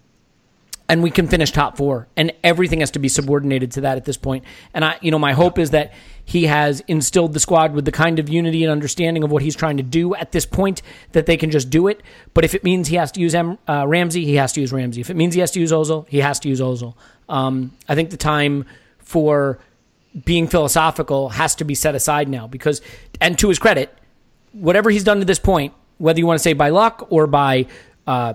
and 0.88 1.02
we 1.02 1.10
can 1.10 1.26
finish 1.26 1.50
top 1.50 1.76
four 1.76 2.06
and 2.16 2.32
everything 2.44 2.78
has 2.80 2.92
to 2.92 3.00
be 3.00 3.08
subordinated 3.08 3.72
to 3.72 3.80
that 3.82 3.96
at 3.96 4.04
this 4.04 4.16
point. 4.16 4.44
point. 4.44 4.54
And 4.74 4.84
i 4.84 4.96
you 5.00 5.10
know 5.10 5.18
my 5.18 5.32
hope 5.32 5.58
is 5.58 5.70
that 5.70 5.92
he 6.24 6.44
has 6.44 6.80
instilled 6.86 7.32
the 7.32 7.40
squad 7.40 7.72
with 7.74 7.84
the 7.84 7.90
kind 7.90 8.20
of 8.20 8.28
unity 8.28 8.62
and 8.62 8.70
understanding 8.70 9.24
of 9.24 9.32
what 9.32 9.42
he's 9.42 9.56
trying 9.56 9.78
to 9.78 9.82
do 9.82 10.14
at 10.14 10.30
this 10.30 10.46
point 10.46 10.80
that 11.12 11.26
they 11.26 11.36
can 11.36 11.50
just 11.50 11.70
do 11.70 11.88
it. 11.88 12.00
But 12.32 12.44
if 12.44 12.54
it 12.54 12.62
means 12.62 12.86
he 12.86 12.96
has 12.96 13.10
to 13.12 13.20
use 13.20 13.34
M, 13.34 13.58
uh, 13.66 13.88
ramsey 13.88 14.24
he 14.24 14.36
has 14.36 14.52
to 14.52 14.60
use 14.60 14.72
ramsey. 14.72 15.00
If 15.00 15.10
it 15.10 15.16
means 15.16 15.34
he 15.34 15.40
has 15.40 15.50
to 15.50 15.60
use 15.60 15.72
ozil 15.72 16.06
he 16.06 16.18
has 16.18 16.38
to 16.40 16.48
use 16.48 16.60
ozil. 16.60 16.94
Um, 17.28 17.72
i 17.88 17.96
think 17.96 18.10
the 18.10 18.16
time 18.16 18.66
for 18.98 19.58
being 20.24 20.46
philosophical 20.46 21.28
has 21.30 21.54
to 21.54 21.64
be 21.64 21.74
set 21.74 21.94
aside 21.94 22.28
now 22.28 22.46
because 22.46 22.80
and 23.20 23.38
to 23.38 23.48
his 23.48 23.58
credit 23.58 23.94
whatever 24.52 24.90
he's 24.90 25.04
done 25.04 25.18
to 25.18 25.24
this 25.24 25.38
point 25.38 25.74
whether 25.98 26.18
you 26.18 26.26
want 26.26 26.38
to 26.38 26.42
say 26.42 26.52
by 26.52 26.70
luck 26.70 27.06
or 27.10 27.26
by 27.26 27.66
uh, 28.06 28.34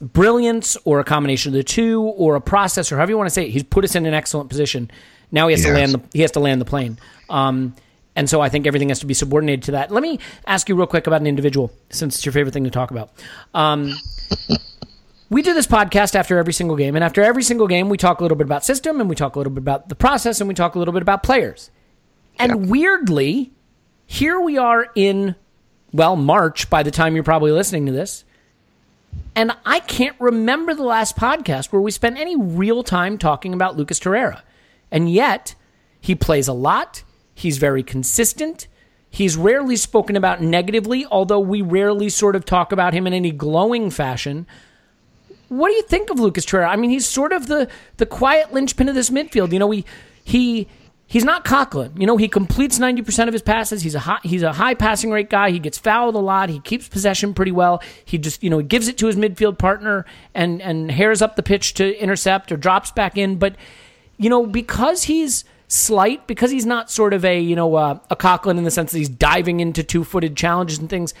brilliance 0.00 0.76
or 0.84 1.00
a 1.00 1.04
combination 1.04 1.50
of 1.50 1.54
the 1.54 1.64
two 1.64 2.02
or 2.02 2.36
a 2.36 2.40
process 2.40 2.90
or 2.90 2.96
however 2.96 3.12
you 3.12 3.18
want 3.18 3.26
to 3.26 3.34
say 3.34 3.44
it, 3.44 3.50
he's 3.50 3.62
put 3.62 3.84
us 3.84 3.94
in 3.94 4.06
an 4.06 4.14
excellent 4.14 4.48
position. 4.48 4.90
Now 5.30 5.48
he 5.48 5.52
has 5.52 5.62
to 5.64 5.72
land 5.72 5.92
the 5.92 6.00
he 6.12 6.22
has 6.22 6.32
to 6.32 6.40
land 6.40 6.60
the 6.60 6.64
plane. 6.64 6.98
Um, 7.28 7.74
and 8.16 8.28
so 8.28 8.40
I 8.40 8.48
think 8.48 8.66
everything 8.66 8.88
has 8.88 8.98
to 9.00 9.06
be 9.06 9.14
subordinated 9.14 9.64
to 9.64 9.72
that. 9.72 9.92
Let 9.92 10.02
me 10.02 10.18
ask 10.46 10.68
you 10.68 10.74
real 10.74 10.88
quick 10.88 11.06
about 11.06 11.20
an 11.20 11.28
individual, 11.28 11.70
since 11.90 12.16
it's 12.16 12.26
your 12.26 12.32
favorite 12.32 12.52
thing 12.52 12.64
to 12.64 12.70
talk 12.70 12.90
about. 12.90 13.10
Um, 13.54 13.94
we 15.30 15.42
do 15.42 15.54
this 15.54 15.66
podcast 15.66 16.14
after 16.14 16.38
every 16.38 16.52
single 16.52 16.76
game, 16.76 16.96
and 16.96 17.04
after 17.04 17.22
every 17.22 17.44
single 17.44 17.68
game, 17.68 17.88
we 17.88 17.96
talk 17.96 18.18
a 18.18 18.22
little 18.22 18.36
bit 18.36 18.46
about 18.46 18.64
system, 18.64 19.00
and 19.00 19.08
we 19.08 19.14
talk 19.14 19.36
a 19.36 19.38
little 19.38 19.52
bit 19.52 19.62
about 19.62 19.88
the 19.88 19.94
process, 19.94 20.40
and 20.40 20.48
we 20.48 20.54
talk 20.54 20.74
a 20.74 20.78
little 20.78 20.92
bit 20.92 21.02
about 21.02 21.22
players. 21.22 21.70
And 22.38 22.68
weirdly, 22.68 23.52
here 24.06 24.40
we 24.40 24.58
are 24.58 24.88
in, 24.96 25.36
well, 25.92 26.16
March 26.16 26.68
by 26.68 26.82
the 26.82 26.90
time 26.90 27.14
you're 27.14 27.22
probably 27.22 27.52
listening 27.52 27.86
to 27.86 27.92
this. 27.92 28.24
And 29.36 29.52
I 29.64 29.80
can't 29.80 30.16
remember 30.18 30.74
the 30.74 30.82
last 30.82 31.16
podcast 31.16 31.66
where 31.66 31.80
we 31.80 31.92
spent 31.92 32.18
any 32.18 32.36
real 32.36 32.82
time 32.82 33.16
talking 33.16 33.54
about 33.54 33.76
Lucas 33.76 34.00
Torreira. 34.00 34.42
And 34.90 35.10
yet, 35.10 35.54
he 36.00 36.16
plays 36.16 36.48
a 36.48 36.52
lot. 36.52 37.04
He's 37.34 37.58
very 37.58 37.84
consistent. 37.84 38.66
He's 39.08 39.36
rarely 39.36 39.76
spoken 39.76 40.16
about 40.16 40.40
negatively, 40.40 41.06
although 41.06 41.40
we 41.40 41.62
rarely 41.62 42.08
sort 42.08 42.34
of 42.34 42.44
talk 42.44 42.72
about 42.72 42.94
him 42.94 43.06
in 43.06 43.12
any 43.12 43.30
glowing 43.30 43.90
fashion. 43.90 44.46
What 45.50 45.70
do 45.70 45.74
you 45.74 45.82
think 45.82 46.10
of 46.10 46.20
Lucas 46.20 46.46
Torreira? 46.46 46.68
I 46.68 46.76
mean, 46.76 46.90
he's 46.90 47.06
sort 47.06 47.32
of 47.32 47.48
the 47.48 47.68
the 47.96 48.06
quiet 48.06 48.52
linchpin 48.52 48.88
of 48.88 48.94
this 48.94 49.10
midfield. 49.10 49.52
You 49.52 49.58
know, 49.58 49.72
he 49.72 49.84
he 50.22 50.68
he's 51.08 51.24
not 51.24 51.44
Coquelin. 51.44 52.00
You 52.00 52.06
know, 52.06 52.16
he 52.16 52.28
completes 52.28 52.78
ninety 52.78 53.02
percent 53.02 53.26
of 53.26 53.32
his 53.32 53.42
passes. 53.42 53.82
He's 53.82 53.96
a 53.96 53.98
high, 53.98 54.20
he's 54.22 54.44
a 54.44 54.52
high 54.52 54.74
passing 54.74 55.10
rate 55.10 55.28
guy. 55.28 55.50
He 55.50 55.58
gets 55.58 55.76
fouled 55.76 56.14
a 56.14 56.20
lot. 56.20 56.50
He 56.50 56.60
keeps 56.60 56.86
possession 56.86 57.34
pretty 57.34 57.50
well. 57.50 57.82
He 58.04 58.16
just 58.16 58.44
you 58.44 58.48
know 58.48 58.58
he 58.58 58.64
gives 58.64 58.86
it 58.86 58.96
to 58.98 59.08
his 59.08 59.16
midfield 59.16 59.58
partner 59.58 60.06
and 60.36 60.62
and 60.62 60.88
hares 60.88 61.20
up 61.20 61.34
the 61.34 61.42
pitch 61.42 61.74
to 61.74 62.00
intercept 62.00 62.52
or 62.52 62.56
drops 62.56 62.92
back 62.92 63.18
in. 63.18 63.34
But 63.36 63.56
you 64.18 64.30
know, 64.30 64.46
because 64.46 65.02
he's 65.02 65.44
slight, 65.66 66.28
because 66.28 66.52
he's 66.52 66.66
not 66.66 66.92
sort 66.92 67.12
of 67.12 67.24
a 67.24 67.40
you 67.40 67.56
know 67.56 67.74
uh, 67.74 67.98
a 68.08 68.14
Coquelin 68.14 68.56
in 68.56 68.62
the 68.62 68.70
sense 68.70 68.92
that 68.92 68.98
he's 68.98 69.08
diving 69.08 69.58
into 69.58 69.82
two 69.82 70.04
footed 70.04 70.36
challenges 70.36 70.78
and 70.78 70.88
things 70.88 71.12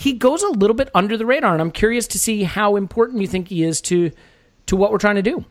he 0.00 0.14
goes 0.14 0.42
a 0.42 0.48
little 0.48 0.74
bit 0.74 0.88
under 0.94 1.18
the 1.18 1.26
radar, 1.26 1.52
and 1.52 1.60
I'm 1.60 1.70
curious 1.70 2.06
to 2.08 2.18
see 2.18 2.42
how 2.42 2.76
important 2.76 3.20
you 3.20 3.26
think 3.26 3.48
he 3.48 3.64
is 3.64 3.82
to 3.82 4.10
to 4.66 4.76
what 4.76 4.92
we're 4.92 4.98
trying 4.98 5.16
to 5.16 5.22
do. 5.22 5.44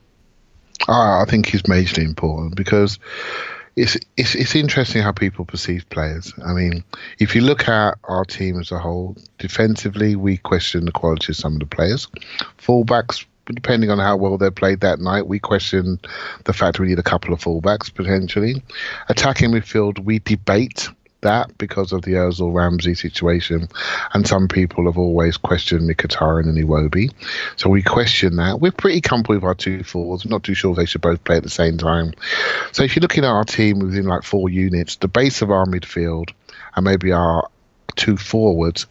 I 0.88 1.26
think 1.28 1.46
he's 1.46 1.62
majorly 1.64 2.04
important 2.04 2.56
because 2.56 2.98
it's, 3.76 3.96
it's 4.18 4.34
it's 4.34 4.56
interesting 4.56 5.04
how 5.04 5.12
people 5.12 5.46
perceive 5.46 5.88
players. 5.90 6.34
I 6.44 6.54
mean, 6.54 6.84
if 7.20 7.36
you 7.36 7.42
look 7.42 7.68
at 7.68 8.00
our 8.06 8.26
team 8.26 8.60
as 8.60 8.72
a 8.72 8.80
whole, 8.80 9.16
defensively 9.38 10.16
we 10.16 10.38
question 10.38 10.86
the 10.86 10.92
quality 10.92 11.32
of 11.32 11.36
some 11.36 11.54
of 11.54 11.60
the 11.60 11.68
players. 11.68 12.08
Fullbacks, 12.58 13.26
depending 13.46 13.92
on 13.92 14.00
how 14.00 14.18
well 14.18 14.40
they 14.40 14.50
played 14.50 14.80
that 14.80 15.00
night, 15.00 15.28
we 15.28 15.38
question 15.38 16.00
the 16.46 16.54
fact 16.54 16.80
we 16.80 16.88
need 16.88 16.98
a 16.98 17.04
couple 17.04 17.36
of 17.36 17.40
fullbacks 17.40 17.94
potentially. 17.94 18.64
Attacking 19.10 19.52
midfield, 19.52 20.04
we 20.04 20.18
debate 20.20 20.90
that 21.22 21.58
because 21.58 21.92
of 21.92 22.02
the 22.02 22.14
Ozil 22.14 22.54
Ramsey 22.54 22.96
situation, 22.96 23.68
and 24.14 24.28
some 24.28 24.48
people 24.48 24.86
have 24.86 24.98
always 24.98 25.38
questioned 25.38 25.90
Mkhitaryan 25.90 26.50
and 26.50 26.58
Iwobi. 26.58 27.12
So 27.56 27.70
we 27.70 27.84
question 27.84 28.38
that. 28.38 28.60
We're 28.60 28.72
pretty 28.72 29.02
comfortable 29.02 29.36
with 29.36 29.44
our 29.44 29.56
two 29.56 29.84
forwards. 29.84 30.26
Not 30.26 30.44
too 30.44 30.54
sure 30.54 30.76
they 30.76 30.86
should 30.86 31.02
both 31.02 31.24
play 31.24 31.38
at 31.38 31.44
the 31.44 31.50
same 31.50 31.78
time. 31.78 32.14
So 32.72 32.84
if 32.84 32.96
you're 32.96 33.02
looking 33.02 33.26
at 33.26 33.30
our 33.30 33.44
team 33.44 33.80
within 33.80 34.06
like 34.06 34.24
four 34.24 34.50
units, 34.50 34.96
the 34.98 35.08
base 35.08 35.42
of 35.42 35.52
our 35.52 35.66
midfield 35.66 36.32
and 36.76 36.86
maybe 36.86 37.12
our 37.12 37.50
two 37.96 38.18
forwards, 38.18 38.88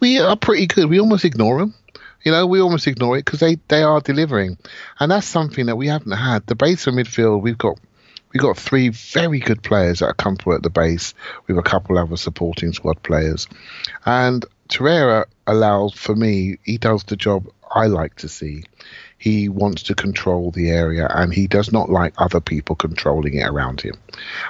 we 0.00 0.18
are 0.18 0.36
pretty 0.36 0.66
good. 0.66 0.88
We 0.88 1.00
almost 1.00 1.24
ignore 1.24 1.58
them. 1.58 1.74
You 2.24 2.32
know, 2.32 2.46
we 2.46 2.60
almost 2.60 2.86
ignore 2.86 3.16
it 3.16 3.24
because 3.24 3.40
they, 3.40 3.56
they 3.68 3.82
are 3.82 4.00
delivering. 4.00 4.58
And 4.98 5.10
that's 5.10 5.26
something 5.26 5.66
that 5.66 5.76
we 5.76 5.86
haven't 5.86 6.12
had. 6.12 6.46
The 6.46 6.56
base 6.56 6.86
of 6.86 6.94
midfield, 6.94 7.42
we've 7.42 7.56
got 7.56 7.78
we've 8.32 8.42
got 8.42 8.56
three 8.56 8.88
very 8.90 9.40
good 9.40 9.62
players 9.62 10.00
that 10.00 10.06
are 10.06 10.14
comfortable 10.14 10.54
at 10.54 10.62
the 10.62 10.70
base 10.70 11.14
with 11.46 11.58
a 11.58 11.62
couple 11.62 11.98
other 11.98 12.16
supporting 12.16 12.72
squad 12.72 13.02
players. 13.02 13.46
And 14.04 14.44
Torreira 14.68 15.24
allows, 15.46 15.94
for 15.94 16.14
me, 16.14 16.58
he 16.62 16.78
does 16.78 17.04
the 17.04 17.16
job 17.16 17.48
I 17.70 17.86
like 17.86 18.16
to 18.16 18.28
see. 18.28 18.64
He 19.18 19.48
wants 19.48 19.82
to 19.84 19.94
control 19.94 20.50
the 20.50 20.70
area 20.70 21.08
and 21.10 21.34
he 21.34 21.46
does 21.46 21.72
not 21.72 21.90
like 21.90 22.14
other 22.18 22.40
people 22.40 22.76
controlling 22.76 23.34
it 23.34 23.46
around 23.46 23.80
him. 23.80 23.94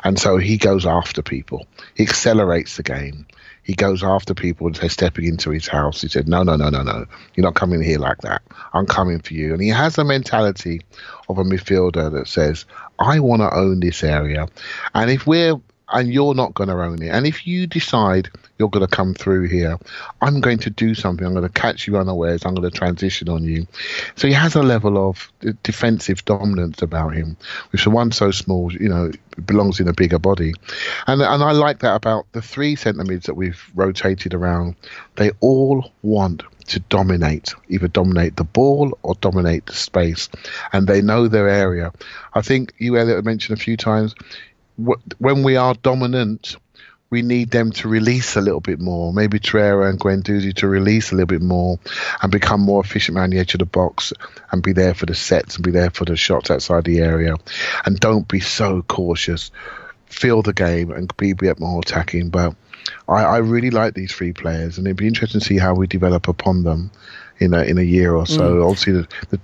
And 0.04 0.18
so 0.18 0.36
he 0.36 0.58
goes 0.58 0.84
after 0.84 1.22
people. 1.22 1.66
He 1.94 2.04
accelerates 2.04 2.76
the 2.76 2.82
game. 2.82 3.26
He 3.68 3.74
goes 3.74 4.02
after 4.02 4.32
people 4.32 4.66
and 4.66 4.76
they're 4.76 4.88
stepping 4.88 5.26
into 5.26 5.50
his 5.50 5.68
house. 5.68 6.00
He 6.00 6.08
said, 6.08 6.26
No, 6.26 6.42
no, 6.42 6.56
no, 6.56 6.70
no, 6.70 6.82
no. 6.82 7.04
You're 7.34 7.44
not 7.44 7.54
coming 7.54 7.82
here 7.82 7.98
like 7.98 8.16
that. 8.22 8.40
I'm 8.72 8.86
coming 8.86 9.20
for 9.20 9.34
you. 9.34 9.52
And 9.52 9.62
he 9.62 9.68
has 9.68 9.98
a 9.98 10.04
mentality 10.04 10.80
of 11.28 11.36
a 11.36 11.44
midfielder 11.44 12.10
that 12.12 12.28
says, 12.28 12.64
I 12.98 13.20
want 13.20 13.42
to 13.42 13.54
own 13.54 13.80
this 13.80 14.02
area. 14.02 14.48
And 14.94 15.10
if 15.10 15.26
we're 15.26 15.60
and 15.92 16.12
you're 16.12 16.34
not 16.34 16.54
going 16.54 16.68
to 16.68 16.74
own 16.74 17.02
it. 17.02 17.08
And 17.08 17.26
if 17.26 17.46
you 17.46 17.66
decide 17.66 18.30
you're 18.58 18.68
going 18.68 18.86
to 18.86 18.94
come 18.94 19.14
through 19.14 19.48
here, 19.48 19.78
I'm 20.20 20.40
going 20.40 20.58
to 20.58 20.70
do 20.70 20.94
something. 20.94 21.24
I'm 21.26 21.32
going 21.32 21.46
to 21.46 21.60
catch 21.60 21.86
you 21.86 21.96
unawares. 21.96 22.44
I'm 22.44 22.54
going 22.54 22.68
to 22.68 22.76
transition 22.76 23.28
on 23.28 23.44
you. 23.44 23.66
So 24.16 24.26
he 24.26 24.34
has 24.34 24.54
a 24.54 24.62
level 24.62 25.08
of 25.08 25.32
defensive 25.62 26.24
dominance 26.24 26.82
about 26.82 27.14
him, 27.14 27.36
which 27.70 27.82
for 27.82 27.90
one 27.90 28.12
so 28.12 28.30
small, 28.30 28.72
you 28.72 28.88
know, 28.88 29.10
belongs 29.46 29.80
in 29.80 29.88
a 29.88 29.92
bigger 29.92 30.18
body. 30.18 30.52
And 31.06 31.22
and 31.22 31.42
I 31.42 31.52
like 31.52 31.80
that 31.80 31.94
about 31.94 32.26
the 32.32 32.42
three 32.42 32.76
centre 32.76 33.04
mids 33.04 33.26
that 33.26 33.34
we've 33.34 33.62
rotated 33.74 34.34
around. 34.34 34.74
They 35.16 35.30
all 35.40 35.90
want 36.02 36.42
to 36.66 36.80
dominate, 36.80 37.54
either 37.68 37.88
dominate 37.88 38.36
the 38.36 38.44
ball 38.44 38.96
or 39.02 39.14
dominate 39.16 39.66
the 39.66 39.74
space, 39.74 40.28
and 40.72 40.86
they 40.86 41.00
know 41.00 41.28
their 41.28 41.48
area. 41.48 41.92
I 42.34 42.42
think 42.42 42.74
you 42.78 42.96
Elliot 42.98 43.24
mentioned 43.24 43.58
a 43.58 43.62
few 43.62 43.76
times 43.76 44.14
when 45.18 45.42
we 45.42 45.56
are 45.56 45.74
dominant, 45.74 46.56
we 47.10 47.22
need 47.22 47.50
them 47.50 47.72
to 47.72 47.88
release 47.88 48.36
a 48.36 48.40
little 48.40 48.60
bit 48.60 48.80
more. 48.80 49.12
Maybe 49.12 49.38
Torreira 49.38 49.88
and 49.88 49.98
Guendouzi 49.98 50.54
to 50.56 50.68
release 50.68 51.10
a 51.10 51.14
little 51.14 51.26
bit 51.26 51.42
more 51.42 51.78
and 52.22 52.30
become 52.30 52.60
more 52.60 52.82
efficient 52.82 53.16
around 53.16 53.30
the 53.30 53.38
edge 53.38 53.54
of 53.54 53.60
the 53.60 53.66
box 53.66 54.12
and 54.50 54.62
be 54.62 54.72
there 54.72 54.94
for 54.94 55.06
the 55.06 55.14
sets 55.14 55.56
and 55.56 55.64
be 55.64 55.70
there 55.70 55.90
for 55.90 56.04
the 56.04 56.16
shots 56.16 56.50
outside 56.50 56.84
the 56.84 57.00
area. 57.00 57.34
And 57.84 57.98
don't 57.98 58.28
be 58.28 58.40
so 58.40 58.82
cautious. 58.82 59.50
Feel 60.06 60.42
the 60.42 60.52
game 60.52 60.90
and 60.90 61.14
be 61.16 61.30
a 61.30 61.36
bit 61.36 61.58
more 61.58 61.80
attacking. 61.80 62.28
But 62.28 62.54
I, 63.08 63.24
I 63.24 63.36
really 63.38 63.70
like 63.70 63.94
these 63.94 64.12
three 64.12 64.32
players, 64.32 64.78
and 64.78 64.86
it'd 64.86 64.96
be 64.96 65.06
interesting 65.06 65.40
to 65.40 65.46
see 65.46 65.58
how 65.58 65.74
we 65.74 65.86
develop 65.86 66.28
upon 66.28 66.62
them 66.62 66.90
in 67.38 67.54
a 67.54 67.62
in 67.62 67.78
a 67.78 67.82
year 67.82 68.14
or 68.14 68.26
so. 68.26 68.56
Mm. 68.56 68.64
Obviously, 68.64 68.92
the, 68.94 69.08
the 69.30 69.40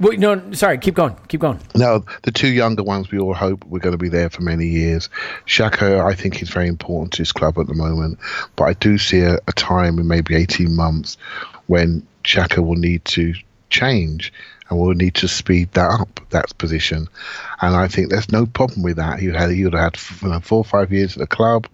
No, 0.00 0.52
sorry. 0.52 0.78
Keep 0.78 0.94
going. 0.94 1.14
Keep 1.28 1.42
going. 1.42 1.60
No, 1.74 2.04
the 2.22 2.32
two 2.32 2.48
younger 2.48 2.82
ones 2.82 3.10
we 3.10 3.18
all 3.18 3.34
hope 3.34 3.64
we're 3.66 3.80
going 3.80 3.92
to 3.92 3.98
be 3.98 4.08
there 4.08 4.30
for 4.30 4.42
many 4.42 4.66
years. 4.66 5.10
Xhaka, 5.46 6.04
I 6.04 6.14
think, 6.14 6.42
is 6.42 6.48
very 6.48 6.68
important 6.68 7.12
to 7.12 7.18
his 7.18 7.32
club 7.32 7.58
at 7.58 7.66
the 7.66 7.74
moment, 7.74 8.18
but 8.56 8.64
I 8.64 8.72
do 8.74 8.96
see 8.96 9.20
a, 9.20 9.34
a 9.46 9.52
time 9.52 9.98
in 9.98 10.08
maybe 10.08 10.34
18 10.34 10.74
months 10.74 11.18
when 11.66 12.06
Xhaka 12.24 12.66
will 12.66 12.76
need 12.76 13.04
to 13.06 13.34
change 13.68 14.32
and 14.68 14.78
we'll 14.78 14.94
need 14.94 15.14
to 15.16 15.28
speed 15.28 15.70
that 15.72 16.00
up, 16.00 16.20
that 16.30 16.56
position. 16.56 17.06
And 17.62 17.76
I 17.76 17.88
think 17.88 18.08
there's 18.08 18.32
no 18.32 18.46
problem 18.46 18.82
with 18.82 18.96
that. 18.96 19.18
He 19.20 19.26
had 19.26 19.50
he 19.50 19.64
would 19.64 19.74
have 19.74 19.94
had 19.94 20.22
you 20.22 20.28
know, 20.28 20.40
four 20.40 20.58
or 20.58 20.64
five 20.64 20.92
years 20.92 21.12
at 21.12 21.18
the 21.18 21.26
club, 21.26 21.66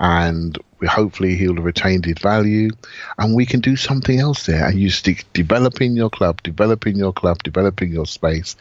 and 0.00 0.56
we, 0.80 0.86
hopefully 0.86 1.36
he'll 1.36 1.56
have 1.56 1.64
retained 1.64 2.06
his 2.06 2.18
value, 2.18 2.70
and 3.18 3.34
we 3.34 3.44
can 3.44 3.60
do 3.60 3.76
something 3.76 4.18
else 4.18 4.46
there. 4.46 4.66
And 4.66 4.78
you 4.78 4.88
stick 4.88 5.26
developing 5.34 5.96
your 5.96 6.08
club, 6.08 6.42
developing 6.42 6.96
your 6.96 7.12
club, 7.12 7.42
developing 7.42 7.92
your 7.92 8.06
space. 8.06 8.56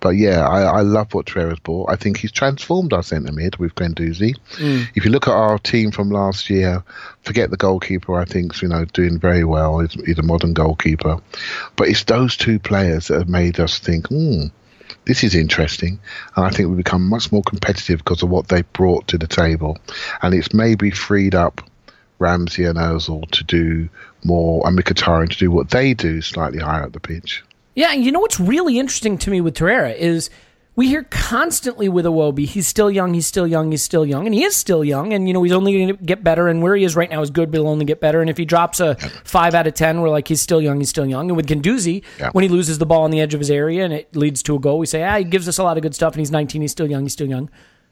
But 0.00 0.10
yeah, 0.10 0.46
I, 0.46 0.62
I 0.62 0.80
love 0.82 1.14
what 1.14 1.26
Torreira's 1.26 1.60
bought. 1.60 1.90
I 1.90 1.96
think 1.96 2.18
he's 2.18 2.32
transformed 2.32 2.92
our 2.92 3.02
centre 3.02 3.32
mid 3.32 3.56
with 3.56 3.74
Guendouzi. 3.74 4.36
Mm. 4.56 4.88
If 4.94 5.06
you 5.06 5.10
look 5.10 5.26
at 5.26 5.34
our 5.34 5.58
team 5.58 5.90
from 5.90 6.10
last 6.10 6.50
year, 6.50 6.84
forget 7.22 7.50
the 7.50 7.56
goalkeeper. 7.56 8.18
I 8.18 8.26
think 8.26 8.60
you 8.60 8.68
know 8.68 8.84
doing 8.84 9.18
very 9.18 9.44
well. 9.44 9.78
He's, 9.78 9.94
he's 10.04 10.18
a 10.18 10.22
modern 10.22 10.52
goalkeeper, 10.52 11.18
but 11.76 11.88
it's 11.88 12.04
those 12.04 12.36
two 12.36 12.58
players 12.58 13.08
that 13.08 13.18
have 13.18 13.28
made 13.28 13.58
us 13.58 13.78
think, 13.78 14.08
hmm 14.08 14.48
this 15.06 15.24
is 15.24 15.34
interesting. 15.34 15.98
And 16.36 16.44
I 16.44 16.50
think 16.50 16.68
we've 16.68 16.76
become 16.76 17.08
much 17.08 17.32
more 17.32 17.42
competitive 17.42 17.98
because 17.98 18.22
of 18.22 18.30
what 18.30 18.48
they 18.48 18.62
brought 18.62 19.08
to 19.08 19.18
the 19.18 19.26
table. 19.26 19.78
And 20.22 20.34
it's 20.34 20.52
maybe 20.52 20.90
freed 20.90 21.34
up 21.34 21.62
Ramsey 22.18 22.64
and 22.64 22.78
Ozil 22.78 23.28
to 23.30 23.44
do 23.44 23.88
more 24.24 24.66
and 24.66 24.78
Mkhitaryan 24.78 25.30
to 25.30 25.38
do 25.38 25.50
what 25.50 25.70
they 25.70 25.94
do 25.94 26.20
slightly 26.20 26.58
higher 26.58 26.82
up 26.82 26.92
the 26.92 27.00
pitch. 27.00 27.42
Yeah, 27.74 27.92
and 27.92 28.04
you 28.04 28.12
know 28.12 28.20
what's 28.20 28.38
really 28.38 28.78
interesting 28.78 29.16
to 29.18 29.30
me 29.30 29.40
with 29.40 29.56
Torreira 29.56 29.96
is 29.96 30.28
we 30.76 30.88
hear 30.88 31.02
constantly 31.10 31.88
with 31.88 32.04
Iwobi, 32.04 32.46
he's 32.46 32.66
still 32.66 32.90
young, 32.90 33.12
he's 33.12 33.26
still 33.26 33.46
young, 33.46 33.70
he's 33.70 33.82
still 33.82 34.06
young, 34.06 34.26
and 34.26 34.34
he 34.34 34.44
is 34.44 34.56
still 34.56 34.84
young, 34.84 35.12
and 35.12 35.26
you 35.26 35.34
know 35.34 35.42
he's 35.42 35.52
only 35.52 35.72
going 35.72 35.88
to 35.88 36.04
get 36.04 36.22
better, 36.22 36.48
and 36.48 36.62
where 36.62 36.76
he 36.76 36.84
is 36.84 36.94
right 36.94 37.10
now 37.10 37.20
is 37.20 37.30
good, 37.30 37.50
but 37.50 37.58
he'll 37.58 37.68
only 37.68 37.84
get 37.84 38.00
better. 38.00 38.20
And 38.20 38.30
if 38.30 38.36
he 38.36 38.44
drops 38.44 38.80
a 38.80 38.94
five 39.24 39.54
out 39.54 39.66
of 39.66 39.74
ten, 39.74 40.00
we're 40.00 40.10
like 40.10 40.28
he's 40.28 40.40
still 40.40 40.60
young, 40.62 40.78
he's 40.78 40.88
still 40.88 41.06
young. 41.06 41.28
And 41.28 41.36
with 41.36 41.46
Guendouzi, 41.46 42.02
yeah. 42.18 42.30
when 42.32 42.42
he 42.42 42.48
loses 42.48 42.78
the 42.78 42.86
ball 42.86 43.02
on 43.02 43.10
the 43.10 43.20
edge 43.20 43.34
of 43.34 43.40
his 43.40 43.50
area 43.50 43.84
and 43.84 43.92
it 43.92 44.14
leads 44.14 44.42
to 44.44 44.54
a 44.56 44.58
goal, 44.58 44.78
we 44.78 44.86
say 44.86 45.02
ah, 45.02 45.18
he 45.18 45.24
gives 45.24 45.48
us 45.48 45.58
a 45.58 45.62
lot 45.62 45.76
of 45.76 45.82
good 45.82 45.94
stuff, 45.94 46.14
and 46.14 46.20
he's 46.20 46.30
19, 46.30 46.62
he's 46.62 46.72
still 46.72 46.88
young, 46.88 47.02
he's 47.02 47.12
still 47.12 47.28
young. 47.28 47.50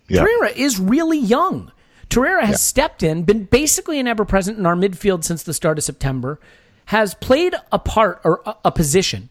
Yeah. 0.09 0.25
Torreira 0.25 0.57
is 0.57 0.79
really 0.79 1.19
young. 1.19 1.73
Torreira 2.09 2.41
has 2.41 2.51
yeah. 2.51 2.57
stepped 2.57 3.03
in, 3.03 3.25
been 3.25 3.45
basically 3.45 4.01
an 4.01 4.07
ever 4.07 4.25
present 4.25 4.59
in 4.59 4.65
our 4.65 4.77
midfield 4.77 5.25
since 5.25 5.43
the 5.43 5.53
start 5.53 5.79
of 5.79 5.85
September, 5.85 6.41
has 6.87 7.15
played 7.15 7.55
a 7.71 7.79
part 7.79 8.21
or 8.25 8.41
a, 8.47 8.55
a 8.67 8.73
position 8.73 9.29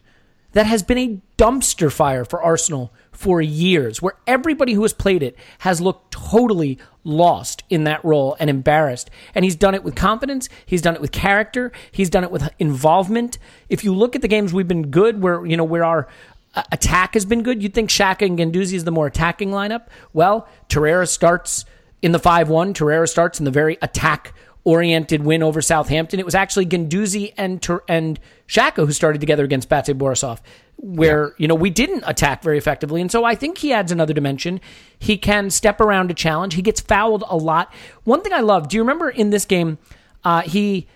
that 0.52 0.66
has 0.66 0.82
been 0.82 0.98
a 0.98 1.20
dumpster 1.36 1.92
fire 1.92 2.24
for 2.24 2.40
Arsenal 2.42 2.92
for 3.18 3.42
years, 3.42 4.00
where 4.00 4.14
everybody 4.28 4.74
who 4.74 4.82
has 4.82 4.92
played 4.92 5.24
it 5.24 5.36
has 5.58 5.80
looked 5.80 6.12
totally 6.12 6.78
lost 7.02 7.64
in 7.68 7.82
that 7.82 8.04
role 8.04 8.36
and 8.38 8.48
embarrassed. 8.48 9.10
And 9.34 9.44
he's 9.44 9.56
done 9.56 9.74
it 9.74 9.82
with 9.82 9.96
confidence. 9.96 10.48
He's 10.66 10.82
done 10.82 10.94
it 10.94 11.00
with 11.00 11.10
character. 11.10 11.72
He's 11.90 12.10
done 12.10 12.22
it 12.22 12.30
with 12.30 12.48
involvement. 12.60 13.38
If 13.68 13.82
you 13.82 13.92
look 13.92 14.14
at 14.14 14.22
the 14.22 14.28
games 14.28 14.54
we've 14.54 14.68
been 14.68 14.90
good, 14.90 15.20
where 15.20 15.44
you 15.44 15.56
know 15.56 15.64
where 15.64 15.84
our 15.84 16.06
uh, 16.54 16.62
attack 16.70 17.14
has 17.14 17.24
been 17.24 17.42
good, 17.42 17.60
you'd 17.60 17.74
think 17.74 17.90
Xhaka 17.90 18.24
and 18.24 18.38
Guendouzi 18.38 18.74
is 18.74 18.84
the 18.84 18.92
more 18.92 19.08
attacking 19.08 19.50
lineup. 19.50 19.88
Well, 20.12 20.46
Torreira 20.68 21.08
starts 21.08 21.64
in 22.00 22.12
the 22.12 22.20
five-one. 22.20 22.72
Torreira 22.72 23.08
starts 23.08 23.40
in 23.40 23.44
the 23.44 23.50
very 23.50 23.78
attack 23.82 24.32
oriented 24.62 25.24
win 25.24 25.42
over 25.42 25.60
Southampton. 25.60 26.20
It 26.20 26.24
was 26.24 26.36
actually 26.36 26.66
Guendouzi 26.66 27.34
and 27.36 27.60
Tur- 27.60 27.84
and 27.88 28.20
Xhaka 28.46 28.86
who 28.86 28.92
started 28.92 29.20
together 29.20 29.42
against 29.42 29.68
Bate 29.68 29.98
Borisov, 29.98 30.38
where 30.78 31.34
you 31.38 31.48
know 31.48 31.54
we 31.54 31.70
didn't 31.70 32.04
attack 32.06 32.42
very 32.42 32.56
effectively, 32.56 33.00
and 33.00 33.10
so 33.10 33.24
I 33.24 33.34
think 33.34 33.58
he 33.58 33.72
adds 33.72 33.92
another 33.92 34.14
dimension. 34.14 34.60
He 34.98 35.16
can 35.18 35.50
step 35.50 35.80
around 35.80 36.10
a 36.10 36.14
challenge. 36.14 36.54
He 36.54 36.62
gets 36.62 36.80
fouled 36.80 37.24
a 37.28 37.36
lot. 37.36 37.72
One 38.04 38.22
thing 38.22 38.32
I 38.32 38.40
love. 38.40 38.68
Do 38.68 38.76
you 38.76 38.82
remember 38.82 39.10
in 39.10 39.30
this 39.30 39.44
game, 39.44 39.78
uh, 40.24 40.42
he 40.42 40.86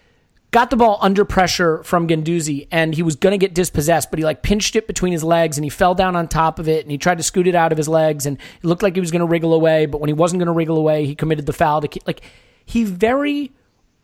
got 0.52 0.68
the 0.68 0.76
ball 0.76 0.98
under 1.00 1.24
pressure 1.24 1.82
from 1.82 2.06
Guendouzi 2.06 2.68
and 2.70 2.94
he 2.94 3.02
was 3.02 3.16
going 3.16 3.32
to 3.32 3.38
get 3.38 3.54
dispossessed, 3.54 4.10
but 4.10 4.18
he 4.18 4.24
like 4.24 4.42
pinched 4.42 4.76
it 4.76 4.86
between 4.86 5.12
his 5.12 5.24
legs 5.24 5.56
and 5.56 5.64
he 5.64 5.70
fell 5.70 5.94
down 5.94 6.14
on 6.14 6.28
top 6.28 6.58
of 6.58 6.68
it 6.68 6.84
and 6.84 6.90
he 6.90 6.98
tried 6.98 7.16
to 7.16 7.24
scoot 7.24 7.46
it 7.46 7.54
out 7.54 7.72
of 7.72 7.78
his 7.78 7.88
legs 7.88 8.26
and 8.26 8.36
it 8.36 8.64
looked 8.64 8.82
like 8.82 8.94
he 8.94 9.00
was 9.00 9.10
going 9.10 9.20
to 9.20 9.26
wriggle 9.26 9.54
away, 9.54 9.86
but 9.86 10.00
when 10.00 10.08
he 10.08 10.14
wasn't 10.14 10.38
going 10.38 10.46
to 10.46 10.52
wriggle 10.52 10.76
away, 10.76 11.06
he 11.06 11.14
committed 11.14 11.46
the 11.46 11.52
foul 11.52 11.80
to 11.80 12.00
like 12.06 12.20
he 12.64 12.84
very 12.84 13.50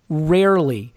rarely 0.09 0.95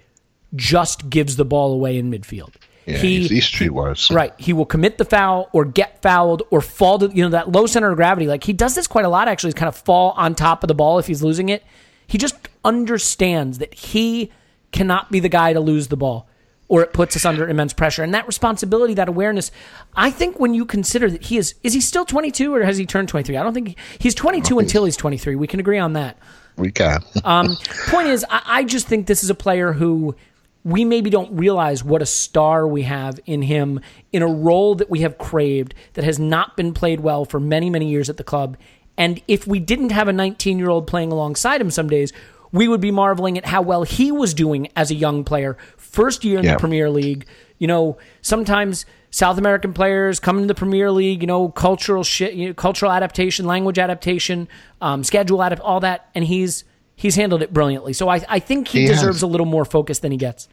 just 0.56 1.10
gives 1.10 1.36
the 1.36 1.46
ball 1.46 1.74
away 1.74 1.98
in 1.98 2.10
midfield. 2.10 2.56
Yeah, 2.86 2.98
he's, 2.98 3.30
he's 3.30 3.46
streetwise. 3.46 4.14
Right. 4.14 4.34
He 4.38 4.54
will 4.54 4.66
commit 4.66 4.98
the 4.98 5.06
foul 5.06 5.50
or 5.54 5.66
get 5.66 6.02
fouled 6.02 6.44
or 6.50 6.62
fall 6.62 7.00
to, 7.00 7.08
you 7.08 7.24
know, 7.24 7.30
that 7.30 7.52
low 7.52 7.68
center 7.68 7.92
of 7.92 7.96
gravity. 7.96 8.28
Like 8.28 8.44
he 8.44 8.54
does 8.54 8.76
this 8.76 8.88
quite 8.88 9.06
a 9.06 9.10
lot, 9.10 9.28
actually, 9.28 9.50
is 9.50 9.54
kind 9.54 9.68
of 9.68 9.76
fall 9.76 10.12
on 10.12 10.36
top 10.36 10.64
of 10.64 10.68
the 10.68 10.74
ball 10.74 10.98
if 11.00 11.08
he's 11.08 11.22
losing 11.22 11.50
it. 11.50 11.64
He 12.08 12.18
just 12.18 12.36
understands 12.66 13.60
that 13.60 13.74
he 13.74 14.32
cannot 14.72 15.12
be 15.12 15.20
the 15.20 15.30
guy 15.30 15.54
to 15.54 15.60
lose 15.60 15.88
the 15.90 15.98
ball 15.98 16.28
or 16.72 16.82
it 16.82 16.94
puts 16.94 17.18
us 17.18 17.26
under 17.26 17.50
immense 17.50 17.74
pressure. 17.74 18.02
And 18.02 18.14
that 18.14 18.26
responsibility, 18.26 18.94
that 18.94 19.10
awareness, 19.10 19.52
I 19.94 20.10
think 20.10 20.40
when 20.40 20.54
you 20.54 20.66
consider 20.66 21.12
that 21.12 21.26
he 21.26 21.38
is, 21.38 21.54
is 21.64 21.74
he 21.74 21.82
still 21.82 22.06
22 22.06 22.56
or 22.56 22.64
has 22.64 22.78
he 22.78 22.86
turned 22.86 23.10
23? 23.10 23.36
I 23.36 23.44
don't 23.44 23.54
think 23.54 23.68
he, 23.68 23.76
he's 24.00 24.16
22 24.16 24.58
until 24.58 24.86
he's 24.86 24.96
23. 24.96 25.36
We 25.36 25.48
can 25.48 25.60
agree 25.60 25.80
on 25.80 25.94
that. 25.94 26.18
We 26.56 26.72
can. 26.72 27.04
Um, 27.26 27.58
point 27.88 28.08
is, 28.08 28.26
I, 28.30 28.42
I 28.46 28.64
just 28.64 28.88
think 28.88 29.06
this 29.06 29.22
is 29.22 29.30
a 29.30 29.36
player 29.36 29.74
who 29.74 30.16
we 30.64 30.86
maybe 30.86 31.10
don't 31.10 31.36
realize 31.36 31.84
what 31.84 32.02
a 32.02 32.06
star 32.06 32.68
we 32.68 32.84
have 32.84 33.20
in 33.26 33.42
him 33.42 33.80
in 34.12 34.22
a 34.22 34.28
role 34.28 34.76
that 34.76 34.90
we 34.90 35.00
have 35.02 35.18
craved 35.18 35.74
that 35.94 36.04
has 36.04 36.20
not 36.20 36.56
been 36.56 36.74
played 36.74 37.00
well 37.00 37.26
for 37.26 37.40
many, 37.40 37.70
many 37.70 37.90
years 37.90 38.10
at 38.10 38.18
the 38.18 38.24
club. 38.24 38.58
And 38.98 39.22
if 39.28 39.48
we 39.48 39.60
didn't 39.60 39.92
have 39.92 40.08
a 40.08 40.14
19 40.14 40.60
year 40.60 40.70
old 40.70 40.86
playing 40.86 41.12
alongside 41.12 41.62
him 41.62 41.72
some 41.72 41.90
days, 41.90 42.14
we 42.52 42.68
would 42.68 42.82
be 42.82 42.92
marveling 42.92 43.38
at 43.38 43.46
how 43.46 43.62
well 43.62 43.84
he 43.84 44.12
was 44.12 44.34
doing 44.34 44.68
as 44.76 44.92
a 44.92 44.96
young 44.96 45.24
player. 45.24 45.58
First 45.78 46.24
year 46.24 46.38
in 46.40 46.46
Yeah. 46.46 46.54
the 46.54 46.60
Premier 46.60 46.90
League. 46.90 47.26
You 47.58 47.68
know, 47.68 47.98
sometimes 48.22 48.86
South 49.10 49.38
American 49.38 49.74
players 49.74 50.20
come 50.20 50.38
into 50.38 50.48
the 50.48 50.56
Premier 50.56 50.92
League, 50.92 51.22
you 51.22 51.28
know, 51.28 51.50
cultural 51.50 52.04
shit, 52.04 52.34
you 52.34 52.48
know, 52.50 52.54
cultural 52.54 52.92
adaptation, 52.92 53.46
language 53.46 53.80
adaptation, 53.80 54.48
um, 54.82 55.04
schedule 55.04 55.42
adapt, 55.42 55.62
all 55.62 55.80
that, 55.80 56.10
and 56.14 56.24
he's 56.26 56.64
he's 57.02 57.16
handled 57.16 57.42
it 57.42 57.52
brilliantly. 57.52 57.94
So 57.94 58.08
I, 58.10 58.22
I 58.30 58.40
think 58.40 58.68
he, 58.68 58.82
He 58.82 58.88
has. 58.88 59.00
deserves 59.00 59.22
a 59.24 59.28
little 59.28 59.48
more 59.48 59.66
focus 59.66 60.00
than 60.00 60.12
he 60.12 60.18
gets. 60.18 60.48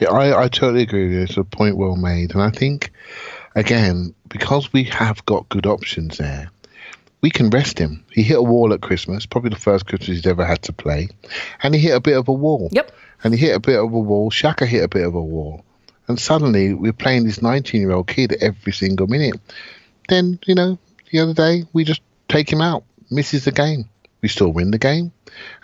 Yeah, 0.00 0.10
I, 0.10 0.44
I 0.44 0.48
totally 0.48 0.82
agree 0.82 1.04
with 1.04 1.12
you. 1.12 1.22
It's 1.22 1.36
a 1.36 1.44
point 1.44 1.76
well 1.76 1.94
made. 1.94 2.32
And 2.34 2.42
I 2.42 2.50
think, 2.50 2.90
again, 3.54 4.12
because 4.28 4.72
we 4.72 4.84
have 4.84 5.24
got 5.24 5.48
good 5.48 5.66
options 5.66 6.18
there, 6.18 6.50
we 7.20 7.30
can 7.30 7.48
rest 7.50 7.78
him. 7.78 8.04
He 8.10 8.22
hit 8.24 8.38
a 8.38 8.42
wall 8.42 8.72
at 8.74 8.80
Christmas, 8.82 9.24
probably 9.24 9.50
the 9.50 9.56
first 9.56 9.86
Christmas 9.86 10.08
he's 10.08 10.26
ever 10.26 10.44
had 10.44 10.62
to 10.62 10.72
play. 10.72 11.08
And 11.62 11.74
he 11.74 11.80
hit 11.80 11.94
a 11.94 12.00
bit 12.00 12.16
of 12.16 12.26
a 12.28 12.32
wall. 12.32 12.68
Yep. 12.72 12.90
And 13.22 13.32
he 13.32 13.40
hit 13.46 13.54
a 13.54 13.60
bit 13.60 13.78
of 13.78 13.92
a 13.92 13.98
wall. 13.98 14.30
Xhaka 14.30 14.66
hit 14.66 14.82
a 14.82 14.88
bit 14.88 15.06
of 15.06 15.14
a 15.14 15.22
wall. 15.22 15.64
And 16.08 16.18
suddenly 16.20 16.74
we're 16.74 16.92
playing 16.92 17.24
this 17.24 17.40
19 17.40 17.80
year 17.80 17.92
old 17.92 18.08
kid 18.08 18.36
every 18.42 18.72
single 18.72 19.06
minute. 19.06 19.40
Then, 20.08 20.38
you 20.44 20.54
know, 20.54 20.76
the 21.10 21.20
other 21.20 21.32
day 21.32 21.64
we 21.72 21.84
just 21.84 22.02
take 22.28 22.52
him 22.52 22.60
out, 22.60 22.84
misses 23.10 23.44
the 23.44 23.52
game. 23.52 23.88
We 24.24 24.28
still 24.28 24.54
win 24.54 24.70
the 24.70 24.78
game. 24.78 25.12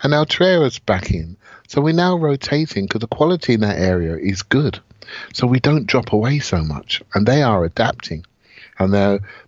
And 0.03 0.11
now 0.11 0.23
Torreira's 0.23 0.77
back 0.77 1.09
in. 1.09 1.35
So 1.67 1.81
we're 1.81 1.95
now 1.95 2.15
rotating 2.15 2.85
because 2.85 2.99
the 2.99 3.07
quality 3.07 3.55
in 3.55 3.61
that 3.61 3.79
area 3.79 4.15
is 4.17 4.43
good. 4.43 4.79
So 5.33 5.47
we 5.47 5.59
don't 5.59 5.87
drop 5.87 6.13
away 6.13 6.37
so 6.37 6.63
much. 6.63 7.01
And 7.15 7.25
they 7.25 7.41
are 7.41 7.65
adapting. 7.65 8.23
And 8.77 8.93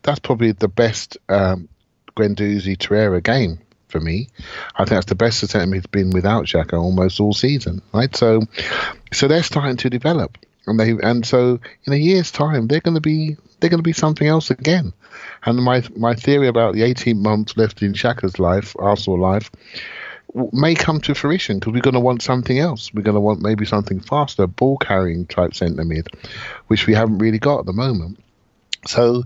that's 0.01 0.17
probably 0.17 0.53
the 0.53 0.67
best 0.67 1.19
um, 1.29 1.69
Guendouzi 2.15 2.75
Torreira 2.75 3.21
game 3.21 3.59
for 3.87 3.99
me. 3.99 4.29
I 4.77 4.79
think 4.79 4.95
that's 4.95 5.05
the 5.05 5.13
best 5.13 5.43
attempt 5.43 5.75
he's 5.75 5.85
been 5.85 6.09
without 6.09 6.45
Xhaka 6.45 6.73
almost 6.73 7.19
all 7.19 7.33
season, 7.33 7.83
right? 7.93 8.15
So, 8.15 8.41
so 9.11 9.27
they're 9.27 9.43
starting 9.43 9.77
to 9.77 9.91
develop, 9.91 10.39
and 10.65 10.79
they 10.79 10.95
and 11.03 11.23
so 11.23 11.59
in 11.83 11.93
a 11.93 11.97
year's 11.97 12.31
time 12.31 12.65
they're 12.65 12.79
going 12.79 12.95
to 12.95 13.01
be 13.01 13.37
they're 13.63 13.69
going 13.69 13.79
to 13.79 13.81
be 13.81 13.93
something 13.93 14.27
else 14.27 14.51
again. 14.51 14.91
And 15.45 15.63
my 15.63 15.83
my 15.95 16.15
theory 16.15 16.49
about 16.49 16.73
the 16.73 16.83
18 16.83 17.23
months 17.23 17.55
left 17.55 17.81
in 17.81 17.93
Xhaka's 17.93 18.37
life, 18.37 18.75
Arsenal 18.77 19.17
life, 19.17 19.49
may 20.51 20.75
come 20.75 20.99
to 20.99 21.15
fruition 21.15 21.59
because 21.59 21.71
we're 21.71 21.79
going 21.79 21.93
to 21.93 22.01
want 22.01 22.21
something 22.21 22.59
else. 22.59 22.93
We're 22.93 23.03
going 23.03 23.15
to 23.15 23.21
want 23.21 23.41
maybe 23.41 23.65
something 23.65 24.01
faster, 24.01 24.47
ball 24.47 24.77
carrying 24.77 25.27
type 25.27 25.55
centre 25.55 25.85
mid, 25.85 26.09
which 26.67 26.87
we 26.87 26.93
haven't 26.93 27.19
really 27.19 27.39
got 27.39 27.59
at 27.59 27.65
the 27.65 27.71
moment. 27.71 28.19
So 28.85 29.23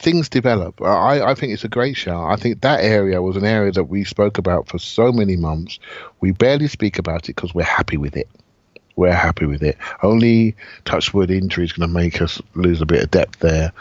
things 0.00 0.28
develop. 0.28 0.82
I, 0.82 1.22
I 1.22 1.34
think 1.34 1.52
it's 1.52 1.62
a 1.62 1.68
great 1.68 1.96
shout. 1.96 2.28
I 2.28 2.34
think 2.34 2.62
that 2.62 2.82
area 2.82 3.22
was 3.22 3.36
an 3.36 3.44
area 3.44 3.70
that 3.70 3.84
we 3.84 4.02
spoke 4.02 4.38
about 4.38 4.66
for 4.66 4.80
so 4.80 5.12
many 5.12 5.36
months. 5.36 5.78
We 6.20 6.32
barely 6.32 6.66
speak 6.66 6.98
about 6.98 7.28
it 7.28 7.36
because 7.36 7.54
we're 7.54 7.62
happy 7.62 7.98
with 7.98 8.16
it. 8.16 8.28
We're 8.96 9.12
happy 9.12 9.44
with 9.44 9.62
it. 9.62 9.76
Only 10.02 10.56
touchwood 10.86 11.30
injury 11.30 11.64
is 11.64 11.72
going 11.72 11.88
to 11.88 11.94
make 11.94 12.22
us 12.22 12.40
lose 12.54 12.80
a 12.80 12.86
bit 12.86 13.04
of 13.04 13.10
depth 13.10 13.38
there. 13.40 13.72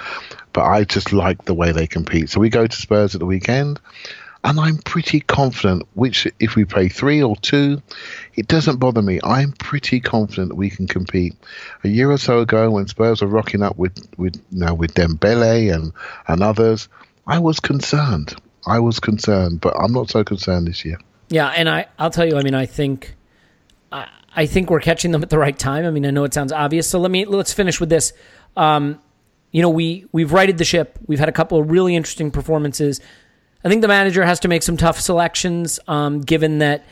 But 0.52 0.66
I 0.66 0.84
just 0.84 1.14
like 1.14 1.46
the 1.46 1.54
way 1.54 1.72
they 1.72 1.88
compete. 1.88 2.30
So 2.30 2.42
we 2.42 2.50
go 2.50 2.68
to 2.68 2.76
Spurs 2.76 3.16
at 3.16 3.20
the 3.20 3.26
weekend. 3.26 3.80
And 4.44 4.60
I'm 4.60 4.78
pretty 4.78 5.22
confident, 5.22 5.88
which 5.96 6.28
if 6.40 6.56
we 6.56 6.66
play 6.66 6.88
three 6.88 7.24
or 7.24 7.36
two, 7.38 7.82
it 8.36 8.48
doesn't 8.48 8.78
bother 8.78 9.02
me. 9.02 9.20
I'm 9.24 9.54
pretty 9.54 10.00
confident 10.00 10.50
that 10.50 10.56
we 10.56 10.70
can 10.70 10.86
compete. 10.86 11.34
A 11.84 11.88
year 11.88 12.12
or 12.12 12.20
so 12.20 12.42
ago, 12.42 12.70
when 12.70 12.86
Spurs 12.88 13.24
were 13.24 13.28
rocking 13.28 13.64
up 13.64 13.76
with 13.76 14.08
with 14.18 14.40
you 14.52 14.76
with 14.76 14.94
Dembele 14.94 15.74
and 15.74 15.94
and 16.28 16.44
others, 16.44 16.90
I 17.26 17.40
was 17.40 17.60
concerned. 17.60 18.36
I 18.68 18.78
was 18.80 19.00
concerned, 19.00 19.62
but 19.62 19.76
I'm 19.80 19.94
not 19.94 20.12
so 20.12 20.24
concerned 20.24 20.68
this 20.68 20.86
year. 20.86 21.00
Yeah, 21.30 21.48
and 21.48 21.68
I 21.68 21.88
I'll 21.98 22.12
tell 22.12 22.28
you, 22.28 22.38
I 22.38 22.44
mean, 22.44 22.54
I 22.54 22.68
think 22.68 23.16
I, 23.92 24.08
I 24.36 24.46
think 24.46 24.70
we're 24.70 24.82
catching 24.82 25.12
them 25.12 25.24
at 25.24 25.30
the 25.30 25.40
right 25.40 25.58
time. 25.58 25.86
I 25.86 25.92
mean, 25.92 26.06
I 26.06 26.12
know 26.12 26.26
it 26.26 26.34
sounds 26.34 26.52
obvious, 26.52 26.90
so 26.90 27.00
let 27.00 27.12
me 27.12 27.26
let's 27.26 27.54
finish 27.54 27.80
with 27.80 27.90
this. 27.90 28.14
Um, 28.58 29.00
you 29.52 29.62
know, 29.62 29.70
we 29.70 30.06
we've 30.12 30.34
righted 30.34 30.58
the 30.58 30.66
ship. 30.66 31.00
We've 31.08 31.20
had 31.20 31.30
a 31.30 31.34
couple 31.34 31.60
of 31.60 31.72
really 31.72 31.96
interesting 31.96 32.32
performances. 32.32 33.00
I 33.64 33.70
think 33.70 33.82
the 33.82 33.88
manager 33.88 34.24
has 34.26 34.42
to 34.42 34.48
make 34.48 34.62
some 34.62 34.78
tough 34.78 35.00
selections, 35.00 35.80
um, 35.88 36.22
given 36.22 36.60
that 36.60 36.84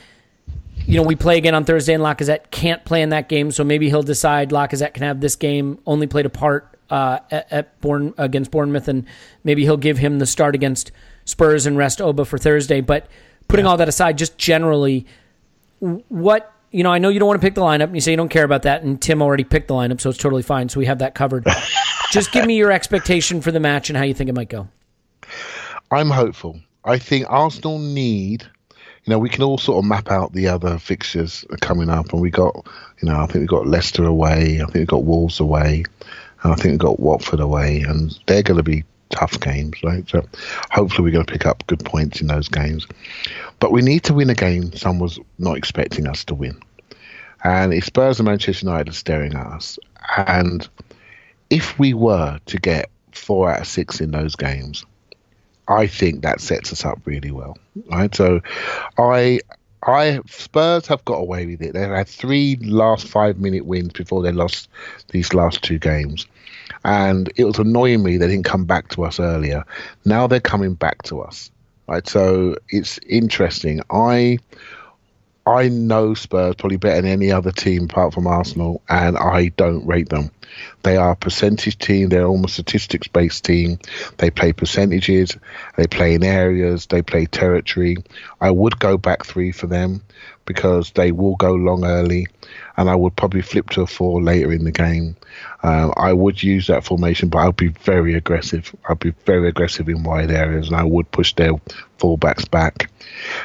you 0.86 0.95
know 0.95 1.03
we 1.03 1.15
play 1.15 1.38
again 1.38 1.53
on 1.53 1.65
Thursday 1.65 1.94
and 1.94 2.02
Lacazette 2.02 2.49
can't 2.52 2.84
play 2.86 3.02
in 3.02 3.10
that 3.10 3.28
game, 3.28 3.52
so 3.52 3.64
maybe 3.64 3.90
he'll 3.90 4.03
decide 4.03 4.52
Lacazette 4.52 4.94
can 4.94 5.03
have 5.03 5.20
this 5.20 5.36
game. 5.36 5.80
Only 5.86 6.07
played 6.07 6.26
a 6.26 6.30
part 6.30 6.74
uh, 6.90 7.20
at, 7.30 7.52
at 7.52 7.82
Bourne 7.82 8.14
against 8.18 8.52
Bournemouth, 8.52 8.88
and 8.88 9.06
maybe 9.44 9.64
he'll 9.64 9.78
give 9.78 9.98
him 9.98 10.20
the 10.20 10.26
start 10.26 10.56
against 10.56 10.91
Spurs 11.26 11.65
and 11.65 11.78
rest 11.78 12.02
Oba 12.02 12.24
for 12.24 12.38
Thursday. 12.38 12.80
But 12.80 13.07
putting 13.49 13.65
all 13.65 13.78
that 13.78 13.90
aside, 13.90 14.18
just 14.18 14.38
generally, 14.38 15.06
what 15.80 16.53
you 16.74 16.84
know, 16.84 16.91
I 16.91 16.98
know 16.98 17.10
you 17.10 17.20
don't 17.20 17.28
want 17.28 17.40
to 17.40 17.45
pick 17.45 17.54
the 17.54 17.62
lineup, 17.62 17.84
and 17.84 17.95
you 17.95 18.02
say 18.02 18.12
you 18.12 18.18
don't 18.18 18.30
care 18.30 18.44
about 18.44 18.64
that, 18.64 18.82
and 18.82 19.00
Tim 19.00 19.22
already 19.22 19.44
picked 19.44 19.68
the 19.68 19.76
lineup, 19.76 20.02
so 20.02 20.10
it's 20.10 20.18
totally 20.18 20.41
fine. 20.41 20.68
So 20.70 20.80
we 20.80 20.88
have 20.88 21.00
that 21.00 21.14
covered. 21.14 21.45
just 22.12 22.32
give 22.32 22.45
me 22.45 22.58
your 22.58 22.72
expectation 22.72 23.41
for 23.41 23.52
the 23.52 23.60
match 23.60 23.90
and 23.90 23.98
how 23.98 24.04
you 24.04 24.16
think 24.16 24.30
it 24.30 24.34
might 24.34 24.50
go. 24.50 24.68
I'm 25.91 26.10
hopeful. 26.10 26.60
I 26.84 26.98
think 26.98 27.28
Arsenal 27.30 27.78
need, 27.78 28.44
you 28.72 29.12
know, 29.12 29.20
we 29.20 29.30
can 29.30 29.44
all 29.44 29.60
sort 29.60 29.84
of 29.84 29.88
map 29.88 30.10
out 30.10 30.34
the 30.34 30.48
other 30.48 30.80
fixtures 30.80 31.45
coming 31.62 31.90
up, 31.90 32.12
and 32.12 32.22
we 32.22 32.32
got, 32.32 32.56
you 33.02 33.08
know, 33.08 33.20
I 33.20 33.28
think 33.28 33.41
we 33.41 33.45
got 33.45 33.68
Leicester 33.68 34.04
away, 34.04 34.60
I 34.60 34.66
think 34.66 34.74
we 34.74 34.86
got 34.86 35.04
Wolves 35.04 35.40
away, 35.40 35.84
and 36.41 36.54
I 36.54 36.56
think 36.56 36.72
we 36.72 36.78
got 36.78 37.00
Watford 37.00 37.40
away, 37.40 37.82
and 37.82 38.18
they're 38.26 38.41
going 38.41 38.58
to 38.58 38.64
be 38.64 38.84
tough 39.14 39.40
games, 39.40 39.81
right? 39.84 40.07
So 40.10 40.26
hopefully 40.72 41.06
we're 41.06 41.14
going 41.14 41.26
to 41.26 41.31
pick 41.31 41.45
up 41.45 41.65
good 41.68 41.84
points 41.85 42.19
in 42.19 42.27
those 42.27 42.49
games, 42.49 42.88
but 43.60 43.72
we 43.72 43.81
need 43.81 44.03
to 44.03 44.14
win 44.14 44.30
a 44.30 44.35
game 44.35 44.73
someone 44.73 44.99
was 44.99 45.19
not 45.40 45.57
expecting 45.57 46.07
us 46.07 46.26
to 46.26 46.35
win, 46.35 46.61
and 47.44 47.73
if 47.73 47.85
Spurs 47.85 48.19
and 48.19 48.27
Manchester 48.27 48.65
United 48.65 48.90
are 48.90 48.94
staring 48.94 49.34
at 49.34 49.48
us, 49.48 49.80
and 50.18 50.68
if 51.49 51.77
we 51.80 51.94
were 51.94 52.40
to 52.48 52.57
get 52.57 52.90
four 53.15 53.52
out 53.52 53.61
of 53.61 53.68
six 53.68 54.02
in 54.02 54.11
those 54.11 54.35
games. 54.35 54.85
I 55.68 55.88
think 55.88 56.23
that 56.23 56.41
sets 56.41 56.73
us 56.73 56.84
up 56.84 56.99
really 57.06 57.31
well, 57.31 57.57
right? 57.90 58.14
So, 58.14 58.41
I 58.98 59.40
I 59.85 60.19
Spurs 60.27 60.88
have 60.88 61.03
got 61.06 61.15
away 61.15 61.45
with 61.45 61.61
it. 61.61 61.73
They've 61.73 61.90
had 61.90 62.07
three 62.07 62.57
last 62.61 63.07
five 63.07 63.38
minute 63.40 63.65
wins 63.65 63.94
before 63.94 64.22
they 64.22 64.31
lost 64.31 64.69
these 65.10 65.34
last 65.34 65.61
two 65.64 65.80
games. 65.80 66.27
And 66.84 67.31
it 67.35 67.45
was 67.45 67.60
annoying 67.60 68.03
me 68.03 68.18
they 68.18 68.27
didn't 68.27 68.45
come 68.45 68.65
back 68.65 68.90
to 68.90 69.03
us 69.03 69.19
earlier. 69.19 69.64
Now 70.06 70.27
they're 70.27 70.40
coming 70.40 70.73
back 70.73 71.03
to 71.03 71.22
us. 71.22 71.52
Right. 71.88 72.07
So 72.07 72.56
it's 72.69 72.99
interesting. 73.07 73.81
I 73.90 74.38
I 75.45 75.68
know 75.68 76.14
Spurs 76.14 76.56
probably 76.56 76.77
better 76.77 77.02
than 77.02 77.11
any 77.11 77.31
other 77.31 77.52
team 77.52 77.85
apart 77.85 78.14
from 78.14 78.27
Arsenal, 78.27 78.81
and 78.88 79.18
I 79.18 79.49
don't 79.49 79.85
rate 79.85 80.10
them. 80.10 80.31
They 80.84 80.98
are 80.98 81.12
a 81.12 81.16
percentage 81.16 81.78
team. 81.78 82.10
They're 82.10 82.26
almost 82.26 82.54
statistics 82.54 83.08
based 83.08 83.46
team. 83.46 83.80
They 84.18 84.30
play 84.30 84.54
percentages. 84.54 85.38
They 85.78 85.88
play 85.88 86.16
in 86.16 86.24
areas. 86.24 86.88
They 86.88 87.02
play 87.02 87.26
territory. 87.26 87.98
I 88.42 88.52
would 88.52 88.80
go 88.80 88.98
back 88.98 89.26
three 89.26 89.52
for 89.52 89.68
them 89.68 90.02
because 90.46 90.92
they 90.92 91.12
will 91.12 91.36
go 91.36 91.54
long 91.54 91.86
early, 91.86 92.28
and 92.76 92.90
I 92.90 92.96
would 92.96 93.16
probably 93.16 93.42
flip 93.42 93.70
to 93.72 93.82
a 93.82 93.88
four 93.88 94.22
later 94.22 94.52
in 94.52 94.66
the 94.66 94.72
game. 94.72 95.16
Um, 95.64 95.94
I 95.96 96.14
would 96.14 96.44
use 96.44 96.68
that 96.68 96.84
formation, 96.84 97.30
but 97.30 97.40
I'd 97.40 97.56
be 97.56 97.70
very 97.70 98.14
aggressive. 98.16 98.76
I'd 98.90 99.00
be 99.00 99.14
very 99.26 99.48
aggressive 99.48 99.88
in 99.88 100.04
wide 100.04 100.32
areas, 100.32 100.68
and 100.68 100.76
I 100.76 100.84
would 100.84 101.10
push 101.12 101.34
their 101.34 101.54
fullbacks 102.00 102.50
back. 102.50 102.92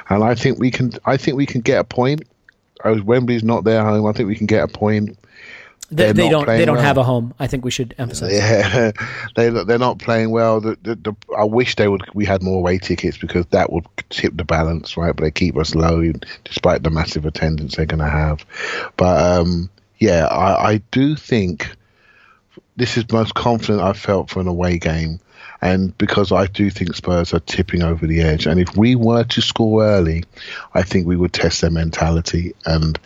And 0.08 0.24
I 0.24 0.34
think 0.34 0.58
we 0.58 0.70
can. 0.70 0.92
I 1.04 1.16
think 1.16 1.36
we 1.36 1.46
can 1.46 1.60
get 1.60 1.80
a 1.80 1.84
point. 1.84 2.22
As 2.84 3.00
Wembley's 3.02 3.42
not 3.42 3.64
their 3.64 3.84
home, 3.84 4.06
I 4.06 4.12
think 4.12 4.28
we 4.28 4.36
can 4.36 4.46
get 4.46 4.62
a 4.62 4.68
point. 4.68 5.18
They, 5.90 6.12
they 6.12 6.28
don't. 6.28 6.46
They 6.46 6.66
don't 6.66 6.76
well. 6.76 6.84
have 6.84 6.98
a 6.98 7.02
home. 7.02 7.32
I 7.38 7.46
think 7.46 7.64
we 7.64 7.70
should 7.70 7.94
emphasize. 7.96 8.32
Yeah, 8.32 8.92
they 9.36 9.48
they're 9.48 9.78
not 9.78 9.98
playing 9.98 10.30
well. 10.30 10.60
The, 10.60 10.76
the, 10.82 10.94
the, 10.96 11.14
I 11.36 11.44
wish 11.44 11.76
they 11.76 11.88
would. 11.88 12.02
We 12.12 12.26
had 12.26 12.42
more 12.42 12.58
away 12.58 12.78
tickets 12.78 13.16
because 13.16 13.46
that 13.46 13.72
would 13.72 13.86
tip 14.10 14.36
the 14.36 14.44
balance, 14.44 14.98
right? 14.98 15.16
But 15.16 15.24
they 15.24 15.30
keep 15.30 15.56
us 15.56 15.74
low 15.74 16.12
despite 16.44 16.82
the 16.82 16.90
massive 16.90 17.24
attendance 17.24 17.76
they're 17.76 17.86
going 17.86 18.04
to 18.04 18.10
have. 18.10 18.44
But 18.98 19.38
um, 19.40 19.70
yeah, 19.98 20.26
I, 20.26 20.72
I 20.72 20.76
do 20.90 21.16
think 21.16 21.74
this 22.76 22.98
is 22.98 23.10
most 23.10 23.34
confident 23.34 23.80
I've 23.80 23.98
felt 23.98 24.28
for 24.28 24.40
an 24.40 24.46
away 24.46 24.78
game. 24.78 25.20
And 25.60 25.96
because 25.98 26.30
I 26.30 26.46
do 26.46 26.70
think 26.70 26.94
Spurs 26.94 27.34
are 27.34 27.40
tipping 27.40 27.82
over 27.82 28.06
the 28.06 28.20
edge. 28.20 28.46
And 28.46 28.60
if 28.60 28.76
we 28.76 28.94
were 28.94 29.24
to 29.24 29.42
score 29.42 29.84
early, 29.84 30.24
I 30.74 30.82
think 30.82 31.06
we 31.06 31.16
would 31.16 31.32
test 31.32 31.60
their 31.60 31.70
mentality. 31.70 32.54
And 32.64 32.98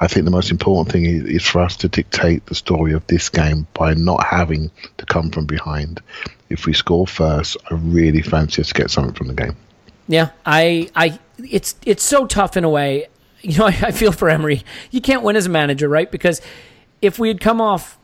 I 0.00 0.08
think 0.08 0.24
the 0.24 0.32
most 0.32 0.50
important 0.50 0.90
thing 0.90 1.04
is, 1.04 1.24
is 1.24 1.42
for 1.44 1.60
us 1.60 1.76
to 1.78 1.88
dictate 1.88 2.46
the 2.46 2.56
story 2.56 2.92
of 2.92 3.06
this 3.06 3.28
game 3.28 3.68
by 3.74 3.94
not 3.94 4.24
having 4.24 4.70
to 4.98 5.06
come 5.06 5.30
from 5.30 5.46
behind. 5.46 6.00
If 6.50 6.66
we 6.66 6.72
score 6.72 7.06
first, 7.06 7.56
I 7.70 7.74
really 7.74 8.22
fancy 8.22 8.60
us 8.62 8.68
to 8.68 8.74
get 8.74 8.90
something 8.90 9.14
from 9.14 9.28
the 9.28 9.34
game. 9.34 9.56
Yeah, 10.08 10.30
I, 10.44 10.90
I, 10.96 11.18
it's 11.38 11.76
it's 11.86 12.02
so 12.02 12.26
tough 12.26 12.56
in 12.56 12.64
a 12.64 12.68
way. 12.68 13.06
You 13.42 13.58
know, 13.58 13.66
I, 13.66 13.68
I 13.82 13.90
feel 13.92 14.12
for 14.12 14.28
Emery. 14.28 14.62
You 14.90 15.00
can't 15.00 15.22
win 15.22 15.36
as 15.36 15.46
a 15.46 15.50
manager, 15.50 15.88
right? 15.88 16.10
Because 16.10 16.40
if 17.00 17.18
we 17.18 17.28
had 17.28 17.40
come 17.40 17.60
off 17.60 17.98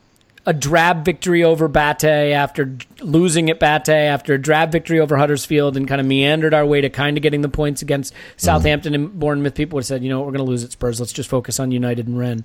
a 0.49 0.53
drab 0.55 1.05
victory 1.05 1.45
over 1.45 1.69
Bate 1.69 2.33
after 2.33 2.75
losing 3.01 3.51
at 3.51 3.61
Bate, 3.61 3.91
after 3.91 4.33
a 4.33 4.39
drab 4.39 4.73
victory 4.73 4.99
over 4.99 5.19
Huddersfield, 5.19 5.77
and 5.77 5.87
kind 5.87 6.01
of 6.01 6.07
meandered 6.07 6.55
our 6.55 6.65
way 6.65 6.81
to 6.81 6.89
kind 6.89 7.19
of 7.19 7.23
getting 7.23 7.43
the 7.43 7.51
points 7.51 7.83
against 7.83 8.15
mm-hmm. 8.15 8.33
Southampton 8.39 8.95
and 8.95 9.13
Bournemouth, 9.21 9.55
people 9.55 9.77
would 9.77 9.83
have 9.83 9.89
said, 9.89 10.03
you 10.03 10.09
know, 10.09 10.21
what, 10.21 10.27
we're 10.27 10.33
going 10.33 10.47
to 10.47 10.51
lose 10.51 10.65
at 10.65 10.73
Spurs. 10.73 11.01
Let's 11.01 11.13
just 11.13 11.29
focus 11.29 11.61
on 11.61 11.71
United 11.71 12.07
and 12.07 12.19
Rennes. 12.19 12.45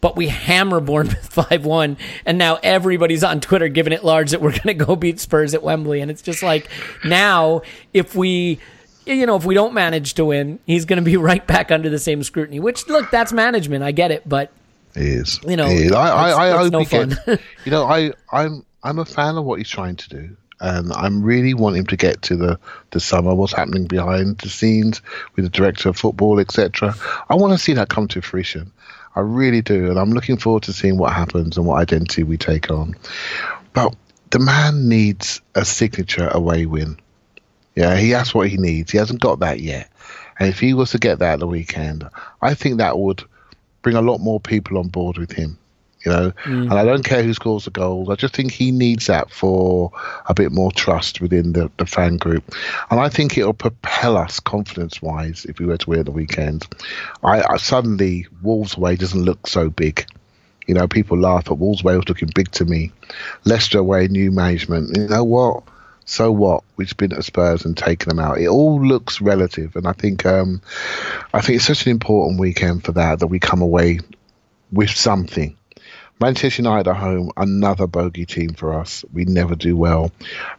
But 0.00 0.14
we 0.14 0.28
hammer 0.28 0.78
Bournemouth 0.78 1.28
5 1.32 1.64
1, 1.64 1.96
and 2.24 2.38
now 2.38 2.60
everybody's 2.62 3.24
on 3.24 3.40
Twitter 3.40 3.66
giving 3.66 3.92
it 3.92 4.04
large 4.04 4.30
that 4.30 4.40
we're 4.40 4.52
going 4.52 4.78
to 4.78 4.84
go 4.84 4.94
beat 4.94 5.18
Spurs 5.18 5.52
at 5.52 5.64
Wembley. 5.64 6.00
And 6.00 6.08
it's 6.08 6.22
just 6.22 6.44
like, 6.44 6.70
now, 7.04 7.62
if 7.92 8.14
we 8.14 8.60
you 9.06 9.26
know, 9.26 9.34
if 9.34 9.44
we 9.44 9.54
don't 9.54 9.74
manage 9.74 10.14
to 10.14 10.24
win, 10.24 10.60
he's 10.66 10.84
going 10.84 10.98
to 10.98 11.04
be 11.04 11.16
right 11.16 11.44
back 11.44 11.72
under 11.72 11.90
the 11.90 11.98
same 11.98 12.22
scrutiny. 12.22 12.60
Which, 12.60 12.86
look, 12.86 13.10
that's 13.10 13.32
management. 13.32 13.82
I 13.82 13.90
get 13.90 14.12
it, 14.12 14.28
but 14.28 14.52
It 14.94 15.02
is. 15.02 15.40
You 15.46 15.56
know, 15.56 15.66
It 15.66 15.86
is. 15.86 15.92
I, 15.92 16.08
I, 16.30 16.48
I 16.54 16.58
hope 16.58 16.72
no 16.72 16.78
he 16.80 16.84
fun. 16.84 17.16
gets. 17.26 17.42
You 17.64 17.70
know, 17.70 17.84
I, 17.84 18.12
I'm, 18.32 18.64
I'm 18.82 18.98
a 18.98 19.04
fan 19.04 19.36
of 19.36 19.44
what 19.44 19.58
he's 19.58 19.68
trying 19.68 19.96
to 19.96 20.08
do, 20.08 20.36
and 20.60 20.92
I'm 20.92 21.22
really 21.22 21.54
wanting 21.54 21.80
him 21.80 21.86
to 21.88 21.96
get 21.96 22.22
to 22.22 22.36
the, 22.36 22.58
the 22.90 23.00
summer. 23.00 23.34
What's 23.34 23.52
happening 23.52 23.86
behind 23.86 24.38
the 24.38 24.48
scenes 24.48 25.02
with 25.36 25.44
the 25.44 25.50
director 25.50 25.88
of 25.90 25.96
football, 25.96 26.38
etc. 26.40 26.94
I 27.28 27.34
want 27.34 27.52
to 27.52 27.58
see 27.58 27.74
that 27.74 27.88
come 27.88 28.08
to 28.08 28.20
fruition. 28.22 28.72
I 29.16 29.20
really 29.20 29.60
do, 29.60 29.90
and 29.90 29.98
I'm 29.98 30.12
looking 30.12 30.36
forward 30.38 30.62
to 30.64 30.72
seeing 30.72 30.96
what 30.96 31.12
happens 31.12 31.56
and 31.56 31.66
what 31.66 31.80
identity 31.80 32.22
we 32.22 32.36
take 32.36 32.70
on. 32.70 32.94
But 33.72 33.94
the 34.30 34.38
man 34.38 34.88
needs 34.88 35.40
a 35.54 35.64
signature 35.64 36.28
away 36.28 36.64
win. 36.66 36.98
Yeah, 37.74 37.96
he 37.96 38.10
has 38.10 38.34
what 38.34 38.48
he 38.48 38.56
needs. 38.56 38.92
He 38.92 38.98
hasn't 38.98 39.20
got 39.20 39.40
that 39.40 39.60
yet. 39.60 39.90
And 40.38 40.48
if 40.48 40.58
he 40.60 40.74
was 40.74 40.90
to 40.92 40.98
get 40.98 41.18
that 41.18 41.34
at 41.34 41.38
the 41.40 41.46
weekend, 41.46 42.08
I 42.40 42.54
think 42.54 42.78
that 42.78 42.98
would 42.98 43.22
bring 43.82 43.96
a 43.96 44.02
lot 44.02 44.18
more 44.18 44.40
people 44.40 44.78
on 44.78 44.88
board 44.88 45.18
with 45.18 45.32
him. 45.32 45.58
You 46.04 46.12
know, 46.12 46.30
mm. 46.44 46.62
and 46.62 46.72
I 46.72 46.84
don't 46.84 47.04
care 47.04 47.22
who 47.22 47.34
scores 47.34 47.66
the 47.66 47.70
goals. 47.70 48.08
I 48.08 48.14
just 48.14 48.34
think 48.34 48.52
he 48.52 48.70
needs 48.70 49.06
that 49.08 49.30
for 49.30 49.92
a 50.26 50.32
bit 50.32 50.50
more 50.50 50.72
trust 50.72 51.20
within 51.20 51.52
the, 51.52 51.70
the 51.76 51.84
fan 51.84 52.16
group. 52.16 52.54
And 52.90 52.98
I 52.98 53.10
think 53.10 53.36
it'll 53.36 53.52
propel 53.52 54.16
us 54.16 54.40
confidence 54.40 55.02
wise 55.02 55.44
if 55.44 55.58
we 55.58 55.66
were 55.66 55.76
to 55.76 55.90
win 55.90 56.00
at 56.00 56.06
the 56.06 56.10
weekend. 56.10 56.66
I, 57.22 57.42
I 57.42 57.58
suddenly 57.58 58.26
Wolves 58.42 58.78
away 58.78 58.96
doesn't 58.96 59.22
look 59.22 59.46
so 59.46 59.68
big. 59.68 60.06
You 60.66 60.74
know, 60.74 60.88
people 60.88 61.18
laugh, 61.18 61.44
but 61.44 61.56
Wolves 61.56 61.82
away 61.82 61.96
was 61.96 62.08
looking 62.08 62.30
big 62.34 62.50
to 62.52 62.64
me. 62.64 62.92
Leicester 63.44 63.80
away, 63.80 64.08
new 64.08 64.30
management. 64.30 64.96
You 64.96 65.08
know 65.08 65.24
what? 65.24 65.64
So 66.10 66.32
what? 66.32 66.64
We've 66.76 66.96
been 66.96 67.12
at 67.12 67.24
Spurs 67.24 67.64
and 67.64 67.76
taken 67.76 68.08
them 68.08 68.18
out. 68.18 68.40
It 68.40 68.48
all 68.48 68.84
looks 68.84 69.20
relative, 69.20 69.76
and 69.76 69.86
I 69.86 69.92
think 69.92 70.26
um, 70.26 70.60
I 71.32 71.40
think 71.40 71.56
it's 71.56 71.66
such 71.66 71.86
an 71.86 71.92
important 71.92 72.40
weekend 72.40 72.84
for 72.84 72.90
that 72.92 73.20
that 73.20 73.28
we 73.28 73.38
come 73.38 73.62
away 73.62 74.00
with 74.72 74.90
something. 74.90 75.56
Manchester 76.20 76.62
United 76.62 76.90
at 76.90 76.96
home, 76.96 77.30
another 77.36 77.86
bogey 77.86 78.26
team 78.26 78.54
for 78.54 78.74
us. 78.74 79.04
We 79.12 79.24
never 79.24 79.54
do 79.54 79.76
well. 79.76 80.10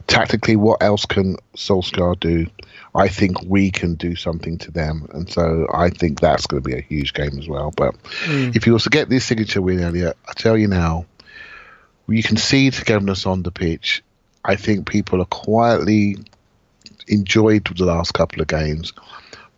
Tactically, 0.07 0.56
what 0.56 0.82
else 0.82 1.06
can 1.06 1.36
Solskjaer 1.57 2.18
do? 2.18 2.48
I 2.95 3.10
think 3.10 3.44
we 3.45 3.72
can 3.72 3.95
do 3.95 4.15
something 4.15 4.57
to 4.60 4.72
them. 4.72 5.07
And 5.14 5.30
so 5.30 5.68
I 5.72 5.90
think 5.90 6.22
that's 6.22 6.48
going 6.48 6.64
to 6.64 6.69
be 6.69 6.78
a 6.78 6.82
huge 6.82 7.14
game 7.14 7.38
as 7.38 7.49
well. 7.49 7.72
But 7.76 7.95
if 8.56 8.65
you 8.65 8.73
also 8.73 8.90
get 8.90 9.10
this 9.10 9.26
signature 9.26 9.61
win, 9.61 9.82
Elliot, 9.82 10.15
I 10.28 10.32
tell 10.32 10.57
you 10.57 10.69
now, 10.69 11.06
you 12.07 12.23
can 12.23 12.38
see 12.38 12.72
togetherness 12.72 13.26
on 13.26 13.44
the 13.44 13.52
pitch. 13.52 14.02
I 14.46 14.56
think 14.56 14.90
people 14.90 15.22
are 15.22 15.26
quietly 15.26 16.18
enjoyed 17.08 17.66
the 17.76 17.86
last 17.86 18.14
couple 18.14 18.42
of 18.42 18.48
games, 18.48 18.94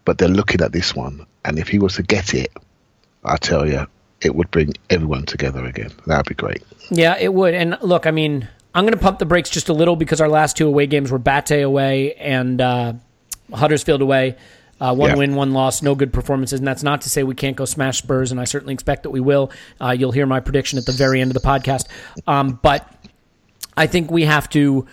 but 0.06 0.18
they're 0.18 0.28
looking 0.28 0.62
at 0.62 0.72
this 0.72 0.96
one. 0.96 1.26
And 1.46 1.60
if 1.60 1.68
he 1.68 1.80
was 1.80 1.96
to 1.96 2.04
get 2.04 2.34
it, 2.34 2.52
I 3.24 3.38
tell 3.38 3.68
you, 3.68 3.86
it 4.22 4.36
would 4.36 4.50
bring 4.52 4.74
everyone 4.90 5.26
together 5.26 5.66
again. 5.66 5.92
That'd 6.08 6.28
be 6.28 6.36
great. 6.36 6.64
Yeah, 6.90 7.18
it 7.20 7.34
would. 7.34 7.54
And 7.54 7.78
look, 7.82 8.08
I 8.08 8.12
mean, 8.12 8.48
I'm 8.74 8.84
going 8.86 8.94
to 8.94 9.00
pump 9.00 9.20
the 9.20 9.26
brakes 9.26 9.50
just 9.50 9.70
a 9.70 9.74
little 9.74 9.96
because 9.96 10.22
our 10.22 10.30
last 10.30 10.58
two 10.58 10.68
away 10.68 10.88
games 10.88 11.12
were 11.12 11.20
Bate 11.20 11.62
away 11.64 12.14
and 12.16 12.60
uh, 12.62 12.94
Huddersfield 13.54 14.02
away. 14.02 14.36
Uh, 14.82 14.94
one 14.94 15.12
Yeah. 15.12 15.16
win, 15.18 15.36
one 15.36 15.52
loss, 15.54 15.82
no 15.82 15.96
good 15.96 16.12
performances. 16.12 16.60
And 16.60 16.68
that's 16.68 16.84
not 16.84 17.02
to 17.02 17.10
say 17.10 17.24
we 17.24 17.36
can't 17.36 17.56
go 17.56 17.64
smash 17.66 18.00
Spurs, 18.00 18.32
and 18.32 18.40
I 18.40 18.44
certainly 18.46 18.74
expect 18.74 19.04
that 19.04 19.12
we 19.12 19.20
will. 19.22 19.52
Uh, 19.80 19.92
you'll 19.92 20.12
hear 20.12 20.26
my 20.26 20.40
prediction 20.40 20.78
at 20.80 20.86
the 20.86 20.92
very 20.92 21.22
end 21.22 21.30
of 21.30 21.36
the 21.42 21.48
podcast. 21.48 21.86
Um, 22.28 22.60
but 22.62 22.90
I 23.76 23.88
think 23.88 24.12
we 24.12 24.24
have 24.26 24.50
to 24.50 24.88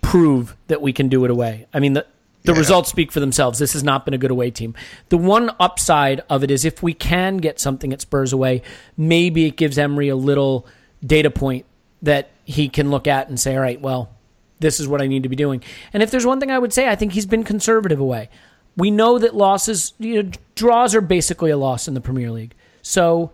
prove 0.00 0.56
that 0.66 0.82
we 0.82 0.92
can 0.92 1.08
do 1.08 1.24
it 1.24 1.30
away. 1.30 1.66
I 1.72 1.80
mean, 1.80 1.92
the, 1.94 2.06
the 2.44 2.54
results 2.54 2.90
speak 2.90 3.12
for 3.12 3.20
themselves. 3.20 3.58
This 3.58 3.72
has 3.72 3.84
not 3.84 4.04
been 4.04 4.14
a 4.14 4.18
good 4.18 4.30
away 4.30 4.50
team. 4.50 4.74
The 5.08 5.16
one 5.16 5.50
upside 5.60 6.20
of 6.28 6.42
it 6.42 6.50
is 6.50 6.64
if 6.64 6.82
we 6.82 6.92
can 6.92 7.36
get 7.36 7.60
something 7.60 7.92
at 7.92 8.00
Spurs 8.00 8.32
away, 8.32 8.62
maybe 8.96 9.46
it 9.46 9.56
gives 9.56 9.78
Emery 9.78 10.08
a 10.08 10.16
little 10.16 10.66
data 11.04 11.30
point 11.30 11.66
that 12.02 12.30
he 12.44 12.68
can 12.68 12.90
look 12.90 13.06
at 13.06 13.28
and 13.28 13.38
say, 13.38 13.54
all 13.54 13.62
right, 13.62 13.80
well, 13.80 14.10
this 14.58 14.80
is 14.80 14.88
what 14.88 15.00
I 15.00 15.06
need 15.06 15.22
to 15.22 15.28
be 15.28 15.36
doing. 15.36 15.62
And 15.92 16.02
if 16.02 16.10
there's 16.10 16.26
one 16.26 16.40
thing 16.40 16.50
I 16.50 16.58
would 16.58 16.72
say, 16.72 16.88
I 16.88 16.96
think 16.96 17.12
he's 17.12 17.26
been 17.26 17.44
conservative 17.44 18.00
away. 18.00 18.28
We 18.76 18.90
know 18.90 19.18
that 19.18 19.34
losses, 19.34 19.92
you 19.98 20.22
know, 20.22 20.30
draws 20.54 20.94
are 20.94 21.00
basically 21.00 21.50
a 21.50 21.56
loss 21.56 21.86
in 21.86 21.94
the 21.94 22.00
Premier 22.00 22.30
League. 22.30 22.54
So 22.80 23.30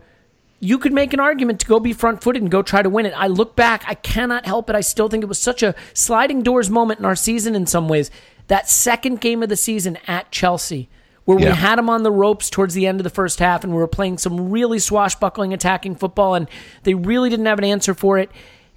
you 0.59 0.77
could 0.77 0.93
make 0.93 1.13
an 1.13 1.19
argument 1.19 1.59
to 1.61 1.67
go 1.67 1.79
be 1.79 1.93
front 1.93 2.21
footed 2.21 2.41
and 2.41 2.51
go 2.51 2.61
try 2.61 2.81
to 2.81 2.89
win 2.89 3.05
it. 3.05 3.13
I 3.15 3.27
look 3.27 3.55
back, 3.55 3.83
I 3.87 3.93
cannot 3.95 4.45
help 4.45 4.69
it. 4.69 4.75
I 4.75 4.81
still 4.81 5.07
think 5.07 5.23
it 5.23 5.27
was 5.27 5.39
such 5.39 5.63
a 5.63 5.75
sliding 5.93 6.43
doors 6.43 6.69
moment 6.69 6.99
in 6.99 7.05
our 7.05 7.15
season 7.15 7.55
in 7.55 7.65
some 7.65 7.87
ways. 7.87 8.11
That 8.47 8.69
second 8.69 9.21
game 9.21 9.43
of 9.43 9.49
the 9.49 9.55
season 9.55 9.97
at 10.07 10.31
Chelsea, 10.31 10.89
where 11.25 11.37
we 11.37 11.45
had 11.45 11.77
them 11.77 11.89
on 11.89 12.03
the 12.03 12.11
ropes 12.11 12.49
towards 12.49 12.73
the 12.73 12.87
end 12.87 12.99
of 12.99 13.03
the 13.03 13.09
first 13.09 13.39
half 13.39 13.63
and 13.63 13.71
we 13.71 13.79
were 13.79 13.87
playing 13.87 14.17
some 14.17 14.49
really 14.49 14.79
swashbuckling 14.79 15.53
attacking 15.53 15.95
football 15.95 16.33
and 16.33 16.49
they 16.83 16.95
really 16.95 17.29
didn't 17.29 17.45
have 17.45 17.59
an 17.59 17.65
answer 17.65 17.93
for 17.93 18.17
it. 18.17 18.31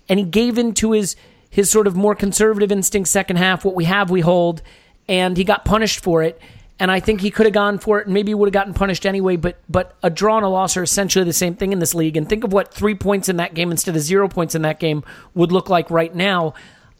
And 0.08 0.18
he 0.18 0.26
gave 0.26 0.58
in 0.58 0.74
to 0.74 0.92
his 0.92 1.16
his 1.48 1.70
sort 1.70 1.86
of 1.86 1.94
more 1.94 2.14
conservative 2.14 2.72
instinct 2.72 3.10
second 3.10 3.36
half, 3.36 3.62
what 3.62 3.74
we 3.74 3.84
have 3.84 4.10
we 4.10 4.22
hold, 4.22 4.62
and 5.06 5.36
he 5.36 5.44
got 5.44 5.66
punished 5.66 6.02
for 6.02 6.22
it. 6.22 6.40
And 6.78 6.90
I 6.90 6.98
think 7.00 7.20
he 7.20 7.30
could 7.30 7.46
have 7.46 7.52
gone 7.52 7.78
for 7.78 8.00
it, 8.00 8.06
and 8.06 8.14
maybe 8.14 8.30
he 8.30 8.34
would 8.34 8.48
have 8.48 8.52
gotten 8.52 8.74
punished 8.74 9.06
anyway. 9.06 9.36
But 9.36 9.60
but 9.68 9.94
a 10.02 10.10
draw 10.10 10.36
and 10.38 10.46
a 10.46 10.48
loss 10.48 10.76
are 10.76 10.82
essentially 10.82 11.24
the 11.24 11.32
same 11.32 11.54
thing 11.54 11.72
in 11.72 11.78
this 11.78 11.94
league. 11.94 12.16
And 12.16 12.28
think 12.28 12.42
of 12.44 12.52
what 12.52 12.74
three 12.74 12.94
points 12.96 13.28
in 13.28 13.36
that 13.36 13.54
game 13.54 13.70
instead 13.70 13.94
of 13.94 14.02
zero 14.02 14.26
points 14.28 14.54
in 14.54 14.62
that 14.62 14.80
game 14.80 15.04
would 15.34 15.52
look 15.52 15.68
like 15.68 15.90
right 15.90 16.12
now. 16.14 16.54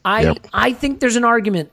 I 0.05 0.21
Yep. 0.23 0.47
I 0.53 0.73
think 0.73 0.99
there's 0.99 1.15
an 1.17 1.25
argument 1.25 1.71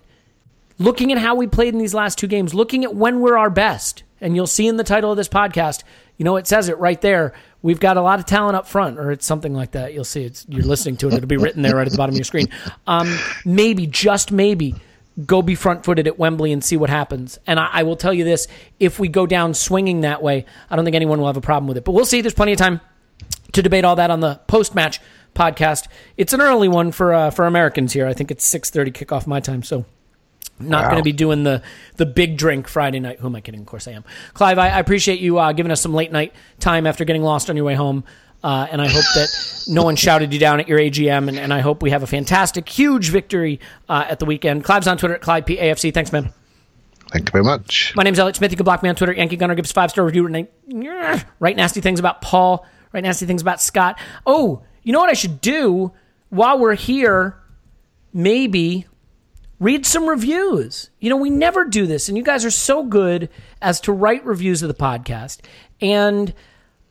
looking 0.78 1.12
at 1.12 1.18
how 1.18 1.34
we 1.34 1.46
played 1.46 1.74
in 1.74 1.78
these 1.78 1.94
last 1.94 2.18
two 2.18 2.26
games, 2.26 2.54
looking 2.54 2.84
at 2.84 2.94
when 2.94 3.20
we're 3.20 3.36
our 3.36 3.50
best. 3.50 4.02
and 4.20 4.36
you'll 4.36 4.46
see 4.46 4.66
in 4.66 4.76
the 4.76 4.84
title 4.84 5.10
of 5.10 5.16
this 5.16 5.28
podcast, 5.28 5.82
you 6.18 6.24
know, 6.24 6.36
it 6.36 6.46
says 6.46 6.68
it 6.68 6.78
right 6.78 7.00
there. 7.00 7.32
We've 7.62 7.80
got 7.80 7.96
a 7.96 8.02
lot 8.02 8.18
of 8.18 8.26
talent 8.26 8.56
up 8.56 8.66
front, 8.66 8.98
or 8.98 9.10
it's 9.12 9.24
something 9.26 9.54
like 9.54 9.72
that. 9.72 9.94
You'll 9.94 10.04
see 10.04 10.24
it's 10.24 10.44
you're 10.48 10.64
listening 10.64 10.96
to 10.98 11.08
it. 11.08 11.14
It'll 11.14 11.26
be 11.26 11.36
written 11.36 11.62
there 11.62 11.76
right 11.76 11.86
at 11.86 11.90
the 11.92 11.96
bottom 11.96 12.14
of 12.14 12.18
your 12.18 12.24
screen. 12.24 12.48
Um, 12.86 13.18
maybe, 13.44 13.86
just 13.86 14.30
maybe, 14.32 14.74
go 15.26 15.42
be 15.42 15.54
front 15.54 15.84
footed 15.84 16.06
at 16.06 16.18
Wembley 16.18 16.52
and 16.52 16.62
see 16.64 16.76
what 16.76 16.90
happens. 16.90 17.38
And 17.46 17.58
I, 17.60 17.68
I 17.72 17.82
will 17.82 17.96
tell 17.96 18.14
you 18.14 18.24
this: 18.24 18.46
if 18.78 18.98
we 18.98 19.08
go 19.08 19.26
down 19.26 19.54
swinging 19.54 20.02
that 20.02 20.22
way, 20.22 20.44
I 20.70 20.76
don't 20.76 20.84
think 20.84 20.94
anyone 20.96 21.18
will 21.18 21.26
have 21.26 21.36
a 21.36 21.40
problem 21.42 21.66
with 21.68 21.76
it. 21.76 21.84
But 21.84 21.92
we'll 21.92 22.04
see. 22.06 22.20
There's 22.20 22.34
plenty 22.34 22.52
of 22.52 22.58
time 22.58 22.80
to 23.52 23.62
debate 23.62 23.84
all 23.84 23.96
that 23.96 24.10
on 24.10 24.20
the 24.20 24.40
post 24.46 24.74
match 24.74 25.00
podcast. 25.34 25.88
It's 26.16 26.32
an 26.32 26.40
early 26.40 26.68
one 26.68 26.92
for 26.92 27.12
uh, 27.12 27.30
for 27.30 27.46
Americans 27.46 27.92
here. 27.92 28.06
I 28.06 28.14
think 28.14 28.30
it's 28.30 28.44
six 28.44 28.70
thirty 28.70 28.90
kickoff 28.90 29.26
my 29.26 29.40
time. 29.40 29.62
So 29.62 29.84
not 30.58 30.84
Wow. 30.84 30.90
going 30.90 30.98
to 31.00 31.04
be 31.04 31.12
doing 31.12 31.42
the 31.42 31.62
the 31.96 32.06
big 32.06 32.36
drink 32.36 32.68
Friday 32.68 33.00
night. 33.00 33.18
Who 33.20 33.26
am 33.26 33.36
I 33.36 33.40
kidding? 33.40 33.60
Of 33.60 33.66
course 33.66 33.88
I 33.88 33.92
am. 33.92 34.04
Clive, 34.34 34.58
I, 34.58 34.68
I 34.68 34.78
appreciate 34.78 35.18
you 35.20 35.38
uh, 35.38 35.52
giving 35.52 35.72
us 35.72 35.80
some 35.80 35.94
late 35.94 36.12
night 36.12 36.34
time 36.58 36.86
after 36.86 37.04
getting 37.04 37.22
lost 37.22 37.48
on 37.50 37.56
your 37.56 37.64
way 37.64 37.74
home. 37.74 38.04
Uh, 38.42 38.66
and 38.70 38.80
I 38.80 38.88
hope 38.88 39.04
that 39.14 39.64
no 39.68 39.82
one 39.82 39.96
shouted 39.96 40.32
you 40.32 40.38
down 40.38 40.60
at 40.60 40.68
your 40.68 40.78
AGM. 40.78 41.28
And, 41.28 41.38
and 41.38 41.52
I 41.52 41.60
hope 41.60 41.82
we 41.82 41.90
have 41.90 42.02
a 42.02 42.06
fantastic, 42.06 42.68
huge 42.68 43.10
victory 43.10 43.60
uh, 43.88 44.06
at 44.08 44.18
the 44.18 44.24
weekend. 44.24 44.64
Clive's 44.64 44.86
on 44.86 44.96
Twitter 44.96 45.14
at 45.14 45.20
Clive 45.20 45.46
P 45.46 45.56
Thanks, 45.56 46.12
man. 46.12 46.32
Thank 47.10 47.28
you 47.28 47.32
very 47.32 47.44
much. 47.44 47.92
My 47.96 48.04
name's 48.04 48.18
Elliot 48.18 48.36
Smith. 48.36 48.52
You 48.52 48.56
can 48.56 48.64
block 48.64 48.82
me 48.82 48.88
on 48.88 48.94
Twitter. 48.94 49.12
Yankee 49.12 49.36
Gunner 49.36 49.56
gives 49.56 49.72
five 49.72 49.90
star 49.90 50.04
review. 50.04 50.26
Write 51.40 51.56
nasty 51.56 51.80
things 51.80 51.98
about 51.98 52.22
Paul. 52.22 52.66
Write 52.92 53.02
nasty 53.02 53.26
things 53.26 53.42
about 53.42 53.60
Scott. 53.60 53.98
Oh, 54.26 54.62
you 54.82 54.92
know 54.92 55.00
what 55.00 55.10
I 55.10 55.14
should 55.14 55.40
do 55.40 55.92
while 56.28 56.58
we're 56.58 56.74
here? 56.74 57.36
Maybe 58.12 58.86
read 59.58 59.84
some 59.86 60.08
reviews. 60.08 60.90
You 61.00 61.10
know, 61.10 61.16
we 61.16 61.30
never 61.30 61.64
do 61.64 61.86
this, 61.86 62.08
and 62.08 62.16
you 62.16 62.24
guys 62.24 62.44
are 62.44 62.50
so 62.50 62.84
good 62.84 63.28
as 63.60 63.80
to 63.82 63.92
write 63.92 64.24
reviews 64.24 64.62
of 64.62 64.68
the 64.68 64.74
podcast. 64.74 65.40
And 65.80 66.32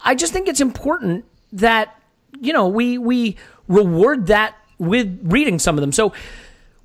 I 0.02 0.16
just 0.16 0.32
think 0.34 0.48
it's 0.48 0.62
important 0.62 1.26
that 1.54 1.96
you 2.40 2.54
know 2.54 2.68
we 2.68 2.98
we 2.98 3.38
reward 3.68 4.28
that 4.28 4.56
with 4.78 5.20
reading 5.24 5.60
some 5.60 5.78
of 5.78 5.82
them. 5.82 5.92
So 5.92 6.14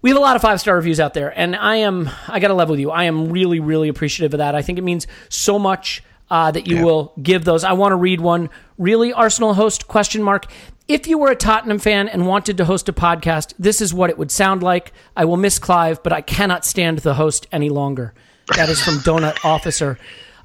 we 0.02 0.10
have 0.10 0.16
a 0.18 0.20
lot 0.20 0.36
of 0.36 0.42
five 0.42 0.60
star 0.60 0.76
reviews 0.76 1.00
out 1.00 1.14
there, 1.14 1.36
and 1.38 1.56
I 1.56 1.76
am 1.76 2.10
I 2.28 2.40
got 2.40 2.48
to 2.48 2.54
level 2.54 2.72
with 2.72 2.80
you. 2.80 2.90
I 2.90 3.04
am 3.04 3.30
really 3.30 3.60
really 3.60 3.88
appreciative 3.88 4.34
of 4.34 4.38
that. 4.38 4.54
I 4.54 4.62
think 4.62 4.78
it 4.78 4.82
means 4.82 5.06
so 5.28 5.58
much 5.58 6.02
uh, 6.30 6.50
that 6.50 6.66
you 6.66 6.84
will 6.84 7.12
give 7.22 7.44
those. 7.44 7.64
I 7.64 7.72
want 7.72 7.92
to 7.92 7.96
read 7.96 8.20
one. 8.20 8.50
Really, 8.78 9.12
Arsenal 9.12 9.54
host 9.54 9.88
question 9.88 10.22
mark. 10.22 10.46
If 10.86 11.06
you 11.06 11.16
were 11.16 11.30
a 11.30 11.36
Tottenham 11.36 11.78
fan 11.78 12.08
and 12.08 12.26
wanted 12.26 12.58
to 12.58 12.64
host 12.66 12.88
a 12.90 12.92
podcast, 12.92 13.54
this 13.58 13.80
is 13.80 13.94
what 13.94 14.10
it 14.10 14.18
would 14.18 14.30
sound 14.30 14.62
like. 14.62 14.92
I 15.16 15.24
will 15.24 15.38
miss 15.38 15.58
Clive, 15.58 16.02
but 16.02 16.12
I 16.12 16.20
cannot 16.20 16.64
stand 16.64 16.98
the 16.98 17.14
host 17.14 17.46
any 17.50 17.70
longer. 17.70 18.12
That 18.56 18.68
is 18.68 18.82
from 18.82 18.94
Donut 18.98 19.42
Officer. 19.44 19.98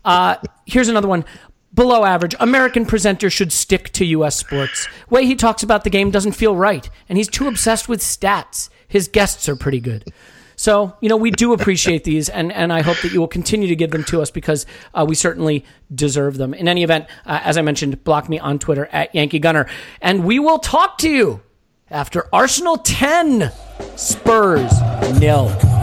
Uh, 0.06 0.38
here's 0.66 0.88
another 0.88 1.10
one. 1.10 1.26
Below 1.74 2.04
average. 2.04 2.36
American 2.40 2.86
presenter 2.86 3.30
should 3.30 3.52
stick 3.52 3.90
to 3.94 4.06
U.S. 4.06 4.36
sports. 4.36 4.88
Way 5.10 5.26
he 5.26 5.36
talks 5.36 5.62
about 5.62 5.84
the 5.84 5.90
game 5.90 6.10
doesn't 6.10 6.32
feel 6.32 6.56
right, 6.56 6.90
and 7.08 7.18
he's 7.18 7.28
too 7.28 7.48
obsessed 7.48 7.88
with 7.88 8.02
stats. 8.02 8.70
His 8.88 9.08
guests 9.08 9.48
are 9.48 9.56
pretty 9.56 9.80
good. 9.80 10.12
So, 10.56 10.98
you 11.00 11.08
know, 11.08 11.16
we 11.16 11.32
do 11.32 11.54
appreciate 11.54 12.04
these, 12.04 12.28
and, 12.28 12.52
and 12.52 12.74
I 12.74 12.82
hope 12.82 13.00
that 13.02 13.14
you 13.14 13.22
will 13.22 13.30
continue 13.30 13.70
to 13.70 13.78
give 13.78 13.92
them 13.92 14.04
to 14.06 14.22
us 14.22 14.30
because 14.30 14.66
uh, 14.94 15.06
we 15.08 15.16
certainly 15.16 15.64
deserve 15.94 16.36
them. 16.36 16.54
In 16.54 16.68
any 16.68 16.84
event, 16.84 17.06
uh, 17.26 17.40
as 17.44 17.58
I 17.58 17.62
mentioned, 17.62 18.04
block 18.04 18.28
me 18.28 18.40
on 18.40 18.60
Twitter 18.60 18.88
at 18.92 19.16
Yankee 19.16 19.40
Gunner, 19.40 19.68
and 20.02 20.26
we 20.26 20.38
will 20.38 20.60
talk 20.60 20.98
to 20.98 21.10
you 21.10 21.42
after 21.90 22.28
Arsenal 22.34 22.78
10, 22.78 23.54
Spurs 23.96 24.74
nil. 25.18 25.79